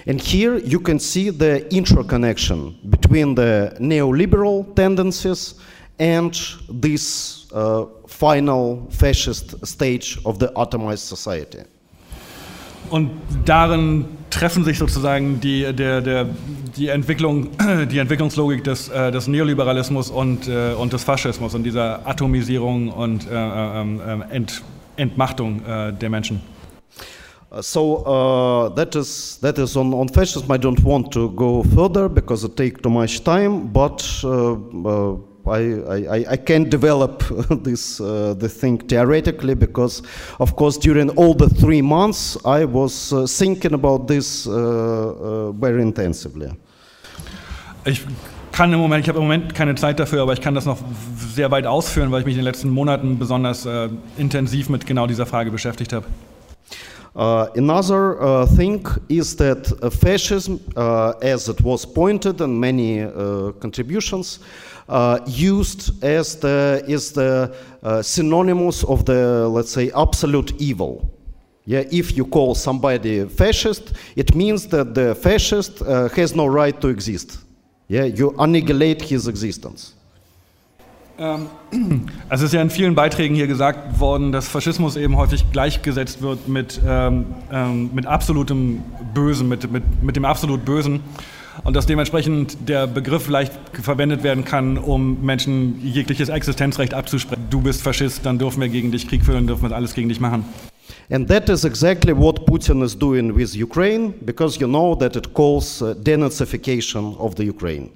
And 0.07 0.22
here 0.22 0.57
you 0.60 0.80
can 0.80 0.99
see 0.99 1.30
the 1.30 1.65
interconnection 1.76 2.76
between 2.84 3.36
the 3.36 3.72
neoliberal 3.80 4.65
tendencies 4.76 5.56
and 5.56 5.60
this 5.99 7.47
uh, 7.53 7.85
final 8.07 8.88
fascist 8.89 9.65
stage 9.65 10.19
of 10.26 10.39
the 10.39 10.47
atomized 10.55 11.07
society. 11.07 11.63
Und 12.89 13.11
darin 13.45 14.05
treffen 14.30 14.63
sich 14.63 14.77
sozusagen 14.77 15.39
die, 15.39 15.73
der, 15.73 16.01
der, 16.01 16.26
die, 16.76 16.88
Entwicklung, 16.88 17.49
die 17.91 17.99
Entwicklungslogik 17.99 18.63
des, 18.63 18.89
äh, 18.89 19.11
des 19.11 19.27
Neoliberalismus 19.27 20.09
und, 20.09 20.47
äh, 20.47 20.73
und 20.73 20.93
des 20.93 21.03
Faschismus 21.03 21.53
und 21.53 21.63
dieser 21.63 22.07
Atomisierung 22.07 22.89
und 22.89 23.30
äh, 23.30 23.31
ähm, 23.31 24.01
äh 24.01 24.35
Ent, 24.35 24.63
Entmachtung 24.95 25.61
äh, 25.65 25.93
der 25.93 26.09
Menschen. 26.09 26.41
Uh, 27.51 27.61
so 27.61 28.05
uh, 28.05 28.69
that 28.76 28.95
is 28.95 29.39
that 29.41 29.57
is 29.57 29.76
on, 29.76 29.91
on 29.91 30.07
fascism. 30.07 30.51
I 30.51 30.57
don't 30.59 30.84
want 30.84 31.11
to 31.13 31.31
go 31.31 31.63
further 31.63 32.07
because 32.07 32.45
it 32.45 32.55
takes 32.55 32.80
too 32.80 32.91
much 32.91 33.23
time. 33.23 33.71
But 33.73 34.03
uh, 34.23 34.53
uh 34.85 35.17
I, 35.49 36.17
I, 36.17 36.26
I 36.34 36.38
can't 36.38 36.69
develop 36.69 37.23
this 37.63 37.99
uh, 37.99 38.34
the 38.38 38.49
thing 38.49 38.80
theoretically 38.88 39.55
because, 39.55 40.03
of 40.39 40.55
course, 40.55 40.77
during 40.77 41.09
all 41.11 41.34
the 41.34 41.49
three 41.49 41.81
months 41.81 42.38
I 42.45 42.65
was 42.65 43.13
uh, 43.13 43.26
thinking 43.27 43.73
about 43.73 44.07
this 44.07 44.47
uh, 44.47 44.51
uh, 44.51 45.51
very 45.51 45.81
intensively. 45.81 46.51
Ich 47.85 48.05
kann 48.51 48.73
im 48.73 48.80
Moment, 48.80 49.03
ich 49.03 49.09
habe 49.09 49.19
im 49.19 49.26
Moment 49.26 49.55
keine 49.55 49.76
Zeit 49.76 49.99
dafür, 49.99 50.21
aber 50.21 50.34
ich 50.34 50.41
kann 50.41 50.53
das 50.53 50.65
noch 50.65 50.77
sehr 51.34 51.49
weit 51.49 51.65
ausführen, 51.65 52.11
weil 52.11 52.21
ich 52.21 52.26
mich 52.26 52.35
in 52.35 52.39
den 52.39 52.45
letzten 52.45 52.69
Monaten 52.69 53.17
besonders 53.17 53.65
äh, 53.65 53.89
intensiv 54.17 54.69
mit 54.69 54.85
genau 54.85 55.07
dieser 55.07 55.26
Frage 55.26 55.49
beschäftigt 55.49 55.93
habe. 55.93 56.05
Uh, 57.15 57.48
another 57.56 58.22
uh, 58.22 58.45
thing 58.45 58.86
is 59.10 59.36
that 59.36 59.72
uh, 59.81 59.90
fascism, 59.90 60.60
as 61.22 61.49
it 61.49 61.60
was 61.61 61.86
pointed 61.86 62.40
in 62.41 62.60
many 62.60 63.02
contributions, 63.60 64.40
used 65.26 66.03
as 66.03 66.36
the 66.36 66.84
is 66.88 67.11
the 67.11 67.53
synonymous 68.02 68.84
of 68.84 69.06
the 69.06 69.48
let's 69.49 69.72
say 69.72 69.91
absolute 69.95 70.53
evil. 70.61 71.10
Yeah, 71.65 71.84
if 71.91 72.18
you 72.18 72.26
call 72.26 72.56
somebody 72.56 73.26
fascist, 73.26 73.94
it 74.15 74.34
means 74.34 74.65
that 74.68 74.95
the 74.95 75.14
fascist 75.14 75.81
uh, 75.84 76.10
has 76.10 76.34
no 76.34 76.48
right 76.48 76.80
to 76.81 76.88
exist. 76.88 77.38
Yeah, 77.88 78.06
you 78.06 78.34
annihilate 78.40 79.03
his 79.03 79.27
existence. 79.27 79.94
Ähm, 81.19 81.47
es 82.29 82.41
ist 82.41 82.53
ja 82.53 82.61
in 82.61 82.69
vielen 82.69 82.95
Beiträgen 82.95 83.35
hier 83.35 83.47
gesagt 83.47 83.99
worden, 83.99 84.31
dass 84.31 84.47
Faschismus 84.47 84.95
eben 84.95 85.17
häufig 85.17 85.51
gleichgesetzt 85.51 86.21
wird 86.21 86.47
mit, 86.47 86.79
ähm, 86.87 87.25
ähm, 87.51 87.89
mit 87.93 88.05
absolutem 88.05 88.81
Bösen, 89.13 89.49
mit, 89.49 89.69
mit, 89.69 89.83
mit 90.01 90.15
dem 90.15 90.23
absolut 90.23 90.63
Bösen 90.63 91.01
und 91.65 91.75
dass 91.75 91.85
dementsprechend 91.85 92.69
der 92.69 92.87
Begriff 92.87 93.27
leicht 93.27 93.51
verwendet 93.73 94.23
werden 94.23 94.45
kann, 94.45 94.77
um 94.77 95.21
Menschen 95.21 95.81
jegliches 95.83 96.29
Existenzrecht 96.29 96.93
abzusprechen. 96.93 97.47
Du 97.49 97.59
bist 97.61 97.81
Faschist, 97.81 98.25
dann 98.25 98.39
dürfen 98.39 98.61
wir 98.61 98.69
gegen 98.69 98.91
dich 98.91 99.07
Krieg 99.07 99.25
führen, 99.25 99.45
dürfen 99.45 99.69
wir 99.69 99.75
alles 99.75 99.93
gegen 99.93 100.07
dich 100.07 100.21
machen. 100.21 100.45
And 101.11 101.27
that 101.27 101.49
is 101.49 101.65
exactly 101.65 102.15
what 102.15 102.45
Putin 102.45 102.81
is 102.81 102.97
doing 102.97 103.35
with 103.35 103.55
Ukraine, 103.55 104.13
because 104.21 104.59
you 104.59 104.67
know 104.67 104.95
that 104.95 105.15
it 105.15 105.33
calls 105.33 105.81
uh, 105.81 105.95
denazification 105.95 107.17
of 107.17 107.33
the 107.35 107.49
Ukraine. 107.49 107.89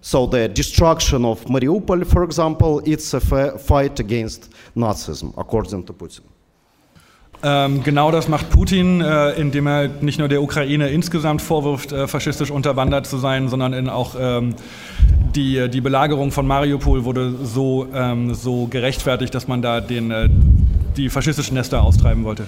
So 0.00 0.26
the 0.26 0.48
destruction 0.48 1.24
of 1.24 1.44
Mariupol, 1.46 2.06
for 2.06 2.24
example, 2.24 2.80
it's 2.86 3.14
a 3.14 3.20
fight 3.58 4.00
against 4.00 4.50
Nazism, 4.76 5.34
according 5.36 5.84
to 5.84 5.92
Putin. 5.92 6.22
Ähm, 7.42 7.84
genau 7.84 8.10
das 8.10 8.28
macht 8.28 8.50
Putin, 8.50 9.00
äh, 9.00 9.30
indem 9.32 9.68
er 9.68 9.88
nicht 10.00 10.18
nur 10.18 10.28
der 10.28 10.42
Ukraine 10.42 10.88
insgesamt 10.88 11.40
vorwirft, 11.40 11.92
äh, 11.92 12.08
faschistisch 12.08 12.50
unterwandert 12.50 13.06
zu 13.06 13.18
sein, 13.18 13.48
sondern 13.48 13.88
auch 13.88 14.16
ähm, 14.18 14.54
die, 15.36 15.68
die 15.68 15.80
Belagerung 15.80 16.32
von 16.32 16.46
Mariupol 16.46 17.04
wurde 17.04 17.32
so, 17.44 17.86
ähm, 17.94 18.34
so 18.34 18.66
gerechtfertigt, 18.66 19.34
dass 19.34 19.46
man 19.46 19.62
da 19.62 19.80
den, 19.80 20.10
äh, 20.10 20.28
die 20.96 21.08
faschistischen 21.08 21.54
Nester 21.54 21.80
austreiben 21.80 22.24
wollte. 22.24 22.44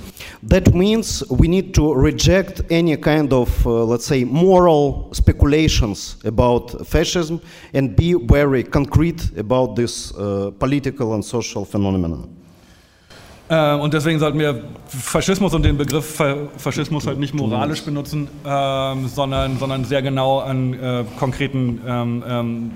That 0.48 0.74
means 0.74 1.24
we 1.28 1.46
need 1.46 1.72
to 1.74 1.92
reject 1.92 2.64
any 2.72 2.96
kind 2.96 3.32
of, 3.32 3.48
uh, 3.64 3.84
let's 3.84 4.06
say, 4.06 4.24
moral 4.24 5.08
speculations 5.12 6.18
about 6.26 6.84
fascism 6.84 7.40
and 7.72 7.94
be 7.94 8.16
very 8.28 8.64
concrete 8.64 9.30
about 9.38 9.76
this 9.76 10.12
uh, 10.18 10.50
political 10.58 11.14
and 11.14 11.24
social 11.24 11.64
phenomenon. 11.64 12.39
Äh, 13.50 13.74
und 13.74 13.92
deswegen 13.92 14.20
sollten 14.20 14.38
wir 14.38 14.62
Faschismus 14.86 15.52
und 15.52 15.64
den 15.64 15.76
Begriff 15.76 16.22
Faschismus 16.56 17.06
halt 17.06 17.18
nicht 17.18 17.34
moralisch 17.34 17.82
benutzen, 17.82 18.28
ähm, 18.46 19.08
sondern, 19.08 19.58
sondern 19.58 19.84
sehr 19.84 20.02
genau 20.02 20.38
an 20.38 20.72
äh, 20.74 21.04
konkreten 21.18 21.80
ähm, 21.84 22.24
ähm, 22.28 22.70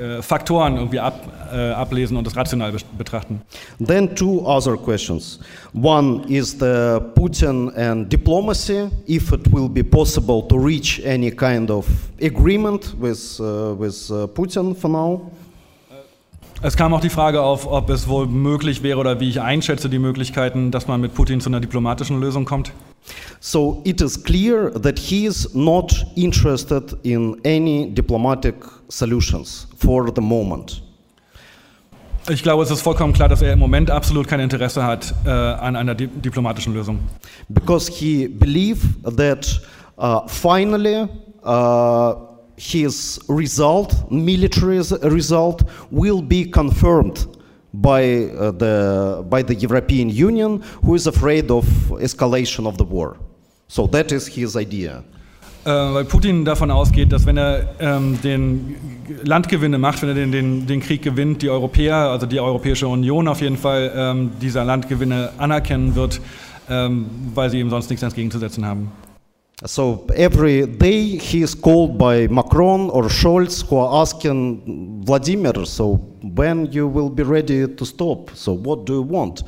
äh, 0.00 0.22
Faktoren 0.22 0.76
irgendwie 0.76 1.00
ab, 1.00 1.20
äh, 1.52 1.72
ablesen 1.72 2.16
und 2.16 2.28
das 2.28 2.36
rational 2.36 2.72
betrachten. 2.96 3.40
Then 3.84 4.14
two 4.14 4.46
other 4.46 4.76
questions. 4.76 5.40
One 5.74 6.22
is 6.28 6.52
the 6.52 7.00
Putin 7.16 7.76
and 7.76 8.10
diplomacy, 8.10 8.88
if 9.08 9.32
it 9.32 9.52
will 9.52 9.68
be 9.68 9.82
possible 9.82 10.46
to 10.48 10.56
reach 10.56 11.02
any 11.04 11.32
kind 11.32 11.72
of 11.72 11.86
agreement 12.22 12.94
with, 13.00 13.40
uh, 13.40 13.74
with 13.76 14.08
uh, 14.12 14.28
Putin 14.28 14.76
for 14.76 14.88
now. 14.88 15.32
Es 16.64 16.76
kam 16.76 16.94
auch 16.94 17.00
die 17.00 17.10
Frage 17.10 17.42
auf, 17.42 17.66
ob 17.66 17.90
es 17.90 18.06
wohl 18.06 18.28
möglich 18.28 18.84
wäre 18.84 18.96
oder 18.96 19.18
wie 19.18 19.28
ich 19.28 19.40
einschätze 19.40 19.88
die 19.88 19.98
Möglichkeiten, 19.98 20.70
dass 20.70 20.86
man 20.86 21.00
mit 21.00 21.12
Putin 21.12 21.40
zu 21.40 21.50
einer 21.50 21.58
diplomatischen 21.58 22.20
Lösung 22.20 22.44
kommt. 22.44 22.72
So 23.40 23.82
it 23.84 24.00
is 24.00 24.22
clear 24.22 24.70
that 24.80 24.96
he 24.96 25.26
is 25.26 25.52
not 25.54 26.06
interested 26.14 26.96
in 27.02 27.36
any 27.44 27.92
diplomatic 27.92 28.54
solutions 28.88 29.66
for 29.76 30.12
the 30.14 30.20
moment. 30.20 30.84
Ich 32.30 32.44
glaube, 32.44 32.62
es 32.62 32.70
ist 32.70 32.82
vollkommen 32.82 33.12
klar, 33.12 33.28
dass 33.28 33.42
er 33.42 33.54
im 33.54 33.58
Moment 33.58 33.90
absolut 33.90 34.28
kein 34.28 34.38
Interesse 34.38 34.84
hat 34.84 35.12
äh, 35.24 35.30
an 35.30 35.74
einer 35.74 35.96
di 35.96 36.06
diplomatischen 36.06 36.74
Lösung. 36.74 37.00
Because 37.48 37.90
he 37.90 38.28
believes 38.28 38.86
that 39.02 39.60
uh, 39.98 40.28
finally 40.28 41.08
uh, 41.44 42.31
his 42.62 43.18
result, 43.28 44.10
military 44.10 44.80
result, 45.02 45.64
will 45.90 46.22
be 46.22 46.44
confirmed 46.44 47.26
by, 47.74 48.30
uh, 48.30 48.52
the, 48.52 49.24
by 49.28 49.42
the 49.42 49.54
European 49.54 50.08
Union, 50.08 50.62
who 50.84 50.94
is 50.94 51.06
afraid 51.06 51.50
of 51.50 51.64
escalation 52.00 52.66
of 52.66 52.78
the 52.78 52.84
war. 52.84 53.16
So 53.66 53.86
that 53.88 54.12
is 54.12 54.28
his 54.28 54.54
idea. 54.56 55.02
Äh, 55.64 55.70
weil 55.70 56.04
Putin 56.04 56.44
davon 56.44 56.70
ausgeht, 56.70 57.12
dass 57.12 57.24
wenn 57.26 57.36
er 57.36 57.74
ähm, 57.80 58.18
den 58.22 58.76
Landgewinne 59.24 59.78
macht, 59.78 60.02
wenn 60.02 60.08
er 60.08 60.14
den, 60.14 60.32
den, 60.32 60.66
den, 60.66 60.80
Krieg 60.80 61.02
gewinnt, 61.02 61.42
die 61.42 61.50
Europäer, 61.50 61.96
also 61.96 62.26
die 62.26 62.40
Europäische 62.40 62.88
Union 62.88 63.28
auf 63.28 63.40
jeden 63.40 63.56
Fall 63.56 63.92
ähm, 63.94 64.30
dieser 64.40 64.64
Landgewinne 64.64 65.30
anerkennen 65.38 65.94
wird, 65.94 66.20
ähm, 66.68 67.06
weil 67.34 67.50
sie 67.50 67.60
ihm 67.60 67.70
sonst 67.70 67.90
nichts 67.90 68.02
entgegenzusetzen 68.02 68.66
haben. 68.66 68.90
So 69.64 70.06
every 70.16 70.66
day 70.66 71.16
he 71.16 71.42
is 71.42 71.54
called 71.54 71.96
by 71.96 72.26
Macron 72.26 72.90
or 72.90 73.04
Scholz 73.04 73.64
who 73.64 73.76
are 73.76 74.00
asking 74.02 75.04
Vladimir, 75.04 75.64
so 75.64 75.94
when 76.34 76.66
you 76.72 76.88
will 76.88 77.08
be 77.08 77.22
ready 77.22 77.68
to 77.68 77.84
stop? 77.86 78.30
So 78.34 78.54
what 78.54 78.86
do 78.86 78.94
you 78.94 79.02
want? 79.02 79.44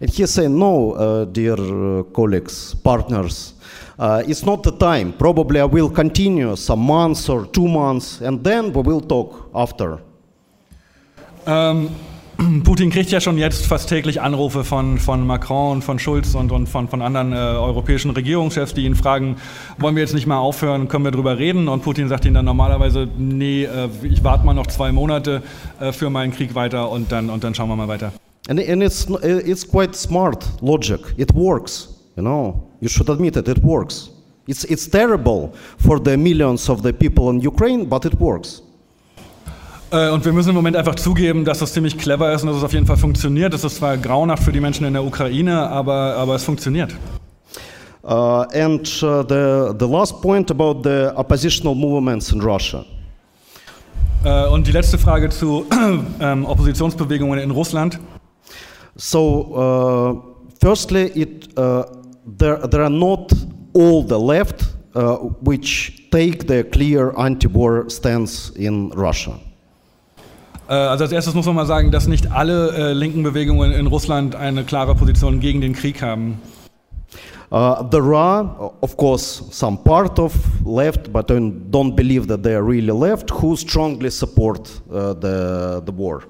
And 0.00 0.10
he 0.10 0.26
said, 0.26 0.50
no, 0.50 0.92
uh, 0.92 1.24
dear 1.26 1.54
uh, 1.54 2.02
colleagues, 2.04 2.74
partners, 2.74 3.54
uh, 4.00 4.24
it's 4.26 4.44
not 4.44 4.64
the 4.64 4.72
time. 4.72 5.12
Probably 5.12 5.60
I 5.60 5.64
will 5.64 5.90
continue 5.90 6.56
some 6.56 6.80
months 6.80 7.28
or 7.28 7.46
two 7.46 7.68
months 7.68 8.20
and 8.20 8.42
then 8.42 8.72
we 8.72 8.82
will 8.82 9.00
talk 9.00 9.48
after. 9.54 10.00
Ähm, 11.46 11.90
Putin 12.64 12.90
kriegt 12.90 13.10
ja 13.10 13.20
schon 13.20 13.38
jetzt 13.38 13.66
fast 13.66 13.88
täglich 13.88 14.20
Anrufe 14.20 14.64
von, 14.64 14.98
von 14.98 15.26
Macron 15.26 15.72
und 15.72 15.84
von 15.84 15.98
Schulz 15.98 16.34
und, 16.34 16.52
und 16.52 16.68
von, 16.68 16.88
von 16.88 17.02
anderen 17.02 17.32
äh, 17.32 17.36
europäischen 17.36 18.10
Regierungschefs, 18.10 18.74
die 18.74 18.84
ihn 18.84 18.94
fragen, 18.94 19.36
wollen 19.78 19.96
wir 19.96 20.02
jetzt 20.02 20.14
nicht 20.14 20.26
mal 20.26 20.38
aufhören, 20.38 20.88
können 20.88 21.04
wir 21.04 21.10
drüber 21.10 21.38
reden? 21.38 21.68
Und 21.68 21.82
Putin 21.82 22.08
sagt 22.08 22.24
ihnen 22.24 22.34
dann 22.34 22.44
normalerweise, 22.44 23.08
nee, 23.18 23.64
äh, 23.64 23.88
ich 24.02 24.24
warte 24.24 24.44
mal 24.44 24.54
noch 24.54 24.66
zwei 24.66 24.92
Monate 24.92 25.42
äh, 25.80 25.92
für 25.92 26.10
meinen 26.10 26.32
Krieg 26.32 26.54
weiter 26.54 26.90
und 26.90 27.12
dann, 27.12 27.30
und 27.30 27.44
dann 27.44 27.54
schauen 27.54 27.68
wir 27.68 27.76
mal 27.76 27.88
weiter. 27.88 28.12
And, 28.48 28.58
and 28.58 28.82
it's, 28.82 29.06
it's 29.22 29.68
quite 29.68 29.94
smart 29.94 30.44
logic. 30.60 31.00
It 31.16 31.32
works, 31.34 31.88
you 32.16 32.22
know. 32.22 32.68
You 32.80 32.88
should 32.88 33.08
admit 33.08 33.36
it, 33.36 33.46
it 33.46 33.62
works. 33.62 34.10
It's, 34.48 34.64
it's 34.64 34.88
terrible 34.90 35.52
for 35.78 36.00
the 36.02 36.16
millions 36.16 36.68
of 36.68 36.82
the 36.82 36.92
people 36.92 37.30
in 37.30 37.40
Ukraine, 37.40 37.84
but 37.88 38.04
it 38.04 38.14
works. 38.18 38.62
Äh, 39.92 40.08
und 40.10 40.24
wir 40.24 40.32
müssen 40.32 40.48
im 40.48 40.54
Moment 40.54 40.74
einfach 40.74 40.94
zugeben, 40.94 41.44
dass 41.44 41.58
das 41.58 41.74
ziemlich 41.74 41.98
clever 41.98 42.32
ist 42.32 42.42
und 42.42 42.48
dass 42.48 42.56
es 42.56 42.64
auf 42.64 42.72
jeden 42.72 42.86
Fall 42.86 42.96
funktioniert. 42.96 43.52
Das 43.52 43.62
ist 43.62 43.76
zwar 43.76 43.98
grauenhaft 43.98 44.42
für 44.42 44.52
die 44.52 44.60
Menschen 44.60 44.86
in 44.86 44.94
der 44.94 45.04
Ukraine, 45.04 45.68
aber, 45.68 46.16
aber 46.16 46.34
es 46.34 46.44
funktioniert. 46.44 46.94
Uh, 48.04 48.44
and 48.52 48.80
uh, 49.02 49.22
the, 49.22 49.76
the 49.78 49.86
last 49.86 50.20
point 50.22 50.50
about 50.50 50.82
the 50.82 51.12
oppositional 51.14 51.74
movements 51.74 52.32
in 52.32 52.40
Russia. 52.40 52.84
Uh, 54.24 54.52
und 54.52 54.66
die 54.66 54.72
letzte 54.72 54.98
Frage 54.98 55.28
zu 55.28 55.66
ähm, 56.20 56.46
Oppositionsbewegungen 56.46 57.38
in 57.38 57.50
Russland. 57.50 58.00
So, 58.96 59.46
uh, 59.54 60.44
firstly, 60.60 61.12
it, 61.14 61.48
uh, 61.56 61.84
there, 62.38 62.66
there 62.68 62.82
are 62.82 62.90
not 62.90 63.32
all 63.74 64.02
the 64.02 64.18
left 64.18 64.64
uh, 64.94 65.16
which 65.44 66.08
take 66.10 66.46
the 66.48 66.64
clear 66.64 67.12
anti-war 67.16 67.88
stance 67.88 68.50
in 68.56 68.90
Russia. 68.96 69.38
Äh, 70.72 70.74
also 70.74 71.04
als 71.04 71.12
erstes 71.12 71.34
muss 71.34 71.44
man 71.44 71.54
mal 71.54 71.66
sagen, 71.66 71.90
dass 71.90 72.08
nicht 72.08 72.32
alle 72.32 72.70
äh, 72.72 72.92
linken 72.94 73.22
Bewegungen 73.22 73.72
in 73.72 73.86
Russland 73.86 74.34
eine 74.34 74.64
klare 74.64 74.94
Position 74.94 75.38
gegen 75.38 75.60
den 75.60 75.74
Krieg 75.74 76.00
haben. 76.00 76.40
Uh, 77.50 77.84
there 77.90 78.16
are, 78.16 78.72
of 78.80 78.96
course, 78.96 79.44
some 79.50 79.76
part 79.84 80.18
of 80.18 80.32
left, 80.64 81.12
but 81.12 81.30
I 81.30 81.34
don't 81.34 81.94
believe 81.94 82.26
that 82.28 82.42
they 82.42 82.54
are 82.54 82.66
really 82.66 82.90
left, 82.90 83.30
who 83.30 83.54
strongly 83.56 84.10
support 84.10 84.70
uh, 84.90 85.12
the, 85.12 85.82
the 85.84 85.92
war. 85.94 86.22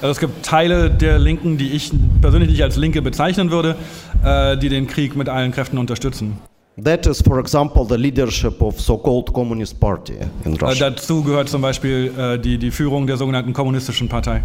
Also 0.00 0.12
es 0.12 0.18
gibt 0.18 0.42
Teile 0.42 0.88
der 0.88 1.18
Linken, 1.18 1.58
die 1.58 1.72
ich 1.72 1.92
persönlich 2.22 2.48
nicht 2.48 2.62
als 2.62 2.76
Linke 2.76 3.02
bezeichnen 3.02 3.50
würde, 3.50 3.76
äh, 4.24 4.56
die 4.56 4.70
den 4.70 4.86
Krieg 4.86 5.14
mit 5.14 5.28
allen 5.28 5.52
Kräften 5.52 5.76
unterstützen. 5.76 6.38
That 6.78 7.06
is, 7.06 7.22
for 7.22 7.40
example, 7.40 7.86
the 7.86 7.96
leadership 7.96 8.60
of 8.60 8.78
so-called 8.78 9.32
Communist 9.32 9.80
Party 9.80 10.18
in 10.44 10.56
Äh, 10.56 10.60
Russia. 10.60 10.90
dazu 10.90 11.22
gehört 11.22 11.48
zum 11.48 11.62
Beispiel 11.62 12.12
äh, 12.18 12.38
die, 12.38 12.58
die 12.58 12.70
Führung 12.70 13.06
der 13.06 13.16
sogenannten 13.16 13.54
kommunistischen 13.54 14.08
Partei. 14.10 14.42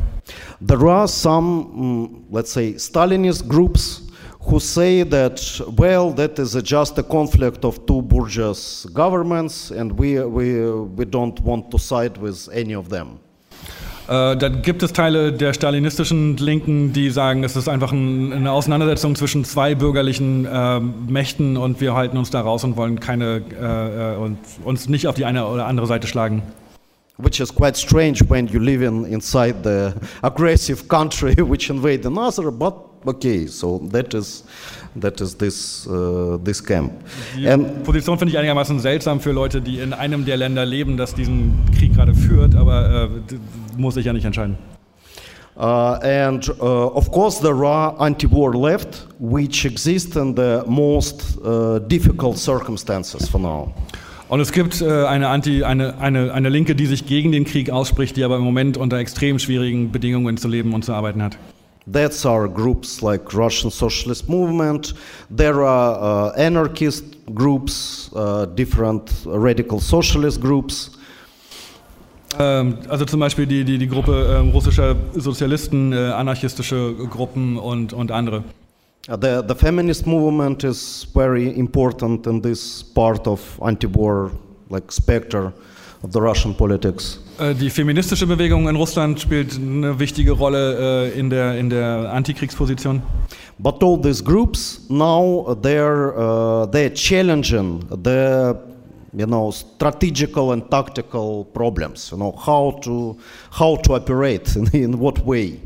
There 0.66 0.90
are 0.90 1.08
some, 1.10 1.66
mm, 1.76 2.10
let's 2.32 2.54
say, 2.54 2.76
Stalinist 2.78 3.50
groups 3.50 4.04
who 4.48 4.60
say 4.60 5.04
that, 5.04 5.42
well, 5.78 6.14
that 6.16 6.40
is 6.40 6.54
just 6.64 6.98
a 6.98 7.04
conflict 7.04 7.66
of 7.66 7.86
two 7.86 8.02
bourgeois 8.02 8.56
governments, 8.94 9.70
and 9.72 9.92
we, 10.00 10.18
we, 10.24 10.72
we 10.96 11.04
don't 11.06 11.38
want 11.42 11.70
to 11.70 11.78
side 11.78 12.18
with 12.18 12.48
any 12.54 12.74
of 12.74 12.88
them. 12.88 13.20
Äh, 14.12 14.36
da 14.36 14.50
gibt 14.50 14.84
es 14.84 14.92
Teile 14.92 15.32
der 15.32 15.54
stalinistischen 15.54 16.36
Linken, 16.36 16.92
die 16.92 17.10
sagen, 17.12 17.46
es 17.46 17.56
ist 17.56 17.70
einfach 17.70 17.94
ein, 17.94 18.34
eine 18.34 18.52
Auseinandersetzung 18.52 19.16
zwischen 19.16 19.46
zwei 19.46 19.74
bürgerlichen 19.74 20.46
äh, 20.46 20.82
Mächten 20.82 21.56
und 21.56 21.80
wir 21.80 21.94
halten 21.94 22.18
uns 22.18 22.30
da 22.30 22.42
raus 22.42 22.66
und 22.66 22.76
wollen 22.76 23.00
keine 23.00 23.38
äh, 23.38 24.22
und 24.22 24.38
uns 24.66 24.90
nicht 24.90 25.08
auf 25.08 25.16
die 25.16 25.24
eine 25.24 25.48
oder 25.48 25.66
andere 25.66 25.88
Seite 25.88 26.08
schlagen. 26.08 26.42
Which 27.20 27.40
is 27.40 27.56
quite 27.56 27.80
strange 27.80 28.20
when 28.28 28.48
you 28.48 28.60
live 28.60 28.82
in, 28.82 29.06
inside 29.06 29.56
the 29.64 29.94
aggressive 30.22 30.90
country 30.90 31.34
which 31.38 31.70
invade 31.70 32.06
another, 32.06 32.52
but 32.52 32.74
okay, 33.06 33.48
so 33.48 33.80
that 33.94 34.14
is, 34.14 34.44
that 35.00 35.22
is 35.22 35.38
this, 35.38 35.88
uh, 35.88 36.38
this 36.44 36.62
camp. 36.62 36.92
Die 37.38 37.48
And 37.48 37.84
Position 37.84 38.18
finde 38.18 38.34
ich 38.34 38.38
einigermaßen 38.38 38.80
seltsam 38.80 39.22
für 39.22 39.32
Leute, 39.32 39.62
die 39.62 39.80
in 39.80 39.94
einem 39.94 40.26
der 40.26 40.36
Länder 40.36 40.66
leben, 40.66 40.98
das 40.98 41.16
diesen 41.16 41.54
Krieg 41.78 41.94
gerade 41.96 42.14
führt, 42.14 42.56
aber 42.56 43.10
äh, 43.30 43.36
muss 43.78 43.98
ich 43.98 44.06
ja 44.06 44.14
nicht 44.14 44.26
entscheiden. 44.26 44.58
Uh, 45.58 46.00
and 46.02 46.50
uh, 46.62 46.88
of 46.96 47.12
course, 47.12 47.40
there 47.42 47.66
are 47.66 47.94
anti-war 48.00 48.54
left, 48.54 49.08
which 49.20 49.66
exist 49.66 50.16
in 50.16 50.34
the 50.34 50.64
most 50.66 51.38
uh, 51.44 51.78
difficult 51.80 52.38
circumstances 52.38 53.28
for 53.28 53.40
now. 53.40 53.74
Und 54.30 54.40
es 54.40 54.54
gibt 54.54 54.82
äh, 54.82 54.86
eine, 54.86 55.28
Anti, 55.28 55.66
eine, 55.66 55.98
eine, 56.00 56.34
eine 56.34 56.48
Linke, 56.48 56.74
die 56.74 56.86
sich 56.86 57.06
gegen 57.06 57.34
den 57.34 57.44
Krieg 57.44 57.70
ausspricht, 57.70 58.16
die 58.16 58.24
aber 58.24 58.38
im 58.38 58.44
Moment 58.44 58.78
unter 58.78 58.98
extrem 58.98 59.40
schwierigen 59.40 59.92
Bedingungen 59.92 60.38
zu 60.38 60.48
leben 60.48 60.74
und 60.74 60.86
zu 60.86 60.94
arbeiten 60.94 61.22
hat. 61.22 61.38
That's 61.92 62.26
our 62.26 62.48
groups 62.48 63.02
like 63.02 63.34
Russian 63.34 63.70
Socialist 63.70 64.30
Movement. 64.30 64.96
There 65.36 65.66
are 65.66 66.32
uh, 66.32 66.40
anarchist 66.40 67.04
groups, 67.36 68.10
uh, 68.16 68.46
different 68.46 69.12
radical 69.26 69.82
socialist 69.82 70.40
groups. 70.40 70.92
Ähm, 72.40 72.78
also 72.88 73.06
zum 73.06 73.20
Beispiel 73.20 73.46
die, 73.46 73.64
die, 73.64 73.78
die 73.78 73.88
Gruppe 73.88 74.40
ähm, 74.40 74.50
russischer 74.50 74.96
Sozialisten, 75.14 75.94
äh, 75.94 75.98
anarchistische 75.98 76.94
Gruppen 77.10 77.58
und, 77.58 77.94
und 77.94 78.12
andere. 78.12 78.44
Uh, 79.10 79.18
the, 79.20 79.42
the 79.48 79.56
feminist 79.56 80.06
movement 80.06 80.64
is 80.64 81.08
very 81.14 81.50
important 81.50 82.28
in 82.28 82.40
this 82.40 82.84
part 82.84 83.28
of 83.28 83.42
anti-war 83.60 84.30
like 84.70 84.92
specter 84.92 85.52
of 86.04 86.14
the 86.14 86.20
Russian 86.20 86.54
politics. 86.54 87.20
Äh, 87.40 87.56
die 87.56 87.70
feministische 87.70 88.28
Bewegung 88.28 88.68
in 88.70 88.76
Russland 88.76 89.20
spielt 89.20 89.56
eine 89.56 89.98
wichtige 90.00 90.32
Rolle 90.34 91.10
äh, 91.14 91.20
in, 91.20 91.32
der, 91.32 91.58
in 91.58 91.70
der 91.70 92.12
Antikriegsposition. 92.14 93.02
But 93.58 93.84
all 93.84 94.00
these 94.00 94.24
groups 94.24 94.82
now 94.90 95.56
they're 95.62 96.14
uh, 96.16 96.68
they're 96.68 96.94
challenging 96.94 97.84
the 98.04 98.56
you 99.14 99.26
know 99.26 99.52
strategical 99.52 100.52
and 100.52 100.70
tactical 100.70 101.46
problems. 101.46 102.12
You 102.12 102.18
know 102.18 102.32
how 102.32 102.80
to 102.84 103.18
how 103.52 103.78
to 103.78 103.96
operate 103.96 104.56
in, 104.56 104.68
in 104.74 105.00
what 105.00 105.26
way. 105.26 105.60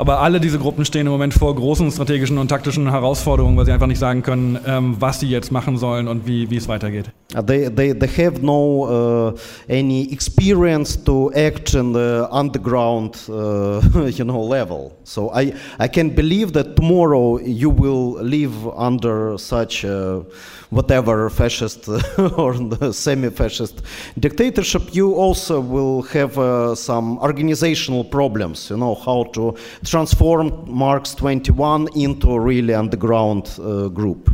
Aber 0.00 0.20
alle 0.20 0.40
diese 0.40 0.58
Gruppen 0.58 0.86
stehen 0.86 1.04
im 1.04 1.12
Moment 1.12 1.34
vor 1.34 1.54
großen 1.54 1.90
strategischen 1.90 2.38
und 2.38 2.48
taktischen 2.48 2.90
Herausforderungen, 2.90 3.58
weil 3.58 3.66
sie 3.66 3.72
einfach 3.72 3.86
nicht 3.86 3.98
sagen 3.98 4.22
können, 4.22 4.58
ähm, 4.66 4.96
was 4.98 5.20
sie 5.20 5.28
jetzt 5.28 5.52
machen 5.52 5.76
sollen 5.76 6.08
und 6.08 6.26
wie, 6.26 6.48
wie 6.48 6.56
es 6.56 6.68
weitergeht. 6.68 7.10
Uh, 7.36 7.42
They, 7.42 7.68
they, 7.68 7.92
they 7.92 8.08
have 8.08 8.40
no 8.40 8.86
uh, 8.88 9.38
any 9.68 10.10
experience 10.10 10.96
to 11.04 11.30
act 11.34 11.74
in 11.74 11.92
the 11.92 12.26
underground, 12.30 13.28
uh, 13.28 13.82
you 14.08 14.24
know, 14.24 14.42
level. 14.42 14.92
So 15.04 15.30
I, 15.34 15.52
I 15.78 15.86
can 15.86 16.14
believe 16.14 16.52
that 16.52 16.76
tomorrow 16.76 17.38
you 17.38 17.70
will 17.70 18.22
live 18.22 18.54
under 18.74 19.36
such 19.36 19.84
a 19.84 20.22
whatever 20.70 21.28
fascist 21.30 21.88
or 22.36 22.92
semi-fascist 22.92 23.82
dictatorship. 24.18 24.94
You 24.94 25.14
also 25.14 25.60
will 25.60 26.02
have 26.02 26.38
uh, 26.38 26.74
some 26.74 27.18
organizational 27.18 28.04
problems. 28.04 28.70
You 28.70 28.76
know 28.76 28.94
how 28.94 29.24
to 29.34 29.56
transform 29.84 30.64
Marx 30.66 31.14
21 31.14 31.88
into 31.94 32.32
a 32.32 32.40
really 32.40 32.74
underground 32.74 33.50
uh, 33.58 33.88
group. 33.88 34.30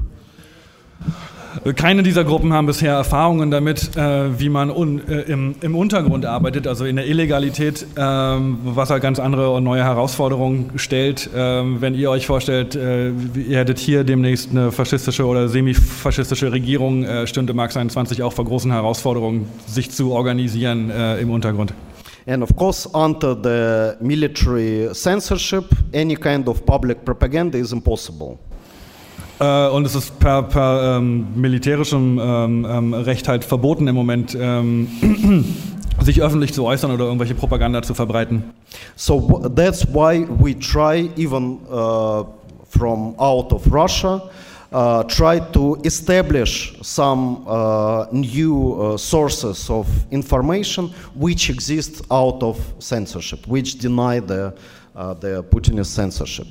Keine 1.77 2.03
dieser 2.03 2.25
Gruppen 2.25 2.53
haben 2.53 2.67
bisher 2.67 2.93
Erfahrungen 2.93 3.51
damit, 3.51 3.97
äh, 3.97 4.39
wie 4.39 4.49
man 4.49 4.71
un, 4.71 5.07
äh, 5.09 5.23
im, 5.23 5.55
im 5.61 5.75
Untergrund 5.75 6.27
arbeitet, 6.27 6.67
also 6.67 6.85
in 6.85 6.97
der 6.97 7.07
Illegalität, 7.07 7.87
ähm, 7.97 8.59
was 8.65 8.91
halt 8.91 9.03
ganz 9.03 9.19
andere 9.19 9.51
und 9.51 9.65
neue 9.65 9.85
Herausforderungen 9.85 10.73
stellt. 10.77 11.31
Ähm, 11.35 11.81
wenn 11.81 11.95
ihr 11.95 12.11
euch 12.11 12.27
vorstellt, 12.27 12.75
äh, 12.75 13.09
ihr 13.09 13.59
hättet 13.59 13.79
hier 13.79 14.05
demnächst 14.05 14.51
eine 14.51 14.73
faschistische 14.73 15.25
oder 15.25 15.49
semifaschistische 15.49 16.53
Regierung, 16.53 17.05
äh, 17.05 17.27
stünde 17.27 17.55
Marx 17.55 17.77
21 17.77 18.23
auch 18.23 18.33
vor 18.33 18.45
großen 18.45 18.71
Herausforderungen, 18.71 19.49
sich 19.67 19.91
zu 19.91 20.13
organisieren 20.13 20.91
äh, 20.91 21.21
im 21.21 21.31
Untergrund. 21.31 21.73
And 22.29 22.43
of 22.43 22.57
course, 22.57 22.89
under 22.93 23.37
the 23.37 23.97
military 24.05 24.93
censorship, 24.93 25.65
any 25.95 26.17
kind 26.17 26.49
of 26.49 26.67
public 26.67 27.05
propaganda 27.05 27.57
is 27.57 27.73
impossible. 27.73 28.41
Äh, 29.39 29.69
und 29.69 29.85
es 29.85 29.95
ist 29.95 30.19
per, 30.19 30.43
per 30.45 30.97
ähm, 30.97 31.27
militärischem 31.35 32.19
ähm, 32.23 32.67
ähm, 32.69 32.95
Recht 32.95 33.29
halt 33.29 33.45
verboten 33.45 33.87
im 33.87 33.95
Moment, 33.95 34.37
ähm, 34.39 34.89
sich 36.03 36.23
öffentlich 36.23 36.55
zu 36.55 36.65
äußern 36.65 36.91
oder 36.91 37.05
irgendwelche 37.05 37.35
Propaganda 37.35 37.83
zu 37.83 37.95
verbreiten. 37.95 38.45
So 38.97 39.43
that's 39.55 39.87
why 39.93 40.27
we 40.41 40.59
try, 40.59 41.11
even 41.17 41.59
uh, 41.71 42.25
from 42.69 43.15
out 43.19 43.53
of 43.53 43.71
Russia, 43.71 44.23
uh, 44.73 45.03
try 45.05 45.41
to 45.53 45.79
establish 45.85 46.75
some 46.83 47.47
uh, 47.47 48.07
new 48.13 48.73
uh, 48.73 48.97
sources 48.97 49.69
of 49.69 49.87
information 50.11 50.95
which 51.15 51.51
exist 51.51 52.03
out 52.11 52.43
of 52.43 52.57
censorship, 52.79 53.47
which 53.47 53.79
deny 53.79 54.21
the, 54.21 54.53
uh, 54.95 55.15
the 55.15 55.43
Putinist 55.51 55.95
censorship. 55.95 56.47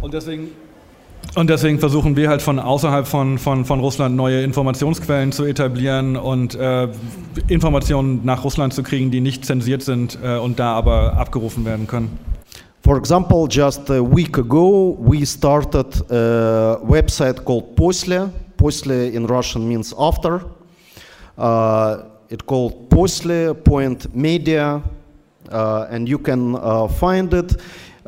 Und 0.00 0.14
deswegen 0.14 0.52
Und 1.34 1.50
deswegen 1.50 1.78
versuchen 1.78 2.16
wir 2.16 2.28
halt 2.28 2.42
von 2.42 2.58
außerhalb 2.58 3.06
von, 3.06 3.38
von, 3.38 3.64
von 3.64 3.80
Russland 3.80 4.16
neue 4.16 4.42
Informationsquellen 4.42 5.30
zu 5.30 5.44
etablieren 5.44 6.16
und 6.16 6.54
äh, 6.54 6.88
Informationen 7.48 8.24
nach 8.24 8.44
Russland 8.44 8.72
zu 8.72 8.82
kriegen, 8.82 9.10
die 9.10 9.20
nicht 9.20 9.44
zensiert 9.44 9.82
sind 9.82 10.18
äh, 10.22 10.38
und 10.38 10.58
da 10.58 10.72
aber 10.72 11.16
abgerufen 11.16 11.64
werden 11.64 11.86
können. 11.86 12.18
For 12.82 12.96
example, 12.96 13.46
just 13.50 13.90
a 13.90 14.00
week 14.00 14.38
ago, 14.38 14.96
we 14.98 15.26
started 15.26 16.10
a 16.10 16.80
website 16.82 17.44
called 17.44 17.76
Posle. 17.76 18.30
Posle 18.56 19.08
in 19.08 19.26
Russian 19.26 19.68
means 19.68 19.94
after. 19.96 20.40
Uh, 21.36 22.04
it 22.30 22.46
called 22.46 22.88
Media, 24.14 24.82
uh, 25.52 25.86
and 25.90 26.08
you 26.08 26.18
can 26.18 26.56
uh, 26.56 26.88
find 26.88 27.32
it. 27.34 27.56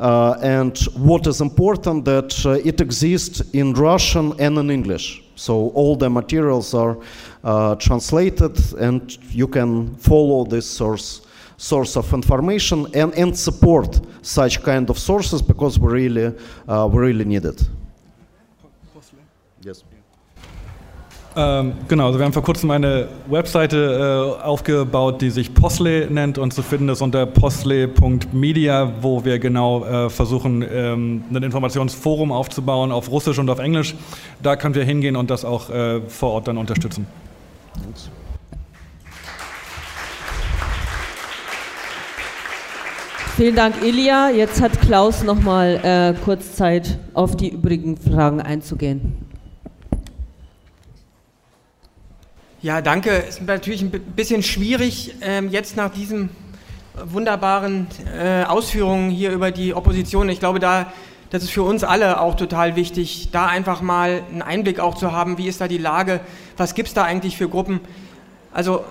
Uh, 0.01 0.35
and 0.41 0.79
what 0.95 1.27
is 1.27 1.41
important 1.41 2.03
that 2.05 2.33
uh, 2.43 2.53
it 2.67 2.81
exists 2.81 3.41
in 3.53 3.71
Russian 3.73 4.33
and 4.39 4.57
in 4.57 4.71
English. 4.71 5.23
So 5.35 5.69
all 5.75 5.95
the 5.95 6.09
materials 6.09 6.73
are 6.73 6.97
uh, 7.43 7.75
translated, 7.75 8.57
and 8.79 9.15
you 9.31 9.47
can 9.47 9.95
follow 9.97 10.43
this 10.43 10.65
source 10.65 11.21
source 11.57 11.95
of 11.95 12.11
information 12.11 12.87
and, 12.95 13.13
and 13.13 13.37
support 13.37 14.01
such 14.23 14.63
kind 14.63 14.89
of 14.89 14.97
sources 14.97 15.43
because 15.43 15.77
we 15.77 15.91
really 15.91 16.33
we 16.67 16.97
really 16.97 17.23
need 17.23 17.45
it. 17.45 17.61
Ähm, 21.33 21.73
genau, 21.87 22.07
also 22.07 22.19
wir 22.19 22.25
haben 22.25 22.33
vor 22.33 22.43
kurzem 22.43 22.71
eine 22.71 23.07
Webseite 23.29 24.37
äh, 24.41 24.43
aufgebaut, 24.43 25.21
die 25.21 25.29
sich 25.29 25.53
Postle 25.53 26.11
nennt 26.11 26.37
und 26.37 26.53
zu 26.53 26.61
finden 26.61 26.89
ist 26.89 27.01
unter 27.01 27.25
postle.media, 27.25 28.91
wo 28.99 29.23
wir 29.23 29.39
genau 29.39 29.85
äh, 29.85 30.09
versuchen, 30.09 30.65
ähm, 30.69 31.23
ein 31.31 31.41
Informationsforum 31.43 32.33
aufzubauen 32.33 32.91
auf 32.91 33.09
Russisch 33.09 33.39
und 33.39 33.49
auf 33.49 33.59
Englisch. 33.59 33.95
Da 34.43 34.57
könnt 34.57 34.75
ihr 34.75 34.83
hingehen 34.83 35.15
und 35.15 35.29
das 35.29 35.45
auch 35.45 35.69
äh, 35.69 36.01
vor 36.01 36.31
Ort 36.31 36.49
dann 36.49 36.57
unterstützen. 36.57 37.07
Vielen 43.37 43.55
Dank, 43.55 43.75
Ilja. 43.81 44.29
Jetzt 44.31 44.61
hat 44.61 44.81
Klaus 44.81 45.23
noch 45.23 45.39
mal 45.39 45.79
äh, 45.81 46.13
kurz 46.25 46.57
Zeit, 46.57 46.99
auf 47.13 47.37
die 47.37 47.49
übrigen 47.49 47.95
Fragen 47.95 48.41
einzugehen. 48.41 49.30
Ja, 52.63 52.79
danke. 52.79 53.23
Es 53.27 53.39
ist 53.39 53.47
natürlich 53.47 53.81
ein 53.81 53.89
bisschen 53.89 54.43
schwierig, 54.43 55.15
ähm, 55.21 55.49
jetzt 55.49 55.75
nach 55.77 55.91
diesen 55.91 56.29
wunderbaren 56.93 57.87
äh, 58.15 58.43
Ausführungen 58.43 59.09
hier 59.09 59.31
über 59.31 59.49
die 59.49 59.73
Opposition. 59.73 60.29
Ich 60.29 60.39
glaube, 60.39 60.59
da, 60.59 60.93
das 61.31 61.41
ist 61.41 61.49
für 61.49 61.63
uns 61.63 61.83
alle 61.83 62.21
auch 62.21 62.35
total 62.35 62.75
wichtig, 62.75 63.29
da 63.31 63.47
einfach 63.47 63.81
mal 63.81 64.21
einen 64.31 64.43
Einblick 64.43 64.79
auch 64.79 64.93
zu 64.93 65.11
haben, 65.11 65.39
wie 65.39 65.47
ist 65.47 65.59
da 65.59 65.67
die 65.67 65.79
Lage, 65.79 66.19
was 66.55 66.75
gibt 66.75 66.89
es 66.89 66.93
da 66.93 67.03
eigentlich 67.03 67.35
für 67.35 67.49
Gruppen. 67.49 67.79
Also 68.53 68.85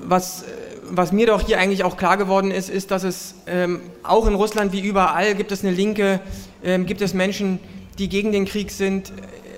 was, 0.00 0.44
was 0.90 1.12
mir 1.12 1.28
doch 1.28 1.46
hier 1.46 1.60
eigentlich 1.60 1.84
auch 1.84 1.96
klar 1.96 2.16
geworden 2.16 2.50
ist, 2.50 2.68
ist, 2.68 2.90
dass 2.90 3.04
es 3.04 3.36
ähm, 3.46 3.80
auch 4.02 4.26
in 4.26 4.34
Russland 4.34 4.72
wie 4.72 4.80
überall 4.80 5.36
gibt 5.36 5.52
es 5.52 5.62
eine 5.62 5.72
Linke, 5.72 6.18
ähm, 6.64 6.84
gibt 6.84 7.00
es 7.00 7.14
Menschen, 7.14 7.60
die 7.96 8.08
gegen 8.08 8.32
den 8.32 8.44
Krieg 8.44 8.72
sind, 8.72 9.12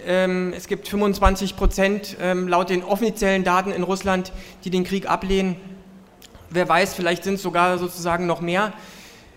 es 0.06 0.68
gibt 0.68 0.86
25 0.86 1.56
Prozent 1.56 2.16
ähm, 2.20 2.46
laut 2.46 2.70
den 2.70 2.84
offiziellen 2.84 3.42
Daten 3.42 3.72
in 3.72 3.82
Russland, 3.82 4.32
die 4.64 4.70
den 4.70 4.84
Krieg 4.84 5.10
ablehnen. 5.10 5.56
Wer 6.50 6.68
weiß, 6.68 6.94
vielleicht 6.94 7.24
sind 7.24 7.34
es 7.34 7.42
sogar 7.42 7.76
sozusagen 7.78 8.26
noch 8.26 8.40
mehr. 8.40 8.72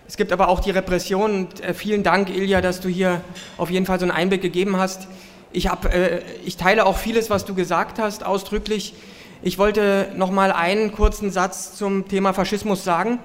Es 0.07 0.15
gibt 0.15 0.31
aber 0.31 0.47
auch 0.47 0.59
die 0.59 0.71
Repression. 0.71 1.47
Und, 1.47 1.61
äh, 1.61 1.73
vielen 1.73 2.03
Dank, 2.03 2.29
Ilja, 2.29 2.61
dass 2.61 2.81
du 2.81 2.89
hier 2.89 3.21
auf 3.57 3.69
jeden 3.69 3.85
Fall 3.85 3.99
so 3.99 4.05
einen 4.05 4.11
Einblick 4.11 4.41
gegeben 4.41 4.77
hast. 4.77 5.07
Ich, 5.51 5.67
hab, 5.67 5.85
äh, 5.85 6.21
ich 6.45 6.57
teile 6.57 6.85
auch 6.85 6.97
vieles, 6.97 7.29
was 7.29 7.45
du 7.45 7.55
gesagt 7.55 7.97
hast, 7.97 8.23
ausdrücklich. 8.23 8.93
Ich 9.41 9.57
wollte 9.57 10.11
noch 10.15 10.29
mal 10.29 10.51
einen 10.51 10.91
kurzen 10.91 11.31
Satz 11.31 11.75
zum 11.75 12.07
Thema 12.07 12.33
Faschismus 12.33 12.83
sagen. 12.83 13.19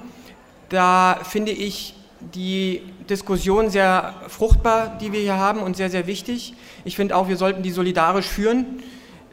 Da 0.71 1.21
finde 1.25 1.53
ich 1.53 1.95
die 2.33 2.83
Diskussion 3.09 3.71
sehr 3.71 4.15
fruchtbar, 4.29 4.99
die 5.01 5.13
wir 5.13 5.21
hier 5.21 5.37
haben 5.37 5.61
und 5.61 5.77
sehr, 5.77 5.91
sehr 5.91 6.07
wichtig. 6.07 6.55
Ich 6.85 6.97
finde 6.97 7.17
auch, 7.17 7.29
wir 7.29 7.37
sollten 7.37 7.63
die 7.63 7.71
solidarisch 7.71 8.27
führen, 8.27 8.83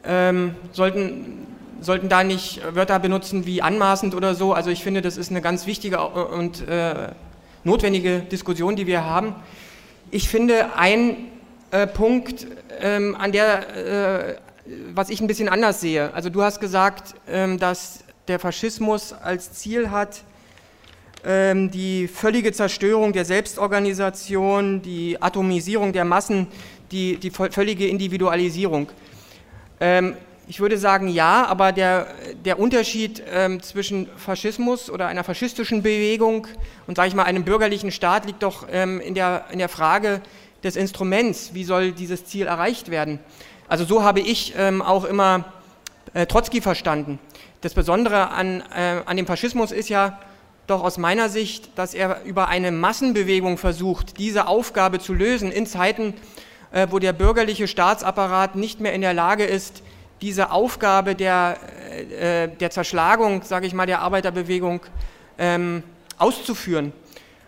ähm, 0.04 0.54
sollten, 0.72 1.46
sollten 1.80 2.08
da 2.08 2.24
nicht 2.24 2.60
Wörter 2.74 2.98
benutzen 2.98 3.46
wie 3.46 3.62
anmaßend 3.62 4.14
oder 4.14 4.34
so. 4.34 4.52
Also 4.52 4.70
ich 4.70 4.82
finde, 4.82 5.00
das 5.00 5.16
ist 5.16 5.30
eine 5.30 5.40
ganz 5.40 5.66
wichtige 5.66 6.00
und 6.00 6.66
äh, 6.68 7.08
notwendige 7.64 8.20
Diskussion, 8.20 8.76
die 8.76 8.86
wir 8.86 9.04
haben. 9.04 9.34
Ich 10.10 10.28
finde, 10.28 10.76
ein 10.76 11.16
äh, 11.70 11.86
Punkt, 11.86 12.46
ähm, 12.80 13.16
an 13.18 13.32
der, 13.32 13.76
äh, 13.76 14.36
was 14.94 15.08
ich 15.08 15.20
ein 15.20 15.26
bisschen 15.26 15.48
anders 15.48 15.80
sehe, 15.80 16.12
also 16.14 16.28
du 16.28 16.42
hast 16.42 16.60
gesagt, 16.60 17.14
ähm, 17.28 17.58
dass 17.58 18.04
der 18.28 18.38
Faschismus 18.38 19.12
als 19.12 19.52
Ziel 19.52 19.90
hat, 19.90 20.22
die 21.24 22.08
völlige 22.08 22.52
Zerstörung 22.52 23.12
der 23.12 23.24
Selbstorganisation, 23.24 24.82
die 24.82 25.22
Atomisierung 25.22 25.92
der 25.92 26.04
Massen, 26.04 26.48
die, 26.90 27.16
die 27.16 27.30
völlige 27.30 27.86
Individualisierung. 27.86 28.90
Ähm, 29.80 30.16
ich 30.48 30.60
würde 30.60 30.76
sagen 30.76 31.08
ja, 31.08 31.46
aber 31.46 31.72
der, 31.72 32.08
der 32.44 32.58
Unterschied 32.58 33.22
ähm, 33.32 33.62
zwischen 33.62 34.08
Faschismus 34.16 34.90
oder 34.90 35.06
einer 35.06 35.24
faschistischen 35.24 35.82
Bewegung 35.82 36.46
und, 36.86 36.96
sage 36.96 37.08
ich 37.08 37.14
mal, 37.14 37.24
einem 37.24 37.44
bürgerlichen 37.44 37.90
Staat 37.90 38.26
liegt 38.26 38.42
doch 38.42 38.66
ähm, 38.70 39.00
in, 39.00 39.14
der, 39.14 39.46
in 39.52 39.58
der 39.58 39.68
Frage 39.68 40.20
des 40.62 40.76
Instruments. 40.76 41.54
Wie 41.54 41.64
soll 41.64 41.92
dieses 41.92 42.24
Ziel 42.26 42.46
erreicht 42.46 42.90
werden? 42.90 43.20
Also 43.68 43.84
so 43.84 44.02
habe 44.02 44.20
ich 44.20 44.54
ähm, 44.58 44.82
auch 44.82 45.04
immer 45.04 45.44
äh, 46.12 46.26
Trotzki 46.26 46.60
verstanden. 46.60 47.18
Das 47.60 47.74
Besondere 47.74 48.30
an, 48.30 48.62
äh, 48.76 49.00
an 49.06 49.16
dem 49.16 49.26
Faschismus 49.26 49.72
ist 49.72 49.88
ja, 49.88 50.18
doch 50.66 50.82
aus 50.82 50.98
meiner 50.98 51.28
Sicht, 51.28 51.76
dass 51.76 51.94
er 51.94 52.22
über 52.24 52.48
eine 52.48 52.70
Massenbewegung 52.70 53.58
versucht, 53.58 54.18
diese 54.18 54.46
Aufgabe 54.46 54.98
zu 55.00 55.12
lösen 55.12 55.50
in 55.50 55.66
Zeiten, 55.66 56.14
äh, 56.72 56.86
wo 56.90 56.98
der 56.98 57.12
bürgerliche 57.12 57.68
Staatsapparat 57.68 58.56
nicht 58.56 58.80
mehr 58.80 58.92
in 58.92 59.00
der 59.00 59.12
Lage 59.12 59.44
ist, 59.44 59.82
diese 60.20 60.50
Aufgabe 60.52 61.14
der, 61.14 61.58
äh, 62.18 62.48
der 62.48 62.70
Zerschlagung, 62.70 63.42
sage 63.42 63.66
ich 63.66 63.74
mal, 63.74 63.86
der 63.86 64.00
Arbeiterbewegung 64.00 64.80
ähm, 65.36 65.82
auszuführen. 66.16 66.92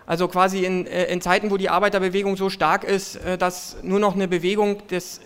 Also 0.07 0.29
quasi 0.29 0.65
in, 0.65 0.87
äh, 0.87 1.05
in, 1.05 1.21
Zeiten, 1.21 1.51
wo 1.51 1.57
die 1.57 1.71
Arbeiterbewegung 1.71 2.37
so 2.37 2.51
stark 2.51 2.85
ist, 2.85 3.19
dass 3.39 3.77
nur 3.83 4.01
noch 4.01 4.15
eine 4.15 4.29
Bewegung 4.29 4.87
des, 4.89 5.21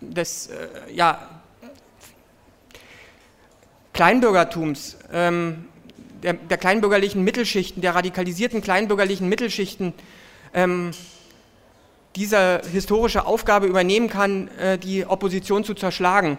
des 0.00 0.50
ja, 0.92 1.18
Kleinbürgertums 3.92 4.98
ähm, 5.12 5.64
der, 6.24 6.32
der 6.32 6.56
kleinbürgerlichen 6.56 7.22
Mittelschichten, 7.22 7.82
der 7.82 7.94
radikalisierten 7.94 8.62
kleinbürgerlichen 8.62 9.28
Mittelschichten 9.28 9.92
ähm, 10.54 10.90
diese 12.16 12.62
historische 12.72 13.26
Aufgabe 13.26 13.66
übernehmen 13.66 14.08
kann, 14.08 14.48
äh, 14.58 14.78
die 14.78 15.04
Opposition 15.04 15.64
zu 15.64 15.74
zerschlagen. 15.74 16.38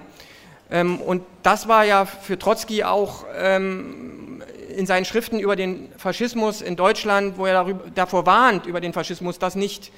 Ähm, 0.71 0.99
und 0.99 1.23
das 1.43 1.67
war 1.67 1.85
ja 1.85 2.05
für 2.05 2.39
Trotzki 2.39 2.83
auch 2.83 3.25
ähm, 3.37 4.41
in 4.75 4.87
seinen 4.87 5.05
Schriften 5.05 5.39
über 5.39 5.55
den 5.55 5.89
Faschismus 5.97 6.61
in 6.61 6.75
Deutschland, 6.75 7.37
wo 7.37 7.45
er 7.45 7.53
darüber, 7.53 7.83
davor 7.93 8.25
warnt, 8.25 8.65
über 8.65 8.81
den 8.81 8.91
Faschismus, 8.91 9.37
dass 9.37 9.55
nicht 9.55 9.91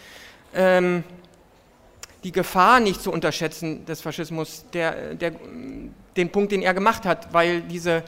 ähm, 0.54 1.04
die 2.26 2.34
Gefahr 2.34 2.82
nicht 2.82 3.02
zu 3.02 3.12
unterschätzen 3.12 3.86
des 3.86 4.02
Faschismus, 4.02 4.66
der, 4.74 5.16
der, 5.16 5.32
den 6.18 6.30
Punkt, 6.30 6.52
den 6.52 6.62
er 6.62 6.74
gemacht 6.74 7.06
hat, 7.06 7.34
weil 7.34 7.62
diese 7.62 8.04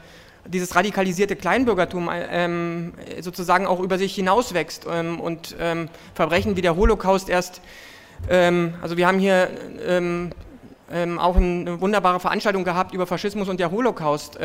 dieses 0.46 0.74
radikalisierte 0.74 1.36
Kleinbürgertum 1.36 2.10
ähm, 2.12 2.92
sozusagen 3.20 3.66
auch 3.66 3.80
über 3.80 3.98
sich 3.98 4.14
hinauswächst 4.14 4.86
ähm, 4.90 5.20
und 5.20 5.56
ähm, 5.60 5.88
Verbrechen 6.14 6.56
wie 6.56 6.62
der 6.62 6.76
Holocaust 6.76 7.28
erst, 7.28 7.60
ähm, 8.28 8.74
also 8.82 8.96
wir 8.96 9.06
haben 9.06 9.18
hier 9.18 9.50
ähm, 9.86 10.30
ähm, 10.92 11.18
auch 11.18 11.36
eine 11.36 11.80
wunderbare 11.80 12.20
Veranstaltung 12.20 12.64
gehabt 12.64 12.94
über 12.94 13.06
Faschismus 13.06 13.48
und 13.48 13.60
der 13.60 13.70
Holocaust. 13.70 14.38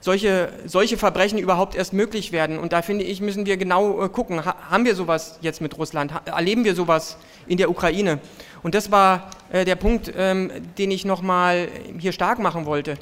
solche, 0.00 0.52
solche 0.66 0.98
Verbrechen 0.98 1.38
überhaupt 1.38 1.74
erst 1.74 1.92
möglich 1.92 2.30
werden. 2.30 2.58
Und 2.58 2.72
da 2.72 2.82
finde 2.82 3.02
ich, 3.02 3.20
müssen 3.20 3.46
wir 3.46 3.56
genau 3.56 4.04
äh, 4.04 4.08
gucken, 4.08 4.44
ha 4.44 4.54
haben 4.70 4.84
wir 4.84 4.94
sowas 4.94 5.38
jetzt 5.40 5.60
mit 5.60 5.76
Russland? 5.76 6.14
Ha 6.14 6.22
erleben 6.26 6.64
wir 6.64 6.74
sowas 6.74 7.16
in 7.48 7.56
der 7.56 7.70
Ukraine? 7.70 8.20
Und 8.62 8.74
das 8.74 8.92
war 8.92 9.30
äh, 9.50 9.64
der 9.64 9.74
Punkt, 9.74 10.12
den 10.14 10.90
ich 10.90 11.04
nochmal 11.04 11.68
hier 11.98 12.12
stark 12.12 12.38
machen 12.38 12.66
wollte. 12.66 12.96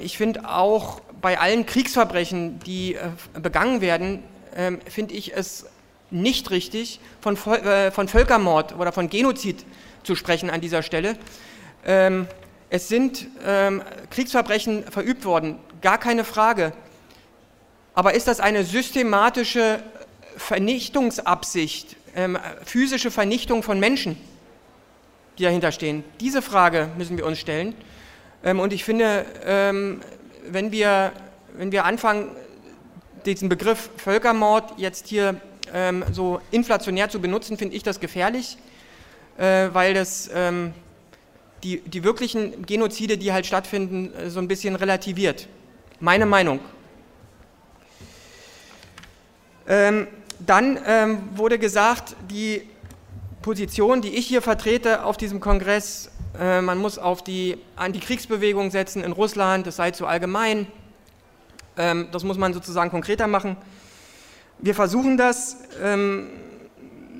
ich 0.00 0.16
finde 0.16 0.48
auch, 0.48 1.00
bei 1.20 1.38
allen 1.38 1.66
Kriegsverbrechen, 1.66 2.60
die 2.60 2.94
äh, 2.94 3.10
begangen 3.40 3.80
werden, 3.80 4.22
äh, 4.54 4.72
finde 4.88 5.14
ich 5.14 5.34
es 5.36 5.66
nicht 6.10 6.50
richtig, 6.50 7.00
von, 7.20 7.36
äh, 7.36 7.90
von, 7.90 8.08
Völkermord 8.08 8.76
oder 8.76 8.92
von 8.92 9.08
Genozid 9.08 9.64
zu 10.02 10.14
sprechen 10.14 10.50
an 10.50 10.60
dieser 10.60 10.82
Stelle. 10.82 11.16
Ähm, 11.84 12.26
es 12.68 12.88
sind 12.88 13.26
ähm, 13.44 13.82
Kriegsverbrechen 14.10 14.84
verübt 14.84 15.24
worden, 15.24 15.58
gar 15.82 15.98
keine 15.98 16.24
Frage. 16.24 16.72
Aber 17.94 18.14
ist 18.14 18.28
das 18.28 18.40
eine 18.40 18.64
systematische 18.64 19.82
Vernichtungsabsicht, 20.36 21.96
ähm, 22.14 22.38
physische 22.64 23.10
Vernichtung 23.10 23.62
von 23.62 23.78
Menschen? 23.78 24.16
die 25.40 25.44
dahinter 25.44 25.72
stehen? 25.72 26.04
Diese 26.20 26.42
Frage 26.42 26.90
müssen 26.98 27.16
wir 27.16 27.24
uns 27.24 27.38
stellen. 27.38 27.74
Ähm, 28.44 28.60
und 28.60 28.72
ich 28.72 28.84
finde, 28.84 29.24
ähm, 29.44 30.00
wenn, 30.48 30.72
wir, 30.72 31.12
wenn 31.56 31.72
wir 31.72 31.84
anfangen, 31.84 32.30
diesen 33.26 33.48
Begriff 33.48 33.90
Völkermord 33.96 34.78
jetzt 34.78 35.08
hier 35.08 35.40
ähm, 35.72 36.04
so 36.12 36.40
inflationär 36.50 37.08
zu 37.08 37.20
benutzen, 37.20 37.56
finde 37.56 37.76
ich 37.76 37.82
das 37.82 38.00
gefährlich, 38.00 38.56
äh, 39.38 39.68
weil 39.72 39.94
das 39.94 40.30
ähm, 40.34 40.72
die, 41.62 41.80
die 41.80 42.04
wirklichen 42.04 42.64
Genozide, 42.64 43.18
die 43.18 43.32
halt 43.32 43.46
stattfinden, 43.46 44.12
äh, 44.14 44.30
so 44.30 44.40
ein 44.40 44.48
bisschen 44.48 44.76
relativiert. 44.76 45.48
Meine 46.00 46.26
Meinung. 46.26 46.60
Ähm, 49.68 50.08
dann 50.38 50.78
ähm, 50.86 51.28
wurde 51.34 51.58
gesagt, 51.58 52.16
die 52.30 52.62
Position, 53.42 54.00
die 54.00 54.16
ich 54.16 54.26
hier 54.26 54.42
vertrete 54.42 55.04
auf 55.04 55.16
diesem 55.16 55.40
Kongress, 55.40 56.10
äh, 56.38 56.60
man 56.60 56.78
muss 56.78 56.98
auf 56.98 57.22
die 57.22 57.56
Antikriegsbewegung 57.76 58.70
setzen 58.70 59.02
in 59.02 59.12
Russland, 59.12 59.66
das 59.66 59.76
sei 59.76 59.90
zu 59.90 60.06
allgemein. 60.06 60.66
Ähm, 61.76 62.08
das 62.12 62.24
muss 62.24 62.38
man 62.38 62.52
sozusagen 62.52 62.90
konkreter 62.90 63.26
machen. 63.26 63.56
Wir 64.58 64.74
versuchen 64.74 65.16
das. 65.16 65.56
Ähm, 65.82 66.28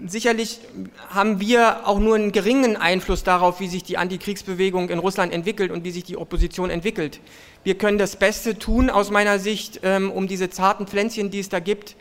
sicherlich 0.06 0.60
haben 1.08 1.40
wir 1.40 1.86
auch 1.86 1.98
nur 1.98 2.14
einen 2.14 2.32
geringen 2.32 2.76
Einfluss 2.76 3.24
darauf, 3.24 3.60
wie 3.60 3.68
sich 3.68 3.82
die 3.82 3.98
Antikriegsbewegung 3.98 4.90
in 4.90 4.98
Russland 4.98 5.32
entwickelt 5.32 5.70
und 5.70 5.84
wie 5.84 5.90
sich 5.90 6.04
die 6.04 6.16
Opposition 6.16 6.70
entwickelt. 6.70 7.20
Wir 7.64 7.76
können 7.76 7.98
das 7.98 8.16
Beste 8.16 8.58
tun 8.58 8.90
aus 8.90 9.10
meiner 9.10 9.38
Sicht, 9.38 9.80
ähm, 9.82 10.10
um 10.10 10.28
diese 10.28 10.50
zarten 10.50 10.86
Pflänzchen, 10.86 11.30
die 11.30 11.40
es 11.40 11.48
da 11.48 11.60
gibt, 11.60 11.96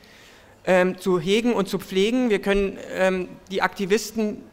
ähm, 0.66 0.98
zu 0.98 1.20
hegen 1.20 1.54
und 1.54 1.68
zu 1.68 1.80
pflegen. 1.80 2.30
Wir 2.30 2.40
können 2.40 2.78
ähm, 2.94 3.30
die 3.52 3.62
Aktivisten 3.62 4.44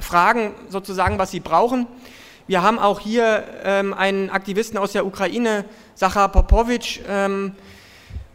fragen, 0.00 0.52
sozusagen, 0.68 1.18
was 1.18 1.30
sie 1.30 1.40
brauchen. 1.40 1.86
Wir 2.46 2.62
haben 2.62 2.78
auch 2.78 3.00
hier 3.00 3.44
einen 3.96 4.30
Aktivisten 4.30 4.78
aus 4.78 4.92
der 4.92 5.04
Ukraine, 5.04 5.66
Sachar 5.94 6.30
Popovic, 6.30 7.02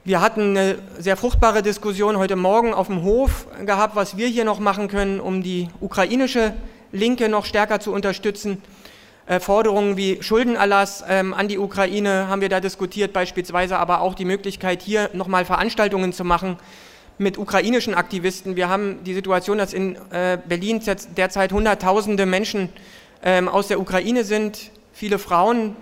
wir 0.06 0.20
hatten 0.20 0.58
eine 0.58 0.80
sehr 1.00 1.16
fruchtbare 1.16 1.62
Diskussion 1.62 2.18
heute 2.18 2.36
Morgen 2.36 2.74
auf 2.74 2.88
dem 2.88 3.04
Hof 3.04 3.48
gehabt, 3.66 3.96
was 3.96 4.18
wir 4.18 4.28
hier 4.28 4.44
noch 4.44 4.60
machen 4.60 4.90
können, 4.90 5.22
um 5.22 5.42
die 5.42 5.70
ukrainische 5.80 6.54
Linke 6.92 7.30
noch 7.30 7.46
stärker 7.46 7.80
zu 7.80 7.94
unterstützen. 7.94 8.62
Äh, 9.28 9.40
Forderungen 9.40 9.96
wie 9.96 10.22
Schuldenerlass 10.22 11.06
ähm, 11.08 11.34
an 11.34 11.48
die 11.48 11.58
Ukraine 11.58 12.28
haben 12.28 12.42
wir 12.42 12.50
da 12.50 12.60
diskutiert, 12.60 13.14
beispielsweise 13.14 13.78
aber 13.78 14.02
auch 14.02 14.14
die 14.14 14.26
Möglichkeit, 14.26 14.82
hier 14.82 15.10
nochmal 15.14 15.46
Veranstaltungen 15.46 16.12
zu 16.12 16.26
machen 16.26 16.58
mit 17.18 17.38
ukrainischen 17.38 17.94
Aktivisten. 17.94 18.56
Wir 18.56 18.70
haben 18.70 19.04
die 19.04 19.14
Situation, 19.14 19.58
dass 19.58 19.74
in 19.74 19.96
äh, 20.12 20.38
Berlin 20.46 20.82
derzeit 21.16 21.52
Hunderttausende 21.52 22.26
Menschen 22.26 22.70
ähm, 23.24 23.48
aus 23.48 23.68
der 23.68 23.80
Ukraine 23.80 24.24
sind, 24.24 24.72
viele 24.92 25.20
Frauen. 25.20 25.76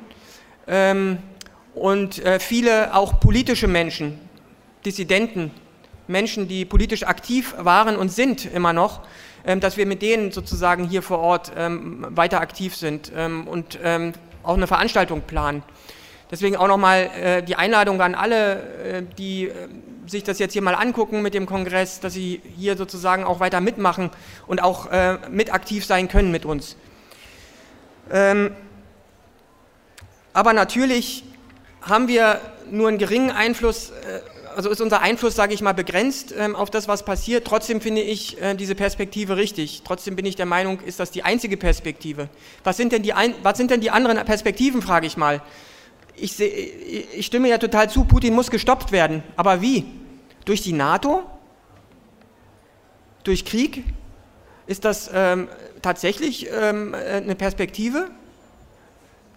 Ähm, 0.67 1.19
und 1.73 2.23
äh, 2.25 2.39
viele 2.39 2.93
auch 2.93 3.21
politische 3.21 3.67
Menschen, 3.67 4.19
Dissidenten, 4.85 5.51
Menschen, 6.07 6.49
die 6.49 6.65
politisch 6.65 7.03
aktiv 7.03 7.55
waren 7.57 7.95
und 7.95 8.11
sind 8.11 8.45
immer 8.45 8.73
noch, 8.73 9.01
ähm, 9.45 9.61
dass 9.61 9.77
wir 9.77 9.85
mit 9.85 10.01
denen 10.01 10.31
sozusagen 10.31 10.87
hier 10.87 11.01
vor 11.01 11.19
Ort 11.19 11.53
weiter 11.55 12.41
aktiv 12.41 12.75
sind 12.75 13.11
und 13.45 13.79
auch 14.43 14.55
eine 14.55 14.67
Veranstaltung 14.67 15.21
planen. 15.21 15.63
Deswegen 16.29 16.55
auch 16.55 16.67
nochmal 16.67 17.09
äh, 17.21 17.43
die 17.43 17.55
Einladung 17.55 18.01
an 18.01 18.15
alle, 18.15 19.05
die 19.17 19.49
sich 20.07 20.23
das 20.23 20.39
jetzt 20.39 20.53
hier 20.53 20.61
mal 20.61 20.75
angucken 20.75 21.21
mit 21.21 21.33
dem 21.33 21.45
Kongress, 21.45 21.99
dass 21.99 22.13
sie 22.13 22.41
hier 22.57 22.77
sozusagen 22.77 23.23
auch 23.23 23.39
weiter 23.39 23.61
mitmachen 23.61 24.09
und 24.47 24.61
auch 24.61 24.91
äh, 24.91 25.17
mit 25.29 25.53
aktiv 25.53 25.85
sein 25.85 26.07
können 26.07 26.31
mit 26.31 26.45
uns. 26.45 26.75
Ähm, 28.11 28.51
aber 30.33 30.53
natürlich 30.53 31.23
haben 31.81 32.07
wir 32.07 32.39
nur 32.69 32.87
einen 32.87 32.97
geringen 32.97 33.31
Einfluss, 33.31 33.89
äh, 33.89 34.21
also 34.55 34.69
ist 34.69 34.81
unser 34.81 35.01
Einfluss, 35.01 35.35
sage 35.35 35.53
ich 35.53 35.61
mal, 35.61 35.73
begrenzt 35.73 36.33
ähm, 36.37 36.55
auf 36.55 36.69
das, 36.69 36.87
was 36.87 37.03
passiert. 37.03 37.45
Trotzdem 37.45 37.81
finde 37.81 38.01
ich 38.01 38.41
äh, 38.41 38.53
diese 38.55 38.75
Perspektive 38.75 39.37
richtig. 39.37 39.83
Trotzdem 39.85 40.15
bin 40.15 40.25
ich 40.25 40.35
der 40.35 40.45
Meinung, 40.45 40.79
ist 40.81 40.99
das 40.99 41.11
die 41.11 41.23
einzige 41.23 41.57
Perspektive. 41.57 42.29
Was 42.63 42.77
sind 42.77 42.91
denn 42.91 43.03
die, 43.03 43.13
was 43.43 43.57
sind 43.57 43.71
denn 43.71 43.81
die 43.81 43.91
anderen 43.91 44.23
Perspektiven, 44.25 44.81
frage 44.81 45.07
ich 45.07 45.17
mal. 45.17 45.41
Ich, 46.15 46.33
seh, 46.33 46.47
ich 46.47 47.25
stimme 47.25 47.49
ja 47.49 47.57
total 47.57 47.89
zu, 47.89 48.05
Putin 48.05 48.33
muss 48.33 48.51
gestoppt 48.51 48.91
werden. 48.91 49.23
Aber 49.35 49.61
wie? 49.61 49.85
Durch 50.45 50.61
die 50.61 50.73
NATO? 50.73 51.23
Durch 53.23 53.45
Krieg? 53.45 53.83
Ist 54.67 54.85
das 54.85 55.09
ähm, 55.13 55.47
tatsächlich 55.81 56.47
ähm, 56.51 56.93
eine 56.93 57.35
Perspektive? 57.35 58.09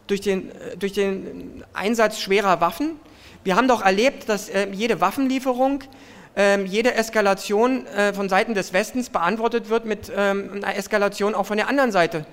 durch 0.06 0.20
den, 0.20 0.50
äh, 0.50 0.76
durch 0.76 0.92
den 0.92 1.64
Einsatz 1.72 2.20
schwerer 2.20 2.60
Waffen. 2.60 2.98
Wir 3.42 3.56
haben 3.56 3.68
doch 3.68 3.82
erlebt, 3.82 4.28
dass 4.28 4.48
äh, 4.48 4.68
jede 4.72 5.00
Waffenlieferung, 5.00 5.84
äh, 6.36 6.62
jede 6.64 6.94
Eskalation 6.94 7.86
äh, 7.86 8.12
von 8.12 8.28
Seiten 8.28 8.54
des 8.54 8.72
Westens 8.72 9.10
beantwortet 9.10 9.68
wird 9.68 9.84
mit 9.84 10.10
ähm, 10.14 10.50
einer 10.54 10.76
Eskalation 10.76 11.34
auch 11.34 11.46
von 11.46 11.56
der 11.56 11.68
anderen 11.68 11.92
Seite. 11.92 12.26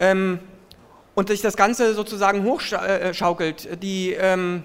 Ähm, 0.00 0.38
und 1.18 1.26
sich 1.26 1.40
das 1.40 1.56
Ganze 1.56 1.94
sozusagen 1.94 2.44
hochschaukelt. 2.44 3.82
Die 3.82 4.12
ähm, 4.12 4.62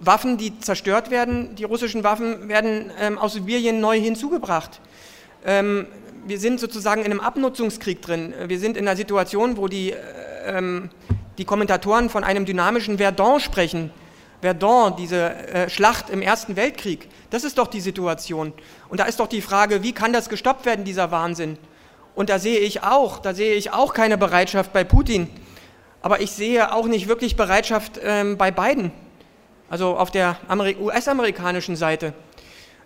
Waffen, 0.00 0.38
die 0.38 0.58
zerstört 0.58 1.10
werden, 1.10 1.54
die 1.54 1.64
russischen 1.64 2.02
Waffen, 2.02 2.48
werden 2.48 2.90
ähm, 2.98 3.18
aus 3.18 3.34
Sibirien 3.34 3.78
neu 3.78 4.00
hinzugebracht. 4.00 4.80
Ähm, 5.44 5.86
wir 6.26 6.38
sind 6.38 6.60
sozusagen 6.60 7.02
in 7.02 7.10
einem 7.10 7.20
Abnutzungskrieg 7.20 8.00
drin. 8.00 8.32
Wir 8.46 8.58
sind 8.58 8.78
in 8.78 8.88
einer 8.88 8.96
Situation, 8.96 9.58
wo 9.58 9.68
die 9.68 9.92
ähm, 10.46 10.88
die 11.36 11.44
Kommentatoren 11.44 12.08
von 12.08 12.24
einem 12.24 12.46
dynamischen 12.46 12.96
Verdun 12.96 13.38
sprechen. 13.38 13.90
Verdun, 14.40 14.94
diese 14.96 15.34
äh, 15.34 15.68
Schlacht 15.68 16.08
im 16.08 16.22
Ersten 16.22 16.56
Weltkrieg, 16.56 17.06
das 17.28 17.44
ist 17.44 17.58
doch 17.58 17.66
die 17.66 17.82
Situation. 17.82 18.54
Und 18.88 19.00
da 19.00 19.04
ist 19.04 19.20
doch 19.20 19.28
die 19.28 19.42
Frage, 19.42 19.82
wie 19.82 19.92
kann 19.92 20.14
das 20.14 20.30
gestoppt 20.30 20.64
werden, 20.64 20.86
dieser 20.86 21.10
Wahnsinn? 21.10 21.58
Und 22.14 22.30
da 22.30 22.38
sehe 22.38 22.60
ich 22.60 22.82
auch, 22.82 23.18
da 23.18 23.34
sehe 23.34 23.52
ich 23.56 23.74
auch 23.74 23.92
keine 23.92 24.16
Bereitschaft 24.16 24.72
bei 24.72 24.82
Putin. 24.82 25.28
Aber 26.06 26.20
ich 26.20 26.30
sehe 26.30 26.72
auch 26.72 26.86
nicht 26.86 27.08
wirklich 27.08 27.34
Bereitschaft 27.34 27.98
ähm, 28.00 28.36
bei 28.36 28.52
Biden, 28.52 28.92
also 29.68 29.96
auf 29.96 30.12
der 30.12 30.36
US-amerikanischen 30.80 31.74
Seite. 31.74 32.12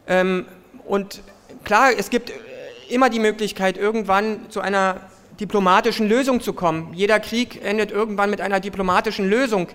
Ähm, 0.06 0.46
und 0.86 1.20
klar, 1.62 1.90
es 1.98 2.08
gibt 2.08 2.32
immer 2.88 3.10
die 3.10 3.18
Möglichkeit, 3.18 3.76
irgendwann 3.76 4.48
zu 4.48 4.62
einer 4.62 5.02
diplomatischen 5.38 6.08
Lösung 6.08 6.40
zu 6.40 6.54
kommen. 6.54 6.94
Jeder 6.94 7.20
Krieg 7.20 7.62
endet 7.62 7.90
irgendwann 7.90 8.30
mit 8.30 8.40
einer 8.40 8.58
diplomatischen 8.58 9.28
Lösung. 9.28 9.68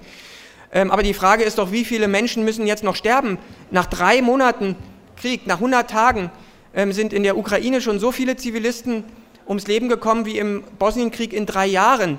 Ähm, 0.73 0.89
aber 0.89 1.03
die 1.03 1.13
Frage 1.13 1.43
ist 1.43 1.59
doch, 1.59 1.71
wie 1.71 1.85
viele 1.85 2.07
Menschen 2.07 2.45
müssen 2.45 2.65
jetzt 2.65 2.83
noch 2.83 2.95
sterben? 2.95 3.37
Nach 3.69 3.85
drei 3.85 4.23
Monaten 4.23 4.75
Krieg, 5.17 5.45
nach 5.45 5.57
100 5.57 5.87
Tagen 5.87 6.31
ähm, 6.73 6.91
sind 6.93 7.13
in 7.13 7.21
der 7.21 7.37
Ukraine 7.37 7.79
schon 7.79 7.99
so 7.99 8.11
viele 8.11 8.37
Zivilisten 8.37 9.03
ums 9.47 9.67
Leben 9.67 9.87
gekommen 9.87 10.25
wie 10.25 10.39
im 10.39 10.63
Bosnienkrieg 10.79 11.31
in 11.31 11.45
drei 11.45 11.67
Jahren. 11.67 12.17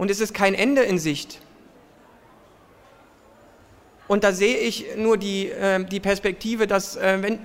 Und 0.00 0.10
es 0.10 0.18
ist 0.18 0.32
kein 0.32 0.54
Ende 0.54 0.80
in 0.80 0.98
Sicht. 0.98 1.40
Und 4.08 4.24
da 4.24 4.32
sehe 4.32 4.56
ich 4.56 4.86
nur 4.96 5.18
die, 5.18 5.50
äh, 5.50 5.84
die 5.84 6.00
Perspektive, 6.00 6.66
dass 6.66 6.96
äh, 6.96 7.18
wenn, 7.20 7.38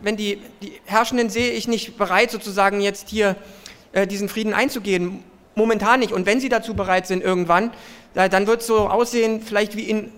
wenn 0.00 0.16
die, 0.16 0.40
die 0.62 0.80
Herrschenden 0.86 1.28
sehe 1.28 1.50
ich 1.50 1.68
nicht 1.68 1.98
bereit, 1.98 2.30
sozusagen 2.30 2.80
jetzt 2.80 3.10
hier 3.10 3.36
äh, 3.92 4.06
diesen 4.06 4.30
Frieden 4.30 4.54
einzugehen. 4.54 5.22
Momentan 5.54 6.00
nicht. 6.00 6.12
Und 6.12 6.24
wenn 6.24 6.40
sie 6.40 6.48
dazu 6.48 6.72
bereit 6.72 7.06
sind 7.06 7.22
irgendwann, 7.22 7.72
dann 8.14 8.46
wird 8.46 8.62
es 8.62 8.66
so 8.66 8.88
aussehen, 8.88 9.42
vielleicht 9.42 9.76
wie 9.76 9.84
in 9.84 10.10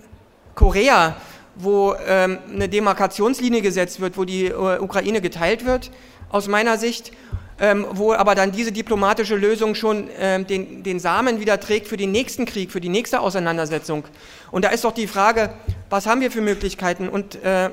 Korea, 0.55 1.17
wo 1.57 1.97
ähm, 2.07 2.39
eine 2.53 2.69
Demarkationslinie 2.69 3.63
gesetzt 3.63 3.99
wird, 3.99 4.17
wo 4.17 4.25
die 4.25 4.47
äh, 4.47 4.79
Ukraine 4.79 5.21
geteilt 5.21 5.65
wird, 5.65 5.91
aus 6.29 6.47
meiner 6.47 6.79
Sicht 6.79 7.11
ähm, 7.61 7.87
wo 7.93 8.13
aber 8.13 8.35
dann 8.35 8.53
diese 8.53 8.73
diplomatische 8.73 9.37
Lösung 9.37 9.75
schon 9.75 10.09
ähm, 10.19 10.47
den, 10.47 10.83
den 10.83 10.99
Samen 10.99 11.41
wieder 11.41 11.61
trägt 11.61 11.87
für 11.87 11.97
den 11.97 12.11
nächsten 12.11 12.47
Krieg, 12.47 12.73
für 12.73 12.81
die 12.81 12.89
nächste 12.89 13.21
Auseinandersetzung. 13.21 14.05
Und 14.51 14.65
da 14.65 14.71
ist 14.71 14.85
doch 14.85 14.93
die 14.93 15.07
Frage, 15.07 15.51
was 15.91 16.07
haben 16.07 16.21
wir 16.21 16.31
für 16.31 16.41
Möglichkeiten? 16.41 17.09
Und 17.09 17.43
äh, 17.45 17.71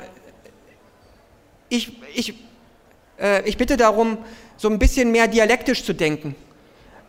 ich, 1.69 1.93
ich, 2.13 2.35
äh, 3.19 3.47
ich 3.47 3.57
bitte 3.57 3.77
darum, 3.77 4.17
so 4.57 4.69
ein 4.69 4.77
bisschen 4.77 5.11
mehr 5.11 5.27
dialektisch 5.27 5.83
zu 5.83 5.93
denken. 5.93 6.35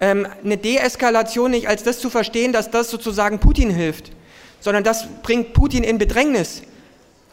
Ähm, 0.01 0.27
eine 0.43 0.57
Deeskalation 0.57 1.51
nicht 1.51 1.69
als 1.69 1.83
das 1.83 1.99
zu 1.99 2.09
verstehen, 2.09 2.53
dass 2.53 2.71
das 2.71 2.91
sozusagen 2.91 3.39
Putin 3.39 3.71
hilft, 3.71 4.13
sondern 4.61 4.83
das 4.85 5.07
bringt 5.23 5.53
Putin 5.53 5.85
in 5.85 5.99
Bedrängnis. 5.99 6.63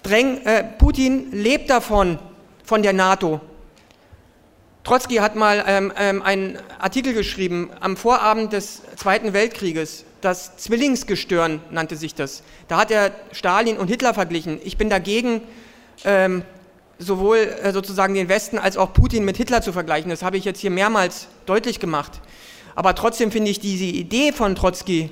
Dräng, 0.03 0.41
äh, 0.45 0.63
Putin 0.63 1.31
lebt 1.31 1.69
davon, 1.69 2.19
von 2.63 2.83
der 2.83 2.93
NATO. 2.93 3.41
Trotzki 4.89 5.17
hat 5.17 5.35
mal 5.35 5.63
ähm, 5.67 5.93
ähm, 5.99 6.23
einen 6.23 6.57
Artikel 6.79 7.13
geschrieben 7.13 7.69
am 7.79 7.95
Vorabend 7.95 8.53
des 8.53 8.81
Zweiten 8.95 9.33
Weltkrieges. 9.33 10.03
Das 10.21 10.57
Zwillingsgestirn 10.57 11.61
nannte 11.69 11.95
sich 11.95 12.15
das. 12.15 12.41
Da 12.67 12.77
hat 12.77 12.89
er 12.89 13.11
Stalin 13.31 13.77
und 13.77 13.87
Hitler 13.87 14.15
verglichen. 14.15 14.59
Ich 14.63 14.77
bin 14.77 14.89
dagegen, 14.89 15.41
ähm, 16.05 16.41
sowohl 16.97 17.37
äh, 17.37 17.71
sozusagen 17.71 18.15
den 18.15 18.29
Westen 18.29 18.57
als 18.57 18.77
auch 18.77 18.91
Putin 18.91 19.25
mit 19.25 19.37
Hitler 19.37 19.61
zu 19.61 19.73
vergleichen. 19.73 20.09
Das 20.09 20.23
habe 20.23 20.37
ich 20.37 20.43
jetzt 20.43 20.59
hier 20.59 20.71
mehrmals 20.71 21.27
deutlich 21.45 21.79
gemacht. 21.79 22.13
Aber 22.73 22.95
trotzdem 22.95 23.31
finde 23.31 23.51
ich 23.51 23.59
diese 23.59 23.85
Idee 23.85 24.31
von 24.31 24.55
Trotzki 24.55 25.11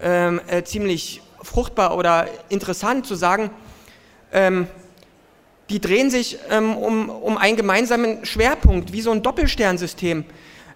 ähm, 0.00 0.40
äh, 0.46 0.62
ziemlich 0.62 1.20
fruchtbar 1.42 1.96
oder 1.96 2.28
interessant 2.48 3.08
zu 3.08 3.16
sagen, 3.16 3.50
ähm, 4.30 4.68
die 5.68 5.80
drehen 5.80 6.10
sich 6.10 6.38
ähm, 6.50 6.76
um, 6.76 7.08
um 7.08 7.36
einen 7.36 7.56
gemeinsamen 7.56 8.24
Schwerpunkt, 8.24 8.92
wie 8.92 9.00
so 9.00 9.10
ein 9.10 9.22
Doppelsternsystem. 9.22 10.24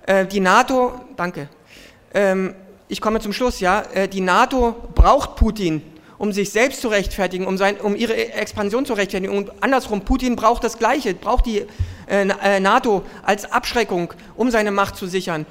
Äh, 0.07 0.27
die 0.27 0.41
NATO, 0.41 1.01
danke, 1.17 1.49
ähm, 2.15 2.55
ich 2.89 3.01
komme 3.01 3.21
zum 3.21 3.33
Schluss, 3.33 3.61
ja, 3.61 3.83
äh, 3.95 4.09
die 4.09 4.21
NATO 4.21 4.75
braucht 4.95 5.37
Putin, 5.37 5.83
um 6.19 6.33
sich 6.33 6.51
selbst 6.51 6.81
zu 6.81 6.89
rechtfertigen, 6.89 7.47
um, 7.47 7.57
sein, 7.57 7.77
um 7.81 7.95
ihre 7.95 8.33
Expansion 8.33 8.85
zu 8.85 8.95
rechtfertigen. 8.95 9.37
Und 9.37 9.53
andersrum, 9.63 10.03
Putin 10.03 10.35
braucht 10.35 10.65
das 10.65 10.77
Gleiche, 10.77 11.15
braucht 11.15 11.47
die 11.47 11.65
äh, 12.09 12.29
äh 12.29 12.61
NATO 12.61 13.05
als 13.23 13.51
Abschreckung, 13.51 14.13
um 14.37 14.51
seine 14.51 14.73
Macht 14.73 14.97
zu 14.97 15.07
sichern. 15.07 15.47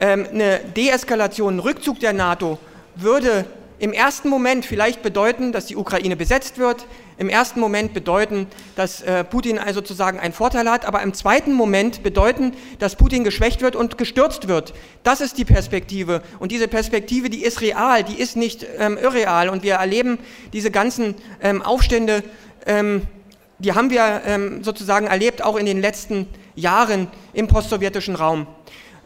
Ähm, 0.00 0.26
eine 0.32 0.58
Deeskalation, 0.58 1.56
ein 1.56 1.60
Rückzug 1.60 2.00
der 2.00 2.12
NATO 2.12 2.58
würde 2.96 3.46
im 3.78 3.92
ersten 3.92 4.28
Moment 4.28 4.64
vielleicht 4.64 5.02
bedeuten, 5.02 5.52
dass 5.52 5.66
die 5.66 5.76
Ukraine 5.76 6.16
besetzt 6.16 6.58
wird, 6.58 6.86
im 7.18 7.28
ersten 7.28 7.60
Moment 7.60 7.94
bedeuten, 7.94 8.46
dass 8.76 9.02
äh, 9.02 9.24
Putin 9.24 9.58
also 9.58 9.80
sozusagen 9.80 10.18
einen 10.18 10.32
Vorteil 10.32 10.68
hat, 10.70 10.84
aber 10.84 11.02
im 11.02 11.14
zweiten 11.14 11.52
Moment 11.52 12.02
bedeuten, 12.02 12.52
dass 12.78 12.96
Putin 12.96 13.24
geschwächt 13.24 13.60
wird 13.60 13.76
und 13.76 13.98
gestürzt 13.98 14.48
wird. 14.48 14.74
Das 15.02 15.20
ist 15.20 15.38
die 15.38 15.44
Perspektive. 15.44 16.22
Und 16.38 16.52
diese 16.52 16.68
Perspektive, 16.68 17.30
die 17.30 17.42
ist 17.42 17.60
real, 17.60 18.04
die 18.04 18.20
ist 18.20 18.36
nicht 18.36 18.66
ähm, 18.78 18.98
irreal. 18.98 19.48
Und 19.48 19.62
wir 19.62 19.74
erleben 19.74 20.18
diese 20.52 20.70
ganzen 20.70 21.14
ähm, 21.42 21.62
Aufstände, 21.62 22.22
ähm, 22.66 23.02
die 23.58 23.72
haben 23.72 23.90
wir 23.90 24.22
ähm, 24.26 24.64
sozusagen 24.64 25.06
erlebt, 25.06 25.42
auch 25.42 25.56
in 25.56 25.66
den 25.66 25.80
letzten 25.80 26.26
Jahren 26.56 27.08
im 27.32 27.46
postsowjetischen 27.46 28.16
Raum. 28.16 28.46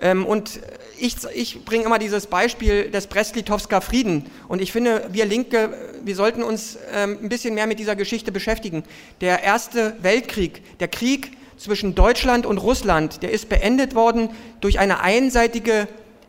Ähm, 0.01 0.24
und 0.24 0.60
ich, 0.98 1.16
ich 1.35 1.64
bringe 1.64 1.85
immer 1.85 1.98
dieses 1.98 2.27
Beispiel 2.27 2.90
des 2.90 3.06
Brest-Litowsker 3.06 3.81
Frieden. 3.81 4.27
Und 4.48 4.62
ich 4.62 4.73
finde, 4.73 5.09
wir 5.12 5.27
Linke, 5.27 5.74
wir 6.05 6.14
sollten 6.14 6.43
uns 6.43 6.78
ähm, 6.93 7.18
ein 7.23 7.28
bisschen 7.28 7.55
mehr 7.55 7.66
mit 7.66 7.78
dieser 7.78 7.97
Geschichte 7.97 8.32
beschäftigen. 8.32 8.85
Der 9.20 9.43
Erste 9.43 9.97
Weltkrieg, 10.02 10.62
der 10.78 10.89
Krieg 10.89 11.32
zwischen 11.56 11.94
Deutschland 11.94 12.47
und 12.47 12.59
Russland, 12.59 13.23
der 13.23 13.31
ist 13.31 13.48
beendet 13.48 13.94
worden 13.94 14.31
durch 14.60 14.78
eine 14.78 15.01
einseitige 15.01 15.89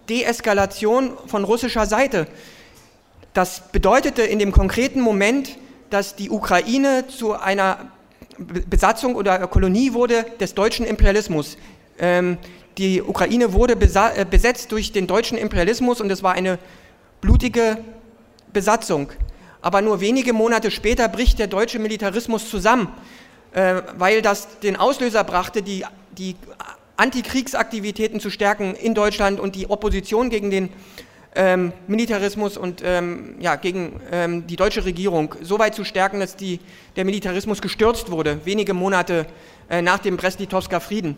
Deeskalation 0.09 1.13
von 1.27 1.43
russischer 1.43 1.85
Seite. 1.85 2.27
Das 3.33 3.71
bedeutete 3.71 4.23
in 4.23 4.39
dem 4.39 4.51
konkreten 4.51 5.01
Moment, 5.01 5.57
dass 5.89 6.15
die 6.15 6.29
Ukraine 6.29 7.05
zu 7.07 7.33
einer 7.33 7.91
Besatzung 8.37 9.15
oder 9.15 9.47
Kolonie 9.47 9.93
wurde 9.93 10.25
des 10.39 10.53
deutschen 10.53 10.85
Imperialismus. 10.85 11.57
Ähm, 11.99 12.37
die 12.77 13.01
Ukraine 13.01 13.53
wurde 13.53 13.73
äh, 13.73 14.25
besetzt 14.29 14.71
durch 14.71 14.91
den 14.91 15.07
deutschen 15.07 15.37
Imperialismus 15.37 16.01
und 16.01 16.11
es 16.11 16.23
war 16.23 16.33
eine 16.33 16.59
blutige 17.21 17.77
Besatzung. 18.53 19.11
Aber 19.61 19.81
nur 19.81 19.99
wenige 19.99 20.33
Monate 20.33 20.71
später 20.71 21.09
bricht 21.09 21.39
der 21.39 21.47
deutsche 21.47 21.79
Militarismus 21.79 22.49
zusammen, 22.49 22.89
äh, 23.53 23.81
weil 23.97 24.21
das 24.21 24.59
den 24.59 24.75
Auslöser 24.75 25.23
brachte, 25.23 25.61
die, 25.61 25.83
die 26.11 26.35
Antikriegsaktivitäten 26.97 28.19
zu 28.19 28.29
stärken 28.29 28.75
in 28.75 28.93
Deutschland 28.93 29.39
und 29.39 29.55
die 29.55 29.69
Opposition 29.69 30.29
gegen 30.29 30.51
den 30.51 30.69
ähm, 31.35 31.73
Militarismus 31.87 32.57
und 32.57 32.81
ähm, 32.83 33.35
ja, 33.39 33.55
gegen 33.55 33.99
ähm, 34.11 34.47
die 34.47 34.55
deutsche 34.55 34.85
Regierung 34.85 35.35
so 35.41 35.59
weit 35.59 35.75
zu 35.75 35.83
stärken, 35.83 36.19
dass 36.19 36.35
die, 36.35 36.59
der 36.95 37.05
Militarismus 37.05 37.61
gestürzt 37.61 38.09
wurde, 38.09 38.39
wenige 38.45 38.73
Monate 38.73 39.27
äh, 39.69 39.81
nach 39.81 39.99
dem 39.99 40.17
Brest-Litowsker 40.17 40.79
Frieden. 40.79 41.17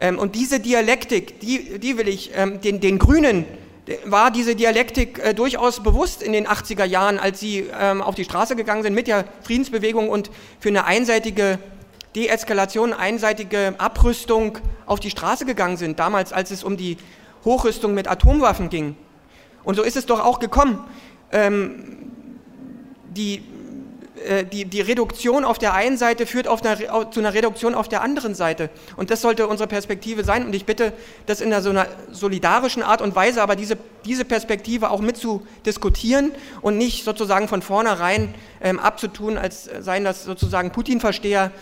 Ähm, 0.00 0.18
und 0.18 0.34
diese 0.34 0.60
Dialektik, 0.60 1.40
die, 1.40 1.78
die 1.78 1.96
will 1.96 2.08
ich 2.08 2.30
ähm, 2.34 2.60
den, 2.60 2.80
den 2.80 2.98
Grünen, 2.98 3.44
war 4.04 4.30
diese 4.30 4.56
Dialektik 4.56 5.18
äh, 5.18 5.34
durchaus 5.34 5.82
bewusst 5.82 6.22
in 6.22 6.32
den 6.32 6.46
80er 6.46 6.84
Jahren, 6.84 7.18
als 7.18 7.40
sie 7.40 7.66
ähm, 7.78 8.02
auf 8.02 8.14
die 8.14 8.24
Straße 8.24 8.56
gegangen 8.56 8.82
sind 8.82 8.94
mit 8.94 9.06
der 9.06 9.24
Friedensbewegung 9.42 10.08
und 10.08 10.30
für 10.58 10.68
eine 10.68 10.84
einseitige 10.84 11.58
Deeskalation, 12.16 12.92
einseitige 12.92 13.74
Abrüstung 13.78 14.58
auf 14.86 15.00
die 15.00 15.10
Straße 15.10 15.44
gegangen 15.44 15.76
sind, 15.76 15.98
damals 15.98 16.32
als 16.32 16.50
es 16.50 16.64
um 16.64 16.76
die 16.76 16.96
Hochrüstung 17.44 17.94
mit 17.94 18.08
Atomwaffen 18.08 18.70
ging. 18.70 18.96
Und 19.62 19.76
so 19.76 19.82
ist 19.82 19.96
es 19.96 20.06
doch 20.06 20.24
auch 20.24 20.40
gekommen. 20.40 20.82
Ähm, 21.30 22.12
die 23.16 23.42
die, 24.44 24.64
die 24.64 24.80
Reduktion 24.80 25.44
auf 25.44 25.58
der 25.58 25.74
einen 25.74 25.96
Seite 25.96 26.26
führt 26.26 26.48
eine, 26.48 27.10
zu 27.10 27.20
einer 27.20 27.34
Reduktion 27.34 27.74
auf 27.74 27.88
der 27.88 28.02
anderen 28.02 28.34
Seite. 28.34 28.70
Und 28.96 29.10
das 29.10 29.20
sollte 29.20 29.46
unsere 29.46 29.68
Perspektive 29.68 30.24
sein. 30.24 30.44
Und 30.44 30.54
ich 30.54 30.64
bitte, 30.64 30.92
das 31.26 31.40
in 31.40 31.52
einer 31.52 31.62
so 31.62 31.70
einer 31.70 31.86
solidarischen 32.10 32.82
Art 32.82 33.00
und 33.00 33.14
Weise, 33.14 33.42
aber 33.42 33.56
diese, 33.56 33.76
diese 34.04 34.24
Perspektive 34.24 34.90
auch 34.90 35.00
mit 35.00 35.16
zu 35.16 35.46
diskutieren 35.64 36.32
und 36.60 36.78
nicht 36.78 37.04
sozusagen 37.04 37.48
von 37.48 37.62
vornherein 37.62 38.34
ähm, 38.60 38.78
abzutun, 38.78 39.38
als 39.38 39.70
seien 39.80 40.04
das 40.04 40.24
sozusagen 40.24 40.70
Putin-Versteher, 40.70 41.52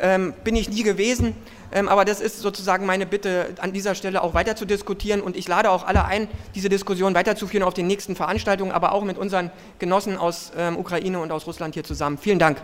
ähm, 0.00 0.34
bin 0.44 0.56
ich 0.56 0.68
nie 0.68 0.82
gewesen. 0.82 1.34
Ähm, 1.72 1.88
aber 1.88 2.04
das 2.04 2.20
ist 2.20 2.40
sozusagen 2.40 2.86
meine 2.86 3.06
Bitte, 3.06 3.54
an 3.60 3.72
dieser 3.72 3.94
Stelle 3.94 4.22
auch 4.22 4.34
weiter 4.34 4.56
zu 4.56 4.64
diskutieren. 4.64 5.20
Und 5.20 5.36
ich 5.36 5.48
lade 5.48 5.70
auch 5.70 5.86
alle 5.86 6.04
ein, 6.04 6.28
diese 6.54 6.68
Diskussion 6.68 7.14
weiterzuführen 7.14 7.62
auf 7.62 7.74
den 7.74 7.86
nächsten 7.86 8.16
Veranstaltungen, 8.16 8.72
aber 8.72 8.92
auch 8.92 9.04
mit 9.04 9.18
unseren 9.18 9.50
Genossen 9.78 10.16
aus 10.16 10.52
ähm, 10.56 10.76
Ukraine 10.76 11.20
und 11.20 11.32
aus 11.32 11.46
Russland 11.46 11.74
hier 11.74 11.84
zusammen. 11.84 12.18
Vielen 12.18 12.38
Dank. 12.38 12.58